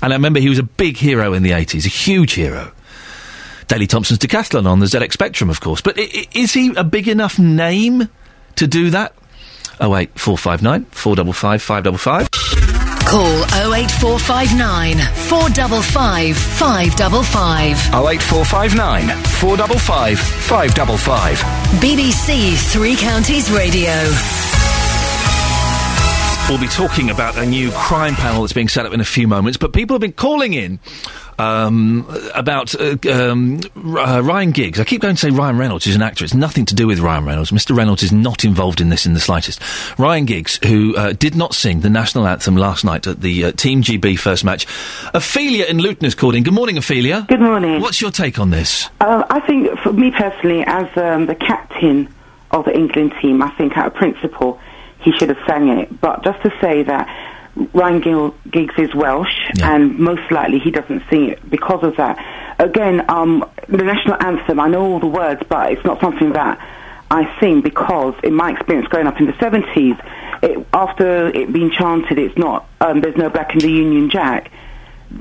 And 0.00 0.12
I 0.12 0.16
remember 0.16 0.38
he 0.38 0.48
was 0.48 0.58
a 0.58 0.64
big 0.64 0.96
hero 0.96 1.34
in 1.34 1.42
the 1.42 1.50
80s, 1.50 1.84
a 1.84 1.88
huge 1.88 2.32
hero. 2.32 2.72
Daley 3.68 3.86
Thompson's 3.86 4.18
decathlon 4.18 4.66
on 4.66 4.80
the 4.80 4.86
ZX 4.86 5.12
Spectrum, 5.12 5.50
of 5.50 5.60
course. 5.60 5.80
But 5.80 5.98
i- 5.98 6.02
i- 6.14 6.26
is 6.34 6.52
he 6.52 6.72
a 6.76 6.84
big 6.84 7.08
enough 7.08 7.38
name 7.38 8.08
to 8.56 8.66
do 8.66 8.90
that? 8.90 9.14
Oh, 9.80 9.88
wait, 9.90 10.10
459 10.18 10.86
455 10.92 11.62
555. 11.62 12.28
Call 13.06 13.44
08459 13.74 14.98
455 15.28 16.36
555. 16.36 17.76
08459 17.92 19.08
455 19.24 20.18
555. 20.18 21.38
BBC 21.80 22.56
Three 22.56 22.96
Counties 22.96 23.50
Radio. 23.50 23.92
We'll 26.46 26.60
be 26.60 26.68
talking 26.68 27.08
about 27.08 27.38
a 27.38 27.46
new 27.46 27.70
crime 27.70 28.14
panel 28.14 28.42
that's 28.42 28.52
being 28.52 28.68
set 28.68 28.84
up 28.84 28.92
in 28.92 29.00
a 29.00 29.04
few 29.04 29.26
moments, 29.26 29.56
but 29.56 29.72
people 29.72 29.94
have 29.94 30.02
been 30.02 30.12
calling 30.12 30.52
in 30.52 30.78
um, 31.38 32.06
about 32.34 32.74
uh, 32.74 32.96
um, 33.10 33.60
uh, 33.74 34.20
Ryan 34.22 34.50
Giggs. 34.50 34.78
I 34.78 34.84
keep 34.84 35.00
going 35.00 35.14
to 35.14 35.20
say 35.20 35.30
Ryan 35.30 35.56
Reynolds 35.56 35.86
is 35.86 35.96
an 35.96 36.02
actor. 36.02 36.22
It's 36.22 36.34
nothing 36.34 36.66
to 36.66 36.74
do 36.74 36.86
with 36.86 37.00
Ryan 37.00 37.24
Reynolds. 37.24 37.50
Mr. 37.50 37.74
Reynolds 37.74 38.02
is 38.02 38.12
not 38.12 38.44
involved 38.44 38.82
in 38.82 38.90
this 38.90 39.06
in 39.06 39.14
the 39.14 39.20
slightest. 39.20 39.58
Ryan 39.98 40.26
Giggs, 40.26 40.60
who 40.66 40.94
uh, 40.96 41.14
did 41.14 41.34
not 41.34 41.54
sing 41.54 41.80
the 41.80 41.88
national 41.88 42.26
anthem 42.26 42.56
last 42.56 42.84
night 42.84 43.06
at 43.06 43.22
the 43.22 43.46
uh, 43.46 43.52
Team 43.52 43.82
GB 43.82 44.18
first 44.18 44.44
match. 44.44 44.66
Ophelia 45.14 45.64
in 45.64 45.78
Luton 45.78 46.04
is 46.04 46.14
called 46.14 46.34
in. 46.34 46.42
Good 46.42 46.54
morning, 46.54 46.76
Ophelia. 46.76 47.24
Good 47.26 47.40
morning. 47.40 47.80
What's 47.80 48.02
your 48.02 48.10
take 48.10 48.38
on 48.38 48.50
this? 48.50 48.90
Uh, 49.00 49.24
I 49.30 49.40
think, 49.40 49.78
for 49.78 49.94
me 49.94 50.10
personally, 50.10 50.62
as 50.66 50.94
um, 50.98 51.24
the 51.24 51.34
captain 51.34 52.14
of 52.50 52.66
the 52.66 52.76
England 52.76 53.14
team, 53.22 53.40
I 53.40 53.50
think 53.52 53.78
out 53.78 53.86
of 53.86 53.94
principle 53.94 54.60
he 55.04 55.12
should 55.12 55.28
have 55.28 55.38
sang 55.46 55.68
it. 55.68 56.00
But 56.00 56.24
just 56.24 56.42
to 56.42 56.52
say 56.60 56.82
that 56.84 57.06
Ryan 57.72 58.32
Giggs 58.50 58.74
is 58.78 58.94
Welsh, 58.94 59.50
and 59.62 59.98
most 59.98 60.30
likely 60.30 60.58
he 60.58 60.70
doesn't 60.70 61.02
sing 61.08 61.28
it 61.28 61.48
because 61.48 61.84
of 61.84 61.96
that. 61.96 62.18
Again, 62.58 63.04
um, 63.08 63.48
the 63.68 63.84
national 63.84 64.20
anthem, 64.22 64.58
I 64.58 64.68
know 64.68 64.82
all 64.84 65.00
the 65.00 65.06
words, 65.06 65.42
but 65.48 65.72
it's 65.72 65.84
not 65.84 66.00
something 66.00 66.32
that 66.32 66.58
I 67.10 67.38
sing 67.38 67.60
because, 67.60 68.14
in 68.24 68.34
my 68.34 68.52
experience 68.52 68.88
growing 68.88 69.06
up 69.06 69.20
in 69.20 69.26
the 69.26 69.32
70s, 69.34 69.98
it, 70.42 70.66
after 70.72 71.28
it 71.28 71.52
being 71.52 71.70
chanted, 71.70 72.18
it's 72.18 72.36
not, 72.36 72.68
um, 72.80 73.00
there's 73.00 73.16
no 73.16 73.30
black 73.30 73.52
in 73.54 73.60
the 73.60 73.70
Union 73.70 74.10
Jack, 74.10 74.50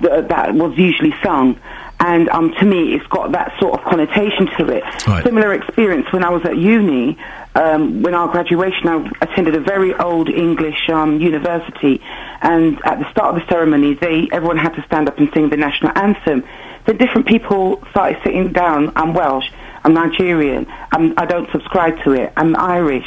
th- 0.01 0.27
that 0.27 0.55
was 0.55 0.77
usually 0.77 1.13
sung. 1.23 1.59
And 1.99 2.29
um, 2.29 2.53
to 2.55 2.65
me, 2.65 2.95
it's 2.95 3.05
got 3.07 3.31
that 3.34 3.57
sort 3.59 3.79
of 3.79 3.86
connotation 3.86 4.47
to 4.57 4.69
it. 4.69 4.84
Similar 5.23 5.53
experience 5.53 6.11
when 6.11 6.23
I 6.23 6.29
was 6.29 6.43
at 6.45 6.57
uni. 6.57 7.17
Um, 7.56 8.01
when 8.01 8.16
our 8.16 8.28
graduation, 8.30 8.88
I 8.88 9.12
attended 9.22 9.56
a 9.56 9.60
very 9.60 9.93
old 9.93 10.28
English 10.30 10.89
um, 10.89 11.20
university, 11.22 12.01
and 12.41 12.80
at 12.84 12.99
the 12.99 13.10
start 13.12 13.36
of 13.36 13.41
the 13.41 13.47
ceremony, 13.47 13.93
they 13.93 14.28
everyone 14.32 14.58
had 14.58 14.74
to 14.76 14.84
stand 14.84 15.08
up 15.08 15.20
and 15.20 15.30
sing 15.34 15.49
the 15.49 15.58
national 15.58 15.95
anthem. 15.95 16.43
Then 16.86 16.97
different 16.97 17.28
people 17.28 17.84
started 17.91 18.20
sitting 18.24 18.51
down. 18.51 18.91
I'm 18.95 19.14
Welsh. 19.14 19.49
I'm 19.84 19.93
Nigerian. 19.93 20.66
I'm, 20.91 21.14
I 21.18 21.26
don't 21.26 21.49
subscribe 21.51 22.01
to 22.04 22.14
it. 22.14 22.34
I'm 22.36 22.56
Irish. 22.56 23.06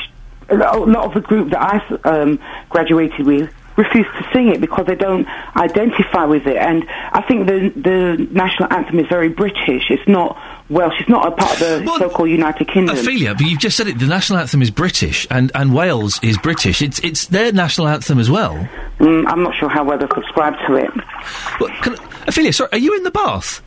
A 0.48 0.54
lot, 0.54 1.06
of 1.06 1.14
the 1.14 1.20
group 1.20 1.50
that 1.50 1.60
I 1.60 2.08
um, 2.08 2.38
graduated 2.68 3.26
with 3.26 3.50
refuse 3.76 4.06
to 4.18 4.28
sing 4.32 4.48
it 4.48 4.60
because 4.60 4.86
they 4.86 4.94
don't 4.94 5.26
identify 5.56 6.24
with 6.24 6.46
it. 6.46 6.56
And 6.56 6.84
I 6.88 7.22
think 7.22 7.46
the 7.46 7.68
the 7.76 8.26
national 8.30 8.72
anthem 8.72 8.98
is 8.98 9.06
very 9.08 9.28
British. 9.28 9.90
It's 9.90 10.06
not 10.08 10.38
Welsh. 10.68 10.98
she's 10.98 11.08
not 11.08 11.26
a 11.26 11.30
part 11.30 11.52
of 11.52 11.58
the 11.58 11.98
so-called 11.98 12.28
United 12.28 12.68
Kingdom. 12.68 12.96
Ophelia, 12.96 13.34
but 13.34 13.46
you've 13.46 13.60
just 13.60 13.76
said 13.76 13.86
it. 13.86 13.98
The 13.98 14.06
national 14.06 14.38
anthem 14.38 14.62
is 14.62 14.70
British, 14.70 15.26
and, 15.30 15.52
and 15.54 15.74
Wales 15.74 16.18
is 16.22 16.36
British. 16.38 16.82
It's 16.82 16.98
it's 17.00 17.26
their 17.26 17.52
national 17.52 17.88
anthem 17.88 18.18
as 18.18 18.30
well. 18.30 18.54
Mm, 18.98 19.26
I'm 19.28 19.42
not 19.42 19.54
sure 19.54 19.68
how 19.68 19.84
well 19.84 19.98
they 19.98 20.06
subscribe 20.14 20.54
to 20.66 20.74
it. 20.74 20.90
Well, 21.60 21.70
can, 21.82 21.94
Ophelia, 22.26 22.52
sorry, 22.52 22.70
are 22.72 22.78
you 22.78 22.96
in 22.96 23.02
the 23.02 23.10
bath? 23.10 23.62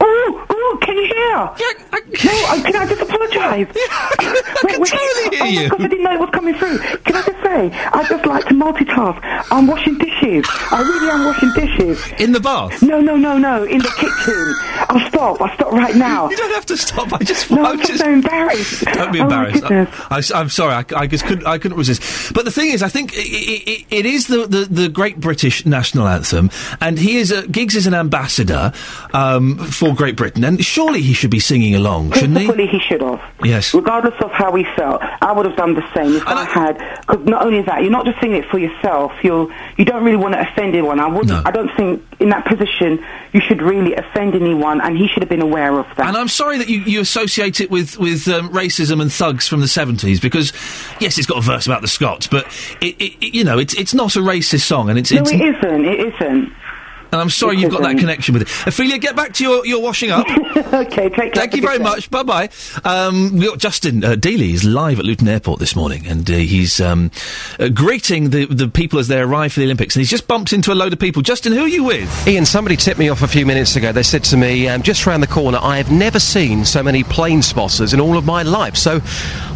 Oh, 0.00 0.46
oh, 0.50 0.78
can 0.82 0.96
you 0.96 1.04
hear? 1.04 1.36
Yeah, 1.36 1.84
I, 1.92 2.00
no, 2.24 2.46
uh, 2.48 2.62
can 2.62 2.76
I 2.76 2.86
just 2.86 3.02
apologise? 3.02 3.68
I 4.18 4.54
can 4.68 4.84
totally 4.84 5.36
hear 5.36 5.44
oh 5.44 5.62
you. 5.62 5.68
God, 5.70 5.80
I 5.82 5.86
didn't 5.88 6.02
know 6.04 6.12
it 6.14 6.20
was 6.20 6.30
coming 6.30 6.54
through. 6.54 6.78
Can 6.78 7.14
I 7.16 7.22
just 7.22 7.42
say, 7.42 7.70
I 7.72 8.06
just 8.08 8.26
like 8.26 8.44
to 8.48 8.54
multitask. 8.54 9.46
I'm 9.50 9.66
washing 9.66 9.98
dishes. 9.98 10.44
I 10.72 10.82
really 10.82 11.08
am 11.10 11.24
washing 11.24 11.52
dishes. 11.54 12.04
In 12.18 12.32
the 12.32 12.40
bath? 12.40 12.82
No, 12.82 13.00
no, 13.00 13.16
no, 13.16 13.38
no, 13.38 13.64
in 13.64 13.78
the 13.78 13.88
kitchen. 13.96 14.54
I'll 14.88 15.08
stop. 15.08 15.40
I'll 15.40 15.54
stop 15.54 15.72
right 15.72 15.94
now. 15.94 16.28
You 16.30 16.36
don't 16.36 16.54
have 16.54 16.66
to 16.66 16.76
stop. 16.76 17.12
I 17.12 17.18
just 17.18 17.50
No, 17.50 17.62
I 17.64 17.70
I'm 17.70 17.78
just- 17.78 17.98
so 17.98 18.10
embarrassed. 18.10 18.84
Don't 18.86 19.12
be 19.12 19.20
Oh, 19.20 19.24
embarrassed. 19.24 19.62
goodness. 19.62 20.32
I, 20.34 20.40
am 20.40 20.48
sorry. 20.48 20.74
I, 20.74 20.84
I 20.96 21.06
just 21.06 21.24
couldn't. 21.24 21.46
I 21.46 21.58
couldn't 21.58 21.78
resist. 21.78 22.32
But 22.34 22.44
the 22.44 22.50
thing 22.50 22.70
is, 22.70 22.82
I 22.82 22.88
think 22.88 23.12
i 23.14 23.18
i 23.20 23.22
i 23.66 23.86
it 23.90 24.06
is 24.06 24.26
the, 24.26 24.46
the, 24.46 24.64
the 24.82 24.88
great 24.88 25.20
British 25.20 25.64
national 25.64 26.06
anthem, 26.08 26.50
and 26.80 26.98
he 26.98 27.16
is 27.18 27.30
a, 27.30 27.46
Giggs 27.46 27.76
is 27.76 27.86
an 27.86 27.94
ambassador 27.94 28.72
um, 29.12 29.56
for 29.76 29.94
Great 29.94 30.16
Britain, 30.16 30.44
and 30.44 30.64
surely 30.64 31.02
he 31.02 31.12
should 31.12 31.30
be 31.30 31.38
singing 31.40 31.74
along, 31.74 32.12
shouldn't 32.12 32.38
he? 32.38 32.46
Principally, 32.46 32.66
he 32.66 32.80
should 32.80 33.00
have. 33.02 33.20
Yes. 33.42 33.74
Regardless 33.74 34.14
of 34.22 34.30
how 34.32 34.54
he 34.54 34.64
felt, 34.76 35.02
I 35.02 35.32
would 35.32 35.46
have 35.46 35.56
done 35.56 35.74
the 35.74 35.84
same 35.94 36.14
if 36.14 36.26
I, 36.26 36.44
had. 36.44 36.78
Because 37.00 37.24
not 37.26 37.44
only 37.44 37.62
that, 37.62 37.82
you're 37.82 37.90
not 37.90 38.06
just 38.06 38.18
singing 38.20 38.42
it 38.42 38.50
for 38.50 38.58
yourself. 38.58 39.12
You're 39.22 39.52
you 39.76 39.84
don't 39.84 40.02
really 40.04 40.16
want 40.16 40.34
to 40.34 40.40
offend 40.40 40.74
anyone. 40.74 41.00
I 41.00 41.06
wouldn't. 41.08 41.46
I 41.46 41.50
don't 41.50 41.70
think 41.76 42.02
in 42.20 42.30
that 42.30 42.46
position 42.46 43.04
you 43.32 43.40
should 43.40 43.60
really 43.62 43.94
offend 43.94 44.34
anyone, 44.34 44.80
and 44.80 44.96
he 44.96 45.08
should 45.08 45.22
have 45.22 45.28
been 45.28 45.42
aware 45.42 45.78
of 45.78 45.86
that. 45.96 46.06
And 46.08 46.16
I'm 46.16 46.28
sorry 46.28 46.58
that 46.58 46.68
you, 46.68 46.80
you 46.80 47.00
associate 47.00 47.60
it 47.60 47.70
with 47.70 47.98
with 47.98 48.26
um, 48.28 48.48
racism 48.50 49.00
and 49.02 49.12
thugs 49.12 49.46
from 49.46 49.60
the 49.60 49.66
70s 49.66 50.20
because 50.20 50.52
yes, 51.00 51.18
it's 51.18 51.26
got 51.26 51.38
a 51.38 51.42
verse 51.42 51.66
about 51.66 51.82
the 51.82 51.88
Scots, 51.88 52.26
but 52.26 52.46
it, 52.80 52.96
it, 53.00 53.12
it- 53.24 53.34
you 53.34 53.44
know 53.44 53.58
it's 53.58 53.74
it's 53.74 53.92
not 53.94 54.16
a 54.16 54.20
racist 54.20 54.62
song, 54.62 54.88
and 54.88 54.98
it's 54.98 55.12
no, 55.12 55.20
it's. 55.20 55.32
it 55.32 55.40
isn't. 55.42 55.84
It 55.84 56.14
isn't. 56.14 56.52
And 57.12 57.20
I'm 57.20 57.30
sorry 57.30 57.58
you've 57.58 57.70
got 57.70 57.82
that 57.82 57.90
isn't. 57.90 58.00
connection 58.00 58.34
with 58.34 58.42
it. 58.42 58.66
Ophelia, 58.66 58.98
get 58.98 59.16
back 59.16 59.32
to 59.34 59.44
your, 59.44 59.66
your 59.66 59.82
washing 59.82 60.10
up. 60.10 60.26
okay, 60.56 61.08
take 61.08 61.14
care. 61.14 61.30
Thank 61.30 61.54
you 61.54 61.62
very 61.62 61.78
much. 61.78 62.10
Bye 62.10 62.22
bye. 62.22 62.48
Um, 62.84 63.38
we 63.38 63.46
got 63.46 63.58
Justin 63.58 64.04
uh, 64.04 64.10
Dealey 64.12 64.52
is 64.52 64.64
live 64.64 64.98
at 64.98 65.04
Luton 65.04 65.28
Airport 65.28 65.60
this 65.60 65.76
morning, 65.76 66.06
and 66.06 66.28
uh, 66.30 66.34
he's 66.34 66.80
um, 66.80 67.10
uh, 67.58 67.68
greeting 67.68 68.30
the 68.30 68.46
the 68.46 68.68
people 68.68 68.98
as 68.98 69.08
they 69.08 69.20
arrive 69.20 69.52
for 69.52 69.60
the 69.60 69.66
Olympics. 69.66 69.94
And 69.94 70.00
he's 70.00 70.10
just 70.10 70.26
bumped 70.26 70.52
into 70.52 70.72
a 70.72 70.74
load 70.74 70.92
of 70.92 70.98
people. 70.98 71.22
Justin, 71.22 71.52
who 71.52 71.60
are 71.60 71.68
you 71.68 71.84
with? 71.84 72.26
Iain, 72.26 72.44
somebody 72.44 72.76
tipped 72.76 72.98
me 72.98 73.08
off 73.08 73.22
a 73.22 73.28
few 73.28 73.46
minutes 73.46 73.76
ago. 73.76 73.92
They 73.92 74.02
said 74.02 74.24
to 74.24 74.36
me, 74.36 74.68
um, 74.68 74.82
just 74.82 75.06
round 75.06 75.22
the 75.22 75.28
corner, 75.28 75.58
I 75.60 75.76
have 75.76 75.90
never 75.90 76.18
seen 76.18 76.64
so 76.64 76.82
many 76.82 77.04
plane 77.04 77.42
spotters 77.42 77.94
in 77.94 78.00
all 78.00 78.16
of 78.16 78.24
my 78.24 78.42
life. 78.42 78.76
So 78.76 79.00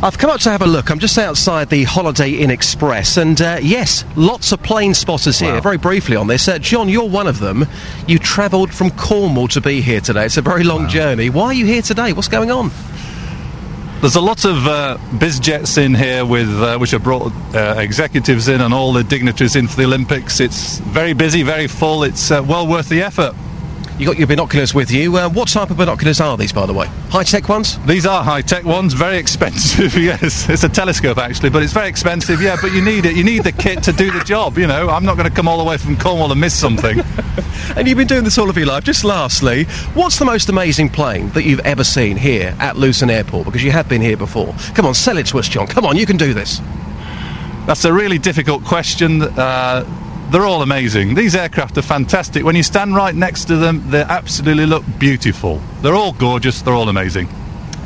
I've 0.02 0.18
come 0.18 0.30
up 0.30 0.40
to 0.42 0.50
have 0.50 0.62
a 0.62 0.66
look. 0.66 0.90
I'm 0.90 0.98
just 0.98 1.18
outside 1.18 1.68
the 1.68 1.84
Holiday 1.84 2.30
Inn 2.30 2.50
Express, 2.50 3.16
and 3.16 3.40
uh, 3.40 3.58
yes, 3.60 4.04
lots 4.16 4.52
of 4.52 4.62
plane 4.62 4.94
spotters 4.94 5.38
here. 5.38 5.60
Very 5.60 5.78
briefly 5.78 6.16
on 6.16 6.26
this, 6.26 6.46
uh, 6.48 6.58
John, 6.58 6.88
you're 6.88 7.08
one 7.08 7.26
of 7.26 7.39
them. 7.40 7.66
You 8.06 8.18
travelled 8.18 8.72
from 8.72 8.90
Cornwall 8.90 9.48
to 9.48 9.60
be 9.60 9.80
here 9.80 10.00
today. 10.00 10.26
It's 10.26 10.36
a 10.36 10.42
very 10.42 10.64
long 10.64 10.88
journey. 10.88 11.30
Why 11.30 11.46
are 11.46 11.52
you 11.52 11.66
here 11.66 11.82
today? 11.82 12.12
What's 12.12 12.28
going 12.28 12.50
on? 12.50 12.70
There's 14.00 14.16
a 14.16 14.20
lot 14.20 14.46
of 14.46 14.66
uh, 14.66 14.96
biz 15.18 15.38
jets 15.40 15.76
in 15.76 15.94
here 15.94 16.24
with 16.24 16.48
uh, 16.48 16.78
which 16.78 16.92
have 16.92 17.02
brought 17.02 17.32
uh, 17.54 17.74
executives 17.78 18.48
in 18.48 18.62
and 18.62 18.72
all 18.72 18.94
the 18.94 19.04
dignitaries 19.04 19.56
in 19.56 19.68
for 19.68 19.76
the 19.76 19.84
Olympics. 19.84 20.40
It's 20.40 20.78
very 20.78 21.12
busy, 21.12 21.42
very 21.42 21.66
full. 21.66 22.04
It's 22.04 22.30
uh, 22.30 22.42
well 22.46 22.66
worth 22.66 22.88
the 22.88 23.02
effort. 23.02 23.34
You 24.00 24.06
got 24.06 24.16
your 24.16 24.28
binoculars 24.28 24.72
with 24.72 24.90
you. 24.90 25.14
Uh, 25.14 25.28
what 25.28 25.48
type 25.48 25.68
of 25.68 25.76
binoculars 25.76 26.22
are 26.22 26.34
these, 26.38 26.54
by 26.54 26.64
the 26.64 26.72
way? 26.72 26.86
High 27.10 27.22
tech 27.22 27.50
ones? 27.50 27.78
These 27.84 28.06
are 28.06 28.24
high 28.24 28.40
tech 28.40 28.64
ones, 28.64 28.94
very 28.94 29.18
expensive. 29.18 29.94
yes, 30.02 30.48
it's 30.48 30.64
a 30.64 30.70
telescope 30.70 31.18
actually, 31.18 31.50
but 31.50 31.62
it's 31.62 31.74
very 31.74 31.90
expensive. 31.90 32.40
Yeah, 32.40 32.56
but 32.62 32.72
you 32.72 32.80
need 32.80 33.04
it. 33.04 33.14
You 33.14 33.24
need 33.24 33.44
the 33.44 33.52
kit 33.52 33.82
to 33.82 33.92
do 33.92 34.10
the 34.10 34.24
job. 34.24 34.56
You 34.56 34.66
know, 34.66 34.88
I'm 34.88 35.04
not 35.04 35.18
going 35.18 35.28
to 35.28 35.34
come 35.34 35.46
all 35.46 35.58
the 35.58 35.64
way 35.64 35.76
from 35.76 35.98
Cornwall 35.98 36.32
and 36.32 36.40
miss 36.40 36.58
something. 36.58 37.02
And 37.76 37.86
you've 37.86 37.98
been 37.98 38.08
doing 38.08 38.24
this 38.24 38.36
all 38.36 38.50
of 38.50 38.56
your 38.56 38.66
life. 38.66 38.82
Just 38.82 39.04
lastly, 39.04 39.64
what's 39.94 40.18
the 40.18 40.24
most 40.24 40.48
amazing 40.48 40.88
plane 40.88 41.28
that 41.30 41.44
you've 41.44 41.60
ever 41.60 41.84
seen 41.84 42.16
here 42.16 42.56
at 42.58 42.76
Luton 42.76 43.10
Airport? 43.10 43.44
Because 43.44 43.62
you 43.62 43.70
have 43.70 43.88
been 43.88 44.00
here 44.00 44.16
before. 44.16 44.52
Come 44.74 44.86
on, 44.86 44.94
sell 44.94 45.18
it 45.18 45.26
to 45.26 45.38
us, 45.38 45.48
John. 45.48 45.68
Come 45.68 45.86
on, 45.86 45.96
you 45.96 46.04
can 46.04 46.16
do 46.16 46.34
this. 46.34 46.60
That's 47.66 47.84
a 47.84 47.92
really 47.92 48.18
difficult 48.18 48.64
question. 48.64 49.22
Uh, 49.22 49.84
they're 50.30 50.46
all 50.46 50.62
amazing. 50.62 51.14
These 51.14 51.34
aircraft 51.34 51.76
are 51.78 51.82
fantastic. 51.82 52.44
When 52.44 52.56
you 52.56 52.62
stand 52.62 52.94
right 52.94 53.14
next 53.14 53.46
to 53.46 53.56
them, 53.56 53.90
they 53.90 54.02
absolutely 54.02 54.66
look 54.66 54.84
beautiful. 54.98 55.60
They're 55.82 55.94
all 55.94 56.12
gorgeous. 56.12 56.62
They're 56.62 56.74
all 56.74 56.88
amazing. 56.88 57.28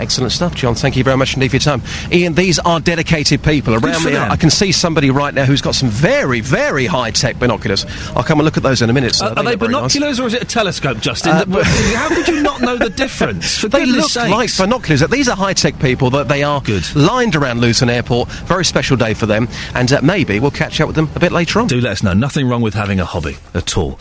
Excellent 0.00 0.32
stuff, 0.32 0.54
John. 0.54 0.74
Thank 0.74 0.96
you 0.96 1.04
very 1.04 1.16
much 1.16 1.34
indeed 1.34 1.48
for 1.50 1.56
your 1.56 1.60
time. 1.60 1.82
Iain, 2.12 2.34
these 2.34 2.58
are 2.58 2.80
dedicated 2.80 3.42
people. 3.42 3.74
Around 3.74 4.04
me. 4.04 4.16
I 4.16 4.36
can 4.36 4.50
see 4.50 4.72
somebody 4.72 5.10
right 5.10 5.32
now 5.32 5.44
who's 5.44 5.62
got 5.62 5.74
some 5.74 5.88
very, 5.88 6.40
very 6.40 6.86
high-tech 6.86 7.38
binoculars. 7.38 7.86
I'll 8.16 8.24
come 8.24 8.38
and 8.40 8.44
look 8.44 8.56
at 8.56 8.62
those 8.62 8.82
in 8.82 8.90
a 8.90 8.92
minute. 8.92 9.20
Uh, 9.22 9.34
are 9.36 9.44
they 9.44 9.54
very 9.54 9.72
nice. 9.72 9.92
binoculars 9.94 10.20
or 10.20 10.26
is 10.26 10.34
it 10.34 10.42
a 10.42 10.46
telescope, 10.46 10.98
Justin? 11.00 11.32
Uh, 11.32 11.44
How 11.64 12.08
could 12.08 12.28
you 12.28 12.42
not 12.42 12.60
know 12.60 12.76
the 12.76 12.90
difference? 12.90 13.62
They 13.62 13.86
look 13.86 14.10
sakes. 14.10 14.30
like 14.30 14.56
binoculars. 14.56 15.06
These 15.08 15.28
are 15.28 15.36
high-tech 15.36 15.78
people. 15.78 16.10
That 16.10 16.28
they 16.28 16.42
are 16.42 16.60
Good. 16.60 16.84
lined 16.94 17.36
around 17.36 17.60
Luton 17.60 17.88
Airport. 17.88 18.28
Very 18.30 18.64
special 18.64 18.96
day 18.96 19.14
for 19.14 19.26
them, 19.26 19.48
and 19.74 19.92
uh, 19.92 20.00
maybe 20.02 20.40
we'll 20.40 20.50
catch 20.50 20.80
up 20.80 20.86
with 20.88 20.96
them 20.96 21.08
a 21.14 21.20
bit 21.20 21.32
later 21.32 21.60
on. 21.60 21.66
Do 21.66 21.80
let 21.80 21.92
us 21.92 22.02
know. 22.02 22.12
Nothing 22.12 22.48
wrong 22.48 22.62
with 22.62 22.74
having 22.74 23.00
a 23.00 23.04
hobby 23.04 23.36
at 23.54 23.76
all. 23.76 23.98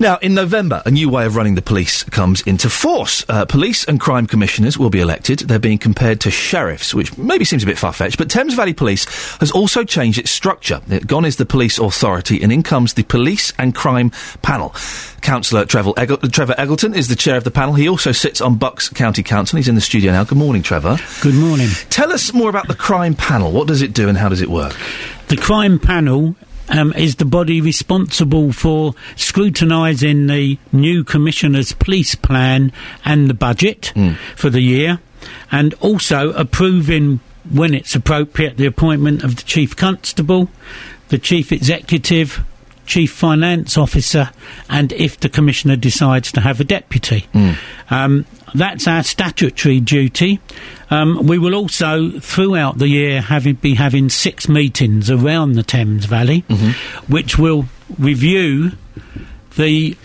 Now, 0.00 0.18
in 0.18 0.34
November, 0.34 0.80
a 0.86 0.92
new 0.92 1.08
way 1.10 1.26
of 1.26 1.34
running 1.34 1.56
the 1.56 1.62
police 1.62 2.04
comes 2.04 2.40
into 2.42 2.70
force. 2.70 3.24
Uh, 3.28 3.44
police 3.44 3.84
and 3.84 3.98
crime 3.98 4.28
commissioners 4.28 4.78
will 4.78 4.90
be 4.90 5.00
elected. 5.00 5.40
They're 5.40 5.58
being 5.58 5.78
compared 5.78 6.20
to 6.20 6.30
sheriffs, 6.30 6.94
which 6.94 7.18
maybe 7.18 7.44
seems 7.44 7.64
a 7.64 7.66
bit 7.66 7.78
far 7.78 7.92
fetched, 7.92 8.16
but 8.16 8.30
Thames 8.30 8.54
Valley 8.54 8.72
Police 8.72 9.06
has 9.38 9.50
also 9.50 9.82
changed 9.82 10.16
its 10.20 10.30
structure. 10.30 10.80
Gone 11.06 11.24
is 11.24 11.34
the 11.34 11.46
police 11.46 11.80
authority, 11.80 12.40
and 12.40 12.52
in 12.52 12.62
comes 12.62 12.94
the 12.94 13.02
police 13.02 13.52
and 13.58 13.74
crime 13.74 14.12
panel. 14.40 14.72
Councillor 15.20 15.64
Trevor, 15.64 15.94
Egg- 15.96 16.30
Trevor 16.30 16.54
Egleton 16.56 16.94
is 16.94 17.08
the 17.08 17.16
chair 17.16 17.36
of 17.36 17.42
the 17.42 17.50
panel. 17.50 17.74
He 17.74 17.88
also 17.88 18.12
sits 18.12 18.40
on 18.40 18.54
Bucks 18.54 18.88
County 18.88 19.24
Council. 19.24 19.56
He's 19.56 19.66
in 19.66 19.74
the 19.74 19.80
studio 19.80 20.12
now. 20.12 20.22
Good 20.22 20.38
morning, 20.38 20.62
Trevor. 20.62 20.96
Good 21.22 21.34
morning. 21.34 21.70
Tell 21.90 22.12
us 22.12 22.32
more 22.32 22.50
about 22.50 22.68
the 22.68 22.76
crime 22.76 23.16
panel. 23.16 23.50
What 23.50 23.66
does 23.66 23.82
it 23.82 23.94
do 23.94 24.08
and 24.08 24.16
how 24.16 24.28
does 24.28 24.42
it 24.42 24.48
work? 24.48 24.76
The 25.26 25.36
crime 25.36 25.80
panel 25.80 26.36
um, 26.68 26.92
is 26.94 27.16
the 27.16 27.24
body 27.24 27.60
responsible 27.60 28.52
for 28.52 28.94
scrutinising 29.16 30.26
the 30.26 30.58
new 30.72 31.04
commissioner's 31.04 31.72
police 31.72 32.14
plan 32.14 32.72
and 33.04 33.28
the 33.28 33.34
budget 33.34 33.92
for 34.36 34.50
the 34.50 34.60
year, 34.60 35.00
and 35.50 35.74
also 35.74 36.32
approving, 36.32 37.20
when 37.50 37.74
it's 37.74 37.94
appropriate, 37.94 38.56
the 38.56 38.66
appointment 38.66 39.24
of 39.24 39.36
the 39.36 39.42
chief 39.42 39.76
constable, 39.76 40.48
the 41.08 41.18
chief 41.18 41.52
executive. 41.52 42.44
Chief 42.88 43.12
Finance 43.12 43.76
Officer, 43.76 44.30
and 44.68 44.92
if 44.92 45.20
the 45.20 45.28
Commissioner 45.28 45.76
decides 45.76 46.32
to 46.32 46.40
have 46.40 46.58
a 46.58 46.64
deputy. 46.64 47.26
Um, 47.90 48.24
that's 48.54 48.88
our 48.88 49.02
statutory 49.02 49.78
duty. 49.78 50.40
Um, 50.90 51.26
we 51.26 51.38
will 51.38 51.54
also, 51.54 52.18
throughout 52.18 52.78
the 52.78 52.88
year, 52.88 53.20
having, 53.20 53.56
be 53.56 53.74
having 53.74 54.08
six 54.08 54.48
meetings 54.48 55.10
around 55.10 55.52
the 55.52 55.62
Thames 55.62 56.06
Valley, 56.06 56.40
which 57.08 57.38
will 57.38 57.66
review 57.98 58.72
the 59.56 59.96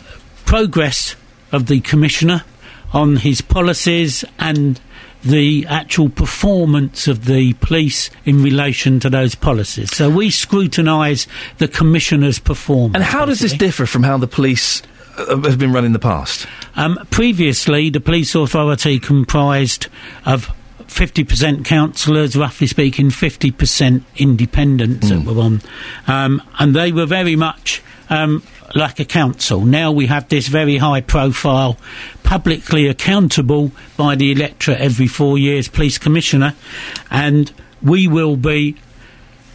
progress 0.46 1.16
of 1.54 1.68
the 1.68 1.80
Commissioner 1.80 2.44
on 2.92 3.16
his 3.16 3.40
policies 3.42 4.26
and 4.38 4.80
the 5.24 5.66
actual 5.70 6.10
performance 6.10 7.08
of 7.08 7.26
the 7.26 7.54
police 7.54 8.10
in 8.26 8.44
relation 8.44 9.00
to 9.00 9.10
those 9.10 9.36
policies. 9.36 9.96
So 9.96 10.10
we 10.10 10.30
scrutinise 10.30 11.28
the 11.60 11.68
Commissioner's 11.68 12.40
performance. 12.40 12.96
And 12.96 13.04
how 13.04 13.26
does 13.26 13.40
this 13.40 13.54
differ 13.54 13.86
from 13.86 14.04
how 14.04 14.18
the 14.18 14.28
police 14.28 14.82
uh, 15.18 15.40
have 15.42 15.58
been 15.58 15.72
run 15.72 15.86
in 15.86 15.94
the 15.94 16.00
past? 16.00 16.46
Um, 16.76 17.00
previously, 17.10 17.90
the 17.90 18.02
police 18.02 18.36
authority 18.36 19.00
comprised 19.00 19.88
of 20.26 20.54
50% 20.88 21.66
councillors, 21.66 22.36
roughly 22.36 22.68
speaking, 22.68 23.10
50% 23.10 24.04
independents 24.18 25.10
that 25.10 25.26
were 25.26 25.42
on. 25.42 25.62
Um, 26.08 26.42
and 26.60 26.76
they 26.76 26.92
were 26.92 27.06
very 27.06 27.36
much 27.36 27.82
um, 28.10 28.44
like 28.76 29.00
a 29.00 29.06
council. 29.06 29.62
Now 29.62 29.92
we 29.92 30.08
have 30.08 30.30
this 30.30 30.48
very 30.48 30.78
high 30.78 31.02
profile, 31.02 31.78
publicly 32.24 32.88
accountable 32.88 33.72
by 33.98 34.16
the 34.16 34.32
electorate 34.32 34.80
every 34.80 35.08
four 35.08 35.38
years 35.38 35.68
police 35.68 35.98
commissioner. 35.98 36.56
And 37.12 37.52
we 37.82 38.08
will 38.08 38.36
be 38.36 38.76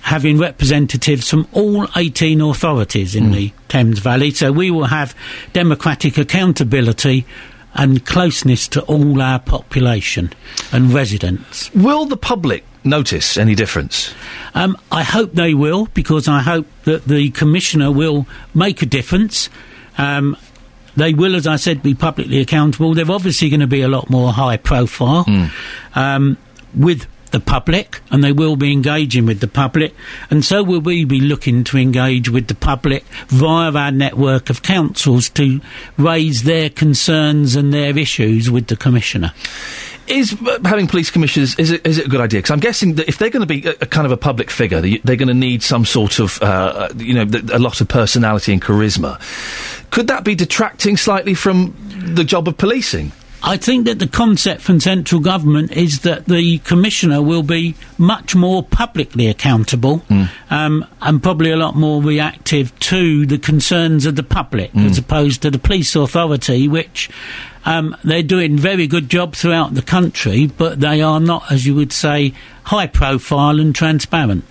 having 0.02 0.38
representatives 0.38 1.28
from 1.28 1.46
all 1.52 1.86
18 1.96 2.40
authorities 2.40 3.14
in 3.14 3.32
the 3.32 3.52
Thames 3.68 3.98
Valley. 3.98 4.30
So 4.30 4.52
we 4.52 4.70
will 4.70 4.86
have 4.86 5.14
democratic 5.52 6.16
accountability 6.16 7.26
and 7.74 8.04
closeness 8.06 8.68
to 8.68 8.82
all 8.82 9.20
our 9.20 9.38
population 9.38 10.32
and 10.72 10.92
residents. 10.92 11.72
Will 11.74 12.06
the 12.06 12.16
public 12.16 12.64
notice 12.88 13.36
any 13.36 13.54
difference? 13.54 14.14
Um, 14.54 14.76
I 14.90 15.02
hope 15.02 15.32
they 15.32 15.54
will, 15.54 15.86
because 15.94 16.28
I 16.28 16.40
hope 16.40 16.66
that 16.84 17.04
the 17.04 17.30
Commissioner 17.30 17.90
will 17.92 18.26
make 18.54 18.82
a 18.82 18.86
difference. 18.86 19.48
Um, 19.96 20.36
they 20.96 21.14
will, 21.14 21.36
as 21.36 21.46
I 21.46 21.56
said, 21.56 21.82
be 21.82 21.94
publicly 21.94 22.40
accountable. 22.40 22.94
They're 22.94 23.10
obviously 23.10 23.50
going 23.50 23.60
to 23.60 23.66
be 23.68 23.82
a 23.82 23.88
lot 23.88 24.10
more 24.10 24.32
high 24.32 24.56
profile 24.56 25.24
um, 25.94 26.36
with 26.74 27.06
the 27.30 27.40
public, 27.40 28.00
and 28.10 28.24
they 28.24 28.32
will 28.32 28.56
be 28.56 28.72
engaging 28.72 29.26
with 29.26 29.40
the 29.40 29.48
public. 29.48 29.94
And 30.30 30.44
so 30.44 30.62
will 30.62 30.80
we 30.80 31.04
be 31.04 31.20
looking 31.20 31.62
to 31.64 31.78
engage 31.78 32.28
with 32.28 32.48
the 32.48 32.54
public 32.54 33.04
via 33.28 33.72
our 33.72 33.90
network 33.92 34.50
of 34.50 34.62
councils 34.62 35.28
to 35.30 35.60
raise 35.96 36.42
their 36.44 36.70
concerns 36.70 37.54
and 37.54 37.72
their 37.72 37.96
issues 37.96 38.50
with 38.50 38.68
the 38.68 38.76
Commissioner. 38.76 39.32
Is 40.10 40.36
uh, 40.40 40.58
having 40.64 40.86
police 40.86 41.10
commissioners 41.10 41.54
is 41.58 41.70
it, 41.70 41.86
is 41.86 41.98
it 41.98 42.06
a 42.06 42.08
good 42.08 42.20
idea? 42.20 42.38
Because 42.38 42.50
I'm 42.52 42.60
guessing 42.60 42.94
that 42.94 43.08
if 43.08 43.18
they're 43.18 43.30
going 43.30 43.46
to 43.46 43.46
be 43.46 43.66
a, 43.66 43.72
a 43.82 43.86
kind 43.86 44.06
of 44.06 44.12
a 44.12 44.16
public 44.16 44.50
figure, 44.50 44.80
they- 44.80 44.98
they're 44.98 45.16
going 45.16 45.28
to 45.28 45.34
need 45.34 45.62
some 45.62 45.84
sort 45.84 46.18
of 46.18 46.42
uh, 46.42 46.88
you 46.96 47.14
know 47.14 47.26
a 47.52 47.58
lot 47.58 47.80
of 47.80 47.88
personality 47.88 48.52
and 48.52 48.62
charisma. 48.62 49.18
Could 49.90 50.06
that 50.08 50.24
be 50.24 50.34
detracting 50.34 50.96
slightly 50.96 51.34
from 51.34 51.74
the 52.14 52.24
job 52.24 52.48
of 52.48 52.56
policing? 52.56 53.12
I 53.42 53.56
think 53.56 53.86
that 53.86 54.00
the 54.00 54.08
concept 54.08 54.60
from 54.62 54.80
central 54.80 55.20
government 55.20 55.70
is 55.72 56.00
that 56.00 56.26
the 56.26 56.58
commissioner 56.58 57.22
will 57.22 57.44
be 57.44 57.76
much 57.96 58.34
more 58.34 58.62
publicly 58.64 59.28
accountable 59.28 60.02
um, 60.50 60.84
and 61.00 61.22
probably 61.22 61.52
a 61.52 61.56
lot 61.56 61.76
more 61.76 62.02
reactive 62.02 62.76
to 62.80 63.26
the 63.26 63.38
concerns 63.38 64.06
of 64.06 64.16
the 64.16 64.24
public 64.24 64.74
as 64.74 64.98
opposed 64.98 65.42
to 65.42 65.50
the 65.50 65.58
police 65.58 65.94
authority, 65.94 66.66
which 66.66 67.10
um, 67.64 67.96
they're 68.02 68.22
doing 68.22 68.56
very 68.56 68.86
good 68.86 69.08
job 69.08 69.34
throughout 69.34 69.74
the 69.74 69.82
country, 69.82 70.46
but 70.46 70.80
they 70.80 71.00
are 71.00 71.20
not, 71.20 71.50
as 71.50 71.66
you 71.66 71.74
would 71.74 71.92
say, 71.92 72.34
high 72.64 72.86
profile 72.86 73.60
and 73.60 73.74
transparent. 73.74 74.44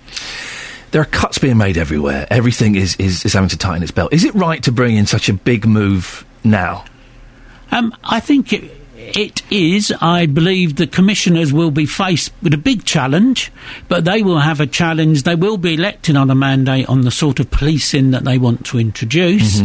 There 0.92 1.02
are 1.02 1.06
cuts 1.06 1.38
being 1.38 1.58
made 1.58 1.76
everywhere. 1.76 2.26
Everything 2.30 2.74
is, 2.74 2.96
is, 2.96 3.24
is 3.24 3.34
having 3.34 3.50
to 3.50 3.58
tighten 3.58 3.82
its 3.82 3.92
belt. 3.92 4.12
Is 4.12 4.24
it 4.24 4.34
right 4.34 4.62
to 4.62 4.72
bring 4.72 4.96
in 4.96 5.06
such 5.06 5.28
a 5.28 5.34
big 5.34 5.66
move 5.66 6.24
now? 6.42 6.84
Um, 7.70 7.94
I 8.02 8.20
think 8.20 8.52
it, 8.52 8.77
it 9.16 9.42
is. 9.50 9.92
I 10.00 10.26
believe 10.26 10.76
the 10.76 10.86
commissioners 10.86 11.52
will 11.52 11.70
be 11.70 11.86
faced 11.86 12.32
with 12.42 12.52
a 12.54 12.58
big 12.58 12.84
challenge, 12.84 13.52
but 13.88 14.04
they 14.04 14.22
will 14.22 14.40
have 14.40 14.60
a 14.60 14.66
challenge. 14.66 15.22
They 15.22 15.34
will 15.34 15.56
be 15.56 15.74
elected 15.74 16.16
on 16.16 16.30
a 16.30 16.34
mandate 16.34 16.88
on 16.88 17.02
the 17.02 17.10
sort 17.10 17.40
of 17.40 17.50
policing 17.50 18.10
that 18.10 18.24
they 18.24 18.38
want 18.38 18.66
to 18.66 18.78
introduce, 18.78 19.62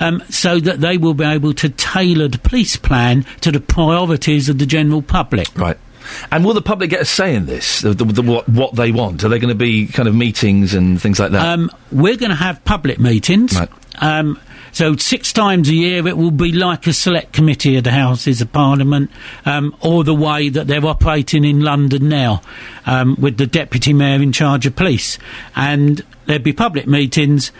um, 0.00 0.22
so 0.28 0.60
that 0.60 0.80
they 0.80 0.96
will 0.98 1.14
be 1.14 1.24
able 1.24 1.54
to 1.54 1.68
tailor 1.68 2.28
the 2.28 2.38
police 2.38 2.76
plan 2.76 3.24
to 3.40 3.50
the 3.50 3.60
priorities 3.60 4.48
of 4.48 4.58
the 4.58 4.66
general 4.66 5.02
public. 5.02 5.48
Right. 5.56 5.78
And 6.30 6.44
will 6.44 6.54
the 6.54 6.62
public 6.62 6.90
get 6.90 7.00
a 7.00 7.04
say 7.04 7.34
in 7.34 7.46
this? 7.46 7.80
The, 7.80 7.94
the, 7.94 8.04
the, 8.04 8.22
what, 8.22 8.48
what 8.48 8.74
they 8.74 8.92
want? 8.92 9.24
Are 9.24 9.28
there 9.28 9.38
going 9.38 9.48
to 9.48 9.54
be 9.54 9.86
kind 9.86 10.06
of 10.06 10.14
meetings 10.14 10.74
and 10.74 11.00
things 11.00 11.18
like 11.18 11.32
that? 11.32 11.46
Um, 11.46 11.70
we're 11.90 12.16
going 12.16 12.30
to 12.30 12.36
have 12.36 12.62
public 12.64 12.98
meetings. 12.98 13.56
Um, 14.00 14.38
so 14.74 14.96
six 14.96 15.32
times 15.32 15.68
a 15.68 15.74
year 15.74 16.06
it 16.06 16.18
will 16.18 16.32
be 16.32 16.52
like 16.52 16.86
a 16.86 16.92
select 16.92 17.32
committee 17.32 17.76
of 17.76 17.84
the 17.84 17.92
Houses 17.92 18.40
of 18.40 18.52
Parliament, 18.52 19.10
um, 19.46 19.74
or 19.80 20.04
the 20.04 20.14
way 20.14 20.48
that 20.48 20.66
they're 20.66 20.84
operating 20.84 21.44
in 21.44 21.60
London 21.60 22.08
now, 22.08 22.42
um, 22.84 23.16
with 23.18 23.38
the 23.38 23.46
deputy 23.46 23.92
mayor 23.92 24.20
in 24.20 24.32
charge 24.32 24.66
of 24.66 24.74
police, 24.74 25.16
and 25.54 26.04
there'll 26.26 26.42
be 26.42 26.52
public 26.52 26.86
meetings. 26.86 27.52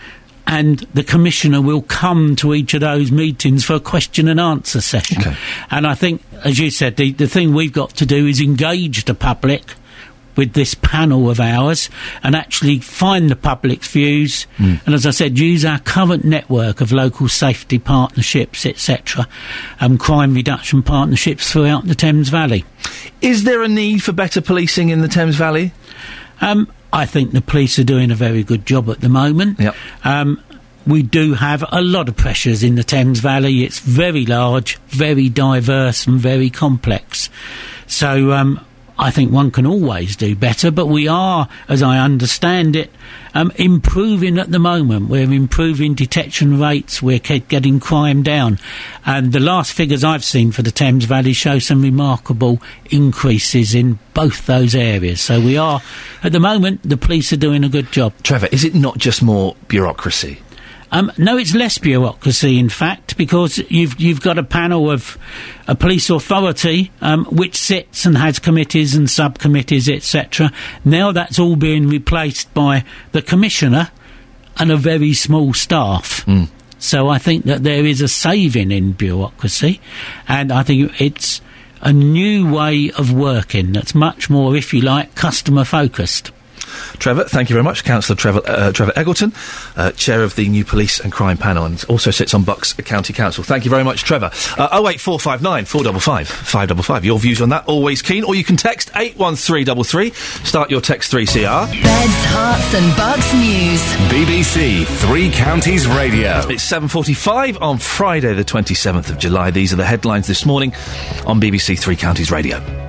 And 0.47 0.81
the 0.93 1.03
commissioner 1.03 1.63
will 1.63 1.81
come 1.81 2.37
to 2.37 2.53
each 2.53 2.75
of 2.75 2.83
those 2.83 3.11
meetings 3.11 3.65
for 3.65 3.73
a 3.73 3.81
question 3.81 4.29
and 4.29 4.39
answer 4.39 4.83
session. 4.83 5.23
And 5.71 5.87
I 5.87 5.95
think, 5.95 6.21
as 6.45 6.59
you 6.59 6.71
said, 6.71 6.97
the, 6.97 7.13
the 7.13 7.27
thing 7.27 7.55
we've 7.55 7.73
got 7.73 7.91
to 7.97 8.05
do 8.05 8.27
is 8.27 8.43
engage 8.43 9.07
the 9.07 9.15
public 9.15 9.75
with 10.37 10.53
this 10.55 10.75
panel 10.75 11.31
of 11.31 11.41
ours 11.41 11.89
and 12.23 12.35
actually 12.35 12.79
find 12.81 13.31
the 13.31 13.37
public's 13.37 13.89
views 13.89 14.47
and 14.59 14.95
as 14.95 15.07
I 15.07 15.11
said 15.11 15.39
use 15.39 15.65
our 15.65 15.79
current 15.81 16.25
network 16.25 16.81
of 16.81 16.93
local 16.93 17.29
safety 17.29 17.79
partnerships 17.79 18.67
etc 18.67 19.27
and 19.81 19.99
crime 20.01 20.35
reduction 20.35 20.83
partnerships 20.83 21.51
throughout 21.53 21.87
the 21.87 21.95
Thames 21.95 22.29
Valley 22.29 22.65
Is 23.21 23.45
there 23.45 23.63
a 23.63 23.69
need 23.69 24.03
for 24.03 24.13
better 24.13 24.41
policing 24.41 24.89
in 24.91 25.01
the 25.01 25.09
Thames 25.09 25.37
Valley? 25.37 25.73
um, 26.41 26.71
I 26.93 27.07
think 27.07 27.33
the 27.33 27.41
police 27.41 27.79
are 27.79 27.85
doing 27.85 28.11
a 28.11 28.15
very 28.15 28.43
good 28.45 28.67
job 28.67 28.89
at 28.91 29.01
the 29.01 29.09
moment 29.09 29.59
Yep. 29.61 29.75
um, 30.05 30.41
we 30.87 31.03
do 31.03 31.33
have 31.33 31.65
a 31.73 31.81
lot 31.81 32.09
of 32.11 32.17
pressures 32.17 32.63
in 32.63 32.75
the 32.75 32.85
Thames 32.85 33.21
Valley. 33.21 33.65
It's 33.65 33.79
very 33.79 34.27
large, 34.27 34.77
very 34.89 35.31
diverse, 35.31 36.07
and 36.07 36.21
very 36.21 36.51
complex. 36.51 37.31
So 37.87 38.33
um, 38.33 38.61
I 38.99 39.11
think 39.11 39.33
one 39.33 39.51
can 39.51 39.67
always 39.67 40.15
do 40.15 40.37
better, 40.37 40.71
but 40.71 40.87
we 40.87 41.09
are, 41.09 41.49
as 41.69 41.83
I 41.83 41.99
understand 41.99 42.77
it, 42.77 42.93
um, 43.35 43.51
improving 43.57 44.39
at 44.39 44.53
the 44.53 44.61
moment. 44.61 45.09
We're 45.09 45.33
improving 45.33 45.95
detection 45.95 46.61
rates. 46.61 47.03
We're 47.03 47.19
getting 47.19 47.81
crime 47.81 48.23
down. 48.23 48.61
And 49.05 49.33
the 49.33 49.41
last 49.41 49.73
figures 49.73 50.05
I've 50.05 50.25
seen 50.25 50.53
for 50.53 50.63
the 50.63 50.71
Thames 50.71 51.07
Valley 51.07 51.33
show 51.33 51.59
some 51.59 51.83
remarkable 51.83 52.63
increases 52.91 53.75
in 53.75 53.99
both 54.15 54.47
those 54.47 54.77
areas. 54.77 55.21
So 55.21 55.41
we 55.41 55.57
are, 55.57 55.83
at 56.23 56.31
the 56.31 56.41
moment, 56.41 56.83
the 56.85 56.97
police 56.97 57.33
are 57.33 57.37
doing 57.37 57.65
a 57.65 57.69
good 57.69 57.91
job. 57.91 58.13
Trevor, 58.23 58.47
is 58.53 58.65
it 58.65 58.77
not 58.77 58.99
just 58.99 59.23
more 59.23 59.57
bureaucracy? 59.67 60.39
Um, 60.95 61.11
no, 61.19 61.37
it's 61.37 61.57
less 61.57 61.77
bureaucracy, 61.77 62.57
in 62.57 62.69
fact, 62.69 63.17
because 63.17 63.59
you've 63.69 64.01
you've 64.01 64.21
got 64.21 64.39
a 64.39 64.45
panel 64.45 64.93
of 64.93 65.19
a 65.67 65.75
police 65.75 66.09
authority 66.09 66.93
um, 67.01 67.25
which 67.25 67.57
sits 67.57 68.07
and 68.07 68.17
has 68.17 68.39
committees 68.39 68.95
and 68.95 69.11
subcommittees, 69.11 69.89
etc. 69.89 70.53
Now 70.85 71.11
that's 71.11 71.41
all 71.41 71.57
being 71.57 71.89
replaced 71.89 72.55
by 72.55 72.85
the 73.11 73.23
commissioner 73.23 73.91
and 74.57 74.71
a 74.71 74.77
very 74.77 75.15
small 75.15 75.53
staff. 75.53 76.25
So 76.79 77.09
I 77.09 77.19
think 77.19 77.47
that 77.47 77.65
there 77.65 77.85
is 77.85 78.01
a 78.01 78.09
saving 78.09 78.71
in 78.71 78.93
bureaucracy, 78.93 79.81
and 80.29 80.53
I 80.53 80.63
think 80.63 81.01
it's 81.01 81.41
a 81.81 81.93
new 81.93 82.55
way 82.55 82.93
of 82.97 83.13
working 83.13 83.73
that's 83.73 83.97
much 83.97 84.31
more, 84.31 84.55
if 84.55 84.73
you 84.73 84.81
like, 84.81 85.17
customer 85.17 85.65
focused. 85.65 86.31
Trevor, 86.99 87.25
thank 87.25 87.51
you 87.51 87.55
very 87.55 87.65
much. 87.65 87.85
Councillor 87.85 88.17
Trevor, 88.17 88.43
uh, 88.47 88.73
Trevor 88.73 88.93
Egleton, 88.97 89.33
uh, 89.77 89.93
chair 89.93 90.23
of 90.23 90.35
the 90.37 90.49
new 90.49 90.65
police 90.65 91.01
and 91.01 91.13
crime 91.13 91.37
panel, 91.37 91.65
and 91.65 91.83
also 91.89 92.11
sits 92.11 92.35
on 92.35 92.45
Bucks 92.45 92.73
County 92.73 93.13
Council. 93.13 93.45
Thank 93.45 93.65
you 93.65 93.71
very 93.71 93.85
much, 93.85 94.05
Trevor. 94.05 94.31
Uh, 94.59 94.69
08459 94.73 95.65
455 95.65 96.29
555. 96.29 97.05
Your 97.05 97.19
views 97.19 97.41
on 97.41 97.49
that, 97.51 97.67
always 97.67 98.03
keen. 98.03 98.25
Or 98.25 98.35
you 98.35 98.45
can 98.45 98.57
text 98.57 98.91
81333. 98.95 100.11
Start 100.45 100.71
your 100.71 100.81
text 100.81 101.13
3CR. 101.13 101.67
Beds, 101.83 102.13
Herts 102.33 102.75
and 102.75 102.97
Bucks 102.97 103.33
News. 103.35 103.81
BBC 104.11 104.87
Three 104.87 105.31
Counties 105.31 105.87
Radio. 105.87 106.39
It's 106.49 106.65
7.45 106.71 107.61
on 107.61 107.79
Friday, 107.79 108.35
the 108.35 108.45
27th 108.45 109.11
of 109.11 109.19
July. 109.19 109.51
These 109.51 109.73
are 109.73 109.77
the 109.77 109.85
headlines 109.85 110.27
this 110.27 110.45
morning 110.47 110.73
on 111.27 111.41
BBC 111.41 111.79
Three 111.79 111.97
Counties 111.97 112.31
Radio. 112.31 112.84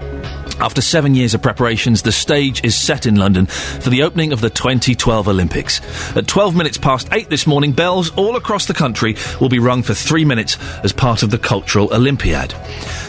After 0.60 0.82
seven 0.82 1.16
years 1.16 1.34
of 1.34 1.42
preparations, 1.42 2.02
the 2.02 2.12
stage 2.12 2.64
is 2.64 2.76
set 2.76 3.06
in 3.06 3.16
London 3.16 3.46
for 3.46 3.90
the 3.90 4.04
opening 4.04 4.32
of 4.32 4.42
the 4.42 4.50
2012 4.50 5.28
Olympics. 5.28 5.82
At 6.16 6.28
12 6.28 6.56
minutes 6.56 6.78
past 6.78 7.10
8 7.12 7.30
this 7.30 7.46
morning, 7.46 7.74
bells 7.74 8.10
all 8.12 8.36
across 8.36 8.66
the 8.66 8.74
country 8.74 9.16
will 9.42 9.50
be 9.50 9.60
rung 9.60 9.84
for 9.84 9.94
three 9.94 10.24
minutes 10.24 10.58
as 10.84 10.94
part 10.94 11.24
of 11.24 11.30
the 11.30 11.38
Cultural 11.38 11.94
Olympiad. 11.94 12.54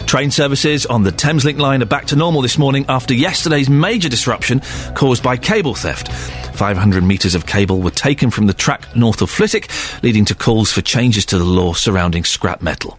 Train 0.07 0.31
services 0.31 0.87
on 0.87 1.05
the 1.05 1.13
Thameslink 1.13 1.59
line 1.59 1.83
are 1.83 1.87
back 1.87 2.07
to 2.07 2.17
normal 2.17 2.43
this 2.43 2.59
morning 2.59 2.85
after 2.89 3.15
yesterday's 3.15 3.71
major 3.71 4.09
disruption 4.09 4.61
caused 4.95 5.23
by 5.23 5.37
cable 5.37 5.75
theft. 5.75 6.13
500 6.57 7.05
metres 7.05 7.35
of 7.35 7.47
cable 7.47 7.81
were 7.81 7.91
taken 7.91 8.31
from 8.31 8.47
the 8.47 8.55
track 8.55 8.95
north 8.97 9.23
of 9.23 9.31
Flitwick, 9.31 9.71
leading 10.03 10.25
to 10.25 10.35
calls 10.35 10.73
for 10.73 10.81
changes 10.81 11.27
to 11.27 11.39
the 11.39 11.45
law 11.45 11.73
surrounding 11.73 12.25
scrap 12.25 12.63
metal. 12.63 12.99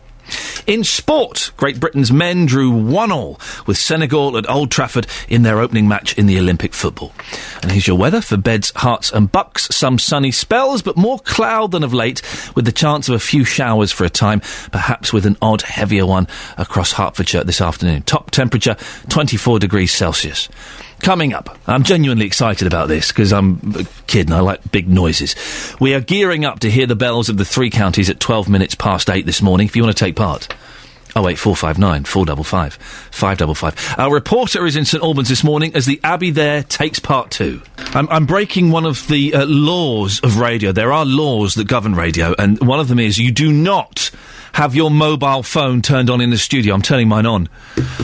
In 0.66 0.84
sport, 0.84 1.52
Great 1.58 1.80
Britain's 1.80 2.12
men 2.12 2.46
drew 2.46 2.72
one 2.72 3.12
all 3.12 3.40
with 3.66 3.78
Senegal 3.78 4.38
at 4.38 4.50
Old 4.50 4.70
Trafford 4.70 5.08
in 5.30 5.44
their 5.44 5.60
opening 5.60 5.88
match 5.88 6.18
in 6.18 6.26
the 6.26 6.38
Olympic 6.40 6.74
football. 6.74 7.14
And 7.62 7.72
here's 7.72 7.88
your 7.88 7.98
weather 7.98 8.22
for 8.22 8.38
beds, 8.38 8.72
Herts, 8.74 9.12
and 9.12 9.32
bucks. 9.32 9.68
Some 9.76 9.98
sunny 9.98 10.32
spells, 10.32 10.82
but 10.82 10.98
more 10.98 11.20
cloud 11.20 11.72
than 11.72 11.84
of 11.84 11.94
late, 11.94 12.22
with 12.56 12.66
the 12.66 12.72
chance 12.72 13.08
of 13.08 13.16
a 13.16 13.20
few 13.20 13.46
showers 13.46 13.92
for 13.92 14.04
a 14.04 14.10
time, 14.10 14.42
perhaps 14.72 15.14
with 15.14 15.26
an 15.26 15.38
odd, 15.42 15.62
heavier 15.62 16.06
one 16.06 16.28
across 16.58 16.94
Hertfordshire 16.94 17.44
this 17.44 17.62
afternoon. 17.62 18.04
Top 18.04 18.32
temperature 18.32 18.76
24 19.10 19.60
degrees 19.60 19.92
Celsius. 19.94 20.50
Coming 21.02 21.34
up, 21.34 21.58
I'm 21.68 21.84
genuinely 21.84 22.26
excited 22.26 22.68
about 22.68 22.88
this 22.88 23.10
because 23.10 23.32
I'm 23.32 23.74
a 23.78 23.84
kid 24.08 24.28
and 24.28 24.34
I 24.34 24.40
like 24.42 24.72
big 24.72 24.90
noises. 24.90 25.36
We 25.80 25.94
are 25.94 26.02
gearing 26.02 26.44
up 26.44 26.60
to 26.62 26.72
hear 26.72 26.88
the 26.88 26.96
bells 26.96 27.30
of 27.30 27.38
the 27.38 27.46
three 27.46 27.70
counties 27.70 28.10
at 28.10 28.20
12 28.20 28.50
minutes 28.50 28.76
past 28.76 29.10
8 29.10 29.26
this 29.26 29.42
morning 29.42 29.68
if 29.68 29.76
you 29.76 29.84
want 29.84 29.96
to 29.96 30.04
take 30.04 30.16
part. 30.16 30.54
Oh 31.16 31.28
eight 31.28 31.40
four 31.40 31.56
five 31.56 31.80
nine 31.80 32.04
four 32.04 32.28
double 32.28 32.44
five 32.44 32.76
five 32.76 33.40
double 33.40 33.56
five. 33.56 33.74
Our 33.98 34.14
reporter 34.14 34.68
is 34.68 34.76
in 34.76 34.86
St 34.86 35.02
Albans 35.02 35.30
this 35.30 35.44
morning 35.44 35.74
as 35.74 35.88
the 35.88 36.00
Abbey 36.04 36.30
there 36.30 36.62
takes 36.62 37.00
part 37.00 37.32
two. 37.32 37.64
I'm, 37.96 38.08
I'm 38.10 38.28
breaking 38.28 38.70
one 38.70 38.86
of 38.86 39.08
the 39.08 39.34
uh, 39.34 39.46
laws 39.48 40.20
of 40.20 40.38
radio. 40.38 40.72
There 40.72 40.92
are 40.94 41.06
laws 41.06 41.56
that 41.56 41.68
govern 41.68 41.96
radio, 41.96 42.36
and 42.38 42.60
one 42.60 42.80
of 42.80 42.88
them 42.88 43.00
is 43.00 43.18
you 43.18 43.32
do 43.32 43.52
not 43.52 44.12
have 44.54 44.76
your 44.76 44.92
mobile 44.92 45.42
phone 45.42 45.82
turned 45.82 46.12
on 46.12 46.22
in 46.22 46.30
the 46.30 46.38
studio. 46.38 46.76
I'm 46.76 46.84
turning 46.84 47.08
mine 47.08 47.26
on. 47.26 47.50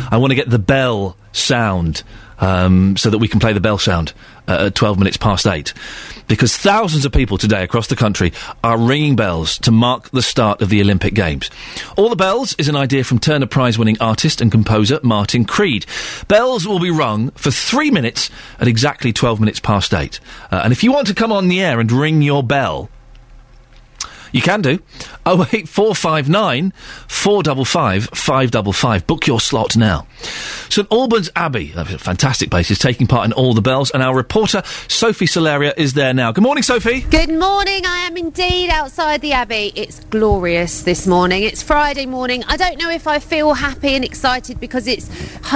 I 0.10 0.18
want 0.18 0.32
to 0.32 0.36
get 0.36 0.49
the 0.49 0.57
bell 0.57 1.15
sound 1.34 2.02
um, 2.39 2.97
so 2.97 3.10
that 3.10 3.18
we 3.18 3.27
can 3.27 3.39
play 3.39 3.53
the 3.53 3.60
bell 3.60 3.77
sound 3.77 4.14
uh, 4.47 4.65
at 4.68 4.76
12 4.76 4.97
minutes 4.97 5.18
past 5.18 5.47
8. 5.47 5.73
Because 6.27 6.55
thousands 6.55 7.05
of 7.05 7.11
people 7.11 7.38
today 7.38 7.64
across 7.64 7.88
the 7.88 7.95
country 7.95 8.34
are 8.64 8.77
ringing 8.77 9.15
bells 9.15 9.57
to 9.60 9.72
mark 9.72 10.10
the 10.11 10.22
start 10.22 10.61
of 10.61 10.69
the 10.69 10.81
Olympic 10.81 11.14
Games. 11.14 11.49
All 11.97 12.10
the 12.10 12.15
Bells 12.15 12.55
is 12.57 12.68
an 12.68 12.76
idea 12.76 13.03
from 13.03 13.19
Turner 13.19 13.45
Prize 13.45 13.77
winning 13.77 13.97
artist 13.99 14.41
and 14.41 14.51
composer 14.51 14.99
Martin 15.03 15.45
Creed. 15.45 15.85
Bells 16.27 16.68
will 16.68 16.80
be 16.80 16.91
rung 16.91 17.31
for 17.31 17.51
three 17.51 17.91
minutes 17.91 18.30
at 18.60 18.68
exactly 18.68 19.11
12 19.14 19.39
minutes 19.39 19.60
past 19.60 19.93
8. 19.93 20.19
Uh, 20.51 20.61
and 20.64 20.72
if 20.72 20.84
you 20.84 20.91
want 20.91 21.07
to 21.07 21.14
come 21.14 21.31
on 21.31 21.47
the 21.47 21.61
air 21.61 21.80
and 21.80 21.91
ring 21.91 22.22
your 22.22 22.43
bell, 22.43 22.89
you 24.34 24.41
can 24.41 24.61
do. 24.61 24.80
08459 25.26 26.73
455 27.07 28.10
555. 28.14 29.07
Book 29.07 29.27
your 29.27 29.39
slot 29.39 29.77
now. 29.77 30.05
St 30.69 30.88
Albans 30.91 31.30
Abbey, 31.35 31.72
a 31.76 31.85
fantastic 31.85 32.49
place, 32.49 32.72
is 32.72 32.80
taking 32.80 33.07
part 33.07 33.26
in 33.26 33.34
all 33.34 33.53
the 33.53 33.61
bells, 33.61 33.91
and 33.91 34.03
our 34.03 34.15
reporter 34.15 34.64
Sophie 34.88 35.27
Solaria 35.27 35.73
is 35.77 35.93
there 35.93 36.14
now. 36.14 36.31
Good 36.31 36.43
morning, 36.43 36.64
Sophie. 36.64 37.01
Good 37.01 37.30
morning. 37.30 37.85
I 37.85 38.05
am 38.07 38.18
indeed 38.18 38.69
outside 38.69 39.22
the 39.22 39.34
Abbey. 39.34 39.72
It's 39.76 39.99
glorious 40.05 40.84
this 40.84 41.07
morning. 41.07 41.43
It's 41.43 41.64
Friday 41.64 42.05
morning. 42.05 42.43
I 42.47 42.57
don't 42.57 42.80
know 42.80 42.89
if 42.89 43.07
I 43.07 43.19
feel 43.19 43.53
happy 43.53 43.95
and 43.95 44.03
excited 44.03 44.60
because 44.60 44.88
it's 44.88 45.10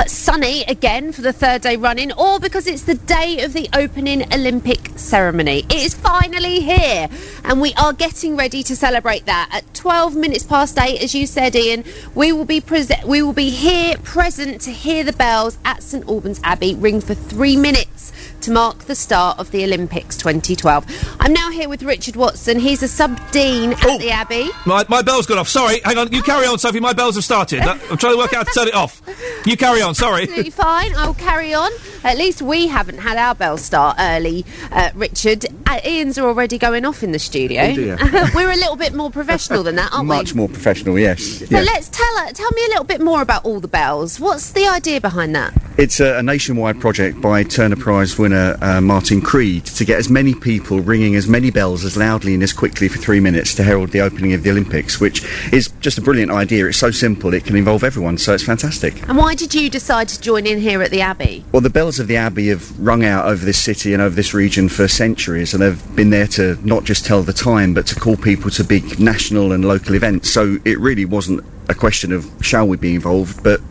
sunny 0.05 0.63
again 0.63 1.11
for 1.11 1.21
the 1.21 1.33
third 1.33 1.61
day 1.61 1.75
running 1.75 2.11
or 2.13 2.39
because 2.39 2.67
it's 2.67 2.83
the 2.83 2.95
day 2.95 3.43
of 3.43 3.53
the 3.53 3.67
opening 3.73 4.31
Olympic 4.33 4.91
ceremony. 4.95 5.59
It 5.69 5.73
is 5.73 5.93
finally 5.95 6.59
here 6.59 7.09
and 7.43 7.59
we 7.59 7.73
are 7.73 7.93
getting 7.93 8.35
ready 8.35 8.63
to 8.68 8.76
celebrate 8.76 9.26
that. 9.26 9.49
At 9.52 9.73
12 9.73 10.15
minutes 10.15 10.44
past 10.44 10.77
8 10.77 11.02
as 11.02 11.15
you 11.15 11.26
said 11.26 11.56
Iain, 11.56 11.84
we 12.15 12.31
will 12.31 12.45
be 12.45 12.61
prese- 12.61 13.06
we 13.06 13.22
will 13.22 13.34
be 13.34 13.49
here 13.49 13.98
present 14.03 14.61
to 14.61 14.72
hear 14.72 15.03
the 15.03 15.14
bells 15.14 15.57
at 15.65 15.81
St 15.81 16.07
Albans 16.07 16.39
Abbey 16.44 16.76
ring 16.76 17.02
for 17.02 17.14
3 17.14 17.56
minutes 17.56 18.14
to 18.41 18.52
mark 18.52 18.85
the 18.85 18.95
start 18.95 19.39
of 19.39 19.52
the 19.52 19.64
Olympics 19.64 20.18
2012. 20.18 21.18
I'm 21.19 21.34
now 21.34 21.49
here 21.49 21.69
with 21.69 21.84
Richard 21.84 22.15
Watson. 22.15 22.60
He's 22.60 22.84
a 22.84 22.88
sub 22.88 23.19
dean 23.31 23.73
at 23.73 23.85
oh, 23.85 23.98
the 23.98 24.11
Abbey. 24.11 24.49
My, 24.65 24.85
my 24.89 25.02
bell's 25.02 25.26
gone 25.26 25.38
off. 25.38 25.49
Sorry, 25.49 25.80
hang 25.84 25.98
on. 25.98 26.11
You 26.11 26.22
carry 26.22 26.45
on, 26.45 26.60
Sophie. 26.60 26.80
My 26.80 26.94
bells 26.94 27.15
have 27.15 27.23
started. 27.23 27.61
I'm 27.61 27.98
trying 27.98 28.14
to 28.14 28.18
work 28.18 28.34
out 28.34 28.45
how 28.48 28.52
to 28.52 28.60
turn 28.60 28.68
it 28.68 28.76
off. 28.76 29.02
You 29.45 29.57
carry 29.57 29.81
on. 29.81 29.95
Sorry. 29.95 30.23
Absolutely 30.23 30.52
fine. 30.52 30.94
I'll 30.95 31.14
carry 31.14 31.53
on. 31.53 31.72
At 32.03 32.18
least 32.18 32.41
we 32.41 32.68
haven't 32.68 32.99
had 32.99 33.18
our 33.18 33.36
bell 33.36 33.57
start 33.57 33.98
early, 33.99 34.45
uh, 34.72 34.90
Richard. 34.95 35.45
Uh, 35.65 35.80
Iain's 35.84 36.18
are 36.18 36.28
already 36.28 36.57
going 36.57 36.86
off 36.86 37.03
in 37.03 37.11
the 37.11 37.19
studio. 37.19 37.61
Oh, 37.64 37.76
dear. 37.76 37.98
We're 38.36 38.52
a 38.52 38.56
little 38.56 38.76
bit 38.76 38.94
more 38.94 39.11
professional 39.11 39.64
than 39.64 39.76
that, 39.76 39.91
aren't 39.94 40.07
Much 40.07 40.34
we? 40.34 40.38
more 40.38 40.49
professional, 40.49 40.98
yes. 40.98 41.22
So 41.40 41.45
Yeah. 41.49 41.61
let's 41.61 41.90
tell 41.90 42.18
uh, 42.19 42.32
tell 42.32 42.49
me 42.52 42.61
a 42.65 42.69
little 42.69 42.84
bit 42.86 43.02
more 43.02 43.22
about 43.22 43.45
all 43.45 43.60
the 43.60 43.68
bells. 43.68 44.19
What's 44.19 44.52
the 44.52 44.68
idea 44.68 45.02
behind 45.02 45.36
that? 45.36 45.53
It's 45.78 45.99
a, 45.99 46.18
a 46.18 46.24
nationwide 46.24 46.80
project 46.82 47.22
by 47.22 47.44
Turner 47.44 47.76
Prize 47.76 48.18
winner 48.18 48.57
uh, 48.61 48.82
Martin 48.82 49.22
Creed 49.22 49.65
to 49.65 49.86
get 49.86 49.99
as 49.99 50.10
many 50.10 50.34
people 50.34 50.80
ringing 50.80 51.15
as 51.15 51.28
many 51.28 51.52
bells 51.52 51.86
as 51.86 51.95
loudly 51.98 52.34
and 52.34 52.41
as 52.41 52.52
quickly 52.53 52.88
for 52.88 52.98
three 52.98 53.19
minutes 53.19 53.53
to 53.56 53.64
herald 53.64 53.91
the 53.91 54.02
opening 54.02 54.34
of 54.34 54.41
the 54.44 54.49
Olympics, 54.49 54.99
which 54.99 55.24
is 55.53 55.68
just 55.82 55.98
a 55.98 56.02
brilliant 56.02 56.32
idea. 56.32 56.65
It's 56.68 56.78
so 56.78 56.90
simple, 56.90 57.34
it 57.34 57.45
can 57.45 57.56
involve 57.56 57.84
everyone, 57.84 58.18
so 58.18 58.34
it's 58.34 58.44
fantastic. 58.44 59.07
And 59.07 59.18
why 59.18 59.36
did 59.36 59.53
you 59.53 59.69
decide 59.69 60.07
to 60.10 60.19
join 60.19 60.48
in 60.48 60.60
here 60.60 60.82
at 60.82 60.90
the 60.90 61.02
Abbey? 61.02 61.45
Well, 61.52 61.61
the 61.61 61.69
bells 61.88 61.99
of 61.99 62.07
the 62.07 62.18
Abbey 62.18 62.49
have 62.49 62.77
rung 62.85 63.05
out 63.05 63.27
over 63.27 63.45
this 63.45 63.64
city 63.64 63.93
and 63.93 64.01
over 64.01 64.14
this 64.14 64.34
region 64.34 64.68
for 64.68 64.89
centuries, 64.89 65.53
and 65.53 65.64
they've 65.64 65.95
been 65.95 66.09
there 66.09 66.27
to 66.27 66.57
not 66.68 66.84
just 66.84 67.05
tell 67.05 67.23
the 67.23 67.31
time, 67.31 67.73
but 67.73 67.88
to 67.88 67.95
call 67.95 68.18
people 68.18 68.51
to 68.51 68.64
big 68.65 68.99
national 68.99 69.53
and 69.53 69.64
local 69.64 69.95
events. 69.95 70.34
So 70.34 70.57
it 70.65 70.77
really 70.80 71.05
wasn't 71.05 71.45
a 71.69 71.73
question 71.73 72.11
of 72.11 72.30
shall 72.41 72.68
we 72.68 72.76
be 72.76 72.95
involved, 72.95 73.41
but 73.41 73.61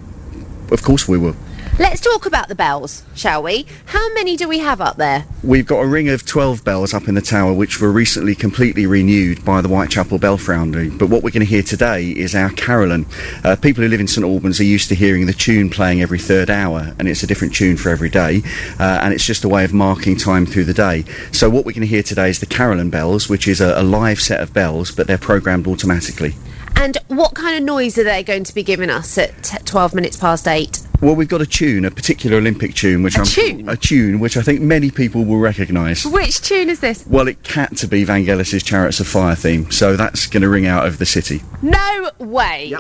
of 0.71 0.83
course 0.83 1.07
we 1.07 1.19
were. 1.19 1.35
Let's 1.79 2.01
talk 2.01 2.25
about 2.25 2.49
the 2.49 2.55
bells, 2.55 3.03
shall 3.15 3.43
we? 3.43 3.67
How 3.85 4.15
many 4.15 4.39
do 4.39 4.49
we 4.49 4.61
have 4.61 4.81
up 4.81 4.97
there? 4.97 5.27
We've 5.43 5.67
got 5.67 5.81
a 5.81 5.87
ring 5.87 6.09
of 6.09 6.25
12 6.25 6.65
bells 6.65 6.95
up 6.95 7.07
in 7.07 7.15
the 7.15 7.21
tower, 7.21 7.53
which 7.53 7.83
were 7.83 7.93
recently 7.93 8.35
completely 8.35 8.87
renewed 8.87 9.45
by 9.45 9.61
the 9.61 9.69
Whitechapel 9.69 10.19
Bell 10.19 10.39
Foundry. 10.39 10.89
But 10.89 11.11
what 11.11 11.23
we're 11.23 11.33
going 11.33 11.41
to 11.41 11.45
hear 11.45 11.63
today 11.63 12.13
is 12.13 12.35
our 12.35 12.49
carillon. 12.49 13.05
Uh, 13.45 13.57
people 13.57 13.83
who 13.83 13.91
live 13.91 14.01
in 14.01 14.09
St 14.09 14.25
Albans 14.25 14.59
are 14.59 14.65
used 14.65 14.89
to 14.89 14.95
hearing 14.95 15.27
the 15.27 15.35
tune 15.35 15.69
playing 15.69 16.01
every 16.01 16.19
third 16.19 16.49
hour, 16.49 16.95
and 16.99 17.09
it's 17.09 17.23
a 17.23 17.27
different 17.27 17.55
tune 17.55 17.77
for 17.77 17.91
every 17.91 18.09
day, 18.09 18.41
uh, 18.81 19.01
and 19.03 19.13
it's 19.13 19.27
just 19.27 19.45
a 19.45 19.49
way 19.49 19.63
of 19.63 19.75
marking 19.75 20.17
time 20.17 20.47
through 20.47 20.65
the 20.65 20.73
day. 20.73 21.05
So 21.31 21.51
what 21.51 21.67
we're 21.67 21.73
going 21.73 21.83
to 21.83 21.87
hear 21.87 22.03
today 22.03 22.31
is 22.31 22.41
the 22.41 22.47
carillon 22.47 22.89
bells, 22.89 23.29
which 23.29 23.47
is 23.47 23.61
a, 23.61 23.79
a 23.79 23.83
live 23.83 24.19
set 24.19 24.41
of 24.41 24.55
bells, 24.55 24.93
but 24.93 25.07
they're 25.07 25.19
programmed 25.19 25.67
automatically. 25.67 26.37
And 26.77 26.99
what 27.09 27.35
kind 27.35 27.57
of 27.57 27.63
noise 27.65 27.97
are 27.99 28.05
they 28.05 28.23
going 28.23 28.45
to 28.45 28.55
be 28.55 28.63
giving 28.63 28.91
us 28.91 29.17
at 29.17 29.63
12 29.65 29.95
minutes 29.95 30.17
past 30.19 30.47
8? 30.47 30.86
Well, 31.01 31.15
we've 31.15 31.29
got 31.29 31.43
a 31.43 31.47
tune, 31.47 31.85
a 31.85 31.91
particular 31.91 32.39
Olympic 32.39 32.75
tune, 32.75 33.03
which 33.03 33.17
A 33.17 33.21
I'm 33.21 33.27
tune? 33.27 33.69
a 33.69 33.77
tune 33.77 34.19
which 34.19 34.37
I 34.37 34.43
think 34.43 34.61
many 34.61 34.91
people 34.91 35.25
will 35.25 35.39
recognise. 35.39 36.05
Which 36.07 36.41
tune 36.41 36.71
is 36.71 36.81
this? 36.81 37.07
Well, 37.07 37.29
it 37.29 37.47
had 37.47 37.77
to 37.79 37.87
be 37.87 38.05
Vangelis's 38.05 38.63
Chariots 38.63 38.99
of 39.01 39.07
Fire 39.07 39.35
theme, 39.37 39.71
so 39.71 39.97
that's 39.97 40.27
going 40.27 40.43
to 40.43 40.49
ring 40.49 40.67
out 40.67 40.87
over 40.87 40.97
the 40.97 41.07
city. 41.07 41.43
No 41.63 42.11
way. 42.19 42.75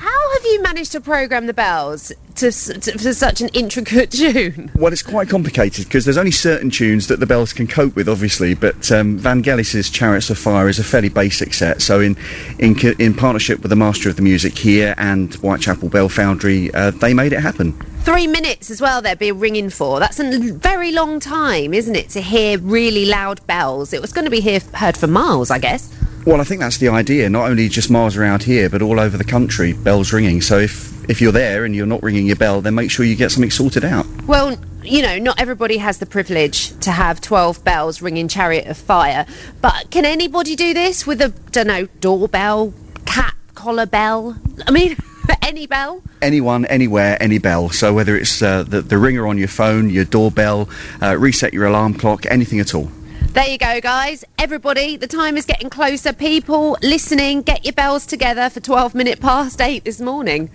How 0.00 0.32
have 0.32 0.46
you 0.46 0.62
managed 0.62 0.92
to 0.92 1.00
program 1.02 1.44
the 1.44 1.52
bells 1.52 2.10
to, 2.36 2.50
to 2.50 2.98
for 2.98 3.12
such 3.12 3.42
an 3.42 3.48
intricate 3.48 4.10
tune? 4.10 4.70
Well, 4.74 4.94
it's 4.94 5.02
quite 5.02 5.28
complicated 5.28 5.84
because 5.84 6.06
there's 6.06 6.16
only 6.16 6.30
certain 6.30 6.70
tunes 6.70 7.08
that 7.08 7.20
the 7.20 7.26
bells 7.26 7.52
can 7.52 7.66
cope 7.66 7.94
with, 7.96 8.08
obviously. 8.08 8.54
But 8.54 8.90
um, 8.90 9.18
Vangelis's 9.18 9.90
Chariots 9.90 10.30
of 10.30 10.38
Fire 10.38 10.70
is 10.70 10.78
a 10.78 10.84
fairly 10.84 11.10
basic 11.10 11.52
set. 11.52 11.82
So, 11.82 12.00
in 12.00 12.16
in 12.58 12.78
in 12.98 13.12
partnership 13.12 13.60
with 13.60 13.68
the 13.68 13.76
master 13.76 14.08
of 14.08 14.16
the 14.16 14.22
music 14.22 14.56
here 14.56 14.94
and 14.96 15.34
Whitechapel 15.34 15.90
Bell 15.90 16.08
Foundry, 16.08 16.72
uh, 16.72 16.92
they 16.92 17.12
made 17.12 17.34
it 17.34 17.40
happen. 17.40 17.72
Three 18.00 18.26
minutes 18.26 18.70
as 18.70 18.80
well. 18.80 19.02
They'd 19.02 19.18
be 19.18 19.32
ringing 19.32 19.68
for. 19.68 20.00
That's 20.00 20.18
a 20.18 20.52
very 20.54 20.92
long 20.92 21.20
time, 21.20 21.74
isn't 21.74 21.94
it, 21.94 22.08
to 22.10 22.22
hear 22.22 22.58
really 22.58 23.04
loud 23.04 23.46
bells? 23.46 23.92
It 23.92 24.00
was 24.00 24.14
going 24.14 24.24
to 24.24 24.30
be 24.30 24.40
hear, 24.40 24.60
heard 24.72 24.96
for 24.96 25.08
miles, 25.08 25.50
I 25.50 25.58
guess. 25.58 25.94
Well, 26.26 26.40
I 26.40 26.44
think 26.44 26.60
that's 26.60 26.76
the 26.76 26.88
idea. 26.88 27.30
Not 27.30 27.50
only 27.50 27.68
just 27.68 27.90
miles 27.90 28.16
around 28.16 28.42
here, 28.42 28.68
but 28.68 28.82
all 28.82 29.00
over 29.00 29.16
the 29.16 29.24
country, 29.24 29.72
bells 29.72 30.12
ringing. 30.12 30.42
So 30.42 30.58
if 30.58 30.90
if 31.08 31.20
you're 31.20 31.32
there 31.32 31.64
and 31.64 31.74
you're 31.74 31.86
not 31.86 32.02
ringing 32.02 32.26
your 32.26 32.36
bell, 32.36 32.60
then 32.60 32.74
make 32.74 32.90
sure 32.90 33.06
you 33.06 33.16
get 33.16 33.30
something 33.30 33.50
sorted 33.50 33.84
out. 33.84 34.06
Well, 34.26 34.56
you 34.84 35.02
know, 35.02 35.18
not 35.18 35.40
everybody 35.40 35.78
has 35.78 35.98
the 35.98 36.06
privilege 36.06 36.78
to 36.80 36.90
have 36.90 37.20
12 37.20 37.64
bells 37.64 38.02
ringing 38.02 38.28
Chariot 38.28 38.66
of 38.66 38.76
Fire, 38.76 39.26
but 39.60 39.90
can 39.90 40.04
anybody 40.04 40.56
do 40.56 40.74
this 40.74 41.06
with 41.06 41.20
a, 41.20 41.30
don't 41.50 41.66
know, 41.66 41.86
doorbell, 42.00 42.72
cat 43.06 43.34
collar 43.54 43.86
bell? 43.86 44.36
I 44.66 44.70
mean, 44.70 44.96
any 45.42 45.66
bell? 45.66 46.02
Anyone, 46.22 46.66
anywhere, 46.66 47.16
any 47.20 47.38
bell. 47.38 47.70
So 47.70 47.92
whether 47.94 48.16
it's 48.16 48.42
uh, 48.42 48.62
the 48.62 48.82
the 48.82 48.98
ringer 48.98 49.26
on 49.26 49.38
your 49.38 49.48
phone, 49.48 49.90
your 49.90 50.04
doorbell, 50.04 50.68
uh, 51.02 51.16
reset 51.16 51.54
your 51.54 51.64
alarm 51.64 51.94
clock, 51.94 52.26
anything 52.26 52.60
at 52.60 52.74
all. 52.74 52.90
There 53.32 53.48
you 53.48 53.58
go, 53.58 53.80
guys. 53.80 54.24
Everybody, 54.40 54.96
the 54.96 55.06
time 55.06 55.36
is 55.36 55.46
getting 55.46 55.70
closer. 55.70 56.12
People 56.12 56.76
listening, 56.82 57.42
get 57.42 57.64
your 57.64 57.72
bells 57.72 58.04
together 58.04 58.50
for 58.50 58.58
12 58.58 58.92
minute 58.92 59.20
past 59.20 59.60
8 59.60 59.84
this 59.84 60.00
morning. 60.00 60.50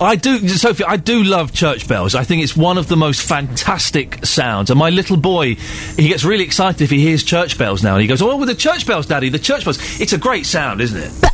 I 0.00 0.16
do, 0.16 0.48
Sophie. 0.48 0.82
I 0.82 0.96
do 0.96 1.22
love 1.22 1.52
church 1.52 1.86
bells. 1.86 2.16
I 2.16 2.24
think 2.24 2.42
it's 2.42 2.56
one 2.56 2.78
of 2.78 2.88
the 2.88 2.96
most 2.96 3.22
fantastic 3.22 4.26
sounds. 4.26 4.70
And 4.70 4.78
my 4.78 4.90
little 4.90 5.18
boy, 5.18 5.54
he 5.54 6.08
gets 6.08 6.24
really 6.24 6.42
excited 6.42 6.82
if 6.82 6.90
he 6.90 7.00
hears 7.00 7.22
church 7.22 7.56
bells 7.56 7.84
now, 7.84 7.92
and 7.92 8.02
he 8.02 8.08
goes, 8.08 8.20
"Oh, 8.20 8.36
with 8.36 8.48
the 8.48 8.56
church 8.56 8.88
bells, 8.88 9.06
Daddy! 9.06 9.28
The 9.28 9.38
church 9.38 9.64
bells! 9.64 9.78
It's 10.00 10.12
a 10.12 10.18
great 10.18 10.46
sound, 10.46 10.80
isn't 10.80 11.00
it?" 11.00 11.12
But 11.20 11.32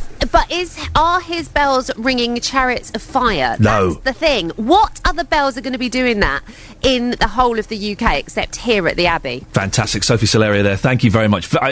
is 0.49 0.77
are 0.95 1.19
his 1.19 1.47
bells 1.47 1.91
ringing 1.97 2.39
chariots 2.39 2.91
of 2.91 3.01
fire? 3.01 3.57
No. 3.59 3.93
That's 3.93 4.03
the 4.03 4.13
thing. 4.13 4.49
What 4.51 5.01
other 5.05 5.23
bells 5.23 5.57
are 5.57 5.61
going 5.61 5.73
to 5.73 5.79
be 5.79 5.89
doing 5.89 6.19
that 6.21 6.43
in 6.81 7.11
the 7.11 7.27
whole 7.27 7.59
of 7.59 7.67
the 7.67 7.93
UK 7.93 8.17
except 8.17 8.55
here 8.55 8.87
at 8.87 8.95
the 8.95 9.07
Abbey? 9.07 9.45
Fantastic, 9.51 10.03
Sophie 10.03 10.25
Solaria 10.25 10.63
there. 10.63 10.77
Thank 10.77 11.03
you 11.03 11.11
very 11.11 11.27
much. 11.27 11.53
Uh, 11.53 11.69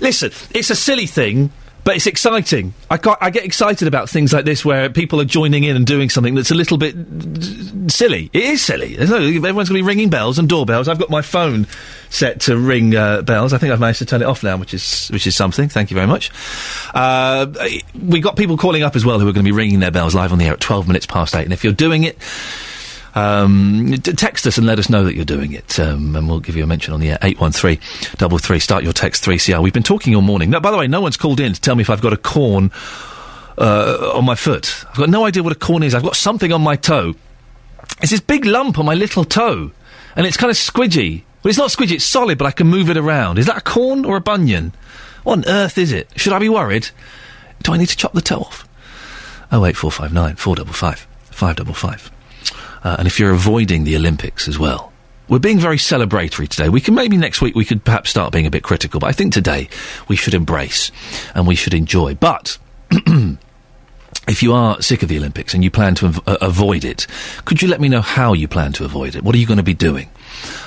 listen, 0.00 0.30
it's 0.50 0.70
a 0.70 0.76
silly 0.76 1.06
thing. 1.06 1.50
But 1.84 1.96
it's 1.96 2.06
exciting. 2.06 2.72
I, 2.90 2.98
I 3.20 3.28
get 3.28 3.44
excited 3.44 3.86
about 3.86 4.08
things 4.08 4.32
like 4.32 4.46
this 4.46 4.64
where 4.64 4.88
people 4.88 5.20
are 5.20 5.26
joining 5.26 5.64
in 5.64 5.76
and 5.76 5.86
doing 5.86 6.08
something 6.08 6.34
that's 6.34 6.50
a 6.50 6.54
little 6.54 6.78
bit 6.78 6.96
silly. 7.92 8.30
It 8.32 8.42
is 8.42 8.62
silly. 8.62 8.96
No- 8.96 9.16
Everyone's 9.16 9.42
going 9.42 9.66
to 9.66 9.74
be 9.74 9.82
ringing 9.82 10.08
bells 10.08 10.38
and 10.38 10.48
doorbells. 10.48 10.88
I've 10.88 10.98
got 10.98 11.10
my 11.10 11.20
phone 11.20 11.66
set 12.08 12.40
to 12.42 12.56
ring 12.56 12.96
uh, 12.96 13.20
bells. 13.20 13.52
I 13.52 13.58
think 13.58 13.70
I've 13.72 13.80
managed 13.80 13.98
to 13.98 14.06
turn 14.06 14.22
it 14.22 14.24
off 14.24 14.42
now, 14.42 14.56
which 14.56 14.72
is 14.72 15.08
which 15.08 15.26
is 15.26 15.36
something. 15.36 15.68
Thank 15.68 15.90
you 15.90 15.94
very 15.94 16.06
much. 16.06 16.30
Uh, 16.94 17.46
we 18.02 18.20
got 18.20 18.36
people 18.36 18.56
calling 18.56 18.82
up 18.82 18.96
as 18.96 19.04
well 19.04 19.18
who 19.20 19.28
are 19.28 19.32
going 19.32 19.44
to 19.44 19.48
be 19.50 19.52
ringing 19.56 19.80
their 19.80 19.90
bells 19.90 20.14
live 20.14 20.32
on 20.32 20.38
the 20.38 20.46
air 20.46 20.54
at 20.54 20.60
12 20.60 20.86
minutes 20.86 21.04
past 21.04 21.34
eight. 21.36 21.44
And 21.44 21.52
if 21.52 21.64
you're 21.64 21.72
doing 21.74 22.04
it, 22.04 22.16
um, 23.14 23.92
text 24.02 24.46
us 24.46 24.58
and 24.58 24.66
let 24.66 24.78
us 24.78 24.90
know 24.90 25.04
that 25.04 25.14
you're 25.14 25.24
doing 25.24 25.52
it, 25.52 25.78
um, 25.78 26.16
and 26.16 26.28
we'll 26.28 26.40
give 26.40 26.56
you 26.56 26.64
a 26.64 26.66
mention 26.66 26.92
on 26.92 27.00
the 27.00 27.10
air. 27.10 27.18
Start 27.20 28.82
your 28.82 28.92
text 28.92 29.24
3CR. 29.24 29.62
We've 29.62 29.72
been 29.72 29.82
talking 29.84 30.14
all 30.16 30.22
morning. 30.22 30.50
Now, 30.50 30.60
by 30.60 30.70
the 30.70 30.76
way, 30.76 30.88
no 30.88 31.00
one's 31.00 31.16
called 31.16 31.38
in 31.38 31.52
to 31.52 31.60
tell 31.60 31.76
me 31.76 31.82
if 31.82 31.90
I've 31.90 32.00
got 32.00 32.12
a 32.12 32.16
corn 32.16 32.72
uh, 33.56 34.12
on 34.14 34.24
my 34.24 34.34
foot. 34.34 34.84
I've 34.90 34.96
got 34.96 35.08
no 35.08 35.24
idea 35.24 35.42
what 35.42 35.52
a 35.52 35.58
corn 35.58 35.82
is. 35.82 35.94
I've 35.94 36.02
got 36.02 36.16
something 36.16 36.52
on 36.52 36.60
my 36.60 36.76
toe. 36.76 37.14
It's 38.00 38.10
this 38.10 38.20
big 38.20 38.44
lump 38.44 38.78
on 38.78 38.86
my 38.86 38.94
little 38.94 39.24
toe, 39.24 39.70
and 40.16 40.26
it's 40.26 40.36
kind 40.36 40.50
of 40.50 40.56
squidgy. 40.56 41.22
Well, 41.42 41.50
it's 41.50 41.58
not 41.58 41.70
squidgy, 41.70 41.92
it's 41.92 42.04
solid, 42.04 42.38
but 42.38 42.46
I 42.46 42.50
can 42.50 42.66
move 42.66 42.90
it 42.90 42.96
around. 42.96 43.38
Is 43.38 43.46
that 43.46 43.58
a 43.58 43.60
corn 43.60 44.04
or 44.04 44.16
a 44.16 44.20
bunion? 44.20 44.72
What 45.22 45.38
on 45.38 45.44
earth 45.46 45.78
is 45.78 45.92
it? 45.92 46.08
Should 46.16 46.32
I 46.32 46.38
be 46.38 46.48
worried? 46.48 46.88
Do 47.62 47.72
I 47.72 47.76
need 47.76 47.88
to 47.88 47.96
chop 47.96 48.12
the 48.12 48.20
toe 48.20 48.40
off? 48.40 48.68
08459 49.52 50.36
455 50.36 51.06
555. 51.30 52.10
Uh, 52.84 52.96
and 52.98 53.06
if 53.08 53.18
you're 53.18 53.32
avoiding 53.32 53.84
the 53.84 53.96
Olympics 53.96 54.46
as 54.46 54.58
well, 54.58 54.92
we're 55.28 55.38
being 55.38 55.58
very 55.58 55.78
celebratory 55.78 56.48
today. 56.48 56.68
We 56.68 56.82
can 56.82 56.94
maybe 56.94 57.16
next 57.16 57.40
week 57.40 57.54
we 57.54 57.64
could 57.64 57.82
perhaps 57.82 58.10
start 58.10 58.32
being 58.32 58.46
a 58.46 58.50
bit 58.50 58.62
critical, 58.62 59.00
but 59.00 59.06
I 59.06 59.12
think 59.12 59.32
today 59.32 59.68
we 60.06 60.16
should 60.16 60.34
embrace 60.34 60.92
and 61.34 61.46
we 61.46 61.54
should 61.54 61.72
enjoy. 61.72 62.14
But 62.14 62.58
if 64.28 64.42
you 64.42 64.52
are 64.52 64.82
sick 64.82 65.02
of 65.02 65.08
the 65.08 65.16
Olympics 65.16 65.54
and 65.54 65.64
you 65.64 65.70
plan 65.70 65.94
to 65.96 66.06
av- 66.06 66.28
uh, 66.28 66.36
avoid 66.42 66.84
it, 66.84 67.06
could 67.46 67.62
you 67.62 67.68
let 67.68 67.80
me 67.80 67.88
know 67.88 68.02
how 68.02 68.34
you 68.34 68.46
plan 68.46 68.72
to 68.74 68.84
avoid 68.84 69.16
it? 69.16 69.24
What 69.24 69.34
are 69.34 69.38
you 69.38 69.46
going 69.46 69.56
to 69.56 69.62
be 69.62 69.74
doing? 69.74 70.10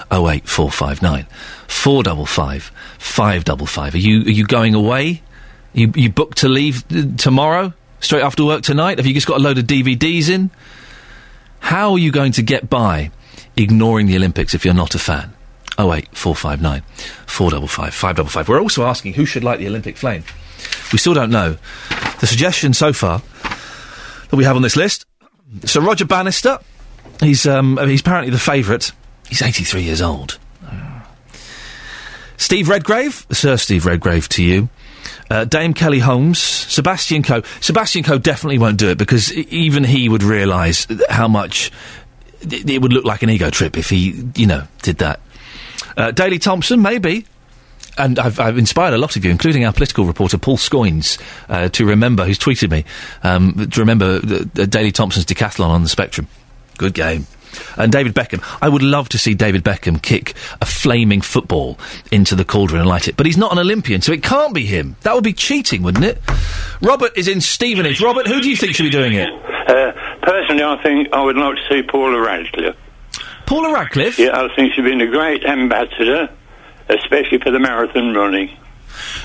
Oh 0.10 0.28
eight 0.30 0.48
four 0.48 0.72
five 0.72 1.02
nine 1.02 1.28
four 1.68 2.02
double 2.02 2.26
five 2.26 2.72
five 2.98 3.44
double 3.44 3.66
five. 3.68 3.94
Are 3.94 4.00
you 4.00 4.22
are 4.22 4.32
you 4.32 4.46
going 4.46 4.74
away? 4.74 5.22
You 5.74 5.92
you 5.96 6.10
booked 6.10 6.40
to 6.40 6.50
leave 6.50 6.84
uh, 6.92 7.16
tomorrow? 7.18 7.74
Straight 8.00 8.22
after 8.24 8.46
work 8.46 8.62
tonight? 8.64 8.98
Have 8.98 9.06
you 9.06 9.14
just 9.14 9.28
got 9.28 9.38
a 9.38 9.44
load 9.44 9.58
of 9.58 9.66
DVDs 9.66 10.30
in? 10.30 10.50
How 11.60 11.94
are 11.94 11.98
you 12.00 12.12
going 12.12 12.32
to 12.34 12.42
get 12.42 12.70
by 12.70 13.12
ignoring 13.56 14.08
the 14.08 14.16
Olympics 14.16 14.54
if 14.54 14.64
you're 14.66 14.74
not 14.74 14.96
a 14.96 15.00
fan? 15.00 15.34
Oh 15.78 15.94
eight 15.94 16.08
four 16.16 16.36
five 16.36 16.62
nine 16.62 16.82
four 17.28 17.52
double 17.52 17.68
five 17.68 17.94
five 17.94 18.16
double 18.16 18.30
five. 18.30 18.50
We're 18.50 18.62
also 18.62 18.86
asking 18.86 19.14
who 19.14 19.26
should 19.26 19.44
light 19.44 19.60
the 19.60 19.68
Olympic 19.68 19.96
flame. 19.98 20.24
We 20.92 20.98
still 20.98 21.14
don't 21.14 21.30
know. 21.30 21.58
The 22.20 22.28
suggestion 22.28 22.74
so 22.74 22.94
far 22.94 23.22
that 24.30 24.36
we 24.36 24.44
have 24.44 24.56
on 24.56 24.64
this 24.64 24.76
list. 24.76 25.06
So 25.66 25.80
Roger 25.82 26.06
Bannister, 26.06 26.60
he's 27.20 27.46
um, 27.46 27.78
he's 27.86 28.02
apparently 28.02 28.32
the 28.32 28.40
favourite. 28.40 28.92
He's 29.30 29.42
83 29.42 29.84
years 29.84 30.02
old. 30.02 30.40
Steve 32.38 32.70
Redgrave, 32.70 33.26
Sir 33.32 33.58
Steve 33.58 33.86
Redgrave, 33.86 34.30
to 34.30 34.44
you. 34.44 34.70
Uh, 35.30 35.46
Dame 35.46 35.74
Kelly 35.74 36.00
Holmes, 36.00 36.40
Sebastian 36.40 37.24
Coe. 37.24 37.44
Sebastian 37.60 38.04
Coe 38.04 38.18
definitely 38.18 38.58
won't 38.58 38.78
do 38.78 38.90
it 38.90 38.98
because 38.98 39.34
even 39.34 39.84
he 39.84 40.08
would 40.10 40.24
realise 40.24 40.88
how 41.10 41.28
much 41.28 41.72
it, 42.42 42.70
it 42.70 42.82
would 42.82 42.94
look 42.94 43.06
like 43.06 43.24
an 43.24 43.30
ego 43.30 43.50
trip 43.50 43.78
if 43.78 43.90
he, 43.90 44.24
you 44.36 44.48
know, 44.48 44.64
did 44.82 45.00
that. 45.00 45.20
Uh, 45.96 46.12
Daley 46.12 46.40
Thompson, 46.40 46.82
maybe. 46.82 47.26
And 47.98 48.20
I've, 48.20 48.40
I've 48.40 48.60
inspired 48.60 48.94
a 48.94 48.98
lot 49.00 49.16
of 49.16 49.26
you, 49.26 49.32
including 49.32 49.66
our 49.66 49.74
political 49.74 50.06
reporter 50.06 50.38
Paul 50.38 50.58
Scoins, 50.58 51.20
uh, 51.50 51.70
to 51.70 51.86
remember, 51.86 52.26
who's 52.26 52.38
tweeted 52.38 52.70
me, 52.70 52.86
um, 53.24 53.70
to 53.72 53.80
remember 53.80 54.20
the, 54.20 54.46
the 54.54 54.68
Daley 54.68 54.92
Thompson's 54.92 55.26
decathlon 55.26 55.70
on 55.70 55.82
the 55.82 55.90
Spectrum. 55.90 56.28
Good 56.78 56.94
game. 56.94 57.26
And 57.78 57.92
David 57.92 58.14
Beckham. 58.14 58.44
I 58.62 58.70
would 58.70 58.84
love 58.84 59.10
to 59.10 59.18
see 59.18 59.34
David 59.34 59.64
Beckham 59.64 60.02
kick 60.02 60.36
a 60.62 60.66
flaming 60.66 61.22
football 61.22 61.78
into 62.12 62.36
the 62.36 62.46
cauldron 62.46 62.82
and 62.82 62.90
light 62.90 63.08
it. 63.08 63.18
But 63.18 63.26
he's 63.26 63.38
not 63.38 63.52
an 63.52 63.60
Olympian, 63.60 64.02
so 64.02 64.12
it 64.12 64.24
can't 64.24 64.54
be 64.54 64.66
him. 64.66 64.96
That 65.02 65.16
would 65.16 65.24
be 65.24 65.34
cheating, 65.34 65.84
wouldn't 65.84 66.06
it? 66.06 66.20
Robert 66.82 67.18
is 67.18 67.28
in 67.28 67.42
Stevenage. 67.42 68.02
Robert, 68.02 68.28
who 68.28 68.42
do 68.42 68.50
you 68.50 68.56
think 68.56 68.76
should 68.76 68.84
be 68.84 68.90
doing 68.90 69.14
it? 69.14 69.30
Uh, 69.30 69.92
personally, 70.22 70.64
I 70.64 70.82
think 70.82 71.10
I 71.14 71.22
would 71.22 71.36
like 71.36 71.56
to 71.56 71.62
see 71.70 71.84
Paula 71.84 72.20
Radcliffe. 72.20 72.76
Paula 73.46 73.74
Radcliffe? 73.74 74.20
Yeah, 74.20 74.42
I 74.42 74.54
think 74.56 74.74
she's 74.74 74.84
been 74.84 75.02
a 75.02 75.08
great 75.08 75.46
ambassador, 75.46 76.30
especially 76.90 77.40
for 77.40 77.52
the 77.52 77.60
marathon 77.60 78.14
running. 78.14 78.56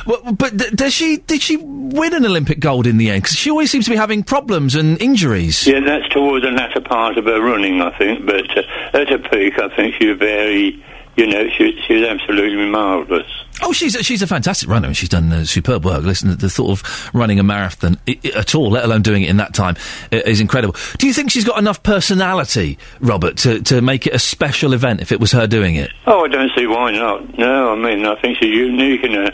Well, 0.07 0.33
but 0.33 0.57
does 0.57 0.93
she 0.93 1.19
did 1.19 1.43
she 1.43 1.57
win 1.57 2.15
an 2.15 2.25
Olympic 2.25 2.61
gold 2.61 2.87
in 2.87 2.99
the 2.99 3.11
end? 3.11 3.23
Because 3.23 3.37
she 3.37 3.51
always 3.51 3.71
seems 3.71 3.85
to 3.87 3.91
be 3.91 3.97
having 3.97 4.23
problems 4.23 4.75
and 4.75 5.01
injuries. 5.01 5.67
Yeah, 5.67 5.81
that's 5.81 6.09
towards 6.09 6.45
the 6.45 6.51
latter 6.51 6.81
part 6.81 7.19
of 7.19 7.25
her 7.25 7.41
running, 7.41 7.81
I 7.81 7.97
think. 7.97 8.27
But 8.27 8.57
uh, 8.57 8.63
at 8.99 9.09
her 9.09 9.19
peak, 9.19 9.59
I 9.59 9.75
think 9.75 9.95
she 9.97 10.07
was 10.09 10.19
very, 10.19 10.85
you 11.17 11.27
know, 11.27 11.49
she, 11.57 11.81
she 11.87 11.95
was 11.95 12.09
absolutely 12.09 12.69
marvellous. 12.69 13.31
Oh, 13.65 13.73
she's 13.73 13.95
a, 13.95 14.03
she's 14.03 14.23
a 14.23 14.27
fantastic 14.27 14.69
runner 14.69 14.89
and 14.89 14.97
she's 14.97 15.09
done 15.09 15.33
uh, 15.33 15.45
superb 15.45 15.85
work. 15.85 16.03
Listen, 16.05 16.37
the 16.37 16.51
thought 16.51 16.71
of 16.81 17.11
running 17.15 17.39
a 17.39 17.43
marathon 17.43 17.97
I- 18.09 18.19
I- 18.25 18.39
at 18.41 18.55
all, 18.55 18.71
let 18.71 18.85
alone 18.85 19.03
doing 19.03 19.23
it 19.23 19.31
in 19.31 19.37
that 19.39 19.55
time, 19.55 19.77
is 20.11 20.41
incredible. 20.41 20.75
Do 20.99 21.07
you 21.07 21.13
think 21.15 21.31
she's 21.31 21.45
got 21.45 21.59
enough 21.59 21.83
personality, 21.83 22.79
Robert, 23.01 23.37
to, 23.39 23.61
to 23.63 23.81
make 23.81 24.07
it 24.07 24.15
a 24.15 24.19
special 24.19 24.73
event 24.73 25.01
if 25.01 25.13
it 25.13 25.21
was 25.21 25.33
her 25.33 25.47
doing 25.47 25.77
it? 25.77 25.91
Oh, 26.07 26.25
I 26.25 26.29
don't 26.29 26.51
see 26.57 26.67
why 26.67 26.93
not. 26.93 27.39
No, 27.39 27.73
I 27.73 27.77
mean, 27.77 28.05
I 28.05 28.21
think 28.21 28.39
she's 28.39 28.55
unique 28.55 29.05
in 29.05 29.13
her 29.13 29.31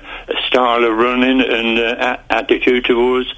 style 0.47 0.85
of 0.85 0.97
running 0.97 1.41
and 1.41 1.79
uh, 1.79 2.19
a- 2.31 2.33
attitude 2.35 2.85
towards 2.85 3.33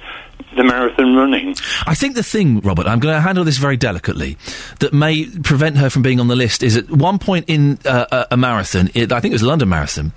the 0.55 0.63
marathon 0.63 1.15
running. 1.15 1.55
I 1.85 1.95
think 1.95 2.15
the 2.15 2.23
thing, 2.23 2.59
Robert, 2.61 2.87
I'm 2.87 2.99
going 2.99 3.15
to 3.15 3.21
handle 3.21 3.43
this 3.43 3.57
very 3.57 3.77
delicately, 3.77 4.37
that 4.79 4.93
may 4.93 5.25
prevent 5.25 5.77
her 5.77 5.89
from 5.89 6.01
being 6.01 6.19
on 6.19 6.27
the 6.27 6.35
list 6.35 6.63
is 6.63 6.75
at 6.77 6.89
one 6.89 7.19
point 7.19 7.45
in 7.47 7.79
uh, 7.85 8.05
a, 8.11 8.27
a 8.31 8.37
marathon, 8.37 8.89
it, 8.93 9.11
I 9.11 9.19
think 9.19 9.31
it 9.31 9.35
was 9.35 9.41
a 9.41 9.47
London 9.47 9.69
Marathon, 9.69 10.13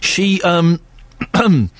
she 0.00 0.40
um, 0.42 0.80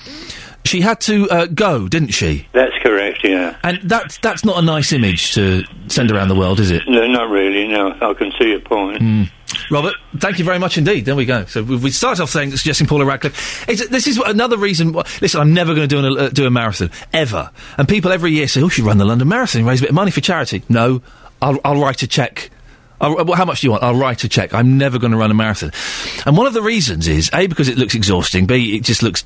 she 0.65 0.81
had 0.81 0.99
to 1.01 1.29
uh, 1.29 1.45
go, 1.45 1.87
didn't 1.87 2.09
she? 2.09 2.47
That's 2.51 2.75
correct, 2.81 3.19
yeah. 3.23 3.57
And 3.63 3.79
that's 3.83 4.17
that's 4.19 4.43
not 4.43 4.57
a 4.57 4.61
nice 4.61 4.91
image 4.91 5.33
to 5.35 5.63
send 5.87 6.11
around 6.11 6.27
the 6.27 6.35
world, 6.35 6.59
is 6.59 6.71
it? 6.71 6.83
No, 6.87 7.07
not 7.07 7.29
really, 7.29 7.67
no. 7.67 7.91
I 8.01 8.13
can 8.13 8.31
see 8.39 8.49
your 8.49 8.59
point. 8.59 9.01
Mm. 9.01 9.29
Robert, 9.71 9.95
thank 10.17 10.39
you 10.39 10.45
very 10.45 10.59
much 10.59 10.77
indeed. 10.77 11.05
There 11.05 11.15
we 11.15 11.25
go. 11.25 11.45
So 11.45 11.63
we 11.63 11.91
start 11.91 12.19
off 12.19 12.29
saying 12.29 12.51
suggesting 12.51 12.87
Paula 12.87 13.05
Radcliffe. 13.05 13.67
It's, 13.69 13.87
this 13.87 14.07
is 14.07 14.17
another 14.17 14.57
reason. 14.57 14.93
Why, 14.93 15.03
listen, 15.21 15.41
I'm 15.41 15.53
never 15.53 15.73
going 15.73 15.87
to 15.87 15.95
do, 15.95 16.05
an, 16.05 16.17
uh, 16.17 16.29
do 16.29 16.45
a 16.45 16.51
marathon 16.51 16.91
ever. 17.13 17.51
And 17.77 17.87
people 17.87 18.11
every 18.11 18.31
year 18.31 18.47
say, 18.47 18.61
"Oh, 18.61 18.69
should 18.69 18.85
run 18.85 18.97
the 18.97 19.05
London 19.05 19.27
Marathon, 19.27 19.65
raise 19.65 19.79
a 19.79 19.83
bit 19.83 19.89
of 19.89 19.95
money 19.95 20.11
for 20.11 20.21
charity." 20.21 20.63
No, 20.69 21.01
I'll, 21.41 21.59
I'll 21.63 21.79
write 21.79 22.03
a 22.03 22.07
check. 22.07 22.49
I'll, 23.01 23.33
how 23.33 23.45
much 23.45 23.61
do 23.61 23.67
you 23.67 23.71
want? 23.71 23.83
I'll 23.83 23.95
write 23.95 24.23
a 24.23 24.29
check. 24.29 24.53
I'm 24.53 24.77
never 24.77 24.99
going 24.99 25.11
to 25.11 25.17
run 25.17 25.29
a 25.29 25.33
marathon. 25.33 25.71
And 26.25 26.37
one 26.37 26.47
of 26.47 26.53
the 26.53 26.61
reasons 26.61 27.07
is 27.07 27.29
A, 27.33 27.47
because 27.47 27.67
it 27.67 27.77
looks 27.77 27.93
exhausting, 27.93 28.45
B, 28.45 28.77
it 28.77 28.83
just 28.83 29.03
looks 29.03 29.23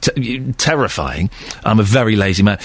terrifying. 0.57 1.29
I'm 1.63 1.79
a 1.79 1.83
very 1.83 2.15
lazy 2.15 2.41
man. 2.41 2.57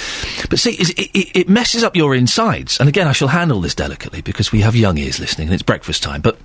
But 0.49 0.59
see, 0.59 0.73
it, 0.73 0.99
it, 0.99 1.41
it 1.41 1.49
messes 1.49 1.85
up 1.85 1.95
your 1.95 2.15
insides. 2.15 2.81
And 2.81 2.89
again, 2.89 3.07
I 3.07 3.13
shall 3.13 3.29
handle 3.29 3.61
this 3.61 3.75
delicately 3.75 4.23
because 4.23 4.51
we 4.51 4.63
have 4.63 4.75
young 4.75 4.97
ears 4.97 5.21
listening 5.21 5.49
and 5.49 5.55
it's 5.55 5.63
breakfast 5.63 6.03
time. 6.03 6.23
But 6.23 6.39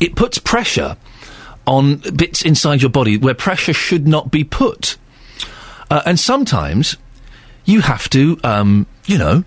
it 0.00 0.16
puts 0.16 0.38
pressure 0.38 0.96
on 1.66 1.96
bits 2.16 2.42
inside 2.42 2.82
your 2.82 2.90
body 2.90 3.16
where 3.16 3.34
pressure 3.34 3.72
should 3.72 4.06
not 4.06 4.30
be 4.30 4.44
put. 4.44 4.96
Uh, 5.90 6.02
and 6.06 6.18
sometimes 6.18 6.96
you 7.64 7.80
have 7.80 8.08
to, 8.10 8.38
um, 8.42 8.86
you 9.06 9.18
know, 9.18 9.44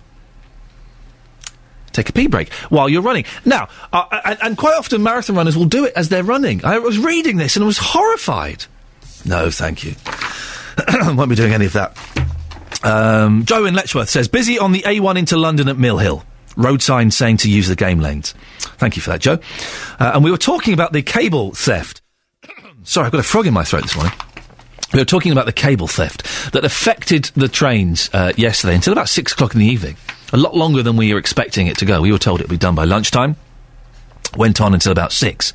take 1.92 2.08
a 2.08 2.12
pee 2.12 2.26
break 2.26 2.52
while 2.68 2.88
you're 2.88 3.02
running. 3.02 3.24
Now, 3.44 3.68
uh, 3.92 4.20
and, 4.24 4.38
and 4.42 4.56
quite 4.56 4.74
often 4.74 5.02
marathon 5.02 5.36
runners 5.36 5.56
will 5.56 5.66
do 5.66 5.84
it 5.84 5.92
as 5.96 6.08
they're 6.08 6.24
running. 6.24 6.64
I 6.64 6.78
was 6.78 6.98
reading 6.98 7.36
this 7.36 7.56
and 7.56 7.64
I 7.64 7.66
was 7.66 7.78
horrified. 7.78 8.64
No, 9.24 9.50
thank 9.50 9.84
you. 9.84 9.94
Won't 11.14 11.28
be 11.30 11.34
doing 11.34 11.52
any 11.52 11.66
of 11.66 11.72
that. 11.72 11.96
Um, 12.84 13.44
Joe 13.44 13.64
in 13.64 13.74
Letchworth 13.74 14.08
says, 14.08 14.28
busy 14.28 14.58
on 14.58 14.72
the 14.72 14.82
A1 14.82 15.18
into 15.18 15.36
London 15.36 15.68
at 15.68 15.78
Mill 15.78 15.98
Hill. 15.98 16.24
Road 16.56 16.82
sign 16.82 17.10
saying 17.10 17.38
to 17.38 17.50
use 17.50 17.68
the 17.68 17.76
game 17.76 18.00
lanes. 18.00 18.34
Thank 18.78 18.96
you 18.96 19.02
for 19.02 19.10
that, 19.10 19.20
Joe. 19.20 19.38
Uh, 19.98 20.12
and 20.14 20.24
we 20.24 20.30
were 20.30 20.38
talking 20.38 20.74
about 20.74 20.92
the 20.92 21.02
cable 21.02 21.52
theft. 21.52 22.02
Sorry, 22.84 23.06
I've 23.06 23.12
got 23.12 23.20
a 23.20 23.24
frog 23.24 23.46
in 23.46 23.54
my 23.54 23.64
throat 23.64 23.82
this 23.82 23.94
morning. 23.94 24.12
We 24.92 25.00
were 25.00 25.04
talking 25.04 25.32
about 25.32 25.46
the 25.46 25.52
cable 25.52 25.88
theft 25.88 26.52
that 26.52 26.64
affected 26.64 27.24
the 27.34 27.48
trains 27.48 28.08
uh, 28.12 28.32
yesterday 28.36 28.74
until 28.74 28.92
about 28.92 29.08
six 29.08 29.32
o'clock 29.32 29.54
in 29.54 29.60
the 29.60 29.66
evening. 29.66 29.96
A 30.32 30.36
lot 30.36 30.56
longer 30.56 30.82
than 30.82 30.96
we 30.96 31.12
were 31.12 31.18
expecting 31.18 31.66
it 31.66 31.76
to 31.78 31.84
go. 31.84 32.00
We 32.00 32.12
were 32.12 32.18
told 32.18 32.40
it 32.40 32.44
would 32.44 32.50
be 32.50 32.56
done 32.56 32.74
by 32.74 32.84
lunchtime. 32.84 33.36
Went 34.36 34.60
on 34.60 34.74
until 34.74 34.92
about 34.92 35.12
six. 35.12 35.52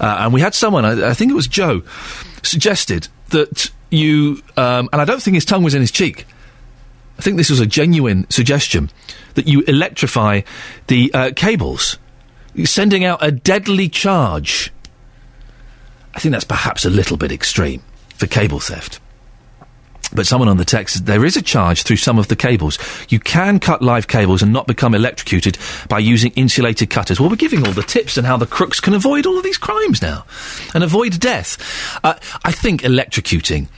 Uh, 0.00 0.18
and 0.20 0.32
we 0.32 0.40
had 0.40 0.54
someone, 0.54 0.84
I, 0.84 1.10
I 1.10 1.14
think 1.14 1.30
it 1.30 1.34
was 1.34 1.46
Joe, 1.46 1.82
suggested 2.42 3.08
that 3.30 3.70
you, 3.90 4.42
um, 4.56 4.88
and 4.92 5.02
I 5.02 5.04
don't 5.04 5.22
think 5.22 5.34
his 5.34 5.44
tongue 5.44 5.62
was 5.62 5.74
in 5.74 5.80
his 5.80 5.90
cheek. 5.90 6.26
I 7.18 7.22
think 7.22 7.36
this 7.36 7.50
was 7.50 7.60
a 7.60 7.66
genuine 7.66 8.28
suggestion 8.30 8.90
that 9.34 9.48
you 9.48 9.62
electrify 9.62 10.42
the 10.86 11.12
uh, 11.12 11.30
cables, 11.34 11.98
sending 12.64 13.04
out 13.04 13.18
a 13.20 13.32
deadly 13.32 13.88
charge. 13.88 14.72
I 16.14 16.20
think 16.20 16.32
that's 16.32 16.44
perhaps 16.44 16.84
a 16.84 16.90
little 16.90 17.16
bit 17.16 17.32
extreme 17.32 17.82
for 18.16 18.26
cable 18.26 18.60
theft. 18.60 19.00
But 20.14 20.26
someone 20.26 20.48
on 20.48 20.56
the 20.56 20.64
text 20.64 20.96
said 20.96 21.06
there 21.06 21.24
is 21.24 21.36
a 21.36 21.42
charge 21.42 21.82
through 21.82 21.96
some 21.96 22.18
of 22.18 22.28
the 22.28 22.36
cables. 22.36 22.78
You 23.10 23.20
can 23.20 23.60
cut 23.60 23.82
live 23.82 24.08
cables 24.08 24.40
and 24.40 24.52
not 24.52 24.66
become 24.66 24.94
electrocuted 24.94 25.58
by 25.88 25.98
using 25.98 26.32
insulated 26.32 26.88
cutters. 26.88 27.20
Well, 27.20 27.28
we're 27.28 27.36
giving 27.36 27.66
all 27.66 27.72
the 27.72 27.82
tips 27.82 28.16
on 28.16 28.24
how 28.24 28.38
the 28.38 28.46
crooks 28.46 28.80
can 28.80 28.94
avoid 28.94 29.26
all 29.26 29.36
of 29.36 29.44
these 29.44 29.58
crimes 29.58 30.00
now 30.00 30.24
and 30.72 30.82
avoid 30.82 31.20
death. 31.20 31.58
Uh, 32.02 32.14
I 32.42 32.52
think 32.52 32.82
electrocuting 32.82 33.68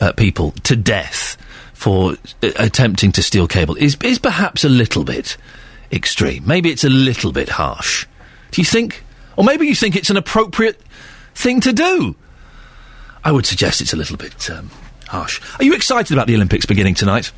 uh, 0.00 0.12
people 0.12 0.50
to 0.64 0.74
death 0.74 1.36
for 1.78 2.14
uh, 2.42 2.50
attempting 2.56 3.12
to 3.12 3.22
steal 3.22 3.46
cable 3.46 3.76
is, 3.76 3.96
is 4.02 4.18
perhaps 4.18 4.64
a 4.64 4.68
little 4.68 5.04
bit 5.04 5.36
extreme. 5.92 6.44
Maybe 6.44 6.70
it's 6.70 6.82
a 6.82 6.88
little 6.88 7.30
bit 7.30 7.48
harsh. 7.48 8.04
Do 8.50 8.60
you 8.60 8.64
think? 8.64 9.04
Or 9.36 9.44
maybe 9.44 9.68
you 9.68 9.76
think 9.76 9.94
it's 9.94 10.10
an 10.10 10.16
appropriate 10.16 10.82
thing 11.36 11.60
to 11.60 11.72
do. 11.72 12.16
I 13.22 13.30
would 13.30 13.46
suggest 13.46 13.80
it's 13.80 13.92
a 13.92 13.96
little 13.96 14.16
bit 14.16 14.50
um, 14.50 14.72
harsh. 15.06 15.40
Are 15.60 15.64
you 15.64 15.72
excited 15.72 16.12
about 16.12 16.26
the 16.26 16.34
Olympics 16.34 16.66
beginning 16.66 16.94
tonight? 16.94 17.30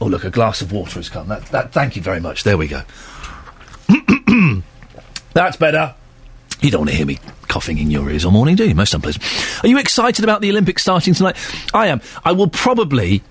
Oh, 0.00 0.06
look, 0.06 0.24
a 0.24 0.30
glass 0.30 0.62
of 0.62 0.72
water 0.72 0.94
has 0.94 1.10
come. 1.10 1.28
That, 1.28 1.44
that, 1.46 1.72
thank 1.74 1.96
you 1.96 2.02
very 2.02 2.20
much. 2.20 2.44
There 2.44 2.56
we 2.56 2.68
go. 2.68 2.82
That's 5.34 5.58
better. 5.58 5.94
You 6.62 6.70
don't 6.70 6.80
want 6.80 6.90
to 6.92 6.96
hear 6.96 7.06
me 7.06 7.18
coughing 7.48 7.76
in 7.76 7.90
your 7.90 8.08
ears 8.08 8.24
all 8.24 8.30
morning, 8.30 8.56
do 8.56 8.66
you? 8.66 8.74
Most 8.74 8.94
unpleasant. 8.94 9.22
Are 9.62 9.68
you 9.68 9.76
excited 9.76 10.24
about 10.24 10.40
the 10.40 10.48
Olympics 10.48 10.80
starting 10.80 11.12
tonight? 11.12 11.36
I 11.74 11.88
am. 11.88 12.00
I 12.24 12.32
will 12.32 12.48
probably 12.48 13.22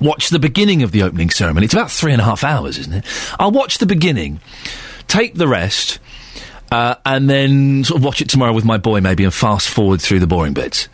watch 0.00 0.30
the 0.30 0.38
beginning 0.38 0.82
of 0.82 0.92
the 0.92 1.02
opening 1.02 1.30
ceremony. 1.30 1.64
It's 1.64 1.74
about 1.74 1.90
three 1.90 2.12
and 2.12 2.20
a 2.20 2.24
half 2.24 2.44
hours, 2.44 2.78
isn't 2.78 2.92
it? 2.92 3.04
I'll 3.38 3.50
watch 3.50 3.78
the 3.78 3.86
beginning, 3.86 4.40
take 5.06 5.34
the 5.34 5.48
rest, 5.48 5.98
uh, 6.70 6.96
and 7.04 7.28
then 7.28 7.84
sort 7.84 7.98
of 7.98 8.04
watch 8.04 8.20
it 8.20 8.28
tomorrow 8.28 8.52
with 8.52 8.64
my 8.64 8.78
boy 8.78 9.00
maybe 9.00 9.24
and 9.24 9.32
fast 9.32 9.68
forward 9.68 10.00
through 10.00 10.20
the 10.20 10.26
boring 10.26 10.54
bits. 10.54 10.88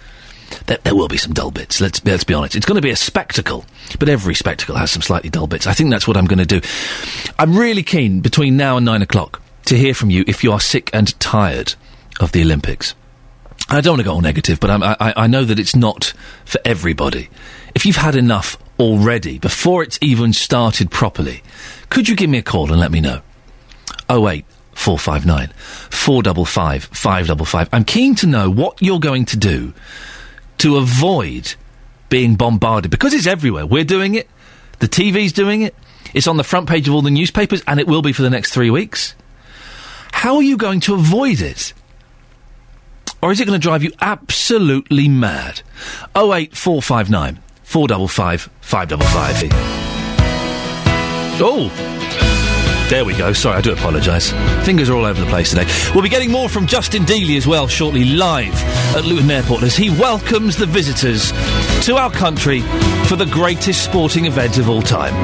There, 0.67 0.79
there 0.85 0.95
will 0.95 1.09
be 1.09 1.17
some 1.17 1.33
dull 1.33 1.51
bits. 1.51 1.81
Let's 1.81 2.05
let's 2.05 2.25
be 2.25 2.35
honest. 2.35 2.55
It's 2.55 2.67
going 2.67 2.77
to 2.77 2.83
be 2.83 2.91
a 2.91 2.97
spectacle, 2.97 3.65
but 3.99 4.09
every 4.09 4.35
spectacle 4.35 4.77
has 4.77 4.91
some 4.91 5.03
slightly 5.03 5.31
dull 5.31 5.47
bits. 5.47 5.67
I 5.67 5.73
think 5.73 5.91
that's 5.91 6.07
what 6.07 6.17
I'm 6.17 6.27
going 6.27 6.47
to 6.47 6.61
do. 6.61 6.61
I'm 7.39 7.59
really 7.59 7.83
keen 7.83 8.21
between 8.21 8.57
now 8.57 8.77
and 8.77 8.87
nine 8.87 9.03
o'clock 9.03 9.43
to 9.67 9.77
hear 9.77 9.95
from 9.95 10.11
you 10.11 10.25
if 10.27 10.45
you 10.45 10.53
are 10.53 10.61
sick 10.61 10.91
and 10.93 11.19
tired 11.19 11.75
of 12.21 12.33
the 12.33 12.43
Olympics. 12.43 12.95
I 13.69 13.81
don't 13.81 13.93
want 13.93 14.01
to 14.01 14.05
go 14.05 14.13
all 14.13 14.21
negative, 14.21 14.61
but 14.61 14.71
I, 14.71 15.15
I 15.17 15.27
know 15.27 15.45
that 15.45 15.59
it's 15.59 15.75
not 15.75 16.13
for 16.45 16.61
everybody. 16.65 17.31
If 17.75 17.87
you've 17.87 17.97
had 17.97 18.15
enough 18.15 18.59
already 18.79 19.39
before 19.39 19.83
it's 19.83 19.99
even 20.01 20.33
started 20.33 20.91
properly, 20.91 21.43
could 21.91 22.09
you 22.09 22.17
give 22.17 22.31
me 22.31 22.39
a 22.39 22.43
call 22.43 22.71
and 22.71 22.81
let 22.81 22.91
me 22.91 23.01
know? 23.01 23.21
Oh 24.09 24.29
eight 24.29 24.45
four 24.73 24.99
five 24.99 25.25
nine 25.25 25.49
four 25.91 26.23
double 26.23 26.45
five 26.45 26.85
five 26.85 27.27
double 27.27 27.45
five. 27.45 27.69
I'm 27.73 27.85
keen 27.85 28.15
to 28.17 28.27
know 28.27 28.51
what 28.51 28.81
you're 28.83 29.01
going 29.01 29.25
to 29.27 29.37
do 29.37 29.73
to 30.59 30.77
avoid 30.77 31.55
being 32.09 32.37
bombarded 32.37 32.91
because 32.91 33.15
it's 33.15 33.27
everywhere. 33.27 33.67
We're 33.67 33.85
doing 33.85 34.15
it. 34.15 34.29
The 34.81 34.89
TV's 34.89 35.33
doing 35.33 35.63
it. 35.63 35.75
It's 36.13 36.29
on 36.29 36.37
the 36.37 36.45
front 36.45 36.69
page 36.69 36.87
of 36.87 36.95
all 36.95 37.03
the 37.03 37.11
newspapers, 37.11 37.63
and 37.67 37.81
it 37.81 37.87
will 37.87 38.03
be 38.03 38.13
for 38.13 38.23
the 38.23 38.31
next 38.31 38.53
three 38.53 38.71
weeks. 38.71 39.15
How 40.13 40.37
are 40.37 40.43
you 40.43 40.57
going 40.57 40.81
to 40.81 40.95
avoid 40.95 41.41
it? 41.41 41.73
Or 43.21 43.33
is 43.33 43.41
it 43.41 43.47
going 43.47 43.59
to 43.59 43.63
drive 43.63 43.83
you 43.83 43.93
absolutely 44.01 45.09
mad? 45.09 45.63
08459 46.15 47.41
455 47.65 48.51
555. 48.61 49.51
Oh! 51.41 51.91
There 52.91 53.05
we 53.05 53.17
go. 53.17 53.33
Sorry, 53.33 53.57
I 53.57 53.61
do 53.63 53.73
apologise. 53.73 54.31
Fingers 54.65 54.91
are 54.91 54.95
all 54.95 55.07
over 55.07 55.19
the 55.19 55.27
place 55.29 55.51
today. 55.51 55.65
We'll 55.95 56.03
be 56.03 56.11
getting 56.11 56.31
more 56.31 56.49
from 56.51 56.67
Justin 56.67 57.05
Dealey 57.05 57.37
as 57.37 57.47
well 57.47 57.67
shortly, 57.67 58.05
live 58.05 58.55
at 58.95 59.05
Luton 59.05 59.31
Airport 59.31 59.63
as 59.63 59.75
he 59.75 59.89
welcomes 59.91 60.57
the 60.57 60.67
visitors 60.67 61.33
to 61.87 61.97
our 61.97 62.11
country 62.11 62.61
for 63.07 63.17
the 63.17 63.27
greatest 63.27 63.83
sporting 63.85 64.27
event 64.27 64.59
of 64.59 64.69
all 64.69 64.83
time. 64.83 65.15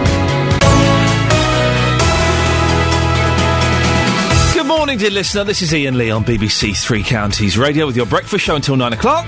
Good 4.54 4.66
morning, 4.66 4.98
dear 4.98 5.10
listener. 5.10 5.44
This 5.44 5.60
is 5.60 5.72
Iain 5.74 5.98
Lee 5.98 6.10
on 6.10 6.24
BBC 6.24 6.76
Three 6.82 7.02
Counties 7.02 7.58
Radio 7.58 7.86
with 7.86 7.96
your 7.96 8.06
breakfast 8.06 8.44
show 8.44 8.56
until 8.56 8.76
nine 8.76 8.94
o'clock. 8.94 9.26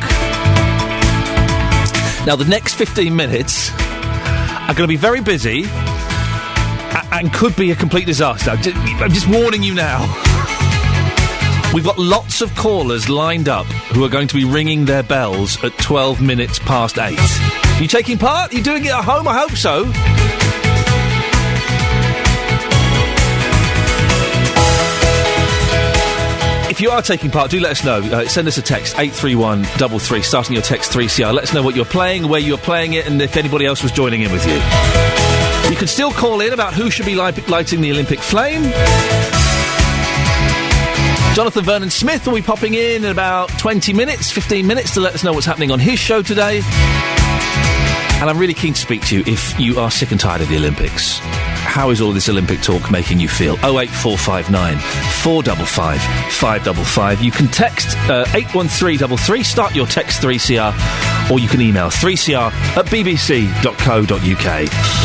Now, 2.25 2.37
the 2.37 2.45
next 2.45 2.75
15 2.75 3.15
minutes 3.17 3.71
are 3.79 4.75
going 4.75 4.87
to 4.87 4.87
be 4.87 4.97
very 4.97 5.21
busy 5.21 5.65
and 7.11 7.33
could 7.33 7.57
be 7.57 7.73
a 7.73 7.75
complete 7.75 8.07
disaster. 8.07 8.53
I'm 8.53 8.63
ju- 8.63 8.73
I'm 8.77 9.11
just 9.11 9.29
warning 9.29 9.63
you 9.65 9.75
now. 9.75 10.01
We've 11.75 11.85
got 11.85 11.99
lots 11.99 12.41
of 12.41 12.55
callers 12.55 13.09
lined 13.09 13.49
up 13.49 13.67
who 13.95 14.05
are 14.05 14.09
going 14.09 14.29
to 14.29 14.35
be 14.37 14.45
ringing 14.45 14.85
their 14.85 15.03
bells 15.03 15.63
at 15.65 15.77
12 15.79 16.21
minutes 16.23 16.59
past 16.61 16.97
8. 16.99 17.19
Are 17.19 17.83
you 17.83 17.89
taking 17.89 18.19
part? 18.19 18.53
You 18.53 18.63
doing 18.63 18.85
it 18.85 18.93
at 18.93 19.03
home? 19.05 19.27
I 19.27 19.37
hope 19.39 19.53
so. 19.53 19.91
If 26.73 26.81
you 26.81 26.89
are 26.89 27.03
taking 27.03 27.31
part, 27.31 27.51
do 27.51 27.61
let 27.61 27.73
us 27.73 27.85
know. 27.85 27.99
Uh, 28.01 28.27
send 28.27 28.49
us 28.49 28.57
a 28.57 28.63
text, 28.63 28.99
83133, 28.99 30.23
starting 30.23 30.55
your 30.55 30.63
text 30.63 30.91
3CR. 30.91 31.31
Let 31.35 31.45
us 31.45 31.53
know 31.53 31.63
what 31.63 31.77
you're 31.77 31.85
playing, 31.85 32.27
where 32.31 32.41
you're 32.41 32.57
playing 32.57 32.95
it, 32.95 33.07
and 33.07 33.21
if 33.21 33.37
anybody 33.37 33.67
else 33.67 33.83
was 33.83 33.93
joining 33.93 34.23
in 34.23 34.33
with 34.33 34.47
you. 34.47 34.55
You 35.71 35.77
can 35.77 35.87
still 35.87 36.11
call 36.13 36.41
in 36.41 36.55
about 36.55 36.73
who 36.73 36.91
should 36.91 37.05
be 37.05 37.15
light- 37.15 37.47
lighting 37.47 37.83
the 37.83 37.91
Olympic 37.91 38.21
flame. 38.21 38.63
Jonathan 41.35 41.63
Vernon 41.63 41.91
Smith 41.91 42.27
will 42.27 42.37
be 42.37 42.41
popping 42.41 42.73
in 42.73 43.05
in 43.05 43.11
about 43.11 43.51
20 43.59 43.93
minutes, 43.93 44.31
15 44.31 44.67
minutes 44.67 44.95
to 44.95 45.01
let 45.01 45.15
us 45.15 45.23
know 45.23 45.35
what's 45.35 45.45
happening 45.45 45.71
on 45.71 45.79
his 45.79 45.99
show 45.99 46.23
today. 46.23 46.63
And 48.23 48.31
I'm 48.31 48.39
really 48.39 48.55
keen 48.55 48.73
to 48.73 48.81
speak 48.81 49.05
to 49.07 49.17
you 49.17 49.25
if 49.27 49.59
you 49.59 49.81
are 49.81 49.91
sick 49.91 50.13
and 50.13 50.21
tired 50.21 50.43
of 50.43 50.49
the 50.49 50.57
Olympics. 50.57 51.19
How 51.19 51.91
is 51.91 52.01
all 52.01 52.13
this 52.13 52.29
Olympic 52.29 52.61
talk 52.61 52.89
making 52.89 53.19
you 53.19 53.29
feel? 53.29 53.55
08459 53.65 54.79
455 55.25 56.01
555. 56.31 57.21
You 57.21 57.33
can 57.33 57.49
text 57.49 57.97
uh, 58.09 58.25
81333, 58.33 59.43
start 59.43 59.75
your 59.75 59.87
text 59.87 60.23
3CR, 60.23 61.31
or 61.33 61.41
you 61.41 61.49
can 61.49 61.61
email 61.61 61.89
3CR 61.89 62.53
at 62.77 62.87
bbc.co.uk. 62.87 64.13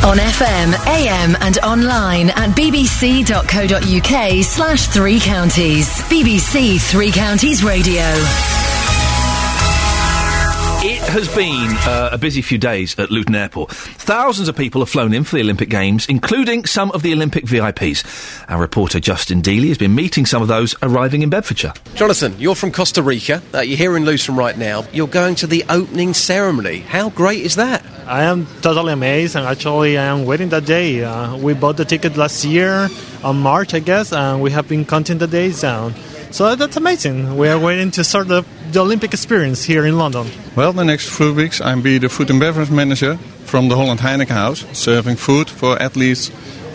On 0.06 0.18
FM, 0.18 0.73
AM, 0.85 1.35
and 1.41 1.57
online 1.64 2.30
at 2.30 2.56
bbc.co.uk 2.56 4.44
slash 4.45 4.88
three 4.89 5.19
counties. 5.19 5.89
BBC 6.03 6.80
Three 6.80 7.11
Counties 7.11 7.64
Radio. 7.64 8.03
It 11.07 11.13
has 11.13 11.34
been 11.34 11.69
uh, 11.89 12.09
a 12.11 12.17
busy 12.17 12.41
few 12.41 12.57
days 12.57 12.99
at 12.99 13.09
Luton 13.09 13.34
Airport. 13.34 13.71
Thousands 13.71 14.49
of 14.49 14.57
people 14.57 14.81
have 14.81 14.89
flown 14.89 15.13
in 15.13 15.23
for 15.23 15.38
the 15.38 15.41
Olympic 15.41 15.69
Games, 15.69 16.05
including 16.07 16.65
some 16.65 16.91
of 16.91 17.01
the 17.01 17.13
Olympic 17.13 17.45
VIPs. 17.45 18.43
Our 18.49 18.59
reporter 18.59 18.99
Justin 18.99 19.41
Dealey 19.41 19.69
has 19.69 19.77
been 19.77 19.95
meeting 19.95 20.25
some 20.25 20.41
of 20.41 20.49
those 20.49 20.75
arriving 20.81 21.21
in 21.21 21.29
Bedfordshire. 21.29 21.71
Jonathan, 21.95 22.35
you're 22.38 22.55
from 22.55 22.73
Costa 22.73 23.01
Rica. 23.01 23.41
Uh, 23.53 23.61
you're 23.61 23.77
here 23.77 23.95
in 23.95 24.03
Luton 24.03 24.35
right 24.35 24.57
now. 24.57 24.84
You're 24.91 25.07
going 25.07 25.35
to 25.35 25.47
the 25.47 25.63
opening 25.69 26.13
ceremony. 26.13 26.79
How 26.79 27.09
great 27.09 27.45
is 27.45 27.55
that? 27.55 27.85
I 28.05 28.23
am 28.23 28.45
totally 28.61 28.91
amazed, 28.91 29.38
and 29.38 29.45
actually, 29.45 29.97
I 29.97 30.03
am 30.07 30.25
waiting 30.25 30.49
that 30.49 30.65
day. 30.65 31.05
Uh, 31.05 31.38
we 31.38 31.53
bought 31.53 31.77
the 31.77 31.85
ticket 31.85 32.17
last 32.17 32.43
year 32.43 32.89
on 33.23 33.38
March, 33.38 33.73
I 33.73 33.79
guess, 33.79 34.11
and 34.11 34.41
we 34.41 34.51
have 34.51 34.67
been 34.67 34.84
counting 34.84 35.19
the 35.19 35.27
days 35.27 35.61
down. 35.61 35.93
So 36.31 36.55
that's 36.55 36.75
amazing. 36.75 37.38
We 37.38 37.47
are 37.47 37.57
waiting 37.57 37.91
to 37.91 38.03
start 38.03 38.27
the, 38.27 38.43
the 38.72 38.80
Olympic 38.81 39.14
experience 39.14 39.64
here 39.64 39.85
in 39.85 39.98
London. 39.98 40.27
Well, 40.56 40.73
the 40.73 40.84
next 40.84 41.10
few 41.10 41.34
weeks 41.34 41.61
I'm 41.61 41.81
be 41.81 41.98
the 41.98 42.10
food 42.10 42.30
and 42.30 42.39
beverage 42.39 42.69
manager 42.69 43.18
from 43.45 43.69
the 43.69 43.76
Holland 43.76 43.99
Heineken 43.99 44.30
House, 44.30 44.65
serving 44.73 45.15
food 45.15 45.49
for 45.49 45.81
athletes, 45.81 46.31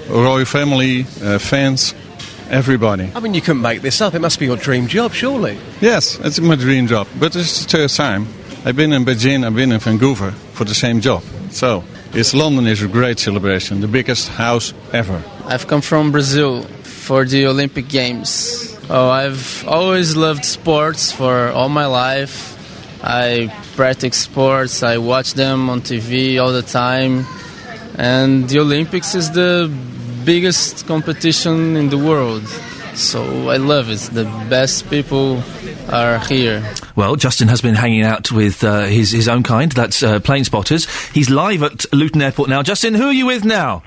royal 0.09 0.45
family, 0.45 1.07
uh, 1.23 1.39
fans, 1.39 1.95
everybody. 2.51 3.11
I 3.15 3.21
mean, 3.21 3.35
you 3.35 3.41
couldn't 3.41 3.63
make 3.63 3.83
this 3.83 4.01
up. 4.01 4.15
It 4.15 4.21
must 4.21 4.39
be 4.39 4.47
your 4.47 4.57
dream 4.57 4.87
job, 4.87 5.13
surely. 5.13 5.59
Yes, 5.81 6.19
it's 6.21 6.41
my 6.41 6.57
dream 6.57 6.87
job, 6.87 7.07
but 7.19 7.37
it's 7.37 7.65
the 7.65 7.69
third 7.71 7.91
time. 7.91 8.27
I've 8.65 8.77
been 8.77 8.93
in 8.93 9.05
Beijing, 9.05 9.45
I've 9.45 9.55
been 9.55 9.73
in 9.73 9.81
Vancouver 9.81 10.31
for 10.53 10.65
the 10.65 10.75
same 10.75 11.01
job. 11.01 11.23
So, 11.51 11.85
it's 12.15 12.33
London 12.35 12.67
is 12.67 12.83
a 12.83 12.89
great 12.89 13.19
celebration, 13.19 13.81
the 13.81 13.89
biggest 13.89 14.29
house 14.29 14.73
ever. 14.93 15.23
I've 15.47 15.67
come 15.67 15.81
from 15.81 16.13
Brazil 16.13 16.63
for 16.83 17.25
the 17.25 17.47
Olympic 17.47 17.89
Games. 17.89 18.72
Oh, 18.91 19.09
I've 19.09 19.65
always 19.67 20.17
loved 20.17 20.45
sports 20.45 21.13
for 21.13 21.49
all 21.49 21.69
my 21.69 21.87
life. 21.87 22.59
I 23.05 23.53
practice 23.75 24.17
sports, 24.17 24.83
I 24.83 24.99
watch 24.99 25.35
them 25.35 25.71
on 25.71 25.81
TV 25.81 26.43
all 26.43 26.53
the 26.53 26.63
time. 26.63 27.27
And 27.97 28.49
the 28.49 28.61
Olympics 28.61 29.15
is 29.15 29.31
the 29.33 29.71
biggest 30.25 30.87
competition 30.87 31.77
in 31.77 31.89
the 31.89 31.99
world. 31.99 32.47
So 32.95 33.49
I 33.49 33.57
love 33.57 33.89
it. 33.89 34.01
The 34.13 34.25
best 34.51 34.89
people 34.91 35.43
are 35.89 36.19
here. 36.21 36.63
Well, 36.95 37.17
Justin 37.17 37.49
has 37.49 37.61
been 37.61 37.75
hanging 37.75 38.03
out 38.03 38.31
with 38.31 38.63
uh, 38.63 38.83
his, 38.83 39.11
his 39.11 39.29
own 39.29 39.43
kind, 39.43 39.73
that's 39.73 40.03
uh, 40.03 40.21
Plane 40.21 40.45
Spotters. 40.45 40.87
He's 41.11 41.31
live 41.31 41.63
at 41.63 41.91
Luton 41.93 42.21
Airport 42.21 42.51
now. 42.51 42.63
Justin, 42.63 42.95
who 42.95 43.07
are 43.07 43.13
you 43.13 43.27
with 43.27 43.45
now? 43.45 43.83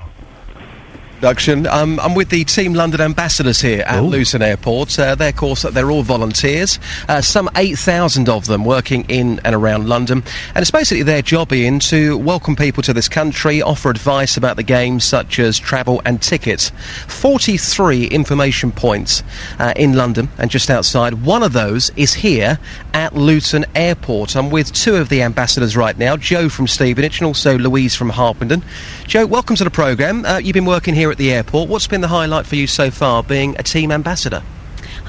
Production. 1.16 1.66
Um, 1.66 2.00
I'm 2.02 2.14
with 2.14 2.30
the 2.30 2.44
Team 2.44 2.74
London 2.74 3.02
ambassadors 3.02 3.62
here 3.62 3.84
at 3.88 4.04
Luton 4.04 4.42
Airport. 4.42 5.00
Uh, 5.00 5.16
they're, 5.16 5.30
of 5.30 5.36
course, 5.36 5.64
they're 5.64 5.90
all 5.90 6.04
volunteers. 6.04 6.78
Uh, 7.08 7.22
some 7.22 7.50
8,000 7.56 8.30
of 8.30 8.46
them 8.46 8.64
working 8.66 9.06
in 9.10 9.40
and 9.46 9.56
around 9.56 9.88
London. 9.88 10.24
And 10.54 10.62
it's 10.62 10.72
basically 10.72 11.04
their 11.04 11.22
job, 11.22 11.52
Iain, 11.52 11.80
to 11.80 12.18
welcome 12.18 12.56
people 12.56 12.84
to 12.84 12.94
this 12.94 13.10
country, 13.10 13.62
offer 13.62 13.90
advice 13.90 14.38
about 14.38 14.58
the 14.58 14.64
games, 14.64 15.04
such 15.04 15.40
as 15.40 15.58
travel 15.58 16.02
and 16.06 16.22
tickets. 16.22 16.72
43 17.08 18.08
information 18.08 18.72
points 18.72 19.24
uh, 19.58 19.74
in 19.76 19.94
London 19.94 20.30
and 20.38 20.52
just 20.52 20.70
outside. 20.70 21.26
One 21.26 21.44
of 21.44 21.54
those 21.54 21.92
is 21.96 22.14
here 22.14 22.60
at 22.94 23.16
Luton 23.16 23.66
Airport. 23.74 24.36
I'm 24.36 24.50
with 24.50 24.72
two 24.74 24.96
of 24.96 25.10
the 25.10 25.22
ambassadors 25.22 25.76
right 25.76 25.98
now, 25.98 26.18
Joe 26.18 26.50
from 26.50 26.68
Stevenage 26.68 27.20
and 27.20 27.26
also 27.26 27.58
Louise 27.58 27.96
from 27.96 28.10
Harpenden. 28.10 28.62
Joe, 29.08 29.26
welcome 29.26 29.56
to 29.56 29.64
the 29.64 29.72
programme. 29.72 30.24
Uh, 30.26 30.38
you've 30.38 30.54
been 30.54 30.66
working 30.66 30.94
here 30.94 31.12
at 31.12 31.15
the 31.18 31.32
airport. 31.32 31.70
What's 31.70 31.88
been 31.88 32.02
the 32.02 32.08
highlight 32.08 32.46
for 32.46 32.56
you 32.56 32.68
so 32.68 32.92
far, 32.92 33.24
being 33.24 33.56
a 33.58 33.64
team 33.64 33.92
ambassador? 33.92 34.44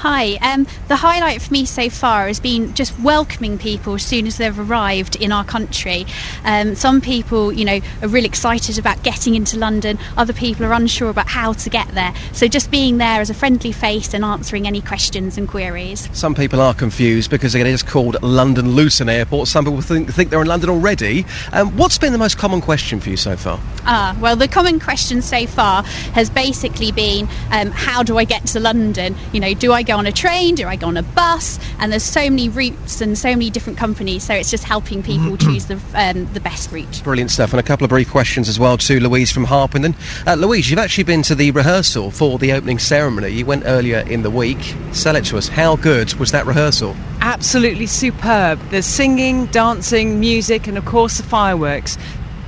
Hi. 0.01 0.35
Um, 0.35 0.67
the 0.89 0.95
highlight 0.95 1.41
for 1.41 1.51
me 1.51 1.65
so 1.65 1.89
far 1.89 2.27
has 2.27 2.39
been 2.39 2.75
just 2.75 2.97
welcoming 2.99 3.57
people 3.57 3.95
as 3.95 4.03
soon 4.03 4.27
as 4.27 4.37
they've 4.37 4.57
arrived 4.59 5.15
in 5.15 5.31
our 5.31 5.43
country. 5.43 6.05
Um, 6.45 6.75
some 6.75 7.01
people, 7.01 7.51
you 7.51 7.65
know, 7.65 7.79
are 8.03 8.07
really 8.07 8.27
excited 8.27 8.77
about 8.77 9.01
getting 9.01 9.33
into 9.33 9.57
London. 9.57 9.97
Other 10.15 10.33
people 10.33 10.67
are 10.67 10.73
unsure 10.73 11.09
about 11.09 11.27
how 11.27 11.53
to 11.53 11.69
get 11.71 11.87
there. 11.89 12.13
So 12.31 12.47
just 12.47 12.69
being 12.69 12.99
there 12.99 13.21
as 13.21 13.31
a 13.31 13.33
friendly 13.33 13.71
face 13.71 14.13
and 14.13 14.23
answering 14.23 14.67
any 14.67 14.81
questions 14.81 15.35
and 15.35 15.47
queries. 15.47 16.07
Some 16.13 16.35
people 16.35 16.61
are 16.61 16.75
confused 16.75 17.31
because 17.31 17.55
it 17.55 17.65
is 17.65 17.81
called 17.81 18.21
London 18.21 18.73
Luton 18.73 19.09
Airport. 19.09 19.47
Some 19.47 19.65
people 19.65 19.81
think, 19.81 20.13
think 20.13 20.29
they're 20.29 20.41
in 20.41 20.47
London 20.47 20.69
already. 20.69 21.25
Um, 21.53 21.75
what's 21.75 21.97
been 21.97 22.11
the 22.11 22.19
most 22.19 22.37
common 22.37 22.61
question 22.61 22.99
for 22.99 23.09
you 23.09 23.17
so 23.17 23.35
far? 23.35 23.59
Ah, 23.87 24.15
well, 24.21 24.35
the 24.35 24.47
common 24.47 24.79
question 24.79 25.23
so 25.23 25.47
far 25.47 25.81
has 26.13 26.29
basically 26.29 26.91
been, 26.91 27.27
um, 27.49 27.71
how 27.71 28.03
do 28.03 28.19
I 28.19 28.25
get 28.25 28.45
to 28.47 28.59
London? 28.59 29.15
You 29.33 29.39
know, 29.39 29.55
do 29.55 29.73
I 29.73 29.86
go 29.87 29.97
on 29.97 30.05
a 30.05 30.11
train? 30.11 30.55
Do 30.55 30.67
I 30.67 30.75
go 30.75 30.87
on 30.87 30.97
a 30.97 31.03
bus? 31.03 31.59
And 31.79 31.91
there's 31.91 32.03
so 32.03 32.29
many 32.29 32.49
routes 32.49 33.01
and 33.01 33.17
so 33.17 33.29
many 33.29 33.49
different 33.49 33.79
companies. 33.79 34.23
So 34.23 34.33
it's 34.33 34.51
just 34.51 34.63
helping 34.63 35.01
people 35.01 35.37
choose 35.37 35.65
the 35.65 35.79
um, 35.95 36.31
the 36.33 36.39
best 36.39 36.71
route. 36.71 37.01
Brilliant 37.03 37.31
stuff. 37.31 37.53
And 37.53 37.59
a 37.59 37.63
couple 37.63 37.85
of 37.85 37.89
brief 37.89 38.09
questions 38.11 38.49
as 38.49 38.59
well 38.59 38.77
to 38.77 38.99
Louise 38.99 39.31
from 39.31 39.45
Harpenden. 39.45 39.95
Uh, 40.25 40.35
Louise, 40.35 40.69
you've 40.69 40.79
actually 40.79 41.05
been 41.05 41.23
to 41.23 41.35
the 41.35 41.51
rehearsal 41.51 42.11
for 42.11 42.37
the 42.37 42.51
opening 42.51 42.79
ceremony. 42.79 43.29
You 43.29 43.45
went 43.45 43.63
earlier 43.65 43.99
in 43.99 44.21
the 44.21 44.29
week. 44.29 44.75
Sell 44.91 45.15
it 45.15 45.25
to 45.25 45.37
us. 45.37 45.47
How 45.47 45.75
good 45.77 46.13
was 46.15 46.31
that 46.31 46.45
rehearsal? 46.45 46.95
Absolutely 47.21 47.87
superb. 47.87 48.59
There's 48.69 48.85
singing, 48.85 49.47
dancing, 49.47 50.19
music, 50.19 50.67
and 50.67 50.77
of 50.77 50.85
course 50.85 51.17
the 51.17 51.23
fireworks. 51.23 51.97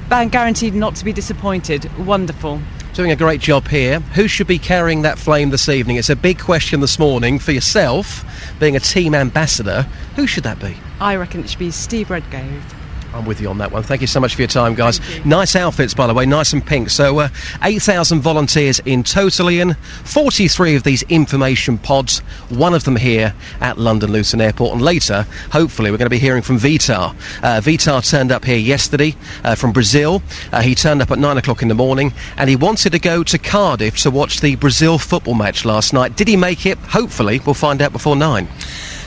Band 0.09 0.31
guaranteed 0.31 0.73
not 0.73 0.95
to 0.95 1.05
be 1.05 1.13
disappointed. 1.13 1.89
Wonderful. 1.99 2.59
Doing 2.99 3.11
a 3.11 3.15
great 3.15 3.39
job 3.39 3.65
here. 3.69 4.01
Who 4.15 4.27
should 4.27 4.47
be 4.47 4.59
carrying 4.59 5.03
that 5.03 5.17
flame 5.17 5.51
this 5.51 5.69
evening? 5.69 5.95
It's 5.95 6.09
a 6.09 6.17
big 6.17 6.37
question 6.37 6.81
this 6.81 6.99
morning 6.99 7.39
for 7.39 7.53
yourself, 7.53 8.25
being 8.59 8.75
a 8.75 8.81
team 8.81 9.15
ambassador. 9.15 9.87
Who 10.17 10.27
should 10.27 10.43
that 10.43 10.59
be? 10.59 10.75
I 10.99 11.15
reckon 11.15 11.39
it 11.39 11.49
should 11.49 11.59
be 11.59 11.71
Steve 11.71 12.09
Redgrave. 12.09 12.78
I'm 13.13 13.25
with 13.25 13.41
you 13.41 13.49
on 13.49 13.57
that 13.57 13.71
one. 13.71 13.83
Thank 13.83 14.01
you 14.01 14.07
so 14.07 14.19
much 14.19 14.35
for 14.35 14.41
your 14.41 14.47
time, 14.47 14.75
guys. 14.75 14.99
Nice 15.25 15.55
outfits, 15.55 15.93
by 15.93 16.07
the 16.07 16.13
way, 16.13 16.25
nice 16.25 16.53
and 16.53 16.65
pink. 16.65 16.89
So, 16.89 17.19
uh, 17.19 17.29
8,000 17.63 18.21
volunteers 18.21 18.79
in 18.85 19.03
total, 19.03 19.49
Iain. 19.49 19.75
43 20.03 20.75
of 20.75 20.83
these 20.83 21.01
information 21.03 21.77
pods, 21.77 22.19
one 22.49 22.73
of 22.73 22.83
them 22.83 22.95
here 22.95 23.33
at 23.61 23.77
London 23.77 24.11
Luton 24.11 24.41
Airport. 24.41 24.73
And 24.73 24.81
later, 24.81 25.25
hopefully, 25.51 25.91
we're 25.91 25.97
going 25.97 26.05
to 26.05 26.09
be 26.09 26.19
hearing 26.19 26.41
from 26.41 26.59
Vitar. 26.59 27.11
Uh, 27.43 27.61
Vitar 27.61 28.07
turned 28.07 28.31
up 28.31 28.45
here 28.45 28.57
yesterday 28.57 29.15
uh, 29.43 29.55
from 29.55 29.71
Brazil. 29.71 30.21
Uh, 30.51 30.61
he 30.61 30.75
turned 30.75 31.01
up 31.01 31.11
at 31.11 31.19
9 31.19 31.37
o'clock 31.37 31.61
in 31.61 31.67
the 31.67 31.75
morning 31.75 32.13
and 32.37 32.49
he 32.49 32.55
wanted 32.55 32.91
to 32.91 32.99
go 32.99 33.23
to 33.23 33.37
Cardiff 33.37 33.97
to 33.97 34.11
watch 34.11 34.41
the 34.41 34.55
Brazil 34.55 34.97
football 34.97 35.33
match 35.33 35.65
last 35.65 35.93
night. 35.93 36.15
Did 36.15 36.27
he 36.27 36.37
make 36.37 36.65
it? 36.65 36.77
Hopefully, 36.77 37.41
we'll 37.45 37.55
find 37.55 37.81
out 37.81 37.91
before 37.91 38.15
9. 38.15 38.47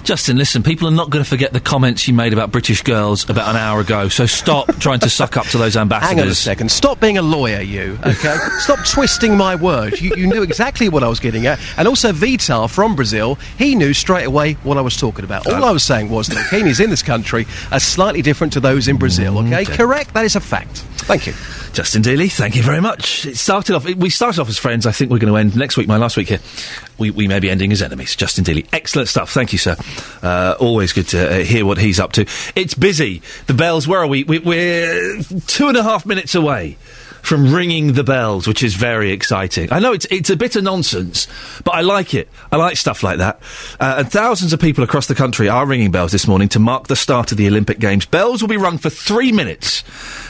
Justin, 0.05 0.37
listen, 0.37 0.65
people 0.65 0.89
are 0.89 0.93
not 0.93 1.11
going 1.11 1.23
to 1.23 1.29
forget 1.29 1.53
the 1.53 1.61
comments 1.61 2.09
you 2.09 2.15
made 2.15 2.33
about 2.33 2.51
British 2.51 2.83
girls 2.83 3.29
about 3.31 3.49
an 3.49 3.57
hour 3.57 3.81
ago, 3.81 4.09
so 4.09 4.27
stop 4.27 4.67
trying 4.81 4.99
to 5.01 5.09
suck 5.09 5.37
up 5.37 5.47
to 5.47 5.59
those 5.59 5.77
ambassadors. 5.77 6.11
Hang 6.11 6.21
on 6.21 6.29
a 6.29 6.35
second. 6.35 6.71
Stop 6.73 6.99
being 6.99 7.19
a 7.19 7.23
lawyer, 7.23 7.61
you. 7.61 7.97
Okay. 8.05 8.37
Stop 8.59 8.85
twisting 8.87 9.37
my 9.37 9.55
words. 9.55 10.03
You, 10.03 10.15
you 10.17 10.27
knew 10.27 10.43
exactly 10.43 10.89
what 10.89 11.05
I 11.05 11.09
was 11.09 11.21
getting 11.21 11.47
at, 11.47 11.61
and 11.77 11.87
also 11.87 12.13
Vitar 12.13 12.69
from 12.69 12.97
Brazil. 12.97 13.37
He 13.59 13.77
knew 13.77 13.93
straight 13.93 14.25
away 14.25 14.55
what 14.65 14.77
I 14.77 14.81
was 14.81 14.97
talking 14.97 15.25
about. 15.25 15.47
All 15.47 15.63
uh, 15.63 15.69
I 15.69 15.71
was 15.71 15.85
saying 15.85 16.11
was 16.11 16.27
that 16.29 16.37
bikinis 16.37 16.83
in 16.83 16.91
this 16.91 17.03
country 17.03 17.47
are 17.71 17.81
slightly 17.81 18.23
different 18.23 18.53
to 18.55 18.61
those 18.61 18.89
in 18.89 18.97
Brazil. 18.97 19.39
Okay. 19.39 19.51
Mm, 19.51 19.63
okay. 19.63 19.77
Correct. 19.77 20.15
That 20.15 20.25
is 20.25 20.35
a 20.35 20.41
fact. 20.41 20.79
Thank 21.03 21.27
you. 21.27 21.35
Justin 21.73 22.03
Dealey, 22.03 22.31
thank 22.31 22.55
you 22.55 22.63
very 22.63 22.81
much. 22.81 23.25
It 23.27 23.37
started 23.37 23.75
off. 23.75 23.85
We 23.85 24.11
started 24.11 24.41
off 24.41 24.49
as 24.49 24.59
friends. 24.59 24.87
I 24.87 24.93
think 24.93 25.11
we're 25.11 25.19
going 25.19 25.33
to 25.33 25.39
end 25.39 25.57
next 25.57 25.77
week. 25.77 25.89
My 25.89 25.97
last 25.97 26.17
week 26.17 26.29
here, 26.29 26.41
we, 26.99 27.11
we 27.11 27.27
may 27.27 27.41
be 27.41 27.51
ending 27.51 27.73
as 27.73 27.83
enemies. 27.83 28.15
Justin 28.15 28.45
Dealey, 28.45 28.67
excellent 28.73 29.09
stuff. 29.09 29.33
Thank 29.33 29.53
you, 29.53 29.59
sir. 29.59 29.77
Uh, 30.23 30.55
always 30.61 30.93
good 30.93 31.09
to 31.09 31.41
uh, 31.41 31.45
hear 31.45 31.67
what 31.67 31.79
he's 31.79 31.99
up 31.99 32.13
to. 32.13 32.27
It's 32.55 32.75
busy. 32.75 33.23
The 33.47 33.55
bells. 33.55 33.89
Where 33.89 34.01
are 34.01 34.07
we? 34.07 34.25
we? 34.25 34.39
We're 34.39 35.23
two 35.47 35.69
and 35.69 35.77
a 35.77 35.83
half 35.83 36.07
minutes 36.07 36.35
away 36.35 36.77
from 37.23 37.55
ringing 37.55 37.93
the 37.93 38.05
bells, 38.05 38.47
which 38.47 38.63
is 38.63 38.75
very 38.75 39.13
exciting. 39.13 39.73
I 39.73 39.79
know 39.79 39.93
it's 39.93 40.07
it's 40.11 40.29
a 40.29 40.37
bit 40.37 40.57
of 40.57 40.65
nonsense, 40.65 41.29
but 41.65 41.75
I 41.75 41.81
like 41.81 42.15
it. 42.15 42.29
I 42.51 42.57
like 42.57 42.77
stuff 42.77 43.03
like 43.03 43.19
that. 43.19 43.41
Uh, 43.81 43.97
and 43.99 44.13
thousands 44.13 44.53
of 44.53 44.61
people 44.61 44.85
across 44.85 45.07
the 45.07 45.15
country 45.15 45.49
are 45.49 45.65
ringing 45.65 45.91
bells 45.91 46.13
this 46.13 46.27
morning 46.27 46.49
to 46.51 46.59
mark 46.59 46.89
the 46.89 46.97
start 46.97 47.33
of 47.33 47.39
the 47.39 47.47
Olympic 47.47 47.79
Games. 47.79 48.05
Bells 48.05 48.43
will 48.43 48.49
be 48.49 48.57
rung 48.57 48.77
for 48.77 48.91
three 48.91 49.33
minutes 49.33 49.85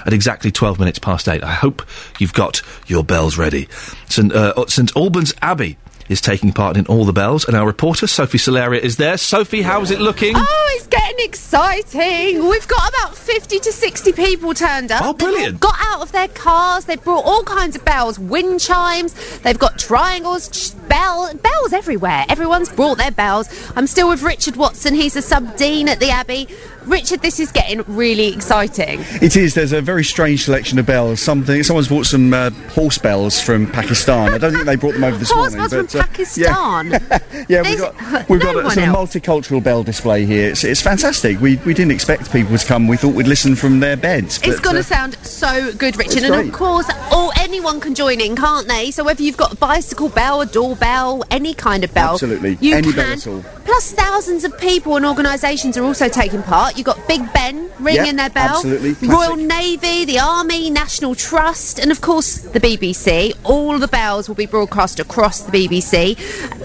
at 0.07 0.13
exactly 0.13 0.53
12 0.53 0.79
minutes 0.79 0.99
past 0.99 1.29
eight. 1.29 1.43
I 1.43 1.53
hope 1.53 1.83
you've 2.19 2.35
got 2.35 2.63
your 2.87 3.03
bells 3.03 3.39
ready. 3.39 3.69
St, 4.09 4.33
uh, 4.33 4.67
St 4.67 4.95
Albans 4.95 5.33
Abbey 5.41 5.79
is 6.09 6.21
taking 6.21 6.53
part 6.53 6.77
in 6.77 6.87
all 6.87 7.05
the 7.05 7.13
bells, 7.13 7.45
and 7.47 7.57
our 7.57 7.67
reporter 7.67 8.07
Sophie 8.07 8.39
Solaria 8.39 8.79
is 8.81 8.97
there. 8.97 9.17
Sophie, 9.17 9.63
how's 9.63 9.91
it 9.91 10.01
looking? 10.01 10.35
Oh, 10.37 10.69
it's 10.77 10.87
getting 10.87 11.25
exciting. 11.25 12.49
We've 12.49 12.69
got 12.69 12.89
about 12.91 13.17
50 13.17 13.59
to 13.61 13.73
60 13.73 14.13
people 14.13 14.55
turned 14.55 14.91
up. 14.91 15.03
Oh, 15.05 15.13
brilliant. 15.13 15.53
They've 15.53 15.61
got 15.61 15.77
out 15.81 16.03
of 16.03 16.13
their 16.13 16.29
cars. 16.29 16.85
They've 16.85 17.03
brought 17.03 17.25
all 17.25 17.43
kinds 17.45 17.77
of 17.77 17.85
bells, 17.85 18.19
wind 18.19 18.61
chimes. 18.61 19.15
They've 19.41 19.59
got 19.59 19.79
triangles, 19.79 20.49
ch- 20.49 20.89
bell, 20.89 21.33
bells 21.35 21.73
everywhere. 21.73 22.25
Everyone's 22.29 22.71
brought 22.73 22.99
their 22.99 23.11
bells. 23.11 23.49
I'm 23.77 23.87
still 23.87 24.09
with 24.09 24.23
Richard 24.23 24.57
Watson. 24.57 24.95
He's 24.95 25.17
a 25.17 25.23
sub 25.23 25.57
dean 25.57 25.89
at 25.89 26.01
the 26.01 26.11
Abbey. 26.11 26.49
Richard, 26.87 27.21
this 27.23 27.39
is 27.41 27.53
getting 27.53 27.83
really 27.87 28.33
exciting. 28.35 29.01
It 29.21 29.37
is. 29.37 29.55
There's 29.55 29.73
a 29.73 29.81
very 29.81 30.05
strange 30.05 30.45
selection 30.45 30.79
of 30.79 30.87
bells. 30.87 31.21
Something. 31.21 31.63
Someone's 31.63 31.89
brought 31.89 32.07
some 32.07 32.33
uh, 32.35 32.51
horse 32.71 32.99
bells 32.99 33.41
from 33.41 33.67
Pakistan. 33.71 34.35
I 34.35 34.39
don't 34.39 34.53
think 34.53 34.65
they 34.65 34.77
brought 34.77 34.95
them 34.95 35.05
over 35.05 35.17
this 35.17 35.31
Horse 35.33 35.55
morning. 35.55 35.71
bells 35.71 35.93
from 35.93 36.01
uh, 36.01 36.05
Pakistan. 36.05 36.91
yeah, 37.49 37.63
There's- 37.63 37.67
we've 37.69 37.79
got 37.79 38.29
we've 38.29 38.41
no 38.41 38.47
got 38.53 38.61
a, 38.61 38.65
one 38.65 38.75
sort 38.75 38.89
of 38.89 38.95
multicultural 38.95 39.63
bell 39.63 39.83
display 39.83 40.25
here. 40.25 40.51
It's, 40.51 40.65
it's 40.65 40.81
fantastic. 40.83 41.41
We 41.41 41.57
we 41.59 41.75
didn't 41.75 41.93
expect 41.93 42.33
people 42.33 42.57
to 42.57 42.67
come. 42.67 42.89
We 42.89 42.97
thought 42.97 43.15
we'd 43.15 43.27
listen 43.29 43.55
from 43.57 43.81
their 43.81 43.97
beds. 43.97 44.41
It's 44.43 44.61
going 44.61 44.75
to 44.75 44.81
uh, 44.81 44.83
sound 44.83 45.15
so 45.25 45.73
good, 45.75 45.97
Richard. 45.97 46.23
And 46.25 46.35
of 46.49 46.53
course, 46.53 46.89
all 47.11 47.33
anyone 47.39 47.81
can 47.81 47.95
join 47.95 48.21
in, 48.21 48.37
can't 48.37 48.67
they? 48.69 48.91
So 48.91 49.05
whether 49.05 49.23
you've 49.23 49.37
got 49.37 49.53
a 49.53 49.57
bicycle 49.57 50.09
bell, 50.09 50.41
a 50.41 50.47
doorbell, 50.47 51.23
any 51.31 51.55
kind 51.55 51.85
of 51.85 51.93
bell, 51.95 52.13
Absolutely. 52.15 52.59
you 52.61 52.75
Any 52.75 52.93
can. 52.93 52.97
bell 52.97 53.13
at 53.13 53.27
all. 53.27 53.45
Plus, 53.65 53.93
thousands 53.93 54.45
of 54.45 54.59
people 54.59 54.97
and 54.97 55.07
organisations 55.07 55.77
are 55.77 55.85
also 55.85 56.09
taking 56.09 56.43
part. 56.43 56.72
You've 56.77 56.87
got 56.87 57.07
Big 57.09 57.33
Ben 57.33 57.71
ringing 57.79 58.07
Yep, 58.07 58.17
their 58.17 58.31
bell, 58.31 58.57
absolutely. 58.57 58.95
Classic. 58.95 59.11
Royal 59.11 59.37
Navy, 59.37 60.05
the 60.05 60.19
Army, 60.19 60.71
National 60.71 61.15
Trust, 61.15 61.79
and 61.79 61.91
of 61.91 62.01
course 62.01 62.39
the 62.39 62.61
BBC. 62.61 63.35
All 63.45 63.79
the 63.79 63.89
bells 63.89 64.29
will 64.29 64.35
be 64.35 64.47
broadcast 64.47 65.01
across 65.01 65.43
the 65.43 65.53
BBC 65.53 66.17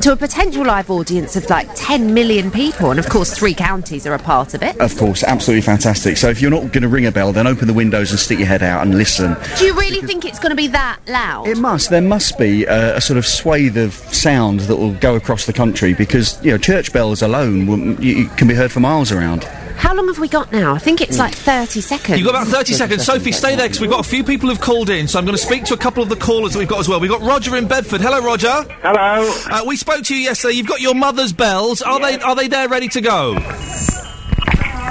to 0.01 0.11
a 0.11 0.15
potential 0.15 0.65
live 0.65 0.89
audience 0.89 1.35
of 1.35 1.49
like 1.49 1.67
10 1.75 2.13
million 2.13 2.51
people, 2.51 2.91
and 2.91 2.99
of 2.99 3.09
course 3.09 3.37
three 3.37 3.53
counties 3.53 4.05
are 4.07 4.13
a 4.13 4.19
part 4.19 4.53
of 4.53 4.63
it. 4.63 4.79
Of 4.79 4.97
course, 4.97 5.23
absolutely 5.23 5.61
fantastic. 5.61 6.17
So 6.17 6.29
if 6.29 6.41
you're 6.41 6.51
not 6.51 6.71
going 6.71 6.83
to 6.83 6.87
ring 6.87 7.05
a 7.05 7.11
bell, 7.11 7.31
then 7.33 7.47
open 7.47 7.67
the 7.67 7.73
windows 7.73 8.11
and 8.11 8.19
stick 8.19 8.39
your 8.39 8.47
head 8.47 8.63
out 8.63 8.81
and 8.85 8.95
listen. 8.95 9.35
Do 9.57 9.65
you 9.65 9.73
really 9.73 10.01
think 10.01 10.25
it's 10.25 10.39
going 10.39 10.51
to 10.51 10.55
be 10.55 10.67
that 10.67 10.99
loud? 11.07 11.47
It 11.47 11.57
must. 11.57 11.89
There 11.89 12.01
must 12.01 12.37
be 12.37 12.65
a, 12.65 12.97
a 12.97 13.01
sort 13.01 13.17
of 13.17 13.25
swathe 13.25 13.77
of 13.77 13.93
sound 13.93 14.61
that 14.61 14.75
will 14.77 14.93
go 14.93 15.15
across 15.15 15.45
the 15.45 15.53
country 15.53 15.93
because 15.93 16.43
you 16.43 16.51
know 16.51 16.57
church 16.57 16.93
bells 16.93 17.21
alone 17.21 17.67
will, 17.67 17.79
you, 18.01 18.15
you 18.17 18.27
can 18.29 18.47
be 18.47 18.53
heard 18.53 18.71
for 18.71 18.79
miles 18.79 19.11
around. 19.11 19.47
How 19.77 19.93
long 19.95 20.07
have 20.07 20.19
we 20.19 20.27
got 20.27 20.51
now? 20.51 20.73
I 20.73 20.79
think 20.79 21.01
it's 21.01 21.17
like 21.19 21.33
30 21.33 21.81
seconds. 21.81 22.19
You've 22.19 22.29
got 22.29 22.41
about 22.41 22.47
30 22.53 22.73
seconds. 22.73 23.05
Sophie, 23.05 23.31
stay 23.31 23.55
there 23.55 23.67
because 23.67 23.79
we've 23.79 23.89
got 23.89 23.99
a 24.05 24.09
few 24.09 24.23
people 24.23 24.49
who've 24.49 24.59
called 24.59 24.89
in, 24.89 25.07
so 25.07 25.19
I'm 25.19 25.25
going 25.25 25.37
to 25.37 25.41
speak 25.43 25.63
to 25.65 25.73
a 25.73 25.77
couple 25.77 26.01
of 26.03 26.09
the 26.09 26.15
callers 26.15 26.53
that 26.53 26.59
we've 26.59 26.67
got 26.67 26.79
as 26.79 26.89
well. 26.89 26.99
We've 26.99 27.11
got 27.11 27.21
Roger 27.21 27.55
in 27.55 27.67
Bedford. 27.67 28.01
Hello, 28.01 28.19
Roger. 28.21 28.51
Hello. 28.81 29.31
Uh, 29.51 29.63
we 29.65 29.77
spoke 29.77 30.03
to 30.05 30.15
you 30.15 30.21
yesterday. 30.21 30.55
You've 30.55 30.67
got 30.67 30.81
your 30.81 30.95
mother's 30.95 31.31
bells. 31.31 31.81
Are 31.81 31.99
they 31.99 32.19
are 32.19 32.35
they 32.35 32.47
there 32.47 32.67
ready 32.67 32.87
to 32.89 33.01
go? 33.01 33.35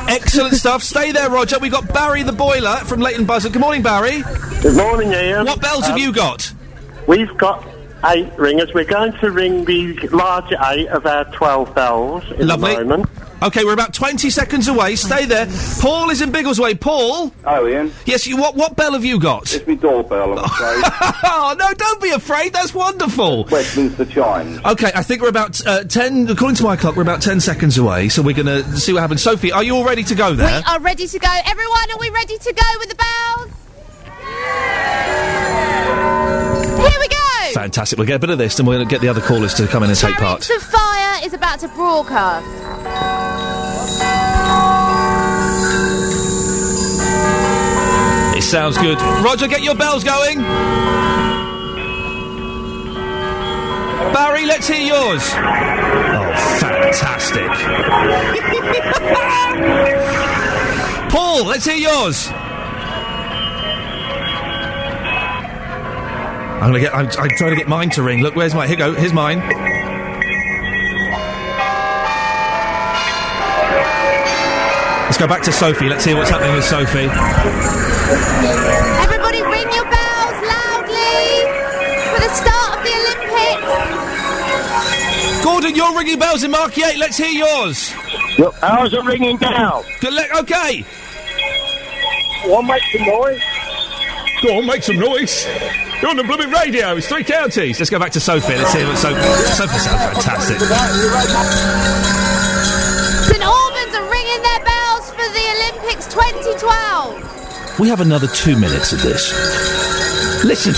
Excellent 0.08 0.54
stuff. 0.62 0.82
Stay 0.82 1.12
there, 1.12 1.30
Roger. 1.30 1.58
We've 1.58 1.72
got 1.72 1.92
Barry 1.92 2.22
the 2.22 2.32
boiler 2.32 2.76
from 2.86 3.00
Leighton 3.00 3.24
Buzzard. 3.26 3.52
Good 3.52 3.60
morning, 3.60 3.82
Barry. 3.82 4.22
Good 4.62 4.76
morning, 4.76 5.12
Iain. 5.12 5.44
What 5.46 5.60
bells 5.60 5.84
have 5.86 5.96
Um, 5.96 6.00
you 6.00 6.12
got? 6.12 6.52
We've 7.06 7.36
got 7.36 7.64
eight 8.08 8.32
ringers. 8.38 8.72
We're 8.74 8.84
going 8.84 9.12
to 9.18 9.30
ring 9.30 9.64
the 9.64 10.08
large 10.08 10.52
eight 10.70 10.88
of 10.88 11.06
our 11.06 11.24
12 11.32 11.74
bells 11.74 12.24
in 12.32 12.46
Lovely. 12.46 12.74
the 12.74 12.84
moment. 12.84 13.10
Okay, 13.42 13.64
we're 13.64 13.74
about 13.74 13.92
20 13.92 14.30
seconds 14.30 14.66
away. 14.66 14.96
Stay 14.96 15.26
there. 15.26 15.46
Paul 15.80 16.08
is 16.08 16.22
in 16.22 16.32
Biggleswade. 16.32 16.80
Paul? 16.80 17.30
Oh, 17.44 17.66
Iain. 17.66 17.92
Yes, 18.06 18.26
you, 18.26 18.38
what, 18.38 18.56
what 18.56 18.76
bell 18.76 18.92
have 18.92 19.04
you 19.04 19.20
got? 19.20 19.52
It's 19.52 19.66
my 19.66 19.74
doorbell, 19.74 20.38
I'm 20.38 20.44
afraid. 20.44 20.82
oh, 21.24 21.54
no, 21.58 21.70
don't 21.74 22.00
be 22.00 22.10
afraid. 22.10 22.54
That's 22.54 22.72
wonderful. 22.72 23.44
Westminster 23.44 24.06
Chimes. 24.06 24.58
Okay, 24.64 24.90
I 24.94 25.02
think 25.02 25.20
we're 25.20 25.28
about 25.28 25.64
uh, 25.66 25.84
10, 25.84 26.28
according 26.30 26.56
to 26.56 26.64
my 26.64 26.76
clock, 26.76 26.96
we're 26.96 27.02
about 27.02 27.20
10 27.20 27.40
seconds 27.40 27.76
away, 27.76 28.08
so 28.08 28.22
we're 28.22 28.34
going 28.34 28.46
to 28.46 28.64
see 28.78 28.94
what 28.94 29.00
happens. 29.00 29.22
Sophie, 29.22 29.52
are 29.52 29.62
you 29.62 29.76
all 29.76 29.84
ready 29.84 30.02
to 30.04 30.14
go 30.14 30.32
there? 30.32 30.46
We 30.46 30.52
there? 30.52 30.62
are 30.68 30.80
ready 30.80 31.06
to 31.06 31.18
go. 31.18 31.28
Everyone, 31.44 31.90
are 31.92 31.98
we 31.98 32.08
ready 32.08 32.38
to 32.38 32.52
go 32.54 32.78
with 32.78 32.88
the 32.88 32.94
bells? 32.94 33.50
Here 34.04 34.24
we 35.10 36.50
go. 36.50 36.55
Fantastic. 37.56 37.96
We'll 37.98 38.06
get 38.06 38.16
a 38.16 38.18
bit 38.18 38.28
of 38.28 38.36
this, 38.36 38.58
and 38.58 38.68
we're 38.68 38.74
going 38.74 38.86
to 38.86 38.94
get 38.94 39.00
the 39.00 39.08
other 39.08 39.22
callers 39.22 39.54
to 39.54 39.66
come 39.66 39.82
in 39.82 39.88
and 39.88 39.98
take 39.98 40.14
part. 40.16 40.50
Of 40.50 40.62
Fire 40.62 41.24
is 41.24 41.32
about 41.32 41.58
to 41.60 41.68
broadcast. 41.68 42.46
It 48.36 48.42
sounds 48.42 48.76
good. 48.76 49.00
Roger, 49.24 49.48
get 49.48 49.62
your 49.62 49.74
bells 49.74 50.04
going. 50.04 50.42
Barry, 54.12 54.44
let's 54.44 54.68
hear 54.68 54.86
yours. 54.86 55.22
Oh, 56.12 56.34
fantastic. 56.60 57.48
Paul, 61.10 61.46
let's 61.46 61.64
hear 61.64 61.76
yours. 61.76 62.28
I'm 66.56 66.70
gonna 66.70 66.80
get. 66.80 66.94
I'm, 66.94 67.06
I'm 67.06 67.28
trying 67.36 67.50
to 67.50 67.56
get 67.56 67.68
mine 67.68 67.90
to 67.90 68.02
ring. 68.02 68.22
Look, 68.22 68.34
where's 68.34 68.54
my? 68.54 68.66
Here 68.66 68.76
you 68.76 68.78
go. 68.78 68.94
Here's 68.94 69.12
mine. 69.12 69.40
Let's 75.06 75.18
go 75.18 75.26
back 75.28 75.42
to 75.44 75.52
Sophie. 75.52 75.88
Let's 75.88 76.04
hear 76.04 76.16
what's 76.16 76.30
happening 76.30 76.54
with 76.54 76.64
Sophie. 76.64 77.08
Everybody, 79.04 79.40
ring 79.42 79.70
your 79.72 79.84
bells 79.84 80.36
loudly 80.44 81.46
for 82.12 82.20
the 82.20 82.30
start 82.34 82.76
of 82.76 82.84
the 82.84 82.92
Olympics. 83.00 83.64
Gordon, 85.44 85.74
you're 85.76 85.96
ringing 85.96 86.18
bells 86.18 86.42
in 86.42 86.50
Mark 86.50 86.76
8. 86.76 86.98
Let's 86.98 87.16
hear 87.16 87.28
yours. 87.28 87.94
Look, 88.38 88.60
ours 88.62 88.92
are 88.94 89.04
ringing 89.04 89.36
down. 89.36 89.84
Good 90.00 90.12
le- 90.12 90.40
okay. 90.40 90.84
One 92.44 92.66
make 92.66 92.82
some 92.92 93.06
noise. 93.06 93.40
Go 94.42 94.58
on, 94.58 94.66
make 94.66 94.82
some 94.82 94.98
noise. 94.98 95.46
You're 96.02 96.10
on 96.10 96.16
the 96.16 96.24
blooming 96.24 96.50
radio. 96.50 96.96
It's 96.96 97.08
three 97.08 97.24
counties. 97.24 97.78
Let's 97.78 97.88
go 97.88 97.98
back 97.98 98.12
to 98.12 98.20
Sophie. 98.20 98.54
Let's 98.54 98.72
hear 98.74 98.86
what 98.86 98.98
Sophie. 98.98 99.22
Sophie 99.54 99.78
sounds 99.78 100.02
fantastic. 100.12 100.58
St 103.24 103.42
Albans 103.42 103.94
are 103.96 104.10
ringing 104.10 104.42
their 104.42 104.60
bells 104.62 105.10
for 105.10 105.24
the 105.32 105.40
Olympics 105.56 106.06
2012. 106.12 107.78
We 107.80 107.88
have 107.88 108.02
another 108.02 108.26
two 108.28 108.58
minutes 108.58 108.92
of 108.92 109.00
this. 109.00 109.32
Listen, 110.44 110.74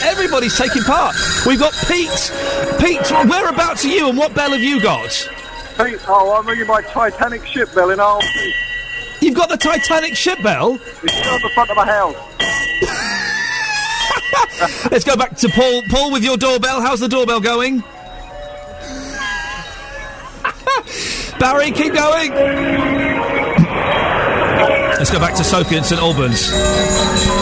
everybody's 0.02 0.56
taking 0.56 0.82
part. 0.84 1.14
We've 1.46 1.60
got 1.60 1.74
Pete. 1.86 2.32
Pete, 2.80 3.10
whereabouts 3.28 3.84
are 3.84 3.88
you 3.88 4.08
and 4.08 4.16
what 4.16 4.34
bell 4.34 4.52
have 4.52 4.62
you 4.62 4.80
got? 4.80 5.10
Pete, 5.76 6.00
oh, 6.08 6.34
I'm 6.38 6.46
ringing 6.46 6.66
my 6.66 6.80
Titanic 6.80 7.46
ship 7.46 7.74
bell 7.74 7.90
in 7.90 8.00
Arm. 8.00 8.22
You've 9.24 9.34
got 9.34 9.48
the 9.48 9.56
Titanic 9.56 10.14
ship 10.16 10.42
bell? 10.42 10.78
It's 11.02 11.28
on 11.28 11.40
the 11.40 11.48
front 11.54 11.70
of 11.70 11.78
my 11.78 11.86
house. 11.86 12.14
Let's 14.92 15.04
go 15.04 15.16
back 15.16 15.34
to 15.38 15.48
Paul. 15.48 15.80
Paul, 15.88 16.12
with 16.12 16.22
your 16.22 16.36
doorbell. 16.36 16.82
How's 16.82 17.00
the 17.00 17.08
doorbell 17.08 17.40
going? 17.40 17.78
Barry, 21.40 21.70
keep 21.70 21.94
going. 21.94 22.32
Let's 24.92 25.10
go 25.10 25.18
back 25.18 25.34
to 25.36 25.44
Sophie 25.44 25.78
and 25.78 25.86
St 25.86 26.02
Albans. 26.02 26.52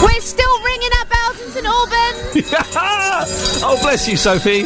We're 0.05 0.21
still 0.21 0.63
ringing 0.63 0.91
our 1.01 1.07
bells 1.07 1.41
in 1.43 1.51
St 1.51 1.67
Albans. 1.67 2.53
oh, 3.65 3.77
bless 3.83 4.07
you, 4.09 4.17
Sophie. 4.17 4.63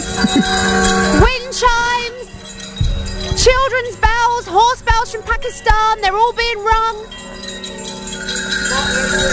Wind 1.25 1.55
chimes, 1.55 2.29
children's 3.43 3.97
bells, 4.47 4.63
horse 4.63 4.83
bells 4.83 5.13
from 5.13 5.23
Pakistan. 5.23 6.01
They're 6.01 6.17
all 6.17 6.33
being 6.33 6.59
rung. 6.65 7.07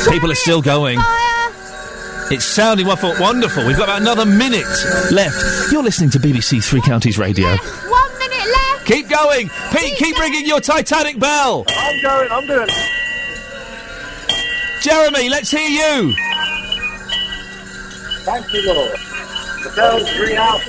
People 0.10 0.32
are 0.32 0.36
still 0.36 0.62
going. 0.62 1.00
It's 2.32 2.46
sounding 2.46 2.88
wonderful. 2.88 3.14
Wonderful. 3.20 3.66
We've 3.66 3.78
got 3.78 3.86
about 3.86 4.02
another 4.02 4.26
minute 4.26 4.66
left. 5.12 5.72
You're 5.72 5.84
listening 5.84 6.10
to 6.12 6.20
BBC 6.20 6.64
Three 6.64 6.82
Counties 6.82 7.18
Radio. 7.18 7.48
One 7.48 8.20
minute 8.20 8.48
left. 8.48 8.86
Keep 8.86 9.10
going, 9.10 9.50
Pete. 9.72 9.98
Keep 9.98 10.18
ringing 10.20 10.46
your 10.46 10.60
Titanic 10.60 11.20
bell. 11.20 11.66
I'm 11.70 12.02
going, 12.02 12.32
I'm 12.32 12.48
doing 12.48 12.70
it. 12.70 12.90
Jeremy, 14.82 15.30
let's 15.30 15.52
hear 15.52 15.68
you. 15.68 16.14
Thank 18.26 18.54
you, 18.54 18.74
Lord. 18.74 19.13
The 19.64 19.72
bells 19.76 20.20
ring 20.20 20.36
out. 20.38 20.60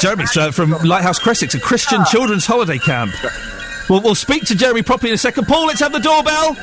Jeremy's 0.00 0.36
uh, 0.36 0.50
from 0.50 0.70
Lighthouse 0.82 1.18
Crescent, 1.18 1.54
a 1.54 1.60
Christian 1.60 2.04
children's 2.04 2.44
holiday 2.44 2.78
camp. 2.78 3.14
We'll, 3.88 4.00
we'll 4.00 4.14
speak 4.14 4.44
to 4.46 4.54
Jeremy 4.54 4.82
properly 4.82 5.10
in 5.10 5.14
a 5.14 5.18
second. 5.18 5.46
Paul, 5.46 5.66
let's 5.66 5.80
have 5.80 5.92
the 5.92 5.98
doorbell. 6.00 6.56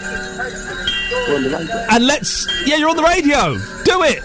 And 1.91 2.05
let's. 2.05 2.47
Yeah, 2.67 2.77
you're 2.77 2.89
on 2.89 2.95
the 2.95 3.03
radio. 3.03 3.57
Do 3.83 4.03
it. 4.03 4.23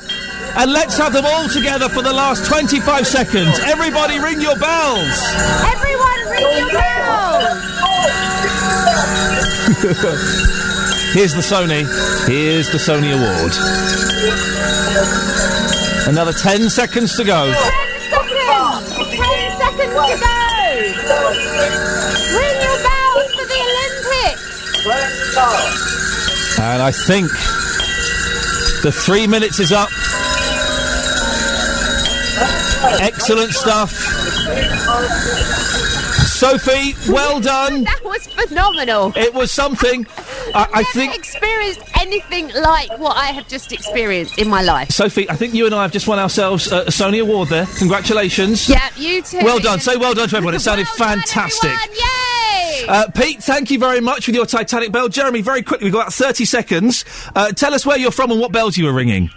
And 0.57 0.73
let's 0.73 0.97
have 0.99 1.13
them 1.13 1.25
all 1.27 1.49
together 1.49 1.89
for 1.89 2.03
the 2.03 2.13
last 2.13 2.47
25 2.47 3.07
seconds. 3.07 3.59
Everybody 3.61 4.19
ring 4.21 4.41
your 4.41 4.57
bells. 4.57 5.19
Everyone 5.65 6.29
ring 6.31 6.47
your 6.47 6.71
bells. 6.71 7.55
Here's 11.15 11.33
the 11.35 11.41
Sony. 11.41 11.85
Here's 12.29 12.71
the 12.71 12.79
Sony 12.79 13.13
Award. 13.15 13.53
Another 16.07 16.33
10 16.33 16.69
seconds 16.71 17.17
to 17.17 17.25
go. 17.25 17.53
10 17.53 17.55
Seconds! 18.11 18.89
Ten 19.17 19.59
seconds 19.59 19.79
to 19.81 20.17
go! 20.21 20.37
Ring 22.37 22.59
your 22.61 22.79
bells 22.85 23.31
for 23.35 23.47
the 23.49 23.59
Olympics! 23.65 24.45
And 26.61 26.83
I 26.83 26.91
think 26.93 27.31
the 28.83 28.93
three 28.93 29.27
minutes 29.27 29.59
is 29.61 29.73
up. 29.73 29.89
Excellent 33.01 33.53
stuff. 33.53 33.91
Sophie, 36.27 36.95
well 37.11 37.41
done. 37.53 37.85
That 37.85 38.01
was 38.05 38.27
phenomenal. 38.27 39.13
It 39.17 39.33
was 39.33 39.51
something. 39.51 40.07
I, 40.55 40.69
I 40.75 40.83
think. 40.93 41.15
Experienced 41.17 41.81
anything 42.05 42.49
like 42.63 42.91
what 42.99 43.17
I 43.17 43.27
have 43.27 43.49
just 43.49 43.73
experienced 43.73 44.39
in 44.39 44.49
my 44.49 44.63
life. 44.63 44.91
Sophie, 44.91 45.29
I 45.31 45.37
think 45.37 45.55
you 45.55 45.65
and 45.67 45.75
I 45.75 45.83
have 45.83 45.93
just 45.93 46.07
won 46.07 46.19
ourselves 46.19 46.71
uh, 46.71 46.85
a 46.87 46.91
Sony 46.91 47.23
Award 47.23 47.49
there. 47.49 47.67
Congratulations. 47.79 48.69
Yeah, 48.69 48.91
you 48.97 49.23
too. 49.23 49.39
Well 49.43 49.59
done. 49.59 49.81
Say 49.81 49.97
well 49.97 50.15
done 50.15 50.29
to 50.29 50.37
everyone. 50.37 50.55
It 50.55 50.61
sounded 50.69 50.87
fantastic. 50.87 51.71
Yay! 51.71 52.87
Uh, 52.87 53.09
Pete, 53.15 53.43
thank 53.43 53.71
you 53.71 53.79
very 53.79 54.01
much 54.01 54.27
with 54.27 54.37
your 54.37 54.45
Titanic 54.47 54.93
bell. 54.93 55.09
Jeremy, 55.09 55.41
very 55.41 55.63
quickly, 55.63 55.87
we've 55.87 55.93
got 55.93 56.03
about 56.03 56.15
30 56.15 56.45
seconds. 56.45 57.05
Uh, 57.35 57.53
tell 57.53 57.73
us 57.73 57.87
where 57.87 57.99
you're 57.99 58.11
from 58.11 58.31
and 58.31 58.41
what 58.41 58.53
bells 58.53 58.77
you 58.77 58.85
were 58.85 58.93
ringing. 58.93 59.31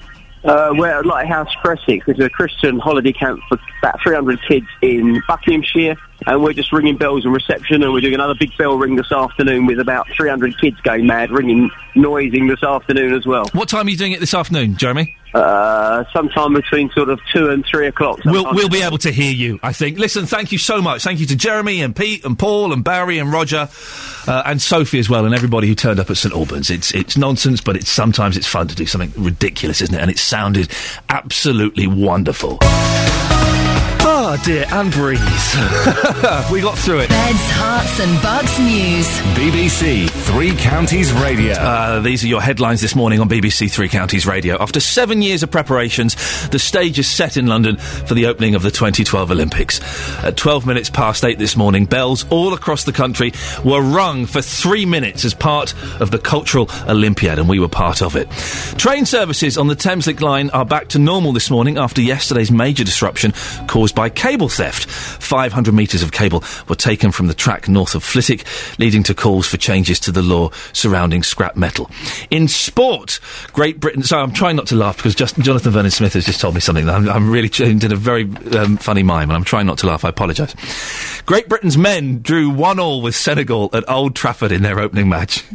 Uh, 0.43 0.71
we're 0.73 0.99
at 0.99 1.05
Lighthouse 1.05 1.53
Crescent, 1.61 2.05
which 2.05 2.19
is 2.19 2.25
a 2.25 2.29
Christian 2.29 2.79
holiday 2.79 3.13
camp 3.13 3.39
for 3.49 3.57
about 3.81 4.01
300 4.01 4.39
kids 4.47 4.67
in 4.81 5.21
Buckinghamshire. 5.27 5.95
And 6.25 6.43
we're 6.43 6.53
just 6.53 6.71
ringing 6.71 6.97
bells 6.97 7.25
and 7.25 7.33
reception, 7.33 7.83
and 7.83 7.93
we're 7.93 8.01
doing 8.01 8.15
another 8.15 8.35
big 8.35 8.55
bell 8.57 8.77
ring 8.77 8.95
this 8.95 9.11
afternoon 9.11 9.65
with 9.65 9.79
about 9.79 10.07
300 10.15 10.59
kids 10.59 10.79
going 10.81 11.05
mad, 11.05 11.31
ringing, 11.31 11.69
noising 11.95 12.47
this 12.47 12.63
afternoon 12.63 13.13
as 13.13 13.25
well. 13.25 13.45
What 13.53 13.69
time 13.69 13.87
are 13.87 13.89
you 13.89 13.97
doing 13.97 14.13
it 14.13 14.19
this 14.19 14.33
afternoon, 14.33 14.77
Jeremy? 14.77 15.15
Uh, 15.33 16.03
sometime 16.13 16.53
between 16.53 16.89
sort 16.91 17.09
of 17.09 17.19
2 17.33 17.49
and 17.49 17.65
3 17.65 17.87
o'clock. 17.87 18.19
We'll, 18.25 18.45
we'll 18.53 18.69
be 18.69 18.81
able 18.81 18.97
to 18.99 19.11
hear 19.11 19.31
you, 19.31 19.59
I 19.61 19.73
think. 19.73 19.99
Listen, 19.99 20.25
thank 20.25 20.51
you 20.51 20.57
so 20.57 20.81
much. 20.81 21.03
Thank 21.03 21.19
you 21.19 21.25
to 21.27 21.35
Jeremy 21.35 21.81
and 21.81 21.95
Pete 21.95 22.25
and 22.25 22.39
Paul 22.39 22.73
and 22.73 22.83
Barry 22.83 23.19
and 23.19 23.31
Roger 23.31 23.69
uh, 24.27 24.43
and 24.45 24.61
Sophie 24.61 24.99
as 24.99 25.09
well 25.09 25.25
and 25.25 25.35
everybody 25.35 25.67
who 25.67 25.75
turned 25.75 25.99
up 25.99 26.09
at 26.09 26.17
St 26.17 26.33
Albans. 26.33 26.69
It's 26.69 26.93
it's 26.93 27.17
nonsense, 27.17 27.61
but 27.61 27.75
it's 27.75 27.89
sometimes 27.89 28.37
it's 28.37 28.47
fun 28.47 28.67
to 28.69 28.75
do 28.75 28.85
something 28.85 29.11
ridiculous, 29.21 29.81
isn't 29.81 29.93
it? 29.93 30.01
And 30.01 30.09
it 30.09 30.17
sounded 30.17 30.71
absolutely 31.09 31.87
wonderful. 31.87 32.57
Oh 34.09 34.41
dear, 34.45 34.65
and 34.71 34.89
breathe. 34.89 35.19
we 36.49 36.61
got 36.61 36.77
through 36.77 36.99
it. 36.99 37.09
Beds, 37.09 37.39
Herts, 37.39 37.99
and 37.99 38.23
Bucks 38.23 38.57
news. 38.57 39.05
BBC 39.35 40.09
Three 40.09 40.55
Counties 40.55 41.11
Radio. 41.11 41.55
Uh, 41.55 41.99
these 41.99 42.23
are 42.23 42.27
your 42.27 42.41
headlines 42.41 42.79
this 42.79 42.95
morning 42.95 43.19
on 43.19 43.27
BBC 43.27 43.69
Three 43.69 43.89
Counties 43.89 44.25
Radio. 44.25 44.55
After 44.61 44.79
seven 44.79 45.21
years 45.21 45.43
of 45.43 45.51
preparations, 45.51 46.15
the 46.51 46.57
stage 46.57 46.97
is 46.97 47.09
set 47.09 47.35
in 47.35 47.47
London 47.47 47.75
for 47.75 48.13
the 48.13 48.27
opening 48.27 48.55
of 48.55 48.61
the 48.61 48.71
2012 48.71 49.29
Olympics. 49.29 49.81
At 50.23 50.37
12 50.37 50.65
minutes 50.65 50.89
past 50.89 51.25
eight 51.25 51.37
this 51.37 51.57
morning, 51.57 51.83
bells 51.83 52.25
all 52.29 52.53
across 52.53 52.85
the 52.85 52.93
country 52.93 53.33
were 53.65 53.81
rung 53.81 54.25
for 54.25 54.41
three 54.41 54.85
minutes 54.85 55.25
as 55.25 55.33
part 55.33 55.73
of 55.99 56.11
the 56.11 56.17
Cultural 56.17 56.69
Olympiad, 56.87 57.39
and 57.39 57.49
we 57.49 57.59
were 57.59 57.67
part 57.67 58.01
of 58.01 58.15
it. 58.15 58.29
Train 58.79 59.05
services 59.05 59.57
on 59.57 59.67
the 59.67 59.75
Thameslink 59.75 60.21
line 60.21 60.49
are 60.51 60.65
back 60.65 60.87
to 60.89 60.97
normal 60.97 61.33
this 61.33 61.51
morning 61.51 61.77
after 61.77 62.01
yesterday's 62.01 62.51
major 62.51 62.85
disruption 62.85 63.33
caused 63.67 63.96
by 63.97 64.09
cable 64.09 64.47
theft. 64.47 64.87
500 64.87 65.73
metres 65.73 66.03
of 66.03 66.11
cable 66.11 66.43
were 66.69 66.75
taken 66.75 67.11
from 67.11 67.25
the 67.25 67.33
track 67.33 67.67
north 67.67 67.95
of 67.95 68.03
Flitwick, 68.03 68.45
leading 68.77 69.01
to 69.01 69.15
calls 69.15 69.47
for 69.47 69.57
changes 69.57 69.99
to 70.01 70.11
the 70.11 70.21
law 70.21 70.51
surrounding 70.71 71.23
scrap 71.23 71.55
metal. 71.55 71.89
In 72.29 72.47
sport, 72.47 73.19
Great 73.53 73.79
Britain. 73.79 74.03
Sorry, 74.03 74.21
I'm 74.21 74.33
trying 74.33 74.55
not 74.55 74.67
to 74.67 74.75
laugh 74.75 74.97
because 74.97 75.15
just, 75.15 75.39
Jonathan 75.39 75.71
Vernon 75.71 75.89
Smith 75.89 76.13
has 76.13 76.27
just 76.27 76.39
told 76.39 76.53
me 76.53 76.61
something 76.61 76.85
that 76.85 76.93
I'm, 76.93 77.09
I'm 77.09 77.31
really 77.31 77.49
tuned 77.49 77.83
in 77.83 77.91
a 77.91 77.95
very 77.95 78.29
um, 78.55 78.77
funny 78.77 79.01
mime, 79.01 79.31
and 79.31 79.35
I'm 79.35 79.43
trying 79.43 79.65
not 79.65 79.79
to 79.79 79.87
laugh. 79.87 80.05
I 80.05 80.09
apologise. 80.09 80.53
Great 81.25 81.49
Britain's 81.49 81.75
men 81.75 82.21
drew 82.21 82.51
one 82.51 82.79
all 82.79 83.01
with 83.01 83.15
Senegal 83.15 83.71
at 83.73 83.83
Old 83.89 84.15
Trafford 84.15 84.51
in 84.51 84.61
their 84.61 84.79
opening 84.79 85.09
match. 85.09 85.43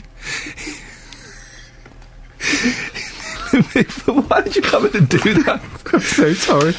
Why 4.05 4.40
did 4.40 4.56
you 4.56 4.62
come 4.62 4.86
in 4.86 4.97
and 4.97 5.09
do 5.09 5.35
that? 5.44 5.62
I'm 5.93 6.01
so 6.01 6.32
sorry. 6.32 6.74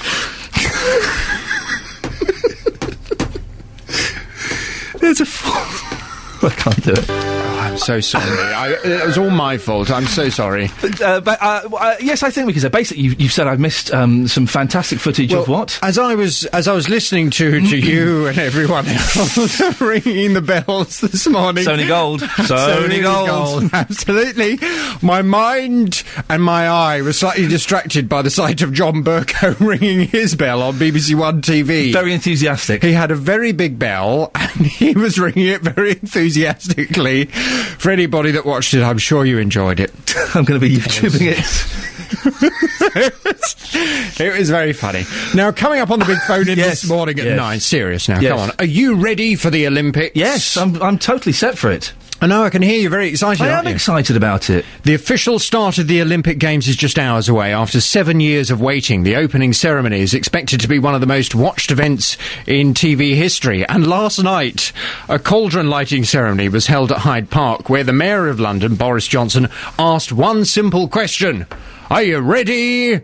There's 4.99 5.21
a. 5.21 5.92
I 6.47 6.49
can't 6.49 6.83
do 6.83 6.91
it. 6.91 7.09
I'm 7.63 7.77
so 7.77 7.99
sorry. 8.01 8.25
I, 8.53 8.73
it 8.83 9.07
was 9.07 9.17
all 9.17 9.29
my 9.29 9.57
fault. 9.57 9.89
I'm 9.89 10.05
so 10.05 10.29
sorry. 10.29 10.69
Uh, 11.01 11.21
but 11.21 11.41
uh, 11.41 11.69
uh, 11.73 11.95
yes, 12.01 12.21
I 12.21 12.29
think 12.29 12.45
we 12.45 12.53
can 12.53 12.61
say 12.61 12.67
basically 12.67 13.03
you, 13.03 13.15
you've 13.17 13.31
said 13.31 13.47
I've 13.47 13.59
missed 13.59 13.91
um, 13.93 14.27
some 14.27 14.45
fantastic 14.45 14.99
footage 14.99 15.33
of 15.33 15.47
what? 15.47 15.79
As 15.81 15.97
I 15.97 16.15
was 16.15 16.45
as 16.47 16.67
I 16.67 16.73
was 16.73 16.89
listening 16.89 17.29
to 17.31 17.61
to 17.61 17.77
you 17.77 18.27
and 18.27 18.37
everyone 18.37 18.85
else 18.87 19.61
ringing 19.81 20.33
the 20.33 20.41
bells 20.41 20.99
this 20.99 21.25
morning, 21.27 21.63
Sony 21.63 21.87
Gold. 21.87 22.21
Sony 22.21 23.01
Gold. 23.01 23.69
absolutely. 23.73 24.59
My 25.01 25.21
mind 25.21 26.03
and 26.29 26.43
my 26.43 26.67
eye 26.67 27.01
were 27.01 27.13
slightly 27.13 27.47
distracted 27.47 28.09
by 28.09 28.21
the 28.21 28.29
sight 28.29 28.61
of 28.61 28.73
John 28.73 29.03
Bercow 29.03 29.57
ringing 29.59 30.07
his 30.09 30.35
bell 30.35 30.61
on 30.61 30.73
BBC 30.75 31.15
One 31.15 31.41
TV. 31.41 31.93
Very 31.93 32.13
enthusiastic. 32.13 32.83
He 32.83 32.91
had 32.91 33.09
a 33.09 33.15
very 33.15 33.53
big 33.53 33.79
bell 33.79 34.31
and 34.35 34.65
he 34.67 34.93
was 34.93 35.17
ringing 35.17 35.47
it 35.47 35.61
very 35.61 35.91
enthusiastically. 35.91 36.32
Enthusiastically 36.35 37.25
for 37.25 37.91
anybody 37.91 38.31
that 38.31 38.45
watched 38.45 38.73
it, 38.73 38.81
I'm 38.81 38.97
sure 38.97 39.25
you 39.25 39.37
enjoyed 39.37 39.79
it. 39.79 39.91
I'm 40.35 40.43
going 40.45 40.59
to 40.59 40.67
be 40.67 40.75
YouTubing 40.75 41.31
it. 41.31 41.39
it 44.19 44.39
was 44.39 44.49
very 44.49 44.73
funny. 44.73 45.03
Now, 45.35 45.51
coming 45.51 45.79
up 45.79 45.91
on 45.91 45.99
the 45.99 46.05
big 46.05 46.19
phone 46.19 46.47
in 46.49 46.57
this 46.57 46.87
morning 46.87 47.19
at 47.19 47.25
yes. 47.25 47.37
nine. 47.37 47.59
Serious 47.59 48.09
now, 48.09 48.19
Yes. 48.19 48.31
come 48.31 48.39
on. 48.39 48.51
Are 48.59 48.65
you 48.65 48.95
ready 48.95 49.35
for 49.35 49.49
the 49.49 49.67
Olympics? 49.67 50.15
Yes, 50.15 50.57
I'm, 50.57 50.81
I'm 50.81 50.97
totally 50.97 51.33
set 51.33 51.57
for 51.57 51.71
it. 51.71 51.93
I 52.23 52.25
know, 52.25 52.43
I 52.45 52.49
can 52.49 52.61
hear 52.61 52.79
you 52.79 52.87
very 52.87 53.09
excited. 53.09 53.43
I 53.43 53.59
am 53.59 53.67
you? 53.67 53.73
excited 53.73 54.15
about 54.15 54.49
it. 54.49 54.63
The 54.83 54.93
official 54.93 55.39
start 55.39 55.77
of 55.77 55.89
the 55.89 56.01
Olympic 56.01 56.39
Games 56.39 56.69
is 56.69 56.77
just 56.77 56.97
hours 56.97 57.27
away. 57.27 57.53
After 57.53 57.81
seven 57.81 58.21
years 58.21 58.49
of 58.49 58.61
waiting, 58.61 59.03
the 59.03 59.17
opening 59.17 59.51
ceremony 59.51 59.99
is 59.99 60.13
expected 60.13 60.61
to 60.61 60.69
be 60.69 60.79
one 60.79 60.95
of 60.95 61.01
the 61.01 61.05
most 61.05 61.35
watched 61.35 61.69
events 61.69 62.17
in 62.47 62.73
TV 62.73 63.13
history. 63.15 63.67
And 63.67 63.85
last 63.85 64.23
night, 64.23 64.71
a 65.09 65.19
cauldron 65.19 65.69
lighting 65.69 66.05
ceremony 66.05 66.47
was 66.47 66.67
held 66.67 66.93
at 66.93 66.99
Hyde 66.99 67.29
Park, 67.29 67.69
where 67.69 67.83
the 67.83 67.91
Mayor 67.91 68.29
of 68.29 68.39
London, 68.39 68.75
Boris 68.75 69.05
Johnson, 69.05 69.49
asked 69.77 70.13
one 70.13 70.45
simple 70.45 70.87
question 70.87 71.45
Are 71.89 72.03
you 72.03 72.19
ready? 72.19 73.01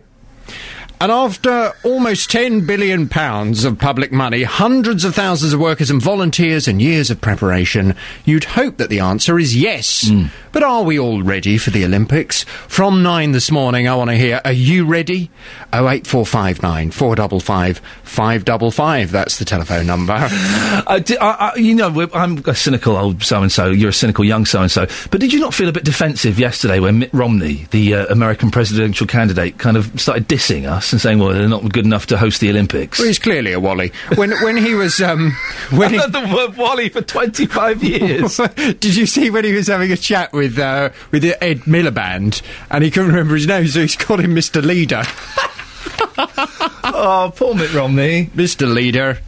And 1.02 1.10
after 1.10 1.72
almost 1.82 2.30
£10 2.30 2.66
billion 2.66 3.08
pounds 3.08 3.64
of 3.64 3.78
public 3.78 4.12
money, 4.12 4.42
hundreds 4.42 5.02
of 5.02 5.14
thousands 5.14 5.54
of 5.54 5.58
workers 5.60 5.90
and 5.90 6.00
volunteers, 6.00 6.68
and 6.68 6.82
years 6.82 7.10
of 7.10 7.22
preparation, 7.22 7.94
you'd 8.26 8.44
hope 8.44 8.76
that 8.76 8.90
the 8.90 9.00
answer 9.00 9.38
is 9.38 9.56
yes. 9.56 10.10
But 10.52 10.62
are 10.62 10.82
we 10.82 10.98
all 10.98 11.22
ready 11.22 11.56
for 11.56 11.70
the 11.70 11.86
Olympics? 11.86 12.44
From 12.44 13.02
nine 13.02 13.32
this 13.32 13.50
morning, 13.50 13.88
I 13.88 13.94
want 13.94 14.10
to 14.10 14.16
hear, 14.16 14.42
are 14.44 14.52
you 14.52 14.84
ready? 14.84 15.30
08459 15.72 16.90
455 16.90 17.78
555. 18.02 19.10
That's 19.10 19.38
the 19.38 19.44
telephone 19.46 19.86
number. 19.86 20.28
Uh, 20.86 20.98
di- 20.98 21.18
I, 21.18 21.50
I, 21.50 21.54
you 21.56 21.74
know, 21.74 22.08
I'm 22.14 22.42
a 22.46 22.54
cynical 22.54 22.96
old 22.96 23.22
so 23.22 23.42
and 23.42 23.52
so. 23.52 23.70
You're 23.70 23.90
a 23.90 23.92
cynical 23.92 24.24
young 24.24 24.44
so 24.44 24.62
and 24.62 24.70
so. 24.70 24.86
But 25.10 25.20
did 25.20 25.32
you 25.32 25.38
not 25.38 25.54
feel 25.54 25.68
a 25.68 25.72
bit 25.72 25.84
defensive 25.84 26.38
yesterday 26.38 26.80
when 26.80 26.98
Mitt 26.98 27.12
Romney, 27.12 27.66
the 27.70 27.94
uh, 27.94 28.06
American 28.06 28.50
presidential 28.50 29.06
candidate, 29.06 29.58
kind 29.58 29.76
of 29.76 30.00
started 30.00 30.26
dissing 30.26 30.68
us 30.68 30.89
and 30.92 31.00
saying, 31.00 31.18
"Well, 31.18 31.32
they're 31.32 31.48
not 31.48 31.72
good 31.72 31.84
enough 31.84 32.06
to 32.06 32.18
host 32.18 32.40
the 32.40 32.50
Olympics." 32.50 32.98
Well, 32.98 33.08
he's 33.08 33.18
clearly 33.18 33.52
a 33.52 33.60
Wally. 33.60 33.92
When 34.16 34.30
when 34.42 34.56
he 34.56 34.74
was 34.74 35.00
um, 35.00 35.32
when 35.70 35.90
he, 35.90 35.98
I've 35.98 36.12
heard 36.12 36.28
the 36.28 36.34
word 36.34 36.56
Wally 36.56 36.88
for 36.88 37.00
25 37.00 37.82
years. 37.82 38.36
Did 38.56 38.96
you 38.96 39.06
see 39.06 39.30
when 39.30 39.44
he 39.44 39.52
was 39.52 39.68
having 39.68 39.92
a 39.92 39.96
chat 39.96 40.32
with 40.32 40.58
uh, 40.58 40.90
with 41.10 41.24
Ed 41.24 41.60
Miliband 41.60 42.42
and 42.70 42.84
he 42.84 42.90
couldn't 42.90 43.10
remember 43.10 43.34
his 43.34 43.46
name, 43.46 43.66
so 43.66 43.80
he's 43.80 43.96
called 43.96 44.20
him 44.20 44.34
Mr. 44.34 44.62
Leader. 44.64 45.02
oh, 46.84 47.32
poor 47.34 47.54
Mitt 47.54 47.72
Romney. 47.72 48.26
Mr. 48.34 48.72
Leader. 48.72 49.18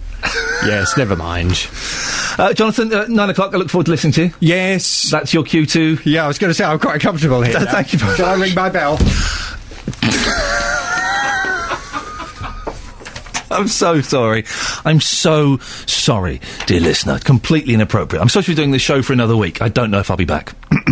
yes, 0.65 0.97
never 0.97 1.17
mind. 1.17 1.69
Uh, 2.39 2.53
Jonathan, 2.53 2.93
uh, 2.93 3.07
nine 3.09 3.31
o'clock. 3.31 3.55
I 3.55 3.57
look 3.57 3.71
forward 3.71 3.87
to 3.87 3.91
listening 3.91 4.13
to 4.15 4.25
you. 4.27 4.35
Yes, 4.41 5.11
that's 5.11 5.35
your 5.35 5.43
cue 5.43 5.67
too. 5.67 5.99
Yeah, 6.05 6.25
I 6.25 6.29
was 6.29 6.39
going 6.39 6.51
to 6.51 6.55
say 6.55 6.65
I'm 6.65 6.79
quite 6.79 7.01
comfortable 7.01 7.43
here. 7.43 7.59
Th- 7.59 7.69
thank 7.69 7.93
you 7.93 7.99
Shall 7.99 8.27
I 8.27 8.35
ring 8.35 8.55
my 8.55 8.71
bell? 8.71 8.99
I'm 13.59 13.69
so 13.69 14.01
sorry. 14.01 14.45
I'm 14.85 15.01
so 15.01 15.59
sorry, 15.59 16.41
dear 16.67 16.81
listener. 16.81 17.19
Completely 17.19 17.75
inappropriate. 17.75 18.21
I'm 18.23 18.29
supposed 18.29 18.47
to 18.47 18.53
be 18.53 18.57
doing 18.57 18.71
this 18.71 18.83
show 18.83 19.03
for 19.03 19.13
another 19.13 19.37
week. 19.37 19.63
I 19.63 19.69
don't 19.69 19.91
know 19.91 20.01
if 20.01 20.11
I'll 20.11 20.17
be 20.17 20.25
back. 20.25 20.55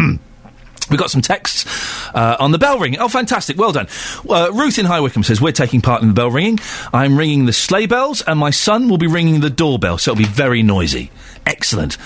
We've 0.91 0.99
got 0.99 1.11
some 1.11 1.23
texts 1.23 1.67
uh, 2.15 2.37
on 2.41 2.51
the 2.51 2.59
bell 2.59 2.79
ringing. 2.81 2.99
Oh, 2.99 3.09
fantastic. 3.09 3.57
Well 3.57 3.71
done. 3.71 3.87
Uh, 4.29 4.51
Ruth 4.53 4.79
in 4.79 4.87
High 4.87 5.01
Wycombe 5.01 5.23
says, 5.23 5.41
We're 5.41 5.53
taking 5.53 5.81
part 5.81 6.03
in 6.03 6.09
the 6.09 6.15
bell 6.15 6.31
ringing. 6.31 6.59
I'm 6.93 7.17
ringing 7.17 7.47
the 7.47 7.53
sleigh 7.53 7.87
bells, 7.87 8.23
and 8.23 8.39
my 8.39 8.51
son 8.51 8.89
will 8.89 8.99
be 8.99 9.07
ringing 9.07 9.41
the 9.41 9.51
doorbell, 9.51 9.99
so 9.99 10.13
it'll 10.13 10.19
be 10.19 10.29
very 10.29 10.63
noisy. 10.65 11.11
Excellent. 11.47 11.97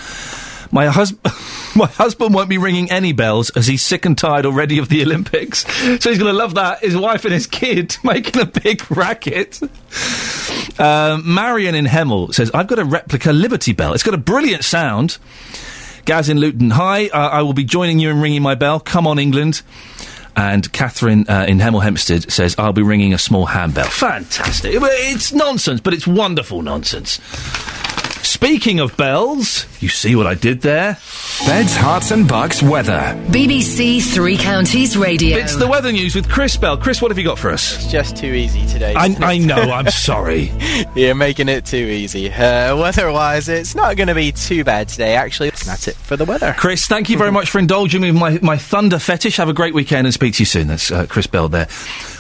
My 0.75 0.87
husband, 0.87 1.33
my 1.77 1.87
husband 1.87 2.35
won't 2.35 2.49
be 2.49 2.59
ringing 2.59 2.91
any 2.91 3.13
bells 3.13 3.49
as 3.51 3.69
he's 3.69 3.81
sick 3.81 4.05
and 4.05 4.19
tired 4.19 4.45
already 4.45 4.79
of 4.79 4.89
the 4.89 5.03
Olympics. 5.03 5.65
So 6.03 6.11
he's 6.11 6.19
going 6.19 6.33
to 6.33 6.33
love 6.33 6.57
that. 6.57 6.81
His 6.81 6.97
wife 6.97 7.25
and 7.25 7.33
his 7.33 7.47
kid 7.47 7.97
making 8.05 8.43
a 8.43 8.45
big 8.45 8.91
racket. 8.91 9.61
Um, 10.79 11.33
Marion 11.33 11.77
in 11.77 11.85
Hemel 11.87 12.35
says, 12.35 12.51
"I've 12.53 12.67
got 12.67 12.81
a 12.81 12.85
replica 12.85 13.33
Liberty 13.33 13.73
Bell. 13.73 13.95
It's 13.95 14.03
got 14.03 14.15
a 14.15 14.19
brilliant 14.19 14.65
sound." 14.65 15.19
Gaz 16.07 16.29
in 16.29 16.39
Luton, 16.39 16.69
hi. 16.69 17.07
Uh, 17.07 17.19
I 17.19 17.43
will 17.43 17.55
be 17.55 17.65
joining 17.65 17.99
you 17.99 18.11
in 18.11 18.21
ringing 18.21 18.43
my 18.43 18.57
bell. 18.57 18.79
Come 18.79 19.07
on, 19.07 19.19
England. 19.19 19.63
And 20.37 20.71
Catherine 20.71 21.25
uh, 21.29 21.47
in 21.49 21.61
Hemel 21.61 21.83
Hempstead 21.83 22.31
says, 22.31 22.57
I'll 22.59 22.75
be 22.75 22.83
ringing 22.83 23.15
a 23.15 23.19
small 23.19 23.47
handbell. 23.47 23.87
Fantastic. 23.87 24.75
It's 24.75 25.33
nonsense, 25.33 25.81
but 25.81 25.95
it's 25.95 26.07
wonderful 26.07 26.61
nonsense. 26.61 27.21
Speaking 28.35 28.81
of 28.81 28.97
bells, 28.97 29.65
you 29.81 29.89
see 29.89 30.17
what 30.17 30.27
I 30.27 30.35
did 30.35 30.61
there? 30.61 30.99
Beds, 31.47 31.73
Herts, 31.77 32.11
and 32.11 32.27
Bucks 32.27 32.65
weather. 32.65 33.17
BBC 33.29 34.03
Three 34.03 34.37
Counties 34.37 34.97
Radio. 34.97 35.39
It's 35.39 35.55
the 35.55 35.69
weather 35.69 35.93
news 35.93 36.17
with 36.17 36.29
Chris 36.29 36.57
Bell. 36.57 36.77
Chris, 36.77 37.01
what 37.01 37.13
have 37.13 37.17
you 37.17 37.23
got 37.23 37.39
for 37.39 37.51
us? 37.51 37.77
It's 37.77 37.93
just 37.93 38.17
too 38.17 38.27
easy 38.27 38.67
today. 38.67 38.93
I, 38.93 39.15
I 39.21 39.39
know, 39.39 39.55
I'm 39.55 39.89
sorry. 39.91 40.53
You're 40.97 41.15
making 41.15 41.49
it 41.49 41.65
too 41.65 41.77
easy. 41.77 42.29
Uh, 42.29 42.77
weather-wise, 42.77 43.49
it's 43.49 43.77
not 43.77 43.97
going 43.97 44.09
to 44.09 44.17
be 44.17 44.33
too 44.33 44.65
bad 44.65 44.89
today. 44.89 45.15
Actually, 45.15 45.51
that's 45.51 45.87
it 45.87 45.95
for 45.95 46.17
the 46.17 46.25
weather. 46.25 46.57
Chris, 46.59 46.87
thank 46.87 47.09
you 47.09 47.17
very 47.17 47.31
much 47.31 47.51
for 47.51 47.61
indulging 47.61 48.01
me 48.03 48.11
with 48.11 48.21
my, 48.21 48.39
my 48.43 48.59
thunder 48.59 48.99
fetish. 48.99 49.37
Have 49.37 49.49
a 49.49 49.55
great 49.55 49.75
weekend 49.75 50.09
and 50.09 50.13
speak 50.13 50.35
to 50.35 50.41
you 50.41 50.47
soon. 50.47 50.67
That's 50.67 50.91
uh, 50.91 51.07
Chris 51.07 51.29
Bell 51.29 51.49
there 51.49 51.69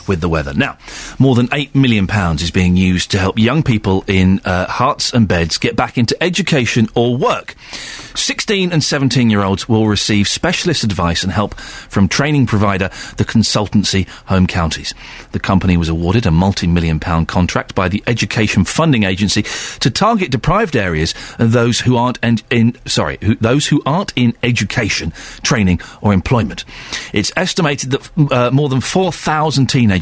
with 0.06 0.20
the 0.20 0.28
weather. 0.28 0.54
Now, 0.54 0.78
more 1.18 1.34
than 1.34 1.48
£8 1.48 1.74
million 1.74 2.08
is 2.34 2.50
being 2.50 2.76
used 2.76 3.10
to 3.12 3.18
help 3.18 3.38
young 3.38 3.62
people 3.62 4.04
in 4.06 4.40
uh, 4.44 4.66
Herts 4.66 5.12
and 5.12 5.26
beds 5.28 5.58
get 5.58 5.76
back 5.76 5.98
into 5.98 6.20
education 6.22 6.88
or 6.94 7.16
work. 7.16 7.54
16 8.14 8.72
and 8.72 8.82
17 8.82 9.28
year 9.28 9.42
olds 9.42 9.68
will 9.68 9.86
receive 9.88 10.28
specialist 10.28 10.84
advice 10.84 11.22
and 11.22 11.32
help 11.32 11.54
from 11.54 12.08
training 12.08 12.46
provider 12.46 12.88
the 13.16 13.24
consultancy 13.24 14.08
Home 14.26 14.46
Counties. 14.46 14.94
The 15.32 15.40
company 15.40 15.76
was 15.76 15.88
awarded 15.88 16.26
a 16.26 16.30
multi 16.30 16.66
million 16.66 17.00
pound 17.00 17.28
contract 17.28 17.74
by 17.74 17.88
the 17.88 18.02
Education 18.06 18.64
Funding 18.64 19.02
Agency 19.02 19.42
to 19.80 19.90
target 19.90 20.30
deprived 20.30 20.76
areas 20.76 21.14
and 21.38 21.50
those 21.50 21.80
who 21.80 21.96
aren't 21.96 22.18
en- 22.22 22.38
in 22.50 22.76
sorry 22.86 23.18
who, 23.20 23.34
those 23.36 23.66
who 23.66 23.82
aren't 23.84 24.12
in 24.16 24.34
education, 24.42 25.12
training 25.42 25.80
or 26.00 26.12
employment. 26.12 26.64
It's 27.12 27.32
estimated 27.36 27.90
that 27.90 28.32
uh, 28.32 28.50
more 28.50 28.68
than 28.68 28.80
4,000 28.80 29.66
teenagers 29.66 29.93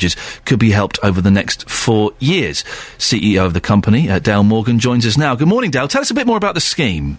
could 0.44 0.58
be 0.58 0.70
helped 0.70 0.98
over 1.02 1.20
the 1.20 1.30
next 1.30 1.68
four 1.68 2.12
years. 2.18 2.62
CEO 2.98 3.44
of 3.44 3.54
the 3.54 3.60
company, 3.60 4.08
uh, 4.08 4.18
Dale 4.18 4.42
Morgan, 4.42 4.78
joins 4.78 5.06
us 5.06 5.16
now. 5.16 5.34
Good 5.34 5.48
morning, 5.48 5.70
Dale. 5.70 5.88
Tell 5.88 6.02
us 6.02 6.10
a 6.10 6.14
bit 6.14 6.26
more 6.26 6.36
about 6.36 6.54
the 6.54 6.60
scheme. 6.60 7.18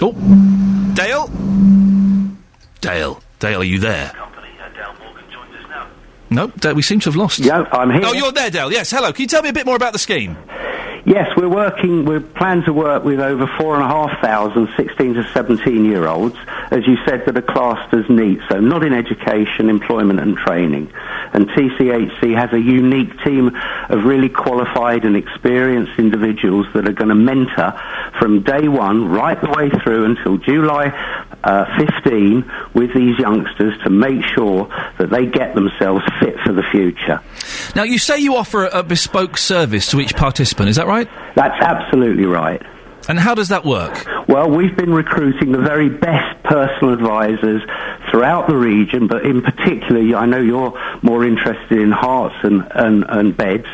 Oh, 0.00 0.12
Dale? 0.94 1.28
Dale. 2.80 3.20
Dale, 3.38 3.60
are 3.60 3.64
you 3.64 3.78
there? 3.78 4.12
No, 6.30 6.46
Dale, 6.48 6.74
we 6.74 6.82
seem 6.82 6.98
to 7.00 7.10
have 7.10 7.16
lost. 7.16 7.38
Yeah, 7.40 7.68
I'm 7.72 7.90
here. 7.90 8.02
Oh, 8.04 8.12
you're 8.12 8.32
there, 8.32 8.50
Dale. 8.50 8.72
Yes, 8.72 8.90
hello. 8.90 9.12
Can 9.12 9.22
you 9.22 9.28
tell 9.28 9.42
me 9.42 9.50
a 9.50 9.52
bit 9.52 9.66
more 9.66 9.76
about 9.76 9.92
the 9.92 9.98
scheme? 9.98 10.36
Yes, 11.04 11.36
we're 11.36 11.48
working, 11.48 12.04
we 12.04 12.20
plan 12.20 12.62
to 12.62 12.72
work 12.72 13.02
with 13.02 13.18
over 13.18 13.48
4,500 13.58 14.76
16 14.76 15.14
to 15.14 15.24
17 15.32 15.84
year 15.84 16.06
olds, 16.06 16.36
as 16.70 16.86
you 16.86 16.96
said, 17.04 17.26
that 17.26 17.36
are 17.36 17.42
classed 17.42 17.92
as 17.92 18.08
NEET, 18.08 18.38
so 18.48 18.60
not 18.60 18.84
in 18.84 18.92
education, 18.92 19.68
employment 19.68 20.20
and 20.20 20.36
training. 20.36 20.92
And 21.32 21.48
TCHC 21.48 22.36
has 22.36 22.52
a 22.52 22.60
unique 22.60 23.18
team 23.24 23.50
of 23.88 24.04
really 24.04 24.28
qualified 24.28 25.04
and 25.04 25.16
experienced 25.16 25.98
individuals 25.98 26.66
that 26.74 26.88
are 26.88 26.92
going 26.92 27.08
to 27.08 27.16
mentor 27.16 27.72
from 28.20 28.42
day 28.42 28.68
one 28.68 29.08
right 29.08 29.40
the 29.40 29.50
way 29.50 29.70
through 29.70 30.04
until 30.04 30.36
July 30.38 30.86
uh, 31.42 31.78
15 31.78 32.48
with 32.74 32.94
these 32.94 33.18
youngsters 33.18 33.76
to 33.82 33.90
make 33.90 34.22
sure 34.24 34.68
that 34.98 35.10
they 35.10 35.26
get 35.26 35.56
themselves 35.56 36.04
fit 36.20 36.38
for 36.44 36.52
the 36.52 36.62
future. 36.62 37.20
Now, 37.74 37.84
you 37.84 37.98
say 37.98 38.18
you 38.18 38.36
offer 38.36 38.64
a, 38.64 38.80
a 38.80 38.82
bespoke 38.82 39.36
service 39.36 39.90
to 39.90 40.00
each 40.00 40.14
participant, 40.14 40.68
is 40.68 40.76
that 40.76 40.86
right? 40.86 41.08
That's 41.34 41.60
absolutely 41.62 42.26
right. 42.26 42.62
And 43.08 43.18
how 43.18 43.34
does 43.34 43.48
that 43.48 43.64
work? 43.64 44.06
Well, 44.28 44.48
we've 44.48 44.76
been 44.76 44.92
recruiting 44.92 45.52
the 45.52 45.58
very 45.58 45.88
best 45.88 46.42
personal 46.44 46.94
advisors 46.94 47.62
throughout 48.10 48.46
the 48.46 48.56
region, 48.56 49.08
but 49.08 49.26
in 49.26 49.42
particular, 49.42 50.16
I 50.16 50.26
know 50.26 50.38
you're 50.38 50.78
more 51.02 51.24
interested 51.24 51.78
in 51.78 51.90
Herts 51.90 52.44
and, 52.44 52.62
and, 52.70 53.04
and 53.08 53.36
beds. 53.36 53.66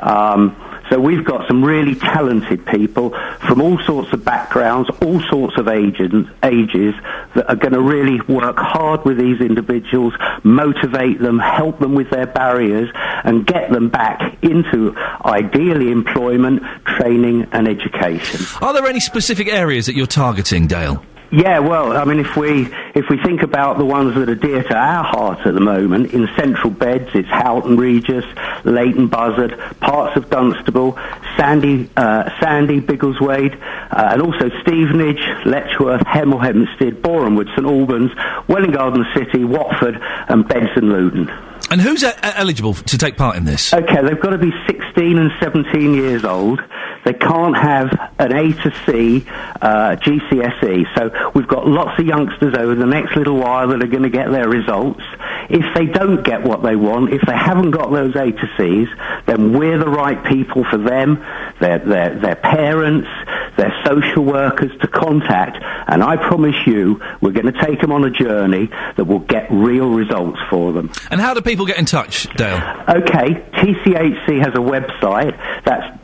Um, 0.00 0.56
so 0.92 1.00
we've 1.00 1.24
got 1.24 1.48
some 1.48 1.64
really 1.64 1.94
talented 1.94 2.66
people 2.66 3.16
from 3.46 3.62
all 3.62 3.78
sorts 3.86 4.12
of 4.12 4.26
backgrounds, 4.26 4.90
all 5.00 5.22
sorts 5.22 5.56
of 5.56 5.66
ages, 5.66 6.12
ages 6.42 6.94
that 7.34 7.48
are 7.48 7.56
going 7.56 7.72
to 7.72 7.80
really 7.80 8.20
work 8.28 8.58
hard 8.58 9.02
with 9.06 9.16
these 9.16 9.40
individuals, 9.40 10.12
motivate 10.42 11.18
them, 11.18 11.38
help 11.38 11.78
them 11.78 11.94
with 11.94 12.10
their 12.10 12.26
barriers, 12.26 12.90
and 13.24 13.46
get 13.46 13.70
them 13.70 13.88
back 13.88 14.36
into 14.42 14.94
ideally 15.24 15.90
employment, 15.90 16.62
training, 16.84 17.48
and 17.52 17.68
education. 17.68 18.44
Are 18.60 18.74
there 18.74 18.86
any 18.86 19.00
specific 19.00 19.48
areas 19.48 19.86
that 19.86 19.94
you're 19.94 20.06
targeting, 20.06 20.66
Dale? 20.66 21.02
Yeah, 21.32 21.60
well, 21.60 21.96
I 21.96 22.04
mean, 22.04 22.18
if 22.18 22.36
we 22.36 22.68
if 22.94 23.08
we 23.08 23.16
think 23.22 23.40
about 23.40 23.78
the 23.78 23.86
ones 23.86 24.14
that 24.16 24.28
are 24.28 24.34
dear 24.34 24.62
to 24.64 24.76
our 24.76 25.02
heart 25.02 25.46
at 25.46 25.54
the 25.54 25.60
moment, 25.60 26.12
in 26.12 26.28
central 26.36 26.68
beds, 26.70 27.08
it's 27.14 27.28
Houghton 27.30 27.78
Regis, 27.78 28.26
Leighton 28.64 29.08
Buzzard, 29.08 29.58
parts 29.80 30.14
of 30.14 30.28
Dunstable, 30.28 30.98
Sandy, 31.38 31.88
uh, 31.96 32.28
Sandy, 32.38 32.82
Biggleswade, 32.82 33.58
uh, 33.90 34.10
and 34.12 34.20
also 34.20 34.50
Stevenage, 34.60 35.22
Letchworth, 35.46 36.02
Hemel 36.02 36.44
Hempstead, 36.44 37.00
Borehamwood, 37.00 37.48
St 37.56 37.66
Albans, 37.66 38.10
Welwyn 38.46 38.72
Garden 38.72 39.06
City, 39.16 39.42
Watford, 39.42 39.98
and 40.28 40.46
Benson 40.46 40.92
Luton. 40.92 41.30
And 41.70 41.80
who's 41.80 42.04
uh, 42.04 42.12
eligible 42.22 42.74
to 42.74 42.98
take 42.98 43.16
part 43.16 43.36
in 43.36 43.46
this? 43.46 43.72
Okay, 43.72 44.02
they've 44.02 44.20
got 44.20 44.30
to 44.30 44.38
be 44.38 44.52
16 44.66 45.16
and 45.16 45.30
17 45.40 45.94
years 45.94 46.26
old. 46.26 46.60
They 47.04 47.12
can't 47.12 47.56
have 47.56 47.90
an 48.18 48.32
A 48.32 48.52
to 48.52 48.72
C 48.86 49.24
uh, 49.60 49.96
GCSE. 49.96 50.86
So 50.96 51.30
we've 51.34 51.48
got 51.48 51.66
lots 51.66 51.98
of 51.98 52.06
youngsters 52.06 52.54
over 52.54 52.74
the 52.74 52.86
next 52.86 53.16
little 53.16 53.36
while 53.36 53.68
that 53.68 53.82
are 53.82 53.88
going 53.88 54.04
to 54.04 54.10
get 54.10 54.30
their 54.30 54.48
results. 54.48 55.02
If 55.50 55.74
they 55.74 55.86
don't 55.86 56.22
get 56.22 56.42
what 56.42 56.62
they 56.62 56.76
want, 56.76 57.12
if 57.12 57.22
they 57.26 57.36
haven't 57.36 57.72
got 57.72 57.90
those 57.90 58.14
A 58.14 58.30
to 58.30 58.50
Cs, 58.56 58.88
then 59.26 59.52
we're 59.58 59.78
the 59.78 59.88
right 59.88 60.22
people 60.24 60.64
for 60.64 60.78
them, 60.78 61.24
their, 61.60 61.78
their, 61.78 62.18
their 62.18 62.36
parents, 62.36 63.08
their 63.56 63.74
social 63.84 64.24
workers 64.24 64.70
to 64.80 64.88
contact. 64.88 65.58
And 65.88 66.02
I 66.02 66.16
promise 66.16 66.56
you, 66.66 67.00
we're 67.20 67.32
going 67.32 67.52
to 67.52 67.60
take 67.60 67.80
them 67.80 67.92
on 67.92 68.04
a 68.04 68.10
journey 68.10 68.70
that 68.96 69.04
will 69.04 69.20
get 69.20 69.50
real 69.50 69.90
results 69.90 70.38
for 70.48 70.72
them. 70.72 70.90
And 71.10 71.20
how 71.20 71.34
do 71.34 71.40
people 71.40 71.66
get 71.66 71.78
in 71.78 71.84
touch, 71.84 72.28
Dale? 72.36 72.56
Okay, 72.88 73.34
TCHC 73.52 74.38
has 74.38 74.54
a 74.54 74.62
website. 74.62 75.36
That's 75.64 76.00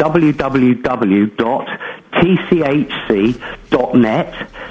www.tchc.net. 0.88 1.98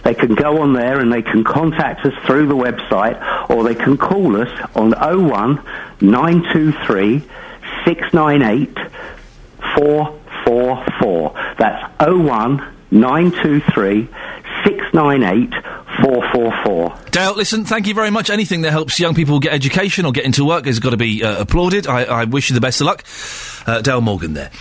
They 0.04 0.14
can 0.14 0.36
go 0.36 0.62
on 0.62 0.74
there 0.74 1.00
and 1.00 1.12
they 1.12 1.22
can 1.22 1.44
contact 1.44 2.06
us 2.06 2.14
through 2.26 2.48
the 2.48 2.56
website 2.56 3.50
or 3.50 3.64
they 3.64 3.76
can 3.76 3.98
call 3.98 4.42
us 4.42 4.50
on 4.76 4.92
01 4.92 5.62
923 6.02 7.20
698 7.86 8.78
444. 9.76 11.34
That's 11.58 12.02
01 12.02 12.74
923 12.92 14.08
698 14.64 15.54
444. 16.02 16.96
Dale, 17.12 17.36
listen, 17.36 17.66
thank 17.66 17.88
you 17.88 17.94
very 17.94 18.12
much. 18.12 18.30
Anything 18.30 18.62
that 18.62 18.72
helps 18.72 19.00
young 19.00 19.14
people 19.16 19.40
get 19.40 19.54
education 19.54 20.06
or 20.06 20.12
get 20.12 20.26
into 20.26 20.46
work 20.46 20.66
has 20.66 20.80
got 20.80 20.92
to 20.92 20.98
be 20.98 21.24
uh, 21.24 21.42
applauded. 21.42 21.88
I, 21.88 22.04
I 22.04 22.24
wish 22.26 22.50
you 22.50 22.54
the 22.54 22.62
best 22.62 22.82
of 22.82 22.88
luck. 22.88 23.04
Uh, 23.66 23.82
Dale 23.82 24.02
Morgan 24.02 24.34
there. 24.34 24.52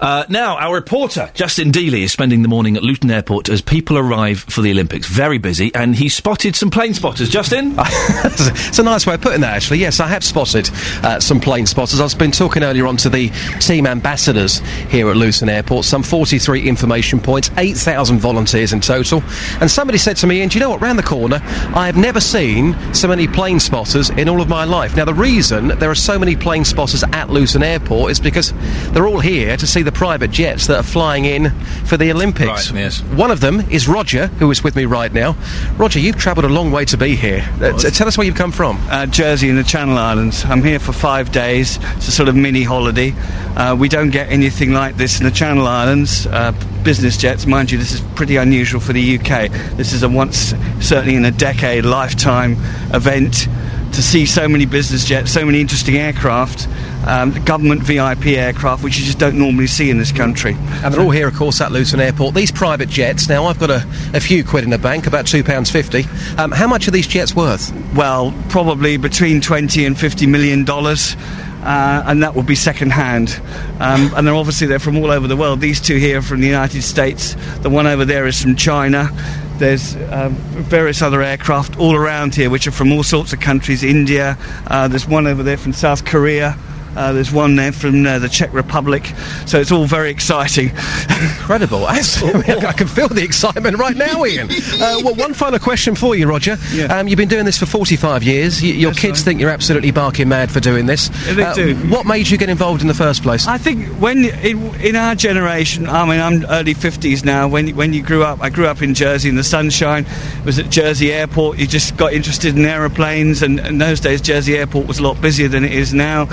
Uh, 0.00 0.24
now, 0.28 0.56
our 0.56 0.74
reporter, 0.74 1.30
Justin 1.34 1.72
Dealey, 1.72 2.02
is 2.02 2.12
spending 2.12 2.42
the 2.42 2.48
morning 2.48 2.76
at 2.76 2.82
Luton 2.82 3.10
Airport 3.10 3.48
as 3.48 3.62
people 3.62 3.96
arrive 3.96 4.40
for 4.40 4.60
the 4.60 4.70
Olympics. 4.70 5.06
Very 5.06 5.38
busy, 5.38 5.74
and 5.74 5.94
he 5.94 6.08
spotted 6.08 6.54
some 6.54 6.70
plane 6.70 6.94
spotters. 6.94 7.28
Justin? 7.28 7.74
it's 7.78 8.78
a 8.78 8.82
nice 8.82 9.06
way 9.06 9.14
of 9.14 9.20
putting 9.20 9.40
that, 9.40 9.54
actually. 9.54 9.78
Yes, 9.78 10.00
I 10.00 10.06
have 10.08 10.22
spotted 10.22 10.68
uh, 11.02 11.20
some 11.20 11.40
plane 11.40 11.66
spotters. 11.66 12.00
I've 12.00 12.18
been 12.18 12.30
talking 12.30 12.62
earlier 12.62 12.86
on 12.86 12.96
to 12.98 13.08
the 13.08 13.30
team 13.60 13.86
ambassadors 13.86 14.58
here 14.90 15.08
at 15.08 15.16
Luton 15.16 15.48
Airport. 15.48 15.84
Some 15.84 16.02
43 16.02 16.68
information 16.68 17.20
points, 17.20 17.50
8,000 17.56 18.18
volunteers 18.18 18.72
in 18.72 18.80
total. 18.80 19.22
And 19.60 19.70
somebody 19.70 19.98
said 19.98 20.16
to 20.18 20.26
me, 20.26 20.42
and 20.42 20.54
you 20.54 20.60
know 20.60 20.70
what, 20.70 20.80
round 20.80 20.98
the 20.98 21.02
corner, 21.02 21.40
I 21.74 21.86
have 21.86 21.96
never 21.96 22.20
seen 22.20 22.76
so 22.94 23.08
many 23.08 23.26
plane 23.26 23.60
spotters 23.60 24.10
in 24.10 24.28
all 24.28 24.42
of 24.42 24.48
my 24.48 24.64
life. 24.64 24.96
Now, 24.96 25.04
the 25.06 25.14
reason 25.14 25.68
there 25.68 25.90
are 25.90 25.94
so 25.94 26.18
many 26.18 26.36
plane 26.36 26.64
spotters 26.64 27.02
at 27.12 27.30
Luton 27.30 27.62
Airport 27.62 28.10
is 28.10 28.20
because 28.20 28.52
they're 28.92 29.06
all 29.06 29.20
here 29.20 29.56
to 29.56 29.66
see 29.66 29.82
the 29.86 29.92
private 29.92 30.30
jets 30.30 30.66
that 30.66 30.76
are 30.78 30.82
flying 30.82 31.24
in 31.24 31.50
for 31.86 31.96
the 31.96 32.10
Olympics. 32.10 32.70
Right, 32.70 32.80
yes. 32.80 33.00
One 33.02 33.30
of 33.30 33.40
them 33.40 33.60
is 33.70 33.88
Roger, 33.88 34.26
who 34.26 34.50
is 34.50 34.62
with 34.62 34.76
me 34.76 34.84
right 34.84 35.12
now. 35.12 35.36
Roger, 35.78 35.98
you've 35.98 36.16
travelled 36.16 36.44
a 36.44 36.50
long 36.50 36.70
way 36.72 36.84
to 36.86 36.96
be 36.98 37.16
here. 37.16 37.48
Uh, 37.60 37.72
t- 37.78 37.90
tell 37.90 38.06
us 38.08 38.18
where 38.18 38.26
you've 38.26 38.34
come 38.36 38.52
from. 38.52 38.78
uh, 38.90 39.06
Jersey 39.06 39.48
in 39.48 39.56
the 39.56 39.64
Channel 39.64 39.96
Islands. 39.96 40.44
I'm 40.44 40.62
here 40.62 40.78
for 40.78 40.92
five 40.92 41.32
days. 41.32 41.78
It's 41.96 42.08
a 42.08 42.12
sort 42.12 42.28
of 42.28 42.36
mini 42.36 42.62
holiday. 42.62 43.14
Uh, 43.56 43.74
we 43.78 43.88
don't 43.88 44.10
get 44.10 44.28
anything 44.30 44.72
like 44.72 44.96
this 44.96 45.18
in 45.18 45.24
the 45.24 45.32
Channel 45.32 45.66
Islands. 45.66 46.26
Uh, 46.26 46.52
business 46.82 47.16
jets, 47.16 47.46
mind 47.46 47.70
you, 47.70 47.78
this 47.78 47.92
is 47.92 48.00
pretty 48.14 48.36
unusual 48.36 48.80
for 48.80 48.92
the 48.92 49.18
UK. 49.18 49.50
This 49.76 49.92
is 49.92 50.02
a 50.02 50.08
once, 50.08 50.54
certainly 50.80 51.16
in 51.16 51.24
a 51.24 51.30
decade, 51.32 51.84
lifetime 51.84 52.52
event 52.92 53.48
to 53.92 54.02
see 54.02 54.26
so 54.26 54.48
many 54.48 54.66
business 54.66 55.04
jets, 55.04 55.32
so 55.32 55.44
many 55.44 55.60
interesting 55.60 55.96
aircraft, 55.96 56.68
um, 57.06 57.32
government 57.44 57.82
VIP 57.82 58.26
aircraft, 58.26 58.82
which 58.82 58.98
you 58.98 59.04
just 59.04 59.18
don't 59.18 59.38
normally 59.38 59.66
see 59.66 59.90
in 59.90 59.98
this 59.98 60.12
country. 60.12 60.56
And 60.82 60.92
they're 60.92 61.00
all 61.00 61.10
here, 61.10 61.28
of 61.28 61.34
course, 61.34 61.60
at 61.60 61.72
Luton 61.72 62.00
Airport. 62.00 62.34
These 62.34 62.52
private 62.52 62.88
jets, 62.88 63.28
now 63.28 63.44
I've 63.46 63.58
got 63.58 63.70
a, 63.70 63.86
a 64.14 64.20
few 64.20 64.44
quid 64.44 64.64
in 64.64 64.70
the 64.70 64.78
bank, 64.78 65.06
about 65.06 65.26
£2.50. 65.26 66.38
Um, 66.38 66.50
how 66.50 66.66
much 66.66 66.88
are 66.88 66.90
these 66.90 67.06
jets 67.06 67.34
worth? 67.34 67.72
Well, 67.94 68.34
probably 68.48 68.96
between 68.96 69.40
20 69.40 69.84
and 69.84 69.98
50 69.98 70.26
million 70.26 70.64
dollars. 70.64 71.16
Uh, 71.62 72.04
and 72.06 72.22
that 72.22 72.36
would 72.36 72.46
be 72.46 72.54
second 72.54 72.92
hand. 72.92 73.40
Um, 73.80 74.12
and 74.14 74.24
they're 74.24 74.36
obviously 74.36 74.68
they're 74.68 74.78
from 74.78 74.96
all 74.98 75.10
over 75.10 75.26
the 75.26 75.36
world. 75.36 75.60
These 75.60 75.80
two 75.80 75.96
here 75.96 76.18
are 76.18 76.22
from 76.22 76.40
the 76.40 76.46
United 76.46 76.82
States. 76.82 77.34
The 77.62 77.70
one 77.70 77.88
over 77.88 78.04
there 78.04 78.24
is 78.28 78.40
from 78.40 78.54
China. 78.54 79.10
There's 79.58 79.96
um, 80.10 80.34
various 80.34 81.00
other 81.00 81.22
aircraft 81.22 81.78
all 81.78 81.94
around 81.94 82.34
here, 82.34 82.50
which 82.50 82.66
are 82.66 82.72
from 82.72 82.92
all 82.92 83.02
sorts 83.02 83.32
of 83.32 83.40
countries. 83.40 83.82
India. 83.82 84.36
Uh, 84.66 84.86
there's 84.86 85.08
one 85.08 85.26
over 85.26 85.42
there 85.42 85.56
from 85.56 85.72
South 85.72 86.04
Korea. 86.04 86.58
Uh, 86.96 87.12
there's 87.12 87.30
one 87.30 87.56
there 87.56 87.72
from 87.72 88.06
uh, 88.06 88.18
the 88.18 88.28
Czech 88.28 88.52
Republic. 88.52 89.12
So 89.46 89.60
it's 89.60 89.70
all 89.70 89.84
very 89.86 90.10
exciting. 90.10 90.70
Incredible. 91.10 91.86
I, 91.86 91.98
I 91.98 92.72
can 92.72 92.88
feel 92.88 93.08
the 93.08 93.22
excitement 93.22 93.78
right 93.78 93.96
now, 93.96 94.24
Iain. 94.24 94.48
Uh, 94.76 95.00
well, 95.02 95.14
one 95.14 95.32
final 95.32 95.58
question 95.58 95.94
for 95.94 96.14
you, 96.14 96.26
Roger. 96.28 96.56
Um, 96.90 97.08
you've 97.08 97.16
been 97.16 97.28
doing 97.28 97.44
this 97.46 97.56
for 97.58 97.64
45 97.66 98.22
years. 98.22 98.60
Y- 98.60 98.68
your 98.68 98.92
kids 98.92 99.22
think 99.22 99.40
you're 99.40 99.50
absolutely 99.50 99.90
barking 99.90 100.28
mad 100.28 100.50
for 100.50 100.60
doing 100.60 100.84
this. 100.86 101.08
Yeah, 101.26 101.32
they 101.34 101.42
Uh, 101.44 101.54
do. 101.54 101.74
What 101.88 102.04
made 102.06 102.28
you 102.28 102.36
get 102.36 102.50
involved 102.50 102.82
in 102.82 102.88
the 102.88 102.94
first 102.94 103.22
place? 103.22 103.46
I 103.46 103.56
think 103.58 103.86
when 104.00 104.24
in, 104.26 104.74
in 104.80 104.96
our 104.96 105.14
generation, 105.14 105.88
I 105.88 106.04
mean, 106.04 106.20
I'm 106.20 106.44
early 106.50 106.74
50s 106.74 107.24
now. 107.24 107.48
When 107.48 107.74
when 107.74 107.92
you 107.94 108.02
grew 108.02 108.22
up, 108.22 108.42
I 108.42 108.50
grew 108.50 108.66
up 108.66 108.82
in 108.82 108.92
Jersey 108.94 109.28
in 109.30 109.36
the 109.36 109.44
sunshine. 109.44 110.04
Was 110.44 110.58
at 110.58 110.68
Jersey 110.70 111.12
Airport. 111.12 111.58
You 111.58 111.66
just 111.66 111.96
got 111.96 112.12
interested 112.12 112.56
in 112.56 112.64
aeroplanes, 112.66 113.42
and 113.42 113.58
in 113.60 113.78
those 113.78 114.00
days, 114.00 114.20
Jersey 114.20 114.56
Airport 114.58 114.86
was 114.86 114.98
a 114.98 115.02
lot 115.02 115.20
busier 115.20 115.48
than 115.48 115.64
it 115.64 115.72
is 115.72 115.94
now. 115.94 116.28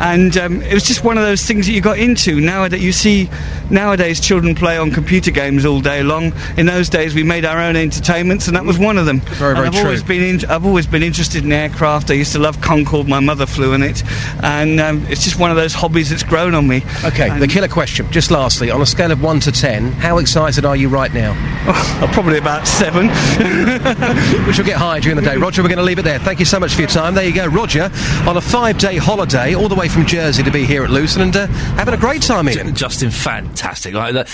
And 0.00 0.36
um, 0.38 0.62
it 0.62 0.72
was 0.72 0.82
just 0.82 1.04
one 1.04 1.18
of 1.18 1.24
those 1.24 1.44
things 1.44 1.66
that 1.66 1.72
you 1.72 1.82
got 1.82 1.98
into. 1.98 2.40
Nowadays, 2.40 2.82
you 2.82 2.92
see, 2.92 3.28
nowadays 3.68 4.18
children 4.18 4.54
play 4.54 4.78
on 4.78 4.90
computer 4.90 5.30
games 5.30 5.66
all 5.66 5.80
day 5.80 6.02
long. 6.02 6.32
In 6.56 6.64
those 6.66 6.88
days, 6.88 7.14
we 7.14 7.22
made 7.22 7.44
our 7.44 7.60
own 7.60 7.76
entertainments, 7.76 8.46
and 8.46 8.56
that 8.56 8.64
was 8.64 8.78
one 8.78 8.96
of 8.96 9.04
them. 9.04 9.20
Very, 9.20 9.54
very 9.54 9.66
I've 9.66 9.74
true. 9.74 9.82
always 9.82 10.02
been 10.02 10.22
in, 10.22 10.50
I've 10.50 10.64
always 10.64 10.86
been 10.86 11.02
interested 11.02 11.44
in 11.44 11.52
aircraft. 11.52 12.10
I 12.10 12.14
used 12.14 12.32
to 12.32 12.38
love 12.38 12.60
Concorde. 12.62 13.08
My 13.08 13.20
mother 13.20 13.44
flew 13.44 13.74
in 13.74 13.82
it, 13.82 14.02
and 14.42 14.80
um, 14.80 15.04
it's 15.08 15.22
just 15.22 15.38
one 15.38 15.50
of 15.50 15.56
those 15.56 15.74
hobbies 15.74 16.08
that's 16.08 16.22
grown 16.22 16.54
on 16.54 16.66
me. 16.66 16.82
Okay, 17.04 17.38
the 17.38 17.46
killer 17.46 17.68
question. 17.68 18.10
Just 18.10 18.30
lastly, 18.30 18.70
on 18.70 18.80
a 18.80 18.86
scale 18.86 19.12
of 19.12 19.22
1 19.22 19.40
to 19.40 19.52
10, 19.52 19.92
how 19.92 20.16
excited 20.16 20.64
are 20.64 20.76
you 20.76 20.88
right 20.88 21.12
now? 21.12 21.36
Oh, 22.00 22.08
probably 22.14 22.38
about 22.38 22.66
7. 22.66 23.08
we 24.46 24.52
shall 24.54 24.64
get 24.64 24.76
higher 24.76 25.00
during 25.00 25.16
the 25.16 25.22
day. 25.22 25.36
Roger, 25.36 25.62
we're 25.62 25.68
going 25.68 25.78
to 25.78 25.84
leave 25.84 25.98
it 25.98 26.02
there. 26.02 26.18
Thank 26.18 26.38
you 26.38 26.46
so 26.46 26.58
much 26.58 26.72
for 26.72 26.80
your 26.80 26.88
time. 26.88 27.14
There 27.14 27.24
you 27.26 27.34
go, 27.34 27.46
Roger, 27.46 27.90
on 28.26 28.38
a 28.38 28.40
five 28.40 28.78
day 28.78 28.96
holiday, 28.96 29.54
all 29.54 29.68
the 29.68 29.74
way 29.74 29.89
from 29.90 30.06
Jersey 30.06 30.42
to 30.44 30.50
be 30.50 30.64
here 30.64 30.84
at 30.84 30.90
Luton 30.90 31.22
and 31.22 31.36
uh, 31.36 31.46
having 31.46 31.94
a 31.94 31.96
great 31.96 32.22
time, 32.22 32.46
Iain. 32.46 32.74
Justin, 32.74 33.10
fantastic. 33.10 33.92
Like, 33.92 34.14
the, 34.14 34.24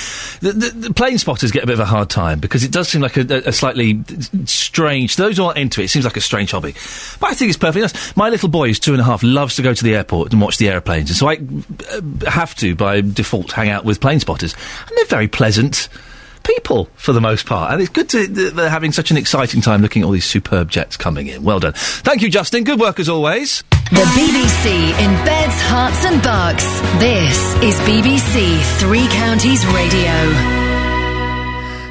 the, 0.41 0.71
the, 0.71 0.95
plane 0.95 1.17
spotters 1.19 1.51
get 1.51 1.63
a 1.63 1.67
bit 1.67 1.73
of 1.75 1.81
a 1.81 1.87
hard 1.87 2.11
time 2.11 2.41
because 2.41 2.63
it 2.63 2.71
does 2.71 2.89
seem 2.89 3.01
like 3.01 3.17
a, 3.17 3.23
a, 3.23 3.49
a 3.49 3.53
slightly 3.53 4.03
strange. 4.45 5.17
Those 5.17 5.39
who 5.39 5.45
aren't 5.45 5.59
into 5.59 5.81
it, 5.81 5.85
it 5.85 5.89
seems 5.89 6.05
like 6.05 6.17
a 6.17 6.21
strange 6.21 6.51
hobby. 6.51 6.73
But 7.21 7.31
I 7.31 7.35
think 7.35 7.49
it's 7.49 7.59
perfect. 7.59 7.83
nice. 7.83 8.17
My 8.17 8.29
little 8.29 8.49
boy, 8.49 8.69
who's 8.69 8.79
two 8.79 8.93
and 8.93 9.01
a 9.01 9.05
half, 9.05 9.23
loves 9.23 9.57
to 9.57 9.63
go 9.63 9.73
to 9.73 9.85
the 9.85 9.95
airport 9.95 10.33
and 10.33 10.43
watch 10.43 10.59
the 10.59 10.69
aeroplanes, 10.69 11.11
and 11.11 11.17
so 11.17 11.29
I 11.29 11.35
uh, 11.37 12.31
have 12.31 12.55
to, 12.57 12.75
by 12.75 13.01
default, 13.01 13.53
hang 13.53 13.71
out 13.71 13.85
with 13.85 14.01
plane 14.01 14.21
spotters, 14.21 14.55
and 14.89 14.97
they're 14.97 15.07
very 15.07 15.29
pleasant. 15.29 15.89
People, 16.47 16.89
for 16.95 17.13
the 17.13 17.21
most 17.21 17.45
part, 17.45 17.73
and 17.73 17.81
it's 17.81 17.91
good 17.91 18.09
to 18.11 18.27
they're 18.29 18.71
having 18.71 18.93
such 18.93 19.11
an 19.11 19.17
exciting 19.17 19.61
time 19.61 19.83
looking 19.83 20.03
at 20.03 20.07
all 20.07 20.13
these 20.13 20.25
superb 20.25 20.71
jets 20.71 20.97
coming 20.97 21.27
in. 21.27 21.43
Well 21.43 21.59
done, 21.59 21.73
thank 21.75 22.23
you, 22.23 22.31
Justin. 22.31 22.63
Good 22.65 22.79
work 22.79 23.01
as 23.01 23.09
always. 23.09 23.65
The 23.91 24.03
BBC 24.15 24.91
in 24.91 25.25
beds, 25.25 25.55
Herts, 25.63 26.05
and 26.05 26.23
Bucks. 26.23 26.65
This 27.01 27.55
is 27.63 27.75
BBC 27.81 28.63
Three 28.79 29.07
Counties 29.09 29.67
Radio. 29.67 30.66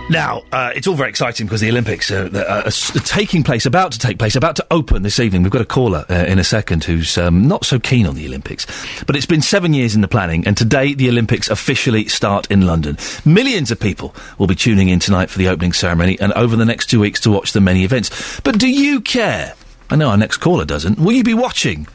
Now, 0.08 0.44
uh, 0.52 0.72
it's 0.76 0.86
all 0.86 0.94
very 0.94 1.10
exciting 1.10 1.48
because 1.48 1.62
the 1.62 1.70
Olympics 1.70 2.12
are, 2.12 2.28
are, 2.28 2.68
are 2.68 2.72
taking 3.06 3.42
place, 3.42 3.66
about 3.66 3.92
to 3.94 4.00
take 4.00 4.20
place, 4.20 4.36
about 4.36 4.56
to 4.58 4.68
open 4.70 5.02
this 5.02 5.20
evening. 5.20 5.42
We've 5.42 5.52
got 5.52 5.64
a 5.64 5.66
caller 5.66 6.06
uh, 6.08 6.14
in 6.28 6.38
a 6.38 6.44
second 6.44 6.84
who's 6.84 7.18
um, 7.18 7.48
not 7.48 7.66
so 7.66 7.80
keen 7.80 8.06
on 8.06 8.14
the 8.14 8.28
Olympics. 8.28 8.68
But 9.06 9.16
it's 9.16 9.26
been 9.26 9.42
seven 9.42 9.74
years 9.74 9.96
in 9.96 10.02
the 10.02 10.08
planning, 10.08 10.46
and 10.46 10.56
today 10.56 10.94
the 10.94 11.10
Olympics 11.10 11.50
officially 11.50 12.08
start 12.08 12.50
in 12.52 12.68
London. 12.68 12.98
Millions 13.26 13.72
of 13.72 13.80
people 13.80 14.16
will 14.38 14.46
be 14.46 14.54
tuning 14.54 14.90
in 14.90 15.00
tonight 15.00 15.32
for 15.32 15.40
the 15.40 15.48
opening 15.48 15.74
ceremony 15.74 16.20
and 16.20 16.32
over 16.34 16.56
the 16.56 16.66
next 16.66 16.86
two 16.86 17.00
weeks 17.00 17.20
to 17.22 17.32
watch 17.32 17.54
the 17.54 17.62
many 17.62 17.84
events. 17.84 18.40
But 18.42 18.60
do 18.60 18.70
you 18.70 19.02
care? 19.02 19.56
I 19.90 19.96
know 19.96 20.10
our 20.10 20.18
next 20.18 20.38
caller 20.38 20.66
doesn't. 20.66 21.00
Will 21.00 21.14
you 21.14 21.24
be 21.24 21.34
watching? 21.34 21.88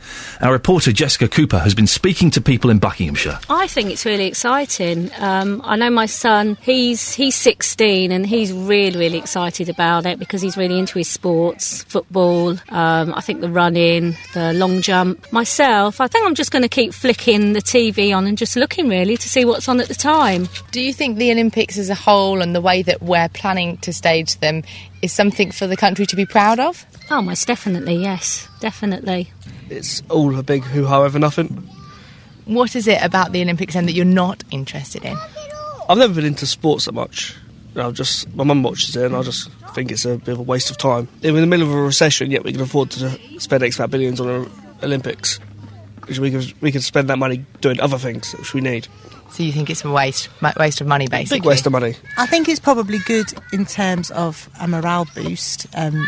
Our 0.42 0.52
reporter 0.52 0.90
Jessica 0.90 1.28
Cooper 1.28 1.58
has 1.58 1.74
been 1.74 1.86
speaking 1.86 2.30
to 2.30 2.40
people 2.40 2.70
in 2.70 2.78
Buckinghamshire. 2.78 3.38
I 3.50 3.66
think 3.66 3.90
it's 3.90 4.06
really 4.06 4.26
exciting. 4.26 5.10
Um, 5.18 5.60
I 5.64 5.76
know 5.76 5.90
my 5.90 6.06
son; 6.06 6.56
he's 6.62 7.12
he's 7.12 7.34
16 7.34 8.10
and 8.10 8.26
he's 8.26 8.50
really 8.50 8.98
really 8.98 9.18
excited 9.18 9.68
about 9.68 10.06
it 10.06 10.18
because 10.18 10.40
he's 10.40 10.56
really 10.56 10.78
into 10.78 10.98
his 10.98 11.08
sports, 11.08 11.82
football. 11.84 12.56
Um, 12.70 13.12
I 13.14 13.20
think 13.20 13.42
the 13.42 13.50
running, 13.50 14.16
the 14.32 14.54
long 14.54 14.80
jump. 14.80 15.30
Myself, 15.30 16.00
I 16.00 16.06
think 16.06 16.26
I'm 16.26 16.34
just 16.34 16.50
going 16.50 16.62
to 16.62 16.68
keep 16.68 16.94
flicking 16.94 17.52
the 17.52 17.60
TV 17.60 18.16
on 18.16 18.26
and 18.26 18.38
just 18.38 18.56
looking 18.56 18.88
really 18.88 19.18
to 19.18 19.28
see 19.28 19.44
what's 19.44 19.68
on 19.68 19.78
at 19.78 19.88
the 19.88 19.94
time. 19.94 20.48
Do 20.70 20.80
you 20.80 20.94
think 20.94 21.18
the 21.18 21.30
Olympics 21.32 21.76
as 21.76 21.90
a 21.90 21.94
whole 21.94 22.40
and 22.40 22.54
the 22.54 22.62
way 22.62 22.80
that 22.82 23.02
we're 23.02 23.28
planning 23.28 23.76
to 23.78 23.92
stage 23.92 24.36
them 24.36 24.62
is 25.02 25.12
something 25.12 25.50
for 25.50 25.66
the 25.66 25.76
country 25.76 26.06
to 26.06 26.16
be 26.16 26.24
proud 26.24 26.58
of? 26.58 26.86
Oh, 27.10 27.20
most 27.20 27.46
definitely, 27.46 27.96
yes, 27.96 28.48
definitely. 28.60 29.32
It's 29.68 30.02
all 30.08 30.38
a 30.38 30.42
big 30.42 30.62
hoo 30.64 30.86
ha 30.86 31.02
over 31.02 31.18
nothing. 31.18 31.68
What 32.44 32.74
is 32.74 32.88
it 32.88 33.02
about 33.02 33.32
the 33.32 33.42
Olympics 33.42 33.74
then 33.74 33.86
that 33.86 33.92
you're 33.92 34.04
not 34.04 34.42
interested 34.50 35.04
in? 35.04 35.16
I've 35.88 35.98
never 35.98 36.14
been 36.14 36.24
into 36.24 36.46
sports 36.46 36.84
that 36.86 36.92
much. 36.92 37.36
I've 37.76 37.94
just 37.94 38.32
my 38.34 38.44
mum 38.44 38.62
watches 38.62 38.96
it, 38.96 39.06
and 39.06 39.16
I 39.16 39.22
just 39.22 39.50
think 39.74 39.92
it's 39.92 40.04
a 40.04 40.16
bit 40.16 40.32
of 40.32 40.38
a 40.40 40.42
waste 40.42 40.70
of 40.70 40.78
time. 40.78 41.08
We're 41.22 41.30
in 41.30 41.36
the 41.36 41.46
middle 41.46 41.68
of 41.68 41.72
a 41.72 41.82
recession, 41.82 42.30
yet 42.30 42.42
we 42.42 42.52
can 42.52 42.60
afford 42.60 42.90
to 42.92 43.18
spend 43.38 43.62
X 43.62 43.78
amount 43.78 43.88
of 43.88 43.90
billions 43.92 44.20
on 44.20 44.26
the 44.26 44.50
Olympics. 44.82 45.38
Which 46.06 46.18
we 46.18 46.30
could 46.32 46.52
we 46.60 46.72
could 46.72 46.82
spend 46.82 47.08
that 47.10 47.18
money 47.18 47.44
doing 47.60 47.78
other 47.80 47.98
things 47.98 48.32
which 48.32 48.52
we 48.54 48.60
need. 48.60 48.88
So 49.30 49.44
you 49.44 49.52
think 49.52 49.70
it's 49.70 49.84
a 49.84 49.90
waste, 49.90 50.28
waste 50.58 50.80
of 50.80 50.88
money, 50.88 51.06
basically? 51.06 51.38
Big 51.38 51.46
waste 51.46 51.66
of 51.66 51.72
money. 51.72 51.94
I 52.18 52.26
think 52.26 52.48
it's 52.48 52.58
probably 52.58 52.98
good 52.98 53.32
in 53.52 53.64
terms 53.64 54.10
of 54.10 54.48
a 54.60 54.66
morale 54.66 55.06
boost, 55.14 55.66
um, 55.76 56.04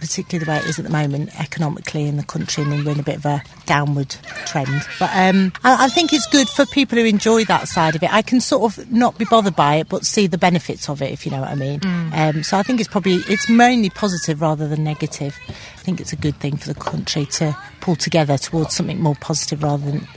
particularly 0.00 0.44
the 0.44 0.50
way 0.50 0.56
it 0.58 0.66
is 0.66 0.78
at 0.78 0.84
the 0.84 0.90
moment 0.90 1.30
economically 1.38 2.06
in 2.06 2.16
the 2.16 2.22
country, 2.22 2.64
and 2.64 2.84
we're 2.84 2.92
in 2.92 3.00
a 3.00 3.04
bit 3.04 3.16
of 3.16 3.26
a 3.26 3.42
downward 3.66 4.16
trend. 4.46 4.82
But 4.98 5.10
um, 5.14 5.52
I, 5.62 5.84
I 5.84 5.88
think 5.88 6.12
it's 6.12 6.26
good 6.26 6.48
for 6.48 6.66
people 6.66 6.98
who 6.98 7.04
enjoy 7.04 7.44
that 7.44 7.68
side 7.68 7.94
of 7.94 8.02
it. 8.02 8.12
I 8.12 8.22
can 8.22 8.40
sort 8.40 8.78
of 8.78 8.90
not 8.90 9.18
be 9.18 9.26
bothered 9.26 9.56
by 9.56 9.76
it, 9.76 9.88
but 9.88 10.04
see 10.04 10.26
the 10.26 10.38
benefits 10.38 10.88
of 10.88 11.02
it, 11.02 11.12
if 11.12 11.24
you 11.24 11.32
know 11.32 11.40
what 11.40 11.50
I 11.50 11.54
mean. 11.54 11.80
Mm. 11.80 12.36
Um, 12.36 12.42
so 12.42 12.56
I 12.56 12.62
think 12.62 12.80
it's 12.80 12.88
probably 12.88 13.16
it's 13.28 13.48
mainly 13.48 13.90
positive 13.90 14.40
rather 14.40 14.66
than 14.66 14.82
negative. 14.82 15.38
I 15.48 15.82
think 15.82 16.00
it's 16.00 16.12
a 16.12 16.16
good 16.16 16.36
thing 16.36 16.56
for 16.56 16.72
the 16.72 16.80
country 16.80 17.26
to 17.26 17.56
pull 17.80 17.96
together 17.96 18.38
towards 18.38 18.74
something 18.74 19.00
more 19.00 19.16
positive 19.16 19.62
rather 19.62 19.90
than. 19.90 20.08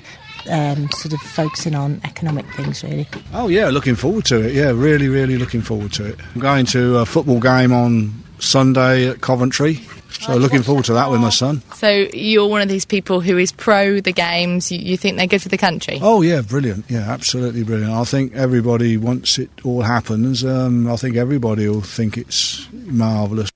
Um, 0.51 0.89
sort 0.91 1.14
of 1.14 1.22
focusing 1.22 1.73
on 1.73 2.01
economic 2.03 2.45
things, 2.55 2.84
really. 2.84 3.07
Oh 3.34 3.47
yeah, 3.47 3.69
looking 3.69 3.95
forward 3.95 4.26
to 4.26 4.45
it. 4.45 4.53
Yeah, 4.53 4.72
really, 4.72 5.07
really 5.07 5.38
looking 5.38 5.61
forward 5.61 5.93
to 5.93 6.05
it. 6.05 6.19
I'm 6.35 6.41
going 6.41 6.65
to 6.65 6.97
a 6.97 7.05
football 7.05 7.39
game 7.39 7.72
on 7.72 8.14
Sunday 8.44 9.10
at 9.10 9.22
Coventry, 9.22 9.80
so 10.10 10.36
looking 10.36 10.61
forward 10.64 10.86
to 10.86 10.94
that 10.94 11.10
with 11.10 11.22
my 11.22 11.30
son. 11.30 11.61
So 11.76 11.90
you're 12.14 12.48
one 12.48 12.61
of 12.61 12.70
these 12.70 12.86
people 12.86 13.20
who 13.20 13.38
is 13.38 13.52
pro 13.52 13.99
the 13.99 14.11
games. 14.11 14.72
You, 14.72 14.80
you 14.80 14.98
think 14.98 15.18
they're 15.18 15.28
good 15.28 15.41
for 15.41 15.49
the 15.49 15.57
country? 15.57 15.99
Oh 16.02 16.22
yeah, 16.22 16.41
brilliant. 16.41 16.86
Yeah, 16.90 17.10
absolutely 17.10 17.64
brilliant. 17.64 17.91
I 17.91 18.03
think 18.03 18.34
everybody 18.34 18.98
once 18.98 19.40
it 19.40 19.49
all 19.64 19.82
happens, 19.82 20.44
um, 20.44 20.90
I 20.90 20.95
think 20.95 21.15
everybody 21.15 21.68
will 21.68 21.82
think 21.82 22.18
it's 22.18 22.68
marvellous. 22.72 23.49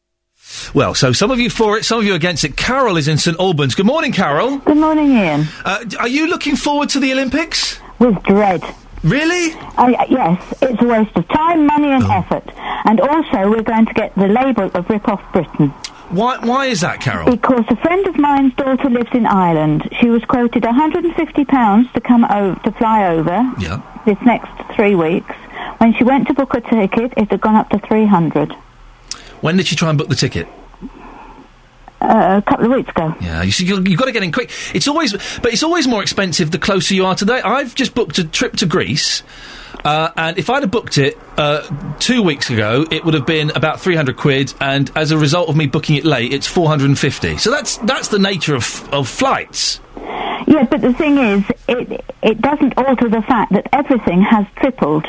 Well, 0.73 0.95
so 0.95 1.11
some 1.11 1.31
of 1.31 1.39
you 1.39 1.49
for 1.49 1.77
it, 1.77 1.85
some 1.85 1.99
of 1.99 2.05
you 2.05 2.15
against 2.15 2.43
it. 2.43 2.57
Carol 2.57 2.97
is 2.97 3.07
in 3.07 3.17
St 3.17 3.39
Albans. 3.39 3.75
Good 3.75 3.85
morning, 3.85 4.11
Carol. 4.11 4.57
Good 4.59 4.77
morning, 4.77 5.11
Iain. 5.11 5.47
Uh, 5.63 5.83
are 5.99 6.07
you 6.07 6.27
looking 6.27 6.55
forward 6.55 6.89
to 6.89 6.99
the 6.99 7.11
Olympics? 7.11 7.79
With 7.99 8.21
dread. 8.23 8.63
Really? 9.07 9.53
Uh, 9.77 10.05
yes, 10.09 10.53
it's 10.61 10.81
a 10.81 10.85
waste 10.85 11.15
of 11.15 11.27
time, 11.29 11.65
money, 11.65 11.87
Oh. 11.87 11.95
and 11.95 12.03
effort. 12.03 12.43
And 12.85 12.99
also, 13.01 13.49
we're 13.49 13.63
going 13.63 13.85
to 13.85 13.93
get 13.93 14.13
the 14.15 14.27
label 14.27 14.69
of 14.73 14.89
Rip 14.89 15.07
Off 15.07 15.21
Britain. 15.33 15.69
Why, 16.09 16.37
why 16.39 16.67
is 16.67 16.81
that, 16.81 17.01
Carol? 17.01 17.29
Because 17.29 17.65
a 17.69 17.75
friend 17.77 18.05
of 18.07 18.17
mine's 18.17 18.53
daughter 18.55 18.89
lives 18.89 19.09
in 19.13 19.25
Ireland. 19.25 19.89
She 19.99 20.07
was 20.09 20.23
quoted 20.25 20.63
£150 20.63 21.93
to 21.93 22.01
come 22.01 22.23
over, 22.25 22.59
to 22.63 22.71
fly 22.73 23.07
over. 23.07 23.51
Yeah. 23.59 23.81
this 24.05 24.17
next 24.25 24.49
three 24.75 24.95
weeks. 24.95 25.35
When 25.79 25.93
she 25.95 26.03
went 26.05 26.27
to 26.27 26.33
book 26.33 26.53
a 26.53 26.61
ticket, 26.61 27.13
it 27.17 27.29
had 27.29 27.41
gone 27.41 27.55
up 27.55 27.69
to 27.71 27.79
300 27.79 28.53
When 29.41 29.57
did 29.57 29.67
she 29.67 29.75
try 29.75 29.89
and 29.89 29.97
book 29.97 30.07
the 30.07 30.15
ticket? 30.15 30.47
Uh, 32.01 32.41
a 32.45 32.49
couple 32.49 32.65
of 32.65 32.71
weeks 32.71 32.89
ago. 32.89 33.15
Yeah, 33.21 33.43
you 33.43 33.51
see, 33.51 33.65
you, 33.65 33.81
you've 33.83 33.99
got 33.99 34.05
to 34.05 34.11
get 34.11 34.23
in 34.23 34.31
quick. 34.31 34.51
It's 34.73 34.87
always, 34.87 35.13
but 35.41 35.53
it's 35.53 35.63
always 35.63 35.87
more 35.87 36.01
expensive 36.01 36.51
the 36.51 36.59
closer 36.59 36.93
you 36.93 37.05
are 37.05 37.15
to 37.15 37.25
that. 37.25 37.45
I've 37.45 37.75
just 37.75 37.95
booked 37.95 38.17
a 38.17 38.23
trip 38.23 38.55
to 38.57 38.65
Greece, 38.65 39.23
uh, 39.83 40.11
and 40.15 40.37
if 40.37 40.49
I'd 40.49 40.63
have 40.63 40.71
booked 40.71 40.97
it 40.97 41.17
uh, 41.37 41.67
two 41.99 42.21
weeks 42.23 42.49
ago, 42.49 42.85
it 42.91 43.03
would 43.05 43.13
have 43.13 43.25
been 43.25 43.51
about 43.51 43.79
three 43.79 43.95
hundred 43.95 44.17
quid, 44.17 44.53
and 44.59 44.91
as 44.95 45.11
a 45.11 45.17
result 45.17 45.49
of 45.49 45.55
me 45.55 45.67
booking 45.67 45.95
it 45.95 46.05
late, 46.05 46.33
it's 46.33 46.47
four 46.47 46.67
hundred 46.67 46.89
and 46.89 46.99
fifty. 46.99 47.37
So 47.37 47.51
that's 47.51 47.77
that's 47.77 48.09
the 48.09 48.19
nature 48.19 48.55
of 48.55 48.93
of 48.93 49.07
flights. 49.07 49.79
Yeah, 50.47 50.63
but 50.63 50.79
the 50.81 50.93
thing 50.93 51.17
is, 51.17 51.43
it 51.67 52.05
it 52.21 52.41
doesn't 52.41 52.77
alter 52.77 53.09
the 53.09 53.21
fact 53.21 53.51
that 53.53 53.67
everything 53.73 54.21
has 54.21 54.45
tripled. 54.55 55.05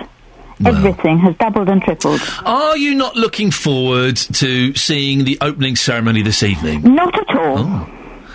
Everything 0.65 1.19
has 1.19 1.37
doubled 1.37 1.69
and 1.69 1.83
tripled. 1.83 2.21
Are 2.45 2.77
you 2.77 2.95
not 2.95 3.17
looking 3.17 3.51
forward 3.51 4.17
to 4.17 4.75
seeing 4.75 5.25
the 5.25 5.39
opening 5.41 5.77
ceremony 5.77 6.23
this 6.23 6.43
evening? 6.43 6.83
Not 6.95 7.17
at 7.19 7.37
all. 7.37 7.59
Oh. 7.59 7.89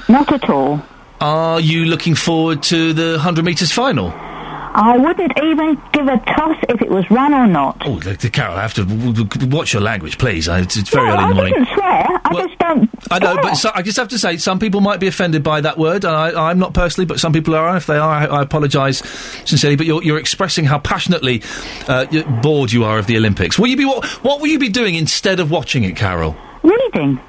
Not 0.10 0.32
at 0.32 0.50
all. 0.50 0.82
Are 1.22 1.60
you 1.60 1.86
looking 1.86 2.16
forward 2.16 2.64
to 2.64 2.94
the 2.94 3.20
hundred 3.20 3.46
meters 3.46 3.72
final? 3.72 4.12
I 4.76 4.98
wouldn't 4.98 5.32
even 5.44 5.80
give 5.92 6.08
a 6.08 6.18
toss 6.18 6.58
if 6.68 6.82
it 6.82 6.90
was 6.90 7.10
run 7.12 7.34
or 7.34 7.46
not. 7.46 7.80
Oh, 7.86 8.00
the, 8.00 8.14
the, 8.14 8.30
Carol, 8.32 8.56
I 8.58 8.62
have 8.64 8.74
to 8.74 8.84
w- 8.86 9.14
w- 9.14 9.56
watch 9.56 9.72
your 9.72 9.84
language, 9.84 10.18
please. 10.18 10.50
I, 10.50 10.62
it's, 10.62 10.76
it's 10.78 10.90
very 10.90 11.06
no, 11.08 11.14
early 11.14 11.24
in 11.24 11.30
the 11.30 11.34
I 11.34 11.38
morning. 11.38 11.54
didn't 11.54 11.74
swear. 11.76 12.08
I 12.26 12.34
just 12.48 12.58
don't. 12.60 12.93
I 13.12 13.20
know, 13.20 13.38
but 13.42 13.56
so, 13.56 13.72
I 13.74 13.82
just 13.82 13.98
have 13.98 14.10
to 14.10 14.20
say, 14.20 14.38
some 14.38 14.60
people 14.60 14.82
might 14.82 15.00
be 15.00 15.08
offended 15.08 15.44
by 15.44 15.62
that 15.62 15.78
word, 15.78 16.04
and 16.04 16.16
I, 16.16 16.50
I'm 16.50 16.60
not 16.60 16.74
personally, 16.74 17.06
but 17.06 17.20
some 17.20 17.34
people 17.34 17.56
are. 17.56 17.76
If 17.76 17.86
they 17.86 17.98
are, 17.98 18.10
I, 18.10 18.26
I 18.26 18.42
apologise 18.42 19.00
sincerely. 19.46 19.76
But 19.76 19.86
you're, 19.86 20.04
you're 20.04 20.18
expressing 20.18 20.66
how 20.66 20.80
passionately 20.80 21.44
uh, 21.88 22.06
bored 22.42 22.72
you 22.72 22.84
are 22.84 22.98
of 22.98 23.08
the 23.08 23.18
Olympics. 23.18 23.58
Will 23.60 23.68
you 23.68 23.78
be 23.78 23.86
what, 23.86 24.06
what 24.24 24.40
will 24.40 24.48
you 24.48 24.60
be 24.60 24.70
doing 24.70 24.96
instead 24.96 25.40
of 25.40 25.52
watching 25.52 25.84
it, 25.84 25.96
Carol? 25.96 26.36
Reading. 26.64 27.20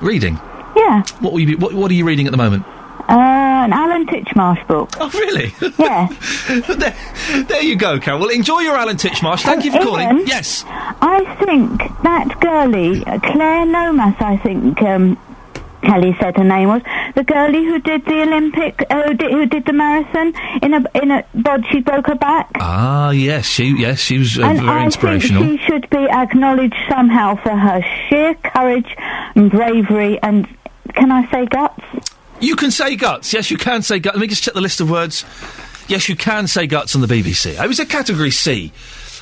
Reading. 0.00 0.34
Yeah. 0.76 1.02
What 1.20 1.32
will 1.32 1.40
you 1.40 1.46
be? 1.46 1.54
What, 1.56 1.74
what 1.74 1.90
are 1.90 1.94
you 1.94 2.04
reading 2.04 2.26
at 2.26 2.30
the 2.30 2.36
moment? 2.36 2.64
Uh, 3.08 3.47
an 3.64 3.72
Alan 3.72 4.06
Titchmarsh 4.06 4.66
book. 4.66 4.90
Oh, 5.00 5.10
really? 5.14 5.54
Yeah. 5.78 6.08
there, 6.76 7.44
there 7.44 7.62
you 7.62 7.76
go, 7.76 7.98
Carol. 8.00 8.20
Well, 8.20 8.30
enjoy 8.30 8.60
your 8.60 8.76
Alan 8.76 8.96
Titchmarsh. 8.96 9.42
Thank 9.42 9.64
you 9.64 9.72
for 9.72 9.78
calling. 9.78 10.26
Yes. 10.26 10.64
I 10.66 11.24
think 11.44 11.78
that 12.02 12.40
girlie, 12.40 13.02
Claire 13.04 13.66
Lomas, 13.66 14.16
I 14.20 14.36
think 14.38 14.80
um, 14.82 15.16
Kelly 15.82 16.16
said 16.20 16.36
her 16.36 16.44
name 16.44 16.68
was, 16.68 16.82
the 17.14 17.22
girlie 17.24 17.64
who 17.64 17.78
did 17.80 18.04
the 18.04 18.22
Olympic, 18.22 18.84
uh, 18.90 19.02
who, 19.04 19.14
did, 19.14 19.30
who 19.30 19.46
did 19.46 19.64
the 19.64 19.72
marathon 19.72 20.34
in 20.62 20.74
a 20.74 20.84
in 21.00 21.10
a 21.10 21.24
bod, 21.34 21.64
she 21.70 21.80
broke 21.80 22.06
her 22.08 22.14
back. 22.16 22.50
Ah, 22.56 23.10
yes, 23.10 23.46
she 23.46 23.74
yes, 23.78 24.00
she 24.00 24.18
was 24.18 24.38
uh, 24.38 24.42
and 24.42 24.58
very 24.58 24.68
I 24.70 24.84
inspirational. 24.84 25.44
think 25.44 25.60
she 25.60 25.66
should 25.66 25.88
be 25.90 26.08
acknowledged 26.08 26.76
somehow 26.88 27.36
for 27.36 27.50
her 27.56 27.82
sheer 28.08 28.34
courage 28.34 28.92
and 29.36 29.50
bravery 29.50 30.18
and, 30.22 30.46
can 30.94 31.12
I 31.12 31.30
say 31.30 31.46
guts? 31.46 31.84
You 32.40 32.54
can 32.56 32.70
say 32.70 32.94
guts. 32.96 33.32
Yes, 33.32 33.50
you 33.50 33.56
can 33.56 33.82
say 33.82 33.98
guts. 33.98 34.14
Let 34.16 34.20
me 34.20 34.28
just 34.28 34.42
check 34.42 34.54
the 34.54 34.60
list 34.60 34.80
of 34.80 34.90
words. 34.90 35.24
Yes, 35.88 36.08
you 36.08 36.16
can 36.16 36.46
say 36.46 36.66
guts 36.66 36.94
on 36.94 37.00
the 37.00 37.06
BBC. 37.08 37.62
It 37.62 37.66
was 37.68 37.80
a 37.80 37.86
category 37.86 38.30
C, 38.30 38.72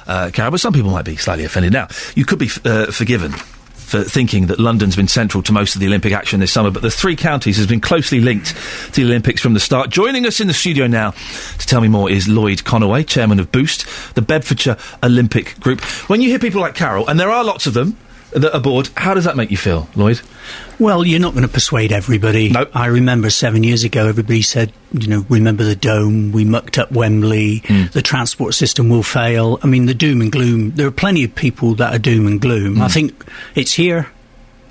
uh, 0.07 0.31
Carol, 0.33 0.51
but 0.51 0.61
some 0.61 0.73
people 0.73 0.91
might 0.91 1.05
be 1.05 1.17
slightly 1.17 1.45
offended. 1.45 1.73
Now, 1.73 1.89
you 2.15 2.25
could 2.25 2.39
be 2.39 2.47
f- 2.47 2.67
uh, 2.67 2.87
forgiven 2.91 3.33
for 3.33 4.03
thinking 4.03 4.49
that 4.49 4.59
London's 4.59 4.97
been 4.97 5.07
central 5.07 5.45
to 5.45 5.53
most 5.53 5.77
of 5.77 5.81
the 5.81 5.87
Olympic 5.87 6.13
action 6.13 6.41
this 6.41 6.51
summer, 6.51 6.73
but 6.73 6.83
the 6.83 6.91
three 6.91 7.15
counties 7.15 7.57
has 7.57 7.69
been 7.69 7.81
closely 7.81 8.21
linked 8.21 8.49
to 8.93 9.01
the 9.01 9.05
Olympics 9.05 9.41
from 9.41 9.55
the 9.55 9.61
start. 9.61 9.91
Joining 9.91 10.27
us 10.27 10.41
in 10.41 10.49
the 10.49 10.55
studio 10.55 10.89
now 10.89 11.13
to 11.13 11.67
tell 11.67 11.81
me 11.81 11.87
more 11.87 12.11
is 12.11 12.27
Lloyd 12.27 12.65
Conaway, 12.65 13.07
chairman 13.07 13.39
of 13.39 13.53
Boost, 13.53 13.87
the 14.17 14.23
Bedfordshire 14.23 14.77
Olympic 15.05 15.59
Group. 15.61 15.81
When 16.11 16.21
you 16.21 16.29
hear 16.31 16.41
people 16.41 16.61
like 16.61 16.75
Carol, 16.75 17.07
and 17.07 17.19
there 17.19 17.31
are 17.31 17.45
lots 17.45 17.67
of 17.69 17.75
them 17.75 17.97
that 18.41 18.55
are 18.55 18.61
bored, 18.61 18.89
how 18.97 19.15
does 19.15 19.25
that 19.25 19.37
make 19.37 19.51
you 19.51 19.57
feel, 19.57 19.89
Lloyd? 19.97 20.21
Well, 20.79 21.07
you're 21.07 21.21
not 21.21 21.33
going 21.33 21.47
to 21.47 21.53
persuade 21.53 21.91
everybody. 21.91 22.51
No. 22.51 22.67
I 22.75 22.87
remember 22.87 23.31
seven 23.31 23.65
years 23.65 23.83
ago, 23.83 24.07
everybody 24.09 24.43
said, 24.43 24.73
you 24.93 25.09
know, 25.09 25.25
remember 25.29 25.65
the 25.65 25.77
dome, 25.77 26.33
we 26.33 26.45
mucked 26.45 26.79
up 26.79 26.93
Wembley, 26.93 27.63
hmm. 27.67 27.85
the 27.93 28.03
transport 28.03 28.55
system 28.55 28.89
will 28.89 29.03
fail. 29.03 29.59
I 29.63 29.67
mean, 29.67 29.87
the 29.87 29.95
doom 29.95 30.21
and 30.21 30.31
gloom, 30.31 30.73
there 30.73 30.87
are 30.87 30.93
plenty 30.93 31.25
of 31.25 31.35
people 31.35 31.75
that 31.77 31.95
are 31.95 31.99
doom 31.99 32.27
and 32.27 32.41
gloom. 32.41 32.81
I 32.81 32.87
hmm. 32.87 32.93
think 32.93 33.25
it's 33.55 33.73
here. 33.73 34.11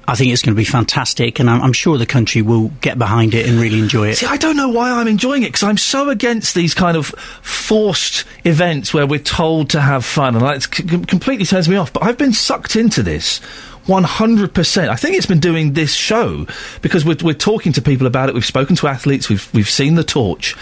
I 0.07 0.15
think 0.15 0.32
it's 0.32 0.41
going 0.41 0.53
to 0.56 0.60
be 0.60 0.65
fantastic, 0.65 1.40
and 1.40 1.49
I'm, 1.49 1.61
I'm 1.61 1.73
sure 1.73 1.98
the 1.98 2.06
country 2.06 2.41
will 2.41 2.69
get 2.82 2.98
behind 2.98 3.34
it 3.34 3.48
and 3.48 3.60
really 3.60 3.80
enjoy 3.80 4.10
it. 4.10 4.18
See, 4.18 4.27
I 4.27 4.38
don't 4.38 4.56
know 4.56 4.69
why 4.69 4.91
I'm 4.91 5.07
enjoying 5.07 5.44
it 5.44 5.48
because 5.48 5.64
I'm 5.64 5.77
so 5.77 6.10
against 6.10 6.53
these 6.53 6.73
kind 6.73 6.95
of 6.95 7.07
forced 7.07 8.26
events 8.44 8.94
where 8.94 9.07
we're 9.07 9.19
told 9.19 9.72
to 9.72 9.82
have 9.82 10.06
fun, 10.06 10.36
and 10.36 10.44
that 10.45 10.61
c- 10.64 10.88
c- 10.88 10.99
completely 11.06 11.45
turns 11.45 11.68
me 11.68 11.76
off. 11.76 11.91
But 11.91 12.03
I've 12.03 12.18
been 12.18 12.34
sucked 12.34 12.76
into 12.76 13.02
this. 13.02 13.41
100%. 13.88 14.90
I 14.90 14.95
think 14.95 15.15
it's 15.15 15.27
been 15.27 15.40
doing 15.40 15.73
this 15.73 15.94
show 15.94 16.48
because 16.82 17.06
we're, 17.06 17.18
we're 17.23 17.34
talking 17.36 17.72
to 17.73 17.82
people 17.84 18.07
about 18.07 18.30
it. 18.30 18.36
We've 18.36 18.44
spoken 18.44 18.76
to 18.77 18.88
athletes. 18.88 19.30
We've, 19.30 19.48
we've 19.53 19.69
seen 19.69 19.94
the 19.94 20.03
torch. 20.03 20.56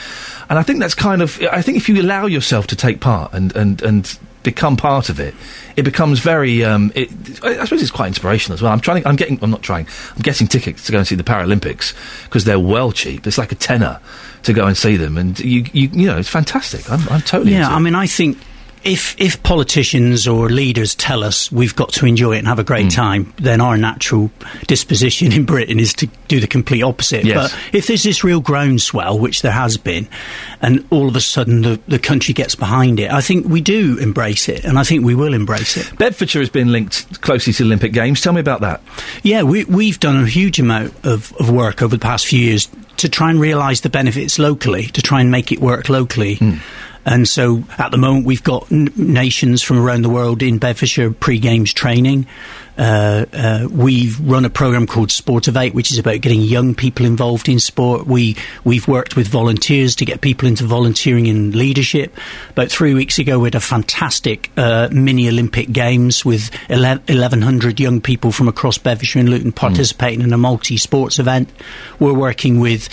And 0.49 0.59
I 0.59 0.63
think 0.63 0.81
that's 0.81 0.93
kind 0.93 1.21
of, 1.21 1.41
I 1.49 1.61
think 1.61 1.77
if 1.77 1.87
you 1.87 2.01
allow 2.01 2.25
yourself 2.25 2.67
to 2.67 2.75
take 2.75 2.99
part 2.99 3.33
and, 3.33 3.55
and, 3.55 3.81
and 3.81 4.19
become 4.43 4.77
part 4.77 5.09
of 5.09 5.19
it, 5.19 5.33
it 5.75 5.83
becomes 5.83 6.19
very, 6.19 6.63
um, 6.63 6.91
it, 6.95 7.09
I 7.43 7.63
suppose 7.63 7.81
it's 7.81 7.91
quite 7.91 8.07
inspirational 8.07 8.53
as 8.53 8.61
well. 8.61 8.71
I'm 8.71 8.79
trying, 8.79 9.05
I'm 9.07 9.15
getting, 9.15 9.39
I'm 9.41 9.49
not 9.49 9.61
trying, 9.61 9.87
I'm 10.15 10.21
getting 10.21 10.47
tickets 10.47 10.85
to 10.85 10.91
go 10.91 10.99
and 10.99 11.07
see 11.07 11.15
the 11.15 11.23
Paralympics 11.23 11.93
because 12.25 12.45
they're 12.45 12.59
well 12.59 12.91
cheap. 12.91 13.25
It's 13.25 13.37
like 13.37 13.51
a 13.51 13.55
tenner 13.55 13.99
to 14.43 14.53
go 14.53 14.67
and 14.67 14.77
see 14.77 14.97
them. 14.97 15.17
And 15.17 15.39
you, 15.39 15.65
you, 15.73 15.89
you 15.89 16.07
know, 16.07 16.17
it's 16.17 16.29
fantastic. 16.29 16.89
I'm, 16.91 17.07
I'm 17.09 17.21
totally 17.21 17.53
yeah, 17.53 17.69
I 17.69 17.79
mean, 17.79 17.95
I 17.95 18.07
think 18.07 18.37
if 18.83 19.19
if 19.19 19.41
politicians 19.43 20.27
or 20.27 20.49
leaders 20.49 20.95
tell 20.95 21.23
us 21.23 21.51
we've 21.51 21.75
got 21.75 21.93
to 21.93 22.05
enjoy 22.05 22.35
it 22.35 22.39
and 22.39 22.47
have 22.47 22.59
a 22.59 22.63
great 22.63 22.83
hmm. 22.83 22.89
time, 22.89 23.33
then 23.37 23.61
our 23.61 23.77
natural 23.77 24.31
disposition 24.67 25.31
in 25.31 25.45
Britain 25.45 25.79
is 25.79 25.93
to 25.95 26.07
do 26.27 26.39
the 26.39 26.47
complete 26.47 26.83
opposite. 26.83 27.25
Yes. 27.25 27.51
But 27.51 27.75
if 27.75 27.87
there's 27.87 28.03
this 28.03 28.23
real 28.23 28.41
groundswell, 28.41 29.17
which 29.19 29.41
there 29.41 29.51
has 29.51 29.77
been, 29.77 30.07
and 30.61 30.85
all 30.89 31.07
of 31.07 31.15
a 31.15 31.21
sudden 31.21 31.61
the, 31.61 31.79
the 31.87 31.99
country 31.99 32.33
gets 32.33 32.55
behind 32.55 32.99
it, 32.99 33.11
I 33.11 33.21
think 33.21 33.47
we 33.47 33.61
do 33.61 33.97
embrace 33.99 34.49
it, 34.49 34.65
and 34.65 34.77
I 34.77 34.83
think 34.83 35.05
we 35.05 35.15
will 35.15 35.33
embrace 35.33 35.77
it. 35.77 35.97
Bedfordshire 35.97 36.41
has 36.41 36.49
been 36.49 36.71
linked 36.71 37.21
closely 37.21 37.53
to 37.53 37.63
the 37.63 37.67
Olympic 37.67 37.93
Games. 37.93 38.21
Tell 38.21 38.33
me 38.33 38.41
about 38.41 38.61
that. 38.61 38.81
Yeah, 39.23 39.43
we, 39.43 39.63
we've 39.65 39.99
done 39.99 40.17
a 40.17 40.27
huge 40.27 40.59
amount 40.59 40.93
of, 41.05 41.33
of 41.39 41.49
work 41.49 41.81
over 41.81 41.95
the 41.95 42.01
past 42.01 42.27
few 42.27 42.39
years 42.39 42.67
to 42.97 43.09
try 43.09 43.29
and 43.29 43.39
realise 43.39 43.81
the 43.81 43.89
benefits 43.89 44.37
locally, 44.39 44.85
to 44.87 45.01
try 45.01 45.21
and 45.21 45.31
make 45.31 45.51
it 45.51 45.59
work 45.59 45.89
locally. 45.89 46.35
Hmm. 46.35 46.57
And 47.05 47.27
so 47.27 47.63
at 47.77 47.91
the 47.91 47.97
moment, 47.97 48.25
we've 48.25 48.43
got 48.43 48.71
n- 48.71 48.91
nations 48.95 49.61
from 49.61 49.79
around 49.79 50.03
the 50.03 50.09
world 50.09 50.41
in 50.41 50.57
Bedfordshire 50.57 51.11
pre 51.11 51.37
games 51.37 51.73
training. 51.73 52.27
Uh, 52.77 53.25
uh, 53.33 53.67
we've 53.71 54.19
run 54.19 54.45
a 54.45 54.49
program 54.49 54.87
called 54.87 55.09
Sportivate, 55.09 55.73
which 55.73 55.91
is 55.91 55.99
about 55.99 56.21
getting 56.21 56.41
young 56.41 56.73
people 56.73 57.05
involved 57.05 57.47
in 57.47 57.59
sport. 57.59 58.07
We 58.07 58.35
we've 58.63 58.87
worked 58.87 59.15
with 59.15 59.27
volunteers 59.27 59.95
to 59.97 60.05
get 60.05 60.21
people 60.21 60.47
into 60.47 60.63
volunteering 60.65 61.27
and 61.27 61.53
leadership. 61.53 62.15
About 62.49 62.69
three 62.69 62.93
weeks 62.93 63.19
ago, 63.19 63.37
we 63.39 63.47
had 63.47 63.55
a 63.55 63.59
fantastic 63.59 64.49
uh, 64.57 64.89
mini 64.91 65.27
Olympic 65.27 65.71
Games 65.71 66.25
with 66.25 66.49
ele- 66.69 66.97
1,100 67.07 67.79
young 67.79 68.01
people 68.01 68.31
from 68.31 68.47
across 68.47 68.77
Bedfordshire 68.79 69.19
and 69.19 69.29
Luton 69.29 69.51
participating 69.51 70.21
in 70.21 70.33
a 70.33 70.37
multi 70.37 70.77
sports 70.77 71.19
event. 71.19 71.49
We're 71.99 72.13
working 72.17 72.59
with 72.59 72.89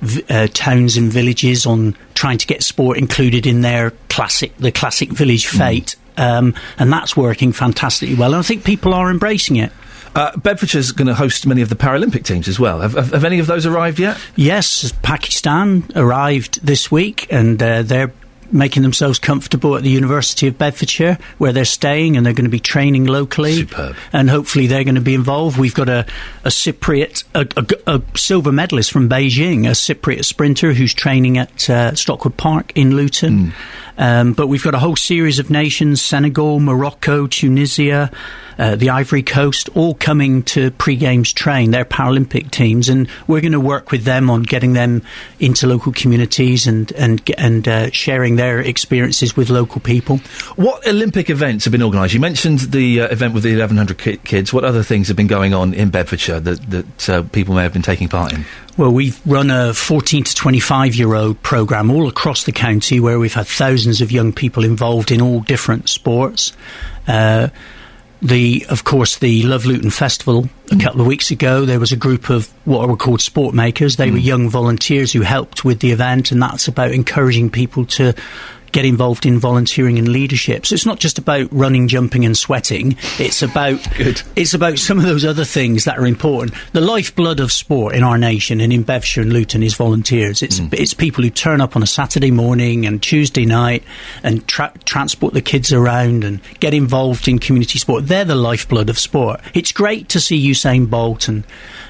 v- 0.00 0.24
uh, 0.28 0.48
towns 0.52 0.96
and 0.96 1.12
villages 1.12 1.66
on 1.66 1.96
trying 2.14 2.38
to 2.38 2.46
get 2.46 2.62
sport 2.64 2.98
included 2.98 3.46
in 3.46 3.60
their 3.60 3.92
classic, 4.08 4.56
the 4.56 4.72
classic 4.72 5.10
village 5.10 5.46
fate. 5.46 5.94
Um, 6.16 6.54
and 6.78 6.92
that's 6.92 7.16
working 7.16 7.52
fantastically 7.52 8.14
well. 8.14 8.34
And 8.34 8.40
I 8.40 8.42
think 8.42 8.64
people 8.64 8.94
are 8.94 9.10
embracing 9.10 9.56
it. 9.56 9.72
Uh, 10.14 10.32
Bedfordshire's 10.32 10.90
going 10.90 11.06
to 11.06 11.14
host 11.14 11.46
many 11.46 11.62
of 11.62 11.68
the 11.68 11.76
Paralympic 11.76 12.24
teams 12.24 12.48
as 12.48 12.58
well. 12.58 12.80
Have, 12.80 12.94
have, 12.94 13.12
have 13.12 13.24
any 13.24 13.38
of 13.38 13.46
those 13.46 13.64
arrived 13.64 13.98
yet? 13.98 14.18
Yes, 14.34 14.92
Pakistan 15.02 15.84
arrived 15.94 16.64
this 16.66 16.90
week, 16.90 17.28
and 17.30 17.62
uh, 17.62 17.82
they're 17.82 18.12
making 18.52 18.82
themselves 18.82 19.18
comfortable 19.18 19.76
at 19.76 19.82
the 19.82 19.90
University 19.90 20.46
of 20.46 20.58
Bedfordshire, 20.58 21.18
where 21.38 21.52
they're 21.52 21.64
staying, 21.64 22.16
and 22.16 22.24
they're 22.24 22.32
going 22.32 22.44
to 22.44 22.50
be 22.50 22.60
training 22.60 23.06
locally. 23.06 23.54
Superb. 23.54 23.96
And 24.12 24.28
hopefully 24.30 24.66
they're 24.66 24.84
going 24.84 24.94
to 24.96 25.00
be 25.00 25.14
involved. 25.14 25.58
We've 25.58 25.74
got 25.74 25.88
a, 25.88 26.06
a 26.44 26.48
Cypriot, 26.48 27.24
a, 27.34 27.46
a- 27.86 27.96
a 27.96 28.02
silver 28.18 28.52
medalist 28.52 28.92
from 28.92 29.08
Beijing, 29.08 29.66
a 29.66 29.70
Cypriot 29.72 30.24
sprinter 30.24 30.72
who's 30.72 30.94
training 30.94 31.38
at 31.38 31.70
uh, 31.70 31.94
Stockwood 31.94 32.36
Park 32.36 32.72
in 32.74 32.96
Luton. 32.96 33.52
Um, 33.98 34.32
but 34.32 34.46
we've 34.46 34.62
got 34.64 34.74
a 34.74 34.78
whole 34.78 34.96
series 34.96 35.38
of 35.38 35.50
nations 35.50 36.00
Senegal, 36.00 36.58
Morocco, 36.58 37.26
Tunisia, 37.26 38.10
uh, 38.58 38.76
the 38.76 38.90
Ivory 38.90 39.22
Coast, 39.22 39.68
all 39.74 39.94
coming 39.94 40.42
to 40.44 40.70
pre 40.70 40.96
games 40.96 41.32
train. 41.32 41.70
They're 41.70 41.84
Paralympic 41.84 42.50
teams, 42.50 42.88
and 42.88 43.08
we're 43.26 43.40
going 43.42 43.52
to 43.52 43.60
work 43.60 43.90
with 43.90 44.04
them 44.04 44.30
on 44.30 44.42
getting 44.42 44.72
them 44.72 45.02
into 45.38 45.66
local 45.66 45.92
communities 45.92 46.66
and, 46.66 46.90
and, 46.92 47.22
and 47.36 47.68
uh, 47.68 47.90
sharing 47.90 48.36
their 48.40 48.58
experiences 48.58 49.36
with 49.36 49.50
local 49.50 49.82
people. 49.82 50.16
What 50.56 50.86
Olympic 50.86 51.28
events 51.28 51.66
have 51.66 51.72
been 51.72 51.82
organised? 51.82 52.14
You 52.14 52.20
mentioned 52.20 52.60
the 52.60 53.02
uh, 53.02 53.08
event 53.08 53.34
with 53.34 53.42
the 53.42 53.50
1,100 53.50 53.98
ki- 53.98 54.16
kids. 54.24 54.50
What 54.50 54.64
other 54.64 54.82
things 54.82 55.08
have 55.08 55.16
been 55.16 55.26
going 55.26 55.52
on 55.52 55.74
in 55.74 55.90
Bedfordshire 55.90 56.40
that, 56.40 56.70
that 56.70 57.08
uh, 57.10 57.22
people 57.32 57.54
may 57.54 57.62
have 57.62 57.74
been 57.74 57.82
taking 57.82 58.08
part 58.08 58.32
in? 58.32 58.46
Well, 58.78 58.92
we've 58.92 59.20
run 59.26 59.50
a 59.50 59.74
14 59.74 60.24
to 60.24 60.34
25 60.34 60.94
year 60.94 61.14
old 61.14 61.42
programme 61.42 61.90
all 61.90 62.08
across 62.08 62.44
the 62.44 62.52
county 62.52 62.98
where 62.98 63.18
we've 63.18 63.34
had 63.34 63.46
thousands 63.46 64.00
of 64.00 64.10
young 64.10 64.32
people 64.32 64.64
involved 64.64 65.12
in 65.12 65.20
all 65.20 65.40
different 65.40 65.90
sports. 65.90 66.54
Uh, 67.06 67.48
the, 68.22 68.66
of 68.68 68.84
course, 68.84 69.18
the 69.18 69.42
Love 69.44 69.64
Luton 69.64 69.90
Festival 69.90 70.48
a 70.70 70.74
mm. 70.74 70.82
couple 70.82 71.00
of 71.00 71.06
weeks 71.06 71.30
ago, 71.30 71.64
there 71.64 71.80
was 71.80 71.92
a 71.92 71.96
group 71.96 72.30
of 72.30 72.46
what 72.64 72.88
were 72.88 72.96
called 72.96 73.20
sport 73.20 73.54
makers. 73.54 73.96
They 73.96 74.10
were 74.10 74.18
mm. 74.18 74.24
young 74.24 74.48
volunteers 74.48 75.12
who 75.12 75.22
helped 75.22 75.64
with 75.64 75.80
the 75.80 75.90
event, 75.90 76.30
and 76.30 76.40
that's 76.40 76.68
about 76.68 76.92
encouraging 76.92 77.50
people 77.50 77.86
to 77.86 78.14
get 78.72 78.84
involved 78.84 79.26
in 79.26 79.38
volunteering 79.38 79.98
and 79.98 80.08
leadership. 80.08 80.66
So 80.66 80.74
it's 80.74 80.86
not 80.86 80.98
just 80.98 81.18
about 81.18 81.48
running, 81.52 81.88
jumping, 81.88 82.24
and 82.24 82.36
sweating. 82.36 82.96
It's 83.18 83.42
about 83.42 83.80
it's 84.36 84.54
about 84.54 84.78
some 84.78 84.98
of 84.98 85.04
those 85.04 85.24
other 85.24 85.44
things 85.44 85.84
that 85.84 85.98
are 85.98 86.06
important. 86.06 86.54
The 86.72 86.80
lifeblood 86.80 87.40
of 87.40 87.52
sport 87.52 87.94
in 87.94 88.02
our 88.02 88.18
nation 88.18 88.60
and 88.60 88.72
in 88.72 88.82
Bedfordshire 88.82 89.22
and 89.22 89.32
Luton 89.32 89.62
is 89.62 89.74
volunteers. 89.74 90.42
It's 90.42 90.60
mm. 90.60 90.72
it's 90.74 90.94
people 90.94 91.24
who 91.24 91.30
turn 91.30 91.60
up 91.60 91.76
on 91.76 91.82
a 91.82 91.86
Saturday 91.86 92.30
morning 92.30 92.86
and 92.86 93.02
Tuesday 93.02 93.44
night 93.46 93.84
and 94.22 94.46
tra- 94.46 94.72
transport 94.84 95.34
the 95.34 95.42
kids 95.42 95.72
around 95.72 96.24
and 96.24 96.40
get 96.60 96.74
involved 96.74 97.28
in 97.28 97.38
community 97.38 97.78
sport. 97.78 98.06
They're 98.06 98.24
the 98.24 98.34
lifeblood 98.34 98.90
of 98.90 98.98
sport. 98.98 99.40
It's 99.54 99.72
great 99.72 100.08
to 100.10 100.20
see 100.20 100.50
Usain 100.50 100.88
Bolt 100.88 101.28
and 101.28 101.44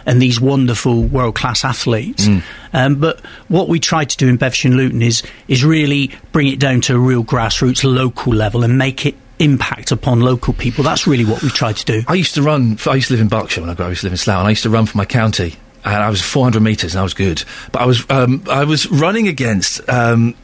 and 0.07 0.21
these 0.21 0.41
wonderful 0.41 1.03
world 1.03 1.35
class 1.35 1.65
athletes. 1.65 2.29
Um, 2.73 2.97
but 2.97 3.21
what 3.49 3.69
we 3.69 3.81
try 3.81 4.05
to 4.05 4.17
do 4.17 4.29
in 4.29 4.37
Bedfordshire 4.37 4.71
and 4.71 4.77
Luton 4.81 5.03
is 5.03 5.23
is 5.49 5.65
really 5.65 6.11
bring 6.33 6.49
it 6.49 6.59
down 6.59 6.81
to 6.83 6.95
a 6.95 6.99
real 6.99 7.25
grassroots 7.25 7.85
local 7.85 8.33
level 8.33 8.63
and 8.63 8.79
make 8.79 9.07
it 9.07 9.15
impact 9.41 9.91
upon 9.91 10.21
local 10.21 10.53
people. 10.53 10.85
That's 10.85 11.07
really 11.07 11.25
what 11.25 11.43
we 11.43 11.49
try 11.49 11.73
to 11.73 11.85
do. 11.85 12.03
I 12.07 12.15
used 12.15 12.35
to 12.35 12.43
run. 12.43 12.79
I 12.87 12.95
used 12.95 13.09
to 13.09 13.15
live 13.15 13.21
in 13.21 13.29
Berkshire 13.29 13.63
when 13.63 13.71
I 13.71 13.75
grew 13.75 13.87
up. 13.87 13.89
I 13.89 13.91
used 13.91 14.03
to 14.03 14.07
live 14.07 14.13
in 14.13 14.19
Slough, 14.19 14.39
and 14.39 14.47
I 14.47 14.51
used 14.51 14.63
to 14.63 14.71
run 14.71 14.87
for 14.87 14.97
my 14.97 15.07
county. 15.07 15.57
And 15.83 15.95
I 15.95 16.11
was 16.11 16.21
400 16.21 16.61
metres, 16.61 16.95
and 16.95 17.01
I 17.01 17.03
was 17.03 17.15
good. 17.15 17.43
But 17.73 17.83
I 17.83 17.87
was 17.87 18.05
um, 18.11 18.45
I 18.49 18.65
was 18.65 18.89
running 18.91 19.29
against 19.29 19.89
um, 19.89 20.35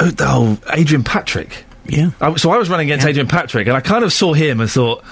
oh, 0.00 0.58
Adrian 0.72 1.04
Patrick. 1.04 1.64
Yeah. 1.84 2.10
I, 2.20 2.34
so 2.36 2.50
I 2.50 2.56
was 2.56 2.70
running 2.70 2.86
against 2.86 3.06
Adrian 3.06 3.28
Patrick, 3.28 3.66
and 3.66 3.76
I 3.76 3.80
kind 3.80 4.04
of 4.04 4.12
saw 4.12 4.32
him 4.32 4.60
and 4.60 4.70
thought. 4.70 5.04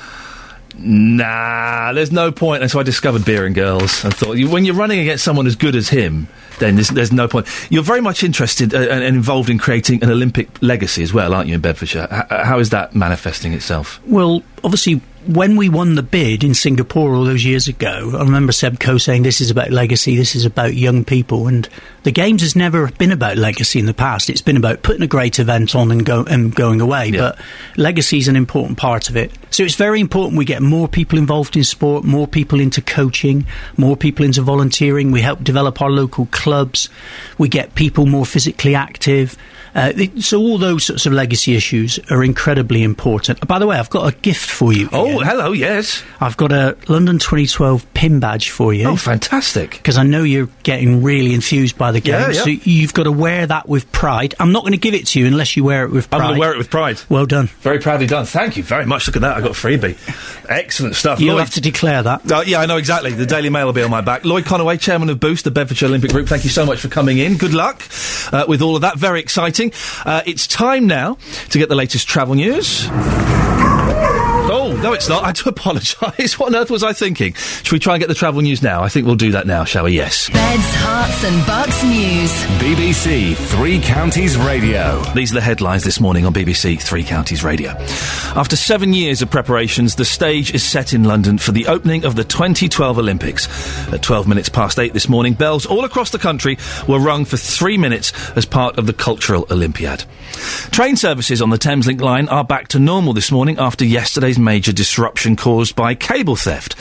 Nah, 0.77 1.93
there's 1.93 2.13
no 2.13 2.33
point. 2.33 2.63
And 2.63 2.71
so 2.71 2.81
I 2.81 2.83
discovered 2.83 3.25
Beer 3.25 3.47
and 3.47 3.55
Girls 3.55 4.05
and 4.05 4.15
thought, 4.15 4.37
you, 4.37 4.51
when 4.51 4.65
you're 4.65 4.75
running 4.75 4.99
against 5.01 5.25
someone 5.25 5.47
as 5.47 5.57
good 5.57 5.77
as 5.77 5.89
him, 5.89 6.29
then 6.59 6.75
there's, 6.75 6.89
there's 6.89 7.13
no 7.13 7.29
point. 7.29 7.47
You're 7.71 7.83
very 7.83 8.01
much 8.01 8.23
interested 8.23 8.75
uh, 8.75 8.79
and, 8.79 9.05
and 9.05 9.17
involved 9.17 9.51
in 9.51 9.59
creating 9.59 10.03
an 10.03 10.11
Olympic 10.11 10.49
legacy 10.63 11.03
as 11.03 11.13
well, 11.13 11.33
aren't 11.33 11.49
you, 11.49 11.55
in 11.55 11.61
Bedfordshire? 11.61 12.09
H- 12.11 12.45
how 12.45 12.59
is 12.59 12.71
that 12.71 12.95
manifesting 12.95 13.53
itself? 13.53 14.01
Well, 14.07 14.43
obviously, 14.63 15.01
when 15.27 15.57
we 15.57 15.69
won 15.69 15.95
the 15.95 16.03
bid 16.03 16.45
in 16.45 16.55
Singapore 16.55 17.15
all 17.15 17.25
those 17.25 17.45
years 17.45 17.69
ago, 17.69 18.13
I 18.15 18.23
remember 18.23 18.53
Seb 18.53 18.79
Coe 18.79 18.99
saying 18.99 19.23
this 19.23 19.41
is 19.41 19.51
about 19.51 19.71
legacy, 19.71 20.17
this 20.17 20.35
is 20.35 20.45
about 20.45 20.75
young 20.75 21.05
people, 21.05 21.47
and 21.47 21.69
the 22.03 22.13
Games 22.13 22.43
has 22.43 22.55
never 22.55 22.91
been 22.93 23.13
about 23.13 23.37
legacy 23.37 23.79
in 23.79 23.87
the 23.87 23.95
past. 23.95 24.29
It's 24.29 24.43
been 24.43 24.57
about 24.57 24.83
putting 24.83 25.03
a 25.03 25.07
great 25.07 25.39
event 25.39 25.75
on 25.75 25.91
and, 25.91 26.05
go, 26.05 26.25
and 26.25 26.55
going 26.55 26.81
away, 26.81 27.13
but 27.13 27.39
legacy 27.77 28.19
is 28.19 28.29
an 28.29 28.37
important 28.37 28.79
part 28.79 29.09
of 29.09 29.17
it. 29.17 29.33
So 29.51 29.63
it's 29.63 29.77
very 29.77 30.01
important 30.01 30.39
we 30.39 30.45
get 30.45 30.63
more 30.63 30.89
people 30.89 31.19
involved 31.19 31.57
in 31.57 31.65
sport, 31.65 32.05
more 32.05 32.27
people 32.27 32.61
into 32.61 32.83
coaching, 32.83 33.47
more 33.77 33.97
people 33.97 34.25
into 34.25 34.43
volunteering. 34.43 35.11
We 35.11 35.23
help 35.23 35.43
develop 35.43 35.81
our 35.81 35.91
local 35.91 36.27
clubs. 36.27 36.89
We 37.39 37.49
get 37.49 37.75
people 37.75 38.07
more 38.07 38.27
physically 38.27 38.75
active. 38.75 39.37
Uh, 39.75 39.93
so 40.21 40.39
all 40.41 40.57
those 40.59 40.85
sorts 40.85 41.05
of 41.07 41.13
legacy 41.13 41.55
issues 41.57 41.99
are 42.11 42.23
incredibly 42.23 42.83
important. 42.83 43.45
By 43.47 43.59
the 43.59 43.67
way, 43.67 43.77
I've 43.77 43.91
got 43.91 44.13
a 44.13 44.17
gift 44.19 44.49
for 44.51 44.73
you. 44.73 44.89
Oh, 44.93 45.19
hello, 45.21 45.53
yes. 45.53 46.03
I've 46.21 46.37
got 46.37 46.53
a 46.53 46.77
London 46.89 47.19
2012 47.19 47.93
pin 47.95 48.21
badge 48.21 48.51
for 48.51 48.73
you. 48.73 48.87
Oh, 48.87 48.97
fantastic. 48.97 49.71
Because 49.73 49.99
I 49.99 50.05
know 50.05 50.23
you're 50.23 50.49
getting 50.63 51.03
really 51.03 51.35
enthused 51.35 51.77
by 51.77 51.91
the 51.93 52.01
game. 52.01 52.15
Yeah, 52.15 52.31
yeah. 52.31 52.43
So 52.45 52.51
you've 52.51 52.95
got 52.95 53.05
to 53.05 53.13
wear 53.13 53.47
that 53.47 53.69
with 53.69 53.91
pride. 53.91 54.35
I'm 54.39 54.53
not 54.53 54.63
going 54.63 54.73
to 54.73 54.79
give 54.79 54.95
it 54.95 55.07
to 55.09 55.21
you 55.21 55.27
unless 55.27 55.57
you 55.57 55.65
wear 55.65 55.85
it 55.85 55.91
with 55.91 56.05
I'm 56.13 56.19
pride. 56.21 56.27
going 56.29 56.35
to 56.35 56.41
wear 56.41 56.55
it 56.55 56.59
with 56.59 56.71
pride. 56.71 57.01
Well 57.09 57.27
done. 57.27 57.47
Very 57.61 57.79
proudly 57.81 58.07
done. 58.07 58.27
Thank 58.27 58.57
you 58.57 58.63
very 58.63 58.87
much. 58.87 59.07
Look 59.09 59.17
at 59.17 59.23
that. 59.23 59.37
I 59.37 59.41
got 59.41 59.51
a 59.51 59.55
freebie. 59.55 59.97
Excellent 60.49 60.95
stuff. 60.95 61.21
You'll 61.21 61.35
Lloyd- 61.35 61.41
have 61.47 61.55
to 61.55 61.61
declare 61.61 62.03
that. 62.03 62.31
Uh, 62.31 62.43
yeah, 62.47 62.61
I 62.61 62.67
know 62.67 62.77
exactly. 62.77 63.13
The 63.13 63.27
Daily 63.27 63.49
Mail 63.51 63.67
will 63.67 63.73
be 63.73 63.83
on 63.83 63.91
my 63.91 64.01
back. 64.03 64.25
Lloyd 64.25 64.45
Conaway, 64.45 64.79
chairman 64.81 65.11
of 65.11 65.19
Boost, 65.21 65.45
the 65.45 65.51
Bedfordshire 65.51 65.89
Olympic 65.89 66.11
Group. 66.13 66.29
Thank 66.29 66.45
you 66.45 66.51
so 66.51 66.65
much 66.65 66.81
for 66.81 66.89
coming 66.89 67.19
in. 67.19 67.37
Good 67.37 67.55
luck 67.55 67.83
uh, 68.33 68.45
with 68.47 68.63
all 68.63 68.77
of 68.77 68.83
that. 68.83 68.99
Very 68.99 69.21
exciting. 69.21 69.64
Uh, 70.05 70.23
it's 70.27 70.47
time 70.47 70.87
now 70.87 71.19
to 71.51 71.59
get 71.59 71.69
the 71.69 71.75
latest 71.75 72.09
travel 72.09 72.35
news. 72.35 72.89
Oh, 74.47 74.64
no, 74.85 74.93
it's 74.93 75.09
not. 75.09 75.25
I 75.25 75.33
do 75.33 75.43
apologise. 75.49 76.39
What 76.39 76.55
on 76.55 76.61
earth 76.61 76.71
was 76.71 76.83
I 76.83 76.93
thinking? 76.93 77.33
Should 77.33 77.73
we 77.73 77.79
try 77.79 77.95
and 77.95 78.01
get 78.01 78.09
the 78.09 78.15
travel 78.15 78.43
news 78.43 78.63
now? 78.63 78.83
I 78.83 78.91
think 78.91 79.07
we'll 79.07 79.17
do 79.17 79.33
that 79.33 79.47
now, 79.47 79.65
shall 79.65 79.85
we? 79.85 79.93
Yes. 79.93 80.29
Beds, 80.29 80.63
Herts, 80.63 81.25
and 81.25 81.47
Bucks 81.47 81.83
news. 81.83 82.31
BBC 82.61 83.35
Three 83.35 83.81
Counties 83.81 84.37
Radio. 84.37 85.01
These 85.15 85.33
are 85.33 85.37
the 85.37 85.41
headlines 85.41 85.85
this 85.85 86.01
morning 86.01 86.27
on 86.27 86.35
BBC 86.35 86.81
Three 86.83 87.03
Counties 87.03 87.43
Radio. 87.43 87.71
After 88.37 88.57
seven 88.57 88.93
years 88.93 89.23
of 89.23 89.31
preparations, 89.31 89.95
the 89.95 90.05
stage 90.05 90.53
is 90.55 90.63
set 90.63 90.93
in 90.93 91.05
London 91.05 91.39
for 91.39 91.53
the 91.53 91.67
opening 91.67 92.05
of 92.05 92.15
the 92.15 92.25
2012 92.25 92.99
Olympics. 92.99 93.49
At 93.91 94.03
12 94.03 94.29
minutes 94.29 94.51
past 94.51 94.79
eight 94.79 94.93
this 94.93 95.09
morning, 95.09 95.33
bells 95.33 95.65
all 95.65 95.85
across 95.87 96.11
the 96.11 96.19
country 96.19 96.59
were 96.87 97.01
rung 97.01 97.25
for 97.25 97.39
three 97.39 97.79
minutes 97.79 98.13
as 98.37 98.45
part 98.45 98.77
of 98.79 98.87
the 98.87 98.93
Cultural 98.93 99.47
Olympiad. 99.51 100.05
Train 100.71 100.97
services 100.97 101.41
on 101.41 101.49
the 101.49 101.59
Thameslink 101.59 102.03
line 102.03 102.29
are 102.29 102.45
back 102.45 102.69
to 102.69 102.79
normal 102.79 103.15
this 103.15 103.33
morning 103.33 103.59
after 103.59 103.85
yesterday's 103.85 104.39
major 104.39 104.73
disruption 104.75 105.37
caused 105.37 105.75
by 105.75 105.95
cable 105.95 106.37
theft. 106.37 106.75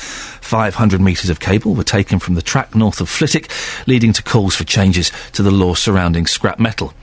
500 0.44 1.02
metres 1.02 1.30
of 1.30 1.40
cable 1.40 1.74
were 1.74 1.84
taken 1.84 2.20
from 2.20 2.36
the 2.36 2.42
track 2.42 2.76
north 2.76 3.02
of 3.02 3.10
Flitwick, 3.10 3.52
leading 3.88 4.14
to 4.14 4.24
calls 4.24 4.56
for 4.56 4.64
changes 4.64 5.12
to 5.32 5.42
the 5.42 5.52
law 5.52 5.74
surrounding 5.74 6.28
scrap 6.28 6.60
metal. 6.60 6.94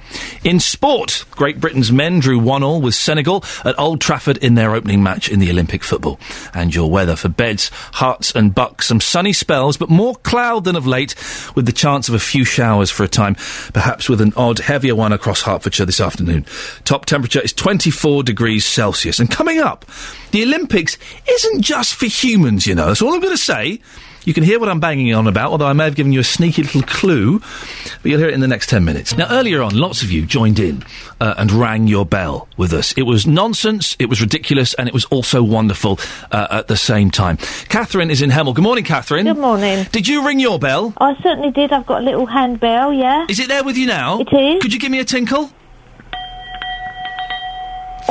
In 0.42 0.58
sport, 0.58 1.24
Great 1.30 1.60
Britain's 1.60 1.92
men 1.92 2.18
drew 2.18 2.38
1 2.38 2.64
all 2.64 2.80
with 2.80 2.96
Senegal 2.96 3.44
at 3.64 3.78
Old 3.78 4.00
Trafford 4.00 4.38
in 4.38 4.56
their 4.56 4.74
opening 4.74 5.02
match 5.02 5.28
in 5.28 5.38
the 5.38 5.50
Olympic 5.50 5.84
football. 5.84 6.18
And 6.52 6.74
your 6.74 6.90
weather 6.90 7.14
for 7.14 7.28
beds, 7.28 7.70
Herts, 7.94 8.34
and 8.34 8.52
Bucks. 8.52 8.88
Some 8.88 9.00
sunny 9.00 9.32
spells, 9.32 9.76
but 9.76 9.88
more 9.88 10.16
cloud 10.16 10.64
than 10.64 10.74
of 10.74 10.86
late, 10.86 11.14
with 11.54 11.66
the 11.66 11.72
chance 11.72 12.08
of 12.08 12.14
a 12.14 12.18
few 12.18 12.44
showers 12.44 12.90
for 12.90 13.04
a 13.04 13.08
time, 13.08 13.36
perhaps 13.72 14.08
with 14.08 14.20
an 14.20 14.32
odd, 14.36 14.58
heavier 14.58 14.96
one 14.96 15.12
across 15.12 15.42
Hertfordshire 15.42 15.86
this 15.86 16.00
afternoon. 16.00 16.44
Top 16.84 17.06
temperature 17.06 17.40
is 17.40 17.52
24 17.52 18.24
degrees 18.24 18.64
Celsius. 18.64 19.20
And 19.20 19.30
coming 19.30 19.60
up, 19.60 19.84
the 20.32 20.42
Olympics 20.42 20.98
isn't 21.28 21.62
just 21.62 21.94
for 21.94 22.06
humans, 22.06 22.66
you 22.66 22.74
know. 22.74 22.86
That's 22.86 23.02
all 23.02 23.14
I'm 23.14 23.20
going 23.20 23.29
say. 23.36 23.80
You 24.24 24.34
can 24.34 24.44
hear 24.44 24.60
what 24.60 24.68
I'm 24.68 24.80
banging 24.80 25.14
on 25.14 25.26
about, 25.26 25.50
although 25.50 25.66
I 25.66 25.72
may 25.72 25.84
have 25.84 25.94
given 25.94 26.12
you 26.12 26.20
a 26.20 26.24
sneaky 26.24 26.62
little 26.62 26.82
clue, 26.82 27.38
but 27.38 28.04
you'll 28.04 28.18
hear 28.18 28.28
it 28.28 28.34
in 28.34 28.40
the 28.40 28.48
next 28.48 28.68
10 28.68 28.84
minutes. 28.84 29.16
Now, 29.16 29.26
earlier 29.30 29.62
on, 29.62 29.74
lots 29.74 30.02
of 30.02 30.10
you 30.10 30.26
joined 30.26 30.58
in 30.58 30.84
uh, 31.20 31.34
and 31.38 31.50
rang 31.50 31.86
your 31.86 32.04
bell 32.04 32.46
with 32.58 32.74
us. 32.74 32.92
It 32.98 33.04
was 33.04 33.26
nonsense, 33.26 33.96
it 33.98 34.10
was 34.10 34.20
ridiculous, 34.20 34.74
and 34.74 34.88
it 34.88 34.94
was 34.94 35.06
also 35.06 35.42
wonderful 35.42 35.98
uh, 36.30 36.48
at 36.50 36.68
the 36.68 36.76
same 36.76 37.10
time. 37.10 37.38
Catherine 37.68 38.10
is 38.10 38.20
in 38.20 38.28
Hemel. 38.28 38.54
Good 38.54 38.62
morning, 38.62 38.84
Catherine. 38.84 39.24
Good 39.24 39.38
morning. 39.38 39.86
Did 39.90 40.06
you 40.06 40.26
ring 40.26 40.38
your 40.38 40.58
bell? 40.58 40.92
I 40.98 41.14
certainly 41.22 41.50
did. 41.50 41.72
I've 41.72 41.86
got 41.86 42.02
a 42.02 42.04
little 42.04 42.26
handbell, 42.26 42.92
yeah. 42.92 43.24
Is 43.28 43.40
it 43.40 43.48
there 43.48 43.64
with 43.64 43.78
you 43.78 43.86
now? 43.86 44.20
It 44.20 44.32
is. 44.32 44.62
Could 44.62 44.74
you 44.74 44.78
give 44.78 44.90
me 44.90 44.98
a 45.00 45.04
tinkle? 45.04 45.50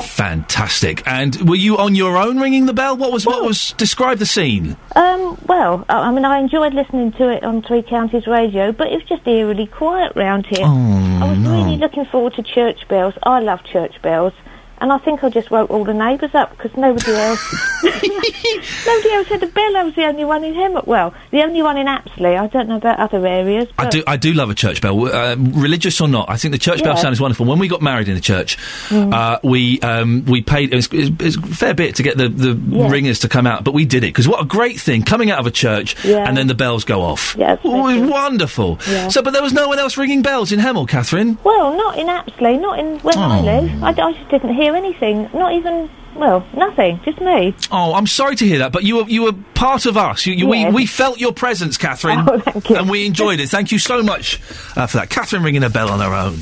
Fantastic. 0.01 1.03
And 1.05 1.49
were 1.49 1.55
you 1.55 1.77
on 1.77 1.95
your 1.95 2.17
own 2.17 2.39
ringing 2.39 2.65
the 2.65 2.73
bell? 2.73 2.97
What 2.97 3.11
was 3.11 3.25
what 3.25 3.43
was 3.43 3.73
describe 3.73 4.17
the 4.17 4.25
scene? 4.25 4.77
Um, 4.95 5.37
well, 5.47 5.85
I, 5.89 6.09
I 6.09 6.11
mean, 6.11 6.25
I 6.25 6.39
enjoyed 6.39 6.73
listening 6.73 7.11
to 7.13 7.29
it 7.29 7.43
on 7.43 7.61
Three 7.61 7.81
Counties 7.81 8.27
Radio, 8.27 8.71
but 8.71 8.87
it 8.87 8.95
was 8.95 9.03
just 9.03 9.27
eerily 9.27 9.67
quiet 9.67 10.13
round 10.15 10.45
here. 10.45 10.65
Oh, 10.65 11.19
I 11.21 11.29
was 11.29 11.39
no. 11.39 11.51
really 11.51 11.77
looking 11.77 12.05
forward 12.05 12.33
to 12.35 12.43
church 12.43 12.87
bells. 12.87 13.13
I 13.23 13.39
love 13.39 13.63
church 13.63 14.01
bells. 14.01 14.33
And 14.81 14.91
I 14.93 14.97
think 14.97 15.23
I 15.23 15.29
just 15.29 15.51
woke 15.51 15.69
all 15.69 15.83
the 15.83 15.93
neighbours 15.93 16.33
up 16.33 16.51
because 16.57 16.75
nobody 16.77 17.11
else, 17.13 17.83
nobody 17.83 19.11
else 19.11 19.27
had 19.27 19.43
a 19.43 19.47
bell. 19.47 19.77
I 19.77 19.83
was 19.83 19.95
the 19.95 20.05
only 20.05 20.25
one 20.25 20.43
in 20.43 20.53
Hemel. 20.53 20.85
Well, 20.87 21.13
the 21.31 21.41
only 21.43 21.61
one 21.61 21.77
in 21.77 21.87
Apsley. 21.87 22.37
I 22.37 22.47
don't 22.47 22.67
know 22.69 22.77
about 22.77 22.99
other 22.99 23.25
areas. 23.25 23.67
I 23.77 23.89
do. 23.89 24.03
I 24.07 24.17
do 24.17 24.33
love 24.33 24.49
a 24.49 24.55
church 24.55 24.81
bell, 24.81 25.05
uh, 25.13 25.35
religious 25.37 25.99
or 26.01 26.07
not. 26.07 26.29
I 26.29 26.37
think 26.37 26.51
the 26.53 26.57
church 26.59 26.83
bell 26.83 26.95
sound 26.97 27.13
is 27.13 27.21
wonderful. 27.21 27.45
When 27.45 27.59
we 27.59 27.67
got 27.67 27.81
married 27.81 28.07
in 28.07 28.15
the 28.15 28.21
church, 28.21 28.57
Mm. 28.89 29.13
uh, 29.13 29.39
we 29.43 29.79
um, 29.81 30.25
we 30.25 30.41
paid. 30.41 30.71
It 30.73 30.75
was, 30.75 30.87
it 30.91 31.21
was 31.21 31.37
a 31.37 31.41
fair 31.41 31.73
bit 31.73 31.95
to 31.95 32.03
get 32.03 32.17
the, 32.17 32.29
the 32.29 32.53
Yeah. 32.69 32.89
ringers 32.89 33.19
to 33.19 33.29
come 33.29 33.45
out, 33.47 33.63
but 33.63 33.73
we 33.73 33.85
did 33.85 34.03
it 34.03 34.07
because 34.07 34.27
what 34.27 34.41
a 34.41 34.45
great 34.45 34.79
thing 34.79 35.03
coming 35.03 35.29
out 35.31 35.39
of 35.39 35.45
a 35.47 35.51
church 35.51 35.95
Yeah. 36.03 36.25
and 36.27 36.35
then 36.37 36.47
the 36.47 36.55
bells 36.55 36.83
go 36.85 37.01
off. 37.01 37.35
Yeah, 37.37 37.57
Oh, 37.63 37.87
it 37.89 37.99
was 38.01 38.09
wonderful. 38.09 38.79
Yeah. 38.89 39.09
So, 39.09 39.21
but 39.21 39.31
there 39.31 39.43
was 39.43 39.53
no 39.53 39.67
one 39.67 39.77
else 39.79 39.97
ringing 39.97 40.21
bells 40.21 40.51
in 40.51 40.59
Hemel, 40.59 40.87
Catherine. 40.87 41.37
Well, 41.43 41.75
not 41.75 41.97
in 41.97 42.07
Apsley, 42.09 42.57
not 42.57 42.79
in 42.79 42.99
where 42.99 43.17
I 43.17 43.39
Oh. 43.39 43.43
live. 43.43 43.83
I, 43.83 43.89
I 43.89 44.11
just 44.13 44.29
didn't 44.29 44.55
hear 44.55 44.68
anything. 44.75 45.29
Not 45.33 45.53
even, 45.53 45.89
well, 46.15 46.45
nothing. 46.55 46.99
Just 47.05 47.19
me. 47.21 47.53
Oh, 47.71 47.93
I'm 47.93 48.07
sorry 48.07 48.35
to 48.37 48.45
hear 48.45 48.59
that, 48.59 48.71
but 48.71 48.83
you 48.83 48.97
were 48.97 49.03
you 49.09 49.23
were 49.23 49.33
part 49.53 49.85
of 49.85 49.97
us. 49.97 50.25
You, 50.25 50.33
you, 50.33 50.53
Yes. 50.53 50.73
we, 50.73 50.81
we 50.81 50.85
felt 50.85 51.19
your 51.19 51.33
presence, 51.33 51.77
Catherine, 51.77 52.19
oh, 52.27 52.39
thank 52.39 52.69
you. 52.69 52.75
and 52.77 52.89
we 52.89 53.05
enjoyed 53.05 53.39
it. 53.39 53.49
Thank 53.49 53.71
you 53.71 53.79
so 53.79 54.01
much 54.03 54.41
uh, 54.75 54.87
for 54.87 54.97
that. 54.97 55.09
Catherine 55.09 55.43
ringing 55.43 55.63
a 55.63 55.69
bell 55.69 55.89
on 55.89 55.99
her 55.99 56.13
own. 56.13 56.39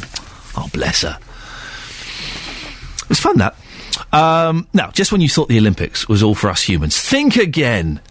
Oh, 0.56 0.68
bless 0.74 1.02
her. 1.04 1.18
It's 3.10 3.20
fun 3.20 3.38
that. 3.38 3.56
Um, 4.12 4.68
now, 4.74 4.92
just 4.92 5.12
when 5.12 5.22
you 5.22 5.30
thought 5.30 5.48
the 5.50 5.58
Olympics 5.58 6.08
was 6.10 6.22
all 6.24 6.36
for 6.36 6.50
us 6.50 6.64
humans, 6.64 7.00
think 7.00 7.36
again. 7.36 8.02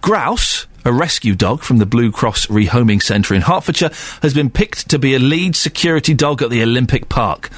Grouse, 0.00 0.66
a 0.84 0.92
rescue 0.92 1.34
dog 1.34 1.62
from 1.62 1.78
the 1.78 1.86
Blue 1.86 2.12
Cross 2.12 2.46
Rehoming 2.46 3.02
Centre 3.02 3.34
in 3.34 3.42
Hertfordshire, 3.42 3.90
has 4.22 4.32
been 4.34 4.48
picked 4.50 4.88
to 4.90 4.98
be 4.98 5.14
a 5.14 5.18
lead 5.18 5.56
security 5.56 6.14
dog 6.14 6.40
at 6.42 6.50
the 6.50 6.62
Olympic 6.62 7.08
Park. 7.08 7.50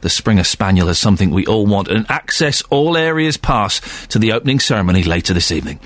The 0.00 0.08
Springer 0.08 0.44
Spaniel 0.44 0.86
has 0.86 0.98
something 0.98 1.30
we 1.30 1.46
all 1.46 1.66
want 1.66 1.88
and 1.88 2.06
access 2.08 2.62
all 2.70 2.96
areas 2.96 3.36
pass 3.36 4.06
to 4.06 4.18
the 4.18 4.32
opening 4.32 4.58
ceremony 4.58 5.02
later 5.02 5.34
this 5.34 5.52
evening. 5.52 5.78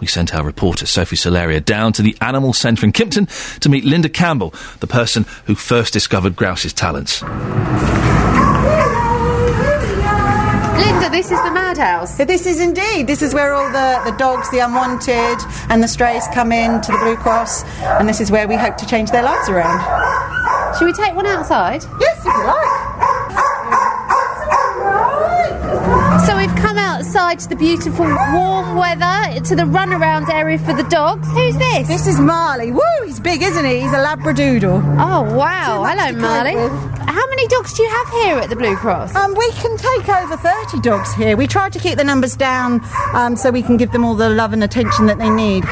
We 0.00 0.08
sent 0.08 0.34
our 0.34 0.44
reporter 0.44 0.86
Sophie 0.86 1.14
Solaria 1.14 1.64
down 1.64 1.92
to 1.92 2.02
the 2.02 2.16
Animal 2.20 2.52
Centre 2.52 2.84
in 2.84 2.92
Kimpton 2.92 3.28
to 3.60 3.68
meet 3.68 3.84
Linda 3.84 4.08
Campbell, 4.08 4.52
the 4.80 4.88
person 4.88 5.24
who 5.44 5.54
first 5.54 5.92
discovered 5.92 6.34
Grouse's 6.34 6.72
talents. 6.72 7.22
Linda, 7.22 7.38
this 11.10 11.30
is 11.30 11.40
the 11.44 11.52
madhouse. 11.52 12.16
This 12.16 12.46
is 12.46 12.60
indeed. 12.60 13.06
This 13.06 13.22
is 13.22 13.34
where 13.34 13.54
all 13.54 13.70
the, 13.70 14.10
the 14.10 14.16
dogs, 14.16 14.50
the 14.50 14.58
unwanted, 14.58 15.38
and 15.68 15.80
the 15.80 15.88
strays 15.88 16.26
come 16.34 16.50
in 16.50 16.80
to 16.80 16.90
the 16.90 16.98
Blue 16.98 17.16
Cross, 17.16 17.62
and 17.82 18.08
this 18.08 18.20
is 18.20 18.32
where 18.32 18.48
we 18.48 18.56
hope 18.56 18.76
to 18.78 18.86
change 18.86 19.12
their 19.12 19.22
lives 19.22 19.48
around. 19.48 19.78
Should 20.76 20.86
we 20.86 20.92
take 20.92 21.14
one 21.14 21.26
outside? 21.26 21.84
Yes, 22.00 22.18
if 22.18 22.24
you 22.24 22.46
like. 22.46 22.79
So 26.26 26.36
we've 26.36 26.54
come 26.56 26.69
to 27.38 27.48
the 27.48 27.54
beautiful 27.54 28.04
warm 28.06 28.74
weather, 28.76 29.40
to 29.40 29.54
the 29.54 29.62
runaround 29.62 30.28
area 30.28 30.58
for 30.58 30.72
the 30.72 30.82
dogs. 30.84 31.28
Who's 31.28 31.56
this? 31.56 31.86
This 31.86 32.06
is 32.08 32.18
Marley. 32.18 32.72
Woo, 32.72 32.80
he's 33.06 33.20
big, 33.20 33.40
isn't 33.40 33.64
he? 33.64 33.80
He's 33.80 33.92
a 33.92 33.98
Labradoodle. 34.04 34.98
Oh, 34.98 35.36
wow. 35.36 35.84
Hello, 35.84 36.12
Marley. 36.18 36.54
How 37.06 37.26
many 37.28 37.46
dogs 37.48 37.72
do 37.74 37.82
you 37.84 37.88
have 37.88 38.08
here 38.10 38.36
at 38.38 38.50
the 38.50 38.56
Blue 38.56 38.76
Cross? 38.76 39.14
Um, 39.14 39.34
we 39.36 39.50
can 39.52 39.76
take 39.76 40.08
over 40.08 40.36
30 40.36 40.80
dogs 40.80 41.14
here. 41.14 41.36
We 41.36 41.46
try 41.46 41.68
to 41.68 41.78
keep 41.78 41.96
the 41.98 42.04
numbers 42.04 42.36
down 42.36 42.80
um, 43.14 43.36
so 43.36 43.50
we 43.50 43.62
can 43.62 43.76
give 43.76 43.92
them 43.92 44.04
all 44.04 44.14
the 44.14 44.28
love 44.28 44.52
and 44.52 44.62
attention 44.64 45.06
that 45.06 45.18
they 45.18 45.30
need. 45.30 45.64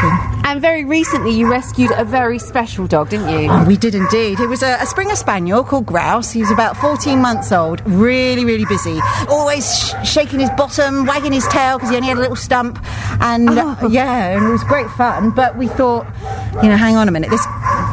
And 0.44 0.60
very 0.60 0.85
recently 0.85 1.32
you 1.32 1.51
rescued 1.51 1.90
a 1.93 2.05
very 2.05 2.39
special 2.39 2.86
dog, 2.86 3.10
didn't 3.10 3.28
you? 3.28 3.51
Oh, 3.51 3.64
we 3.66 3.76
did 3.76 3.94
indeed. 3.94 4.40
It 4.40 4.48
was 4.48 4.62
a, 4.62 4.78
a 4.80 4.86
Springer 4.86 5.14
Spaniel 5.16 5.62
called 5.64 5.86
Grouse. 5.86 6.32
He 6.32 6.40
was 6.40 6.51
about 6.51 6.76
14 6.76 7.20
months 7.20 7.52
old, 7.52 7.82
really, 7.86 8.44
really 8.44 8.64
busy. 8.64 8.98
Always 9.28 9.64
sh- 9.78 9.93
shaking 10.09 10.40
his 10.40 10.51
bottom, 10.51 11.05
wagging 11.06 11.32
his 11.32 11.47
tail 11.50 11.78
because 11.78 11.90
he 11.90 11.96
only 11.96 12.08
had 12.08 12.18
a 12.18 12.20
little 12.20 12.36
stump. 12.36 12.78
And 13.20 13.48
uh, 13.50 13.76
yeah, 13.90 14.36
and 14.36 14.46
it 14.46 14.50
was 14.50 14.64
great 14.64 14.90
fun. 14.90 15.30
But 15.30 15.56
we 15.56 15.66
thought, 15.68 16.06
you 16.62 16.68
know, 16.68 16.76
hang 16.76 16.96
on 16.96 17.08
a 17.08 17.10
minute, 17.10 17.30
this 17.30 17.44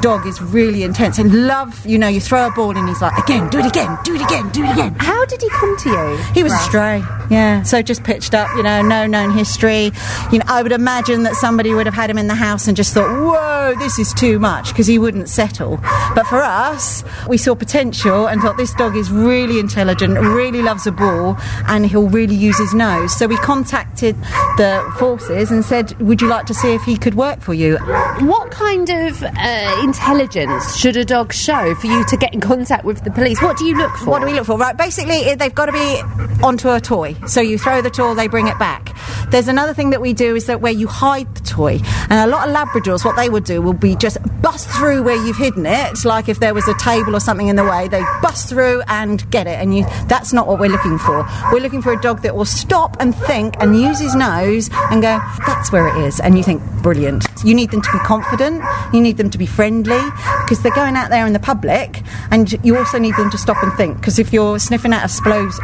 dog 0.02 0.28
is 0.28 0.42
really 0.42 0.84
intense 0.84 1.18
and 1.18 1.48
love, 1.48 1.84
you 1.86 1.98
know, 1.98 2.08
you 2.08 2.22
throw 2.22 2.48
a 2.48 2.52
ball 2.52 2.78
and 2.78 2.88
he's 2.88 3.02
like, 3.02 3.18
again, 3.18 3.50
do 3.50 3.60
it 3.60 3.66
again, 3.66 3.98
do 4.04 4.14
it 4.14 4.22
again, 4.22 4.50
do 4.50 4.64
it 4.64 4.72
again. 4.72 4.94
How 5.00 5.26
did 5.26 5.42
he 5.42 5.50
come 5.50 5.78
to 5.78 5.90
you? 5.90 6.18
He 6.34 6.44
was 6.44 6.52
a 6.52 6.56
Grouse? 6.56 6.68
stray, 6.68 7.04
yeah. 7.32 7.64
So 7.64 7.82
just 7.82 8.04
pitched 8.04 8.34
up, 8.34 8.56
you 8.56 8.64
know, 8.64 8.82
no 8.82 9.08
known 9.08 9.32
history. 9.32 9.92
You 10.32 10.40
know, 10.40 10.46
I 10.48 10.62
would 10.62 10.72
imagine 10.72 11.24
that 11.24 11.36
somebody 11.36 11.74
would 11.74 11.86
have 11.86 11.96
had 11.96 12.10
him 12.10 12.18
in 12.18 12.28
the 12.28 12.36
house 12.36 12.68
and 12.68 12.78
just 12.78 12.94
thought, 12.94 13.10
whoa, 13.10 13.74
this 13.80 13.98
is 13.98 14.14
too 14.14 14.38
much, 14.38 14.70
because 14.70 14.86
he 14.86 15.00
wouldn't 15.00 15.30
settle. 15.30 15.78
But 16.14 16.28
for 16.28 16.42
us, 16.42 17.04
we 17.28 17.38
saw 17.38 17.56
potential 17.56 18.28
and 18.28 18.42
thought 18.42 18.58
this 18.58 18.74
dog 18.76 18.96
is 18.96 19.12
really 19.12 19.60
intelligent, 19.60 20.20
really 20.20 20.62
loves 20.62 20.86
a 20.86 20.92
ball, 20.92 21.38
and 21.68 21.86
he'll 21.86 22.10
really 22.10 22.36
use 22.36 22.58
his 22.58 22.74
nose. 22.74 23.18
So 23.18 23.28
we 23.28 23.38
contacted 23.46 24.20
the 24.58 24.84
forces 24.98 25.52
and 25.52 25.64
said, 25.64 25.94
would 26.02 26.20
you 26.20 26.28
like 26.28 26.48
to 26.48 26.54
see 26.56 26.74
if 26.74 26.82
he 26.82 26.98
could 26.98 27.14
work 27.14 27.40
for 27.42 27.54
you? 27.54 27.78
What 28.22 28.50
kind 28.50 28.90
of 28.90 29.22
uh, 29.22 29.82
intelligence 29.84 30.76
should 30.76 30.98
a 30.98 31.06
dog 31.06 31.32
show 31.32 31.76
for 31.76 31.86
you 31.86 32.04
to 32.06 32.18
get 32.18 32.34
in 32.34 32.42
contact 32.42 32.86
with 32.86 33.04
the 33.04 33.12
police? 33.12 33.40
What 33.44 33.58
do 33.58 33.66
you 33.66 33.78
look 33.78 33.96
for? 33.98 34.10
What 34.10 34.22
do 34.22 34.26
we 34.26 34.34
look 34.34 34.48
for? 34.48 34.58
Right, 34.58 34.76
basically, 34.76 35.36
they've 35.36 35.54
got 35.54 35.68
to 35.68 35.74
be 35.74 36.02
onto 36.44 36.70
a 36.70 36.82
toy. 36.82 37.14
So 37.28 37.40
you 37.40 37.60
throw 37.60 37.84
the 37.84 37.92
toy, 37.92 38.16
they 38.16 38.28
bring 38.28 38.48
it 38.48 38.58
back. 38.58 38.98
There's 39.30 39.48
another 39.48 39.76
thing 39.76 39.92
that 39.92 40.02
we 40.02 40.14
do 40.14 40.36
is 40.36 40.48
that 40.48 40.62
where 40.62 40.72
you 40.72 40.88
hide 40.88 41.34
the 41.36 41.42
toy. 41.42 41.80
And 42.10 42.14
a 42.14 42.28
lot 42.28 42.50
of 42.50 42.56
Labradors, 42.56 43.06
what 43.06 43.16
they 43.16 43.30
would 43.30 43.44
do 43.44 43.62
will 43.62 43.74
be 43.74 43.96
just 43.96 44.18
bust 44.42 44.68
through 44.70 45.04
where 45.04 45.24
you've 45.24 45.38
hidden 45.38 45.68
it. 45.68 46.04
Like 46.04 46.30
if 46.30 46.40
there 46.40 46.56
was 46.56 46.68
a 46.68 46.74
table 46.80 47.16
or 47.16 47.20
something 47.20 47.48
in 47.48 47.58
the 47.58 47.64
way, 47.64 47.88
they 47.88 48.02
bust 48.24 48.50
through 48.50 48.82
and 48.88 49.30
get 49.30 49.46
it. 49.46 49.60
And 49.60 49.78
you, 49.78 49.86
that's 50.08 50.34
not 50.34 50.48
what 50.48 50.60
we're 50.60 50.70
looking 50.70 50.98
for. 50.98 51.28
We're 51.52 51.62
looking 51.62 51.84
for 51.84 51.92
a 51.92 52.02
dog 52.02 52.24
that 52.24 52.36
will 52.36 52.46
stop 52.46 52.98
and 53.00 53.16
think 53.16 53.35
and 53.36 53.76
use 53.76 54.00
his 54.00 54.16
nose 54.16 54.70
and 54.92 55.02
go, 55.02 55.20
that's 55.46 55.72
where 55.72 55.88
it 55.88 55.98
is. 56.06 56.20
And 56.20 56.38
you 56.38 56.44
think, 56.44 56.62
brilliant. 56.82 57.26
You 57.44 57.54
need 57.54 57.72
them 57.72 57.82
to 57.82 57.92
be 57.92 58.00
confident. 58.00 58.64
You 58.94 59.02
need 59.02 59.18
them 59.18 59.30
to 59.30 59.38
be 59.38 59.46
friendly 59.46 60.00
because 60.42 60.62
they're 60.62 60.74
going 60.74 60.96
out 60.96 61.10
there 61.10 61.26
in 61.26 61.34
the 61.34 61.40
public. 61.40 62.02
And 62.32 62.54
you 62.66 62.78
also 62.78 62.98
need 62.98 63.16
them 63.16 63.30
to 63.32 63.38
stop 63.38 63.62
and 63.64 63.74
think 63.74 63.98
because 63.98 64.20
if 64.20 64.32
you're 64.32 64.60
sniffing 64.60 64.94
out 64.94 65.10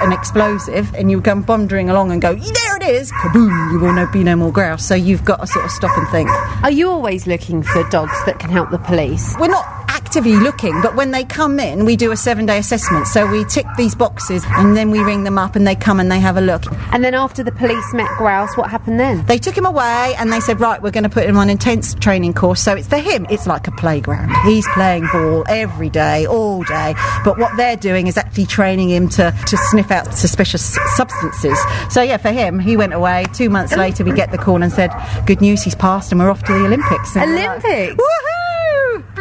an 0.01 0.11
explosive 0.11 0.93
and 0.95 1.09
you 1.11 1.21
come 1.21 1.45
wandering 1.45 1.89
along 1.89 2.11
and 2.11 2.21
go, 2.21 2.35
there 2.35 2.77
it 2.77 2.83
is, 2.83 3.11
kaboom, 3.11 3.71
you 3.71 3.79
will 3.79 3.93
no, 3.93 4.07
be 4.07 4.23
no 4.23 4.35
more 4.35 4.51
grouse. 4.51 4.85
So 4.85 4.95
you've 4.95 5.25
got 5.25 5.41
to 5.41 5.47
sort 5.47 5.65
of 5.65 5.71
stop 5.71 5.97
and 5.97 6.07
think. 6.09 6.29
Are 6.63 6.71
you 6.71 6.89
always 6.89 7.27
looking 7.27 7.63
for 7.63 7.87
dogs 7.89 8.17
that 8.25 8.39
can 8.39 8.49
help 8.49 8.69
the 8.71 8.79
police? 8.79 9.35
We're 9.39 9.47
not 9.47 9.80
actively 10.11 10.35
looking, 10.35 10.81
but 10.81 10.93
when 10.93 11.11
they 11.11 11.23
come 11.23 11.57
in, 11.57 11.85
we 11.85 11.95
do 11.95 12.11
a 12.11 12.17
seven 12.17 12.45
day 12.45 12.57
assessment. 12.57 13.07
So 13.07 13.25
we 13.25 13.45
tick 13.45 13.65
these 13.77 13.95
boxes 13.95 14.43
and 14.49 14.75
then 14.75 14.91
we 14.91 14.99
ring 14.99 15.23
them 15.23 15.37
up 15.37 15.55
and 15.55 15.65
they 15.65 15.73
come 15.73 16.01
and 16.01 16.11
they 16.11 16.19
have 16.19 16.35
a 16.35 16.41
look. 16.41 16.65
And 16.91 17.01
then 17.01 17.13
after 17.13 17.43
the 17.43 17.51
police 17.53 17.93
met 17.93 18.09
Grouse, 18.17 18.57
what 18.57 18.69
happened 18.69 18.99
then? 18.99 19.25
They 19.27 19.37
took 19.37 19.57
him 19.57 19.65
away 19.65 20.13
and 20.19 20.29
they 20.29 20.41
said, 20.41 20.59
right, 20.59 20.81
we're 20.81 20.91
going 20.91 21.05
to 21.05 21.09
put 21.09 21.23
him 21.23 21.37
on 21.37 21.49
intense 21.49 21.93
training 21.93 22.33
course. 22.33 22.61
So 22.61 22.75
it's 22.75 22.89
for 22.89 22.97
him, 22.97 23.25
it's 23.29 23.47
like 23.47 23.69
a 23.69 23.71
playground. 23.71 24.35
He's 24.43 24.67
playing 24.73 25.07
ball 25.13 25.45
every 25.47 25.89
day, 25.89 26.25
all 26.25 26.61
day. 26.63 26.93
But 27.23 27.37
what 27.37 27.55
they're 27.55 27.77
doing 27.77 28.07
is 28.07 28.17
actually 28.17 28.47
training 28.47 28.89
him 28.89 29.07
to, 29.11 29.33
to 29.47 29.57
sniff 29.69 29.91
out 29.91 30.13
suspicious 30.13 30.77
substances. 30.97 31.57
So 31.89 32.01
yeah, 32.01 32.17
for 32.17 32.31
him, 32.31 32.59
he 32.59 32.75
went 32.75 32.93
away. 32.93 33.27
Two 33.33 33.49
months 33.49 33.71
oh. 33.71 33.77
later, 33.77 34.03
we 34.03 34.11
get 34.11 34.31
the 34.31 34.37
call 34.37 34.61
and 34.61 34.73
said, 34.73 34.91
good 35.25 35.39
news, 35.39 35.63
he's 35.63 35.75
passed 35.75 36.11
and 36.11 36.19
we're 36.19 36.29
off 36.29 36.43
to 36.43 36.51
the 36.51 36.65
Olympics. 36.65 37.15
And 37.15 37.33
like, 37.33 37.63
Olympics? 37.63 37.95
Woohoo! 37.95 38.40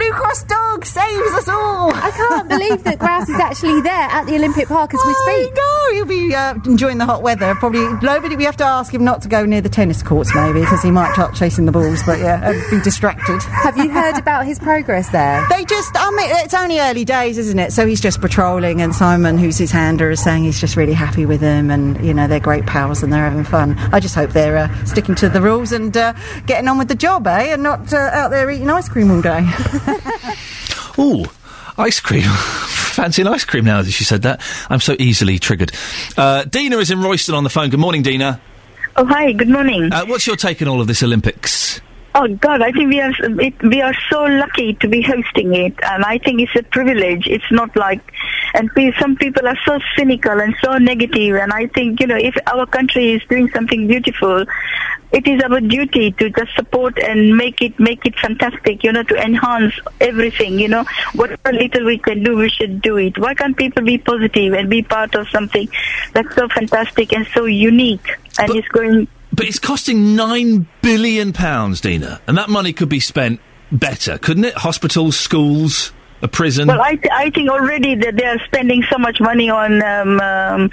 Blue 0.00 0.12
Cross 0.12 0.44
dog 0.44 0.86
saves 0.86 1.32
us 1.34 1.46
all. 1.46 1.92
I 1.94 2.10
can't 2.10 2.48
believe 2.48 2.84
that 2.84 2.98
Grouse 2.98 3.28
is 3.28 3.38
actually 3.38 3.82
there 3.82 3.92
at 3.92 4.24
the 4.24 4.34
Olympic 4.34 4.66
Park 4.66 4.94
as 4.94 5.00
we 5.06 5.12
speak. 5.12 5.52
Oh, 5.58 5.88
No, 5.90 5.94
he'll 5.94 6.06
be 6.06 6.34
uh, 6.34 6.54
enjoying 6.64 6.96
the 6.96 7.04
hot 7.04 7.22
weather. 7.22 7.54
Probably 7.56 7.86
nobody. 8.00 8.34
We 8.34 8.44
have 8.44 8.56
to 8.58 8.64
ask 8.64 8.94
him 8.94 9.04
not 9.04 9.20
to 9.22 9.28
go 9.28 9.44
near 9.44 9.60
the 9.60 9.68
tennis 9.68 10.02
courts, 10.02 10.34
maybe, 10.34 10.60
because 10.60 10.82
he 10.82 10.90
might 10.90 11.12
start 11.12 11.34
chasing 11.34 11.66
the 11.66 11.72
balls. 11.72 12.02
But 12.06 12.18
yeah, 12.20 12.40
uh, 12.42 12.70
be 12.70 12.80
distracted. 12.80 13.42
Have 13.42 13.76
you 13.76 13.90
heard 13.90 14.16
about 14.16 14.46
his 14.46 14.58
progress 14.58 15.10
there? 15.10 15.46
They 15.60 15.66
just, 15.66 15.90
I 15.94 16.10
mean, 16.12 16.30
it's 16.44 16.54
only 16.54 16.78
early 16.80 17.04
days, 17.04 17.36
isn't 17.36 17.58
it? 17.58 17.70
So 17.74 17.86
he's 17.86 18.00
just 18.00 18.22
patrolling, 18.22 18.80
and 18.80 18.94
Simon, 18.94 19.36
who's 19.36 19.58
his 19.58 19.70
hander, 19.70 20.10
is 20.10 20.22
saying 20.22 20.44
he's 20.44 20.58
just 20.58 20.76
really 20.76 20.94
happy 20.94 21.26
with 21.26 21.42
him, 21.42 21.70
and 21.70 22.02
you 22.02 22.14
know 22.14 22.26
they're 22.26 22.40
great 22.40 22.64
pals 22.64 23.02
and 23.02 23.12
they're 23.12 23.28
having 23.28 23.44
fun. 23.44 23.76
I 23.92 24.00
just 24.00 24.14
hope 24.14 24.30
they're 24.30 24.56
uh, 24.56 24.84
sticking 24.86 25.14
to 25.16 25.28
the 25.28 25.42
rules 25.42 25.72
and 25.72 25.94
uh, 25.94 26.14
getting 26.46 26.66
on 26.68 26.78
with 26.78 26.88
the 26.88 26.94
job, 26.94 27.26
eh? 27.26 27.52
And 27.52 27.62
not 27.62 27.92
uh, 27.92 27.96
out 27.98 28.30
there 28.30 28.50
eating 28.50 28.70
ice 28.70 28.88
cream 28.88 29.10
all 29.10 29.20
day. 29.20 29.40
Ooh, 30.98 31.24
ice 31.78 32.00
cream. 32.00 32.22
Fancy 32.90 33.22
an 33.22 33.28
ice 33.28 33.44
cream 33.44 33.64
now 33.64 33.82
that 33.82 33.90
she 33.90 34.04
said 34.04 34.22
that. 34.22 34.42
I'm 34.68 34.80
so 34.80 34.96
easily 34.98 35.38
triggered. 35.38 35.72
Uh, 36.16 36.44
Dina 36.44 36.78
is 36.78 36.90
in 36.90 37.00
Royston 37.00 37.34
on 37.34 37.44
the 37.44 37.50
phone. 37.50 37.70
Good 37.70 37.80
morning, 37.80 38.02
Dina. 38.02 38.40
Oh, 38.96 39.06
hi, 39.06 39.32
good 39.32 39.48
morning. 39.48 39.92
Uh, 39.92 40.04
what's 40.06 40.26
your 40.26 40.36
take 40.36 40.60
on 40.60 40.68
all 40.68 40.80
of 40.80 40.86
this 40.86 41.02
Olympics? 41.02 41.80
Oh 42.12 42.26
God, 42.26 42.60
I 42.60 42.72
think 42.72 42.88
we 42.88 43.00
are 43.00 43.12
it, 43.40 43.62
we 43.62 43.80
are 43.80 43.94
so 44.10 44.24
lucky 44.24 44.74
to 44.74 44.88
be 44.88 45.00
hosting 45.00 45.54
it, 45.54 45.74
and 45.82 46.04
I 46.04 46.18
think 46.18 46.40
it's 46.40 46.56
a 46.56 46.64
privilege. 46.64 47.28
It's 47.28 47.50
not 47.52 47.76
like, 47.76 48.00
and 48.52 48.68
pe- 48.74 48.92
some 48.98 49.14
people 49.14 49.46
are 49.46 49.56
so 49.64 49.78
cynical 49.96 50.40
and 50.40 50.52
so 50.60 50.76
negative, 50.78 51.36
and 51.36 51.52
I 51.52 51.68
think 51.68 52.00
you 52.00 52.08
know 52.08 52.16
if 52.16 52.34
our 52.48 52.66
country 52.66 53.12
is 53.12 53.22
doing 53.28 53.48
something 53.50 53.86
beautiful, 53.86 54.44
it 55.12 55.28
is 55.28 55.40
our 55.42 55.60
duty 55.60 56.10
to 56.10 56.30
just 56.30 56.52
support 56.56 56.98
and 56.98 57.36
make 57.36 57.62
it 57.62 57.78
make 57.78 58.04
it 58.04 58.18
fantastic. 58.18 58.82
You 58.82 58.90
know, 58.90 59.04
to 59.04 59.14
enhance 59.14 59.74
everything. 60.00 60.58
You 60.58 60.66
know, 60.66 60.84
whatever 61.14 61.52
little 61.52 61.84
we 61.86 61.98
can 61.98 62.24
do, 62.24 62.36
we 62.36 62.48
should 62.48 62.82
do 62.82 62.96
it. 62.96 63.18
Why 63.18 63.34
can't 63.34 63.56
people 63.56 63.84
be 63.84 63.98
positive 63.98 64.54
and 64.54 64.68
be 64.68 64.82
part 64.82 65.14
of 65.14 65.28
something 65.28 65.68
that's 66.12 66.34
so 66.34 66.48
fantastic 66.48 67.12
and 67.12 67.24
so 67.32 67.44
unique, 67.44 68.18
and 68.36 68.50
it's 68.56 68.68
going. 68.68 69.06
But 69.32 69.46
it's 69.46 69.58
costing 69.58 70.16
nine 70.16 70.68
billion 70.82 71.32
pounds, 71.32 71.80
Dina, 71.80 72.20
and 72.26 72.36
that 72.36 72.48
money 72.48 72.72
could 72.72 72.88
be 72.88 73.00
spent 73.00 73.40
better, 73.70 74.18
couldn't 74.18 74.44
it? 74.44 74.54
Hospitals, 74.54 75.18
schools, 75.18 75.92
a 76.22 76.28
prison. 76.28 76.68
Well, 76.68 76.80
I, 76.80 76.96
th- 76.96 77.12
I 77.12 77.30
think 77.30 77.48
already 77.50 77.94
that 77.96 78.16
they 78.16 78.24
are 78.24 78.38
spending 78.44 78.82
so 78.90 78.98
much 78.98 79.20
money 79.20 79.50
on 79.50 79.82
um, 79.82 80.20
um, 80.20 80.70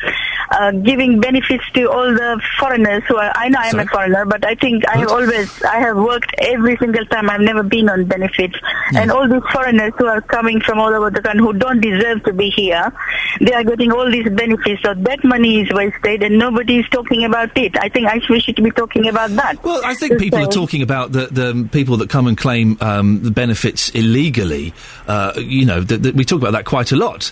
uh, 0.51 0.71
giving 0.71 1.19
benefits 1.19 1.63
to 1.73 1.89
all 1.89 2.13
the 2.13 2.41
foreigners 2.59 3.03
who 3.07 3.17
are. 3.17 3.31
I 3.35 3.49
know 3.49 3.59
I 3.59 3.67
am 3.67 3.79
a 3.79 3.85
foreigner, 3.85 4.25
but 4.25 4.45
I 4.45 4.55
think 4.55 4.87
I 4.87 4.97
have 4.97 5.09
always 5.09 5.63
I 5.63 5.79
have 5.79 5.97
worked 5.97 6.33
every 6.39 6.77
single 6.77 7.05
time. 7.05 7.29
I've 7.29 7.41
never 7.41 7.63
been 7.63 7.89
on 7.89 8.05
benefits, 8.05 8.55
and 8.93 9.11
all 9.11 9.27
these 9.27 9.43
foreigners 9.51 9.93
who 9.97 10.05
are 10.05 10.21
coming 10.21 10.61
from 10.61 10.79
all 10.79 10.93
over 10.93 11.09
the 11.09 11.21
country 11.21 11.41
who 11.41 11.53
don't 11.53 11.81
deserve 11.81 12.23
to 12.23 12.33
be 12.33 12.49
here, 12.49 12.93
they 13.41 13.53
are 13.53 13.63
getting 13.63 13.91
all 13.91 14.09
these 14.11 14.29
benefits. 14.29 14.81
So 14.83 14.93
that 14.93 15.23
money 15.23 15.61
is 15.61 15.71
wasted, 15.71 16.23
and 16.23 16.37
nobody 16.37 16.79
is 16.79 16.89
talking 16.89 17.23
about 17.25 17.57
it. 17.57 17.77
I 17.77 17.89
think 17.89 18.07
I 18.07 18.19
we 18.29 18.39
should 18.39 18.55
be 18.55 18.71
talking 18.71 19.07
about 19.07 19.29
that. 19.31 19.63
Well, 19.63 19.81
I 19.83 19.95
think 19.95 20.19
people 20.19 20.39
are 20.39 20.47
talking 20.47 20.81
about 20.81 21.11
the, 21.11 21.27
the 21.27 21.69
people 21.71 21.97
that 21.97 22.09
come 22.09 22.27
and 22.27 22.37
claim 22.37 22.77
um, 22.81 23.21
the 23.21 23.31
benefits 23.31 23.89
illegally. 23.89 24.73
Uh, 25.07 25.33
you 25.41 25.65
know, 25.65 25.83
th- 25.83 26.01
th- 26.01 26.15
we 26.15 26.23
talk 26.25 26.39
about 26.41 26.51
that 26.53 26.65
quite 26.65 26.91
a 26.91 26.95
lot. 26.95 27.31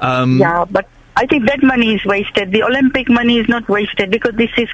Um, 0.00 0.38
Yeah, 0.38 0.64
but 0.70 0.88
I 1.16 1.26
think 1.26 1.46
that 1.46 1.62
money 1.62 1.94
is 1.94 2.04
wasted. 2.04 2.52
The 2.52 2.62
Olympic 2.62 3.08
money 3.08 3.38
is 3.38 3.48
not 3.48 3.68
wasted 3.68 4.10
because 4.10 4.34
this 4.36 4.50
is 4.58 4.68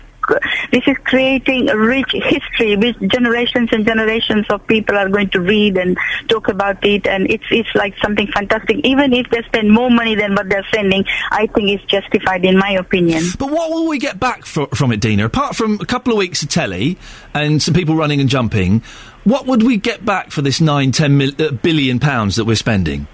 this 0.70 0.86
is 0.86 0.96
creating 1.02 1.68
a 1.68 1.76
rich 1.76 2.12
history 2.12 2.76
which 2.76 2.96
generations 3.10 3.70
and 3.72 3.84
generations 3.84 4.46
of 4.50 4.64
people 4.68 4.96
are 4.96 5.08
going 5.08 5.28
to 5.30 5.40
read 5.40 5.76
and 5.76 5.98
talk 6.28 6.46
about 6.46 6.78
it 6.84 7.08
and 7.08 7.28
it's 7.28 7.42
it's 7.50 7.68
like 7.74 7.92
something 8.00 8.28
fantastic 8.28 8.76
even 8.84 9.12
if 9.12 9.28
they 9.30 9.42
spend 9.42 9.68
more 9.72 9.90
money 9.90 10.14
than 10.14 10.32
what 10.36 10.48
they're 10.48 10.62
spending 10.70 11.04
i 11.32 11.48
think 11.48 11.70
it's 11.70 11.84
justified 11.86 12.44
in 12.44 12.56
my 12.56 12.70
opinion 12.70 13.20
But 13.36 13.50
what 13.50 13.70
will 13.72 13.88
we 13.88 13.98
get 13.98 14.20
back 14.20 14.46
fro- 14.46 14.66
from 14.68 14.92
it, 14.92 15.00
Dina? 15.00 15.24
Apart 15.26 15.56
from 15.56 15.80
a 15.80 15.86
couple 15.86 16.12
of 16.12 16.18
weeks 16.20 16.40
of 16.44 16.48
telly 16.48 16.98
and 17.34 17.60
some 17.60 17.74
people 17.74 17.96
running 17.96 18.20
and 18.20 18.28
jumping, 18.30 18.82
what 19.24 19.46
would 19.46 19.62
we 19.62 19.76
get 19.76 20.04
back 20.04 20.30
for 20.30 20.42
this 20.42 20.60
nine, 20.60 20.92
ten 20.92 21.16
mil- 21.16 21.40
uh, 21.40 21.50
billion 21.50 21.98
pounds 21.98 22.36
that 22.36 22.44
we're 22.44 22.56
spending? 22.56 23.06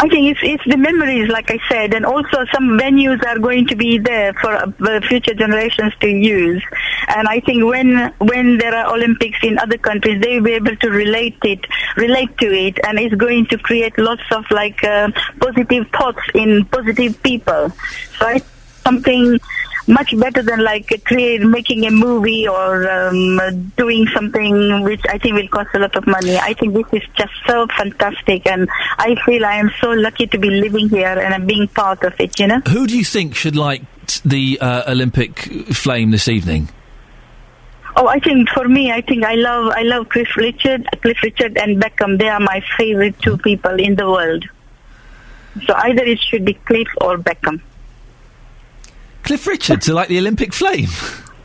I 0.00 0.08
think 0.08 0.30
it's, 0.30 0.40
it's 0.44 0.62
the 0.64 0.76
memories, 0.76 1.28
like 1.28 1.50
I 1.50 1.58
said, 1.68 1.92
and 1.92 2.06
also 2.06 2.44
some 2.54 2.78
venues 2.78 3.24
are 3.26 3.38
going 3.40 3.66
to 3.66 3.74
be 3.74 3.98
there 3.98 4.32
for 4.34 4.54
uh, 4.54 5.00
future 5.08 5.34
generations 5.34 5.92
to 6.00 6.08
use. 6.08 6.62
And 7.08 7.26
I 7.26 7.40
think 7.40 7.64
when 7.64 8.14
when 8.18 8.58
there 8.58 8.72
are 8.76 8.94
Olympics 8.94 9.38
in 9.42 9.58
other 9.58 9.76
countries, 9.76 10.22
they 10.22 10.36
will 10.36 10.44
be 10.44 10.52
able 10.52 10.76
to 10.76 10.90
relate 10.90 11.38
it, 11.42 11.66
relate 11.96 12.38
to 12.38 12.46
it, 12.46 12.78
and 12.86 12.96
it's 13.00 13.16
going 13.16 13.46
to 13.46 13.58
create 13.58 13.98
lots 13.98 14.22
of 14.30 14.44
like 14.52 14.84
uh, 14.84 15.10
positive 15.40 15.88
thoughts 15.90 16.22
in 16.32 16.64
positive 16.66 17.20
people. 17.24 17.72
So 18.20 18.26
I 18.26 18.40
something 18.84 19.38
much 19.88 20.16
better 20.18 20.42
than 20.42 20.62
like 20.62 21.02
create 21.04 21.40
making 21.40 21.86
a 21.86 21.90
movie 21.90 22.46
or 22.46 22.88
um, 22.90 23.72
doing 23.76 24.06
something 24.08 24.82
which 24.82 25.00
I 25.08 25.18
think 25.18 25.34
will 25.34 25.48
cost 25.48 25.70
a 25.74 25.78
lot 25.78 25.96
of 25.96 26.06
money. 26.06 26.36
I 26.36 26.52
think 26.54 26.74
this 26.74 27.02
is 27.02 27.08
just 27.16 27.32
so 27.46 27.66
fantastic, 27.76 28.46
and 28.46 28.68
I 28.98 29.16
feel 29.24 29.44
I 29.44 29.54
am 29.54 29.70
so 29.80 29.90
lucky 29.90 30.26
to 30.26 30.38
be 30.38 30.50
living 30.50 30.88
here 30.88 31.18
and 31.18 31.34
I'm 31.34 31.46
being 31.46 31.68
part 31.68 32.04
of 32.04 32.14
it. 32.20 32.38
You 32.38 32.46
know. 32.46 32.60
Who 32.68 32.86
do 32.86 32.96
you 32.96 33.04
think 33.04 33.34
should 33.34 33.56
light 33.56 33.82
the 34.24 34.58
uh, 34.60 34.92
Olympic 34.92 35.40
flame 35.74 36.10
this 36.10 36.28
evening? 36.28 36.68
Oh, 37.96 38.06
I 38.06 38.20
think 38.20 38.48
for 38.50 38.68
me, 38.68 38.92
I 38.92 39.00
think 39.00 39.24
I 39.24 39.34
love 39.34 39.72
I 39.74 39.82
love 39.82 40.08
Cliff 40.08 40.36
Richard, 40.36 40.86
Cliff 41.02 41.18
Richard 41.22 41.58
and 41.58 41.82
Beckham. 41.82 42.18
They 42.18 42.28
are 42.28 42.38
my 42.38 42.62
favorite 42.76 43.18
two 43.20 43.38
people 43.38 43.74
in 43.80 43.96
the 43.96 44.06
world. 44.08 44.44
So 45.66 45.74
either 45.74 46.04
it 46.04 46.20
should 46.20 46.44
be 46.44 46.54
Cliff 46.54 46.86
or 47.00 47.18
Beckham. 47.18 47.60
Cliff 49.28 49.46
Richard 49.46 49.82
to 49.82 49.92
light 49.92 50.08
the 50.08 50.18
Olympic 50.18 50.54
flame. 50.54 50.88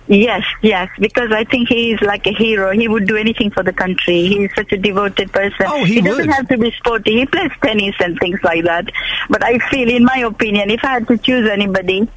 Yes, 0.08 0.46
yes, 0.62 0.88
because 1.02 1.34
I 1.34 1.44
think 1.44 1.68
he 1.68 1.92
is 1.92 2.00
like 2.00 2.26
a 2.26 2.32
hero. 2.32 2.72
He 2.72 2.88
would 2.88 3.06
do 3.06 3.18
anything 3.18 3.52
for 3.52 3.62
the 3.62 3.74
country. 3.74 4.26
He 4.26 4.46
is 4.46 4.52
such 4.56 4.72
a 4.72 4.78
devoted 4.78 5.34
person. 5.34 5.66
Oh, 5.68 5.84
he 5.84 6.00
doesn't 6.00 6.28
would. 6.28 6.34
have 6.34 6.48
to 6.48 6.58
be 6.58 6.72
sporty. 6.72 7.20
He 7.20 7.26
plays 7.26 7.52
tennis 7.62 7.96
and 8.00 8.18
things 8.20 8.40
like 8.42 8.64
that. 8.64 8.90
But 9.30 9.44
I 9.44 9.60
feel, 9.70 9.90
in 9.90 10.06
my 10.06 10.20
opinion, 10.20 10.70
if 10.70 10.82
I 10.86 10.94
had 10.94 11.10
to 11.10 11.18
choose 11.18 11.50
anybody, 11.50 12.08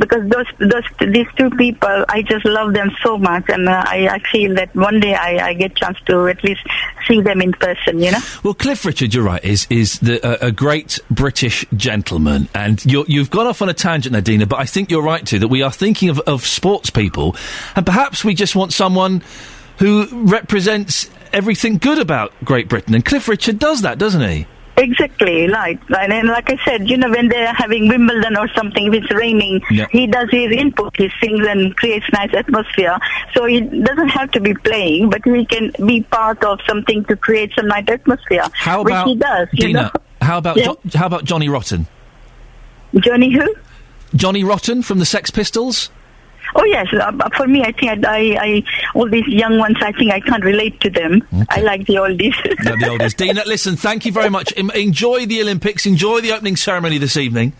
because 0.00 0.28
those 0.28 0.46
those 0.58 0.84
these 1.12 1.26
two 1.36 1.50
people, 1.50 2.04
I 2.08 2.22
just 2.22 2.44
love 2.44 2.72
them 2.72 2.90
so 3.02 3.18
much, 3.18 3.44
and 3.48 3.68
uh, 3.68 3.84
I, 3.86 4.08
I 4.08 4.18
feel 4.30 4.54
that 4.54 4.74
one 4.74 4.98
day 4.98 5.14
I, 5.14 5.48
I 5.48 5.54
get 5.54 5.76
chance 5.76 5.98
to 6.06 6.26
at 6.26 6.42
least 6.42 6.62
see 7.06 7.20
them 7.20 7.40
in 7.42 7.52
person. 7.52 8.00
You 8.00 8.12
know. 8.12 8.18
Well, 8.42 8.54
Cliff 8.54 8.84
Richard, 8.84 9.14
you're 9.14 9.24
right, 9.24 9.44
is 9.44 9.66
is 9.70 10.00
the, 10.00 10.24
uh, 10.26 10.48
a 10.48 10.50
great 10.50 10.98
British 11.10 11.66
gentleman, 11.76 12.48
and 12.54 12.84
you're, 12.84 13.04
you've 13.06 13.30
gone 13.30 13.46
off 13.46 13.62
on 13.62 13.68
a 13.68 13.74
tangent, 13.74 14.16
Nadina. 14.16 14.48
But 14.48 14.58
I 14.58 14.64
think 14.64 14.90
you're 14.90 15.02
right 15.02 15.24
too 15.24 15.38
that 15.38 15.48
we 15.48 15.62
are 15.62 15.72
thinking 15.72 16.08
of, 16.08 16.18
of 16.20 16.46
sports 16.46 16.90
people, 16.90 17.36
and 17.76 17.84
perhaps 17.84 18.24
we 18.24 18.34
just 18.34 18.56
want 18.56 18.72
someone 18.72 19.22
who 19.78 20.08
represents 20.24 21.10
everything 21.32 21.78
good 21.78 21.98
about 21.98 22.32
Great 22.42 22.68
Britain, 22.68 22.94
and 22.94 23.04
Cliff 23.04 23.28
Richard 23.28 23.58
does 23.58 23.82
that, 23.82 23.98
doesn't 23.98 24.28
he? 24.28 24.46
Exactly, 24.82 25.46
right. 25.48 25.78
And, 25.90 26.10
and 26.12 26.28
like 26.28 26.48
I 26.50 26.56
said, 26.64 26.88
you 26.88 26.96
know, 26.96 27.10
when 27.10 27.28
they're 27.28 27.52
having 27.52 27.86
Wimbledon 27.86 28.34
or 28.36 28.48
something, 28.56 28.86
if 28.86 29.02
it's 29.02 29.12
raining, 29.14 29.60
Yeah. 29.70 29.86
he 29.90 30.06
does 30.06 30.28
his 30.30 30.50
input. 30.52 30.96
He 30.96 31.10
sings 31.22 31.46
and 31.46 31.76
creates 31.76 32.06
nice 32.14 32.32
atmosphere. 32.34 32.96
So 33.34 33.44
he 33.44 33.60
doesn't 33.60 34.08
have 34.08 34.30
to 34.32 34.40
be 34.40 34.54
playing, 34.54 35.10
but 35.10 35.20
he 35.24 35.44
can 35.44 35.70
be 35.86 36.02
part 36.04 36.42
of 36.44 36.60
something 36.66 37.04
to 37.04 37.16
create 37.16 37.52
some 37.54 37.66
nice 37.68 37.84
atmosphere. 37.88 38.44
How 38.54 38.82
which 38.82 38.94
he 39.04 39.16
does? 39.16 39.48
You 39.52 39.72
know? 39.74 39.90
How 40.22 40.38
about 40.38 40.56
Yeah. 40.56 40.64
Jo- 40.64 40.78
how 40.94 41.06
about 41.06 41.24
Johnny 41.24 41.48
Rotten? 41.50 41.86
Johnny 42.98 43.32
who? 43.32 43.54
Johnny 44.14 44.44
Rotten 44.44 44.82
from 44.82 44.98
the 44.98 45.06
Sex 45.06 45.30
Pistols. 45.30 45.90
Oh 46.54 46.64
yes, 46.64 46.88
uh, 46.92 47.12
for 47.36 47.46
me, 47.46 47.62
I 47.62 47.72
think 47.72 48.04
I, 48.04 48.16
I, 48.18 48.44
I, 48.44 48.62
all 48.94 49.08
these 49.08 49.26
young 49.28 49.58
ones, 49.58 49.76
I 49.80 49.92
think 49.92 50.12
I 50.12 50.20
can't 50.20 50.44
relate 50.44 50.80
to 50.80 50.90
them. 50.90 51.22
I 51.48 51.60
like 51.60 51.86
the 51.86 51.94
oldies. 51.94 52.34
No, 52.64 52.76
the 52.76 52.88
oldest. 52.90 53.16
Dina, 53.16 53.42
listen, 53.46 53.76
thank 53.76 54.04
you 54.04 54.12
very 54.12 54.28
much. 54.30 54.52
Enjoy 54.52 55.26
the 55.26 55.40
Olympics. 55.40 55.86
Enjoy 55.86 56.20
the 56.20 56.32
opening 56.32 56.56
ceremony 56.56 56.98
this 56.98 57.16
evening. 57.16 57.52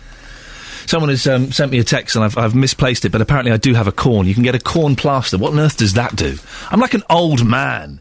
Someone 0.87 1.09
has 1.11 1.27
um, 1.27 1.53
sent 1.53 1.71
me 1.71 1.79
a 1.79 1.85
text 1.85 2.17
and 2.17 2.25
I've, 2.25 2.37
I've 2.37 2.55
misplaced 2.55 3.05
it, 3.05 3.13
but 3.13 3.21
apparently 3.21 3.53
I 3.53 3.57
do 3.57 3.75
have 3.75 3.87
a 3.87 3.93
corn. 3.93 4.27
You 4.27 4.35
can 4.35 4.43
get 4.43 4.55
a 4.55 4.59
corn 4.59 4.97
plaster. 4.97 5.39
What 5.39 5.53
on 5.53 5.61
earth 5.61 5.77
does 5.77 5.95
that 5.95 6.17
do? 6.17 6.37
I'm 6.71 6.81
like 6.81 6.95
an 6.95 7.05
old 7.09 7.47
man. 7.47 8.01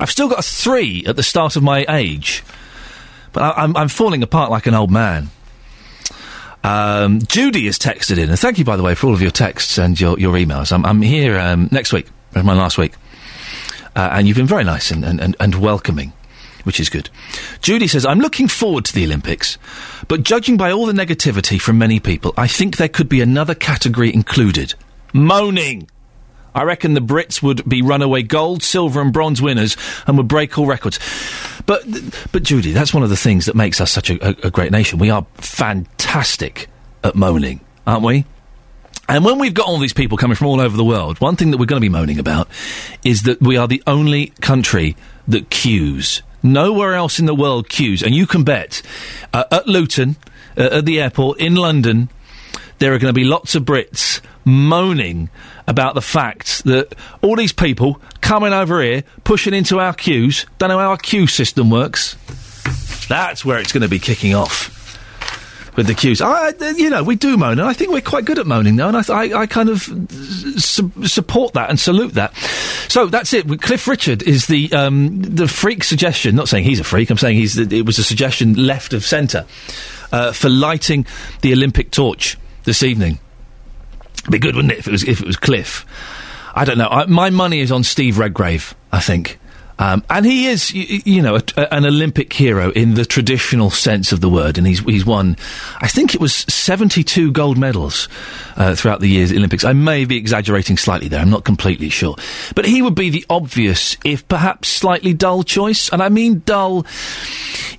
I've 0.00 0.10
still 0.10 0.28
got 0.28 0.38
a 0.38 0.42
three 0.42 1.04
at 1.06 1.16
the 1.16 1.22
start 1.22 1.56
of 1.56 1.62
my 1.62 1.84
age, 1.88 2.42
but 3.32 3.42
I, 3.42 3.62
I'm, 3.62 3.76
I'm 3.76 3.88
falling 3.88 4.22
apart 4.22 4.50
like 4.50 4.66
an 4.66 4.74
old 4.74 4.90
man. 4.90 5.30
Um, 6.64 7.20
Judy 7.20 7.66
has 7.66 7.78
texted 7.78 8.18
in, 8.18 8.28
and 8.28 8.38
thank 8.38 8.58
you, 8.58 8.64
by 8.64 8.76
the 8.76 8.82
way, 8.82 8.94
for 8.94 9.06
all 9.06 9.14
of 9.14 9.22
your 9.22 9.30
texts 9.30 9.78
and 9.78 9.98
your, 9.98 10.18
your 10.18 10.34
emails. 10.34 10.72
I'm, 10.72 10.84
I'm 10.84 11.02
here 11.02 11.38
um, 11.38 11.68
next 11.70 11.92
week, 11.92 12.08
uh, 12.34 12.42
my 12.42 12.54
last 12.54 12.78
week, 12.78 12.94
uh, 13.94 14.10
and 14.12 14.26
you've 14.26 14.36
been 14.36 14.46
very 14.46 14.64
nice 14.64 14.90
and, 14.90 15.04
and, 15.04 15.36
and 15.38 15.54
welcoming, 15.54 16.12
which 16.64 16.80
is 16.80 16.88
good. 16.88 17.10
Judy 17.62 17.86
says, 17.86 18.04
I'm 18.04 18.18
looking 18.18 18.48
forward 18.48 18.84
to 18.86 18.94
the 18.94 19.04
Olympics, 19.04 19.56
but 20.08 20.24
judging 20.24 20.56
by 20.56 20.72
all 20.72 20.86
the 20.86 20.92
negativity 20.92 21.60
from 21.60 21.78
many 21.78 22.00
people, 22.00 22.34
I 22.36 22.48
think 22.48 22.76
there 22.76 22.88
could 22.88 23.08
be 23.08 23.20
another 23.20 23.54
category 23.54 24.12
included 24.12 24.74
moaning. 25.12 25.88
I 26.54 26.62
reckon 26.62 26.94
the 26.94 27.00
Brits 27.00 27.42
would 27.42 27.68
be 27.68 27.82
runaway 27.82 28.22
gold, 28.22 28.62
silver, 28.62 29.00
and 29.00 29.12
bronze 29.12 29.40
winners 29.40 29.76
and 30.06 30.16
would 30.16 30.28
break 30.28 30.58
all 30.58 30.66
records. 30.66 30.98
But, 31.66 31.84
but 32.32 32.42
Judy, 32.42 32.72
that's 32.72 32.94
one 32.94 33.02
of 33.02 33.10
the 33.10 33.16
things 33.16 33.46
that 33.46 33.54
makes 33.54 33.80
us 33.80 33.90
such 33.90 34.10
a, 34.10 34.26
a, 34.26 34.46
a 34.46 34.50
great 34.50 34.72
nation. 34.72 34.98
We 34.98 35.10
are 35.10 35.26
fantastic 35.34 36.68
at 37.04 37.14
moaning, 37.14 37.60
aren't 37.86 38.04
we? 38.04 38.24
And 39.08 39.24
when 39.24 39.38
we've 39.38 39.54
got 39.54 39.66
all 39.66 39.78
these 39.78 39.94
people 39.94 40.18
coming 40.18 40.36
from 40.36 40.48
all 40.48 40.60
over 40.60 40.76
the 40.76 40.84
world, 40.84 41.18
one 41.20 41.36
thing 41.36 41.50
that 41.50 41.58
we're 41.58 41.66
going 41.66 41.80
to 41.80 41.84
be 41.84 41.88
moaning 41.88 42.18
about 42.18 42.48
is 43.04 43.22
that 43.22 43.40
we 43.40 43.56
are 43.56 43.66
the 43.66 43.82
only 43.86 44.28
country 44.40 44.96
that 45.26 45.48
queues. 45.48 46.22
Nowhere 46.42 46.94
else 46.94 47.18
in 47.18 47.26
the 47.26 47.34
world 47.34 47.68
queues. 47.68 48.02
And 48.02 48.14
you 48.14 48.26
can 48.26 48.44
bet 48.44 48.82
uh, 49.32 49.44
at 49.50 49.66
Luton, 49.66 50.16
uh, 50.56 50.68
at 50.72 50.84
the 50.84 51.00
airport, 51.00 51.40
in 51.40 51.54
London, 51.54 52.10
there 52.78 52.92
are 52.92 52.98
going 52.98 53.12
to 53.12 53.18
be 53.18 53.24
lots 53.24 53.54
of 53.54 53.64
Brits 53.64 54.20
moaning 54.48 55.28
about 55.66 55.94
the 55.94 56.02
fact 56.02 56.64
that 56.64 56.94
all 57.22 57.36
these 57.36 57.52
people 57.52 58.00
coming 58.20 58.52
over 58.52 58.82
here, 58.82 59.04
pushing 59.24 59.54
into 59.54 59.78
our 59.78 59.92
queues, 59.92 60.46
don't 60.58 60.70
know 60.70 60.78
how 60.78 60.90
our 60.90 60.96
queue 60.96 61.26
system 61.26 61.70
works. 61.70 62.16
That's 63.08 63.44
where 63.44 63.58
it's 63.58 63.72
going 63.72 63.82
to 63.82 63.88
be 63.88 63.98
kicking 63.98 64.34
off 64.34 64.74
with 65.76 65.86
the 65.86 65.94
queues. 65.94 66.20
I, 66.20 66.52
you 66.76 66.90
know, 66.90 67.04
we 67.04 67.14
do 67.14 67.36
moan, 67.36 67.58
and 67.60 67.68
I 67.68 67.72
think 67.72 67.92
we're 67.92 68.00
quite 68.00 68.24
good 68.24 68.38
at 68.38 68.46
moaning 68.46 68.76
now, 68.76 68.88
and 68.88 68.96
I, 68.96 69.02
I, 69.08 69.40
I 69.42 69.46
kind 69.46 69.68
of 69.68 69.82
su- 69.82 70.92
support 71.04 71.54
that 71.54 71.70
and 71.70 71.78
salute 71.78 72.14
that. 72.14 72.34
So 72.88 73.06
that's 73.06 73.32
it. 73.32 73.46
Cliff 73.62 73.86
Richard 73.86 74.22
is 74.22 74.46
the 74.46 74.72
um, 74.72 75.22
the 75.22 75.46
freak 75.46 75.84
suggestion. 75.84 76.34
Not 76.34 76.48
saying 76.48 76.64
he's 76.64 76.80
a 76.80 76.84
freak. 76.84 77.10
I'm 77.10 77.18
saying 77.18 77.36
he's 77.36 77.54
the, 77.54 77.78
it 77.78 77.86
was 77.86 77.98
a 77.98 78.04
suggestion 78.04 78.66
left 78.66 78.92
of 78.92 79.04
centre 79.04 79.46
uh, 80.10 80.32
for 80.32 80.48
lighting 80.48 81.06
the 81.42 81.52
Olympic 81.52 81.90
torch 81.90 82.36
this 82.64 82.82
evening. 82.82 83.20
It'd 84.28 84.32
be 84.32 84.38
good, 84.38 84.54
wouldn't 84.56 84.72
it, 84.72 84.78
if 84.80 84.86
it 84.88 84.92
was 84.92 85.04
if 85.04 85.20
it 85.20 85.26
was 85.26 85.36
Cliff? 85.36 85.84
I 86.54 86.64
don't 86.64 86.78
know. 86.78 86.88
I, 86.88 87.06
my 87.06 87.30
money 87.30 87.60
is 87.60 87.72
on 87.72 87.82
Steve 87.84 88.18
Redgrave. 88.18 88.74
I 88.92 89.00
think. 89.00 89.38
Um, 89.80 90.02
and 90.10 90.26
he 90.26 90.48
is, 90.48 90.72
you, 90.74 91.00
you 91.04 91.22
know, 91.22 91.36
a, 91.36 91.42
a- 91.56 91.72
an 91.72 91.86
Olympic 91.86 92.32
hero 92.32 92.70
in 92.72 92.94
the 92.94 93.04
traditional 93.04 93.70
sense 93.70 94.10
of 94.10 94.20
the 94.20 94.28
word, 94.28 94.58
and 94.58 94.66
he's 94.66 94.80
he's 94.80 95.06
won, 95.06 95.36
I 95.80 95.86
think 95.86 96.16
it 96.16 96.20
was 96.20 96.34
seventy-two 96.34 97.30
gold 97.30 97.56
medals 97.58 98.08
uh, 98.56 98.74
throughout 98.74 98.98
the 98.98 99.08
years 99.08 99.30
Olympics. 99.30 99.62
I 99.62 99.74
may 99.74 100.04
be 100.04 100.16
exaggerating 100.16 100.78
slightly 100.78 101.06
there; 101.06 101.20
I'm 101.20 101.30
not 101.30 101.44
completely 101.44 101.90
sure, 101.90 102.16
but 102.56 102.64
he 102.64 102.82
would 102.82 102.96
be 102.96 103.10
the 103.10 103.24
obvious, 103.30 103.96
if 104.04 104.26
perhaps 104.26 104.66
slightly 104.66 105.14
dull 105.14 105.44
choice, 105.44 105.88
and 105.90 106.02
I 106.02 106.08
mean 106.08 106.42
dull 106.44 106.84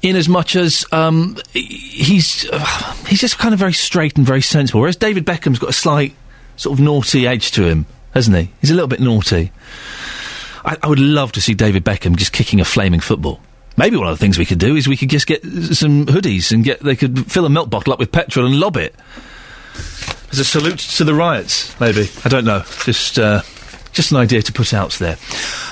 in 0.02 0.16
as 0.16 0.30
much 0.30 0.56
as 0.56 0.86
um, 0.94 1.36
he's 1.52 2.50
uh, 2.50 2.94
he's 3.08 3.20
just 3.20 3.38
kind 3.38 3.54
of 3.54 3.60
very 3.60 3.74
straight 3.74 4.16
and 4.16 4.26
very 4.26 4.42
sensible, 4.42 4.80
whereas 4.80 4.96
David 4.96 5.26
Beckham's 5.26 5.60
got 5.60 5.72
a 5.72 5.74
slight 5.74 6.16
sort 6.60 6.78
of 6.78 6.84
naughty 6.84 7.26
edge 7.26 7.52
to 7.52 7.64
him, 7.64 7.86
hasn't 8.14 8.36
he? 8.36 8.52
He's 8.60 8.70
a 8.70 8.74
little 8.74 8.90
bit 8.90 9.00
naughty. 9.00 9.52
I, 10.66 10.78
I 10.84 10.88
would 10.90 11.00
love 11.00 11.32
to 11.32 11.42
see 11.42 11.54
David 11.54 11.86
Beckham 11.86 12.18
just 12.18 12.34
kicking 12.34 12.60
a 12.60 12.66
flaming 12.66 13.00
football. 13.00 13.40
Maybe 13.78 13.96
one 13.96 14.10
of 14.10 14.18
the 14.20 14.22
things 14.22 14.38
we 14.38 14.46
could 14.46 14.60
do 14.60 14.76
is 14.76 14.86
we 14.86 14.98
could 14.98 15.10
just 15.10 15.26
get 15.26 15.42
some 15.42 16.06
hoodies 16.06 16.52
and 16.52 16.66
get 16.66 16.82
they 16.82 16.98
could 16.98 17.32
fill 17.32 17.46
a 17.46 17.50
milk 17.50 17.70
bottle 17.70 17.94
up 17.94 18.00
with 18.00 18.12
petrol 18.12 18.46
and 18.46 18.60
lob 18.60 18.76
it 18.76 18.94
as 20.32 20.40
a 20.40 20.44
salute 20.44 20.80
to 20.80 21.06
the 21.06 21.14
riots. 21.14 21.80
Maybe 21.80 22.10
I 22.26 22.30
don't 22.30 22.44
know. 22.44 22.64
Just 22.84 23.18
uh, 23.18 23.42
Just 24.00 24.14
an 24.14 24.18
idea 24.18 24.42
to 24.42 24.54
put 24.54 24.74
out 24.74 24.94
there. 24.94 25.18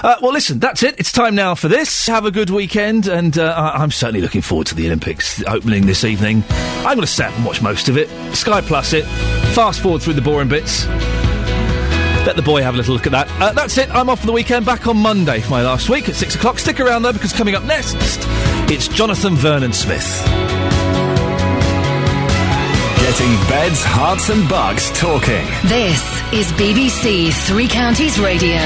Uh, 0.04 0.18
well, 0.22 0.34
listen, 0.34 0.60
that's 0.60 0.84
it. 0.84 0.96
It's 1.00 1.14
time 1.14 1.34
now 1.34 1.56
for 1.56 1.70
this. 1.70 2.08
Have 2.08 2.26
a 2.26 2.30
good 2.30 2.50
weekend, 2.50 3.08
and 3.08 3.38
uh, 3.38 3.72
I'm 3.74 3.90
certainly 3.90 4.20
looking 4.20 4.42
forward 4.42 4.68
to 4.68 4.76
the 4.76 4.86
Olympics 4.88 5.42
opening 5.46 5.86
this 5.86 6.04
evening. 6.04 6.44
I'm 6.50 6.98
going 6.98 7.08
to 7.08 7.24
up 7.24 7.34
and 7.38 7.46
watch 7.46 7.62
most 7.62 7.88
of 7.88 7.96
it. 7.96 8.10
Sky 8.36 8.60
Plus 8.60 8.92
it. 8.92 9.06
Fast 9.56 9.80
forward 9.80 10.02
through 10.02 10.16
the 10.16 10.22
boring 10.22 10.50
bits. 10.50 10.86
Let 12.26 12.36
the 12.36 12.42
boy 12.42 12.62
have 12.64 12.74
a 12.74 12.78
little 12.78 12.96
look 12.96 13.06
at 13.06 13.14
that. 13.14 13.32
Uh, 13.42 13.54
that's 13.54 13.78
it. 13.78 13.90
I'm 13.92 14.10
off 14.10 14.20
for 14.20 14.26
the 14.26 14.34
weekend. 14.34 14.66
Back 14.66 14.88
on 14.88 14.98
Monday 14.98 15.40
for 15.40 15.52
my 15.52 15.62
last 15.62 15.88
week 15.88 16.10
at 16.10 16.16
six 16.16 16.36
o'clock. 16.36 16.60
Stick 16.60 16.82
around 16.82 17.04
though, 17.04 17.14
because 17.14 17.32
coming 17.32 17.56
up 17.56 17.64
next, 17.64 17.96
it's 18.70 18.90
Jonathan 18.90 19.36
Vernon 19.36 19.72
Smith. 19.72 20.77
Getting 23.18 23.50
beds, 23.50 23.82
Herts, 23.84 24.30
and 24.30 24.48
Bucks 24.48 24.92
talking. 24.92 25.44
This 25.64 26.00
is 26.32 26.52
BBC 26.52 27.34
Three 27.48 27.68
Counties 27.68 28.20
Radio. 28.20 28.60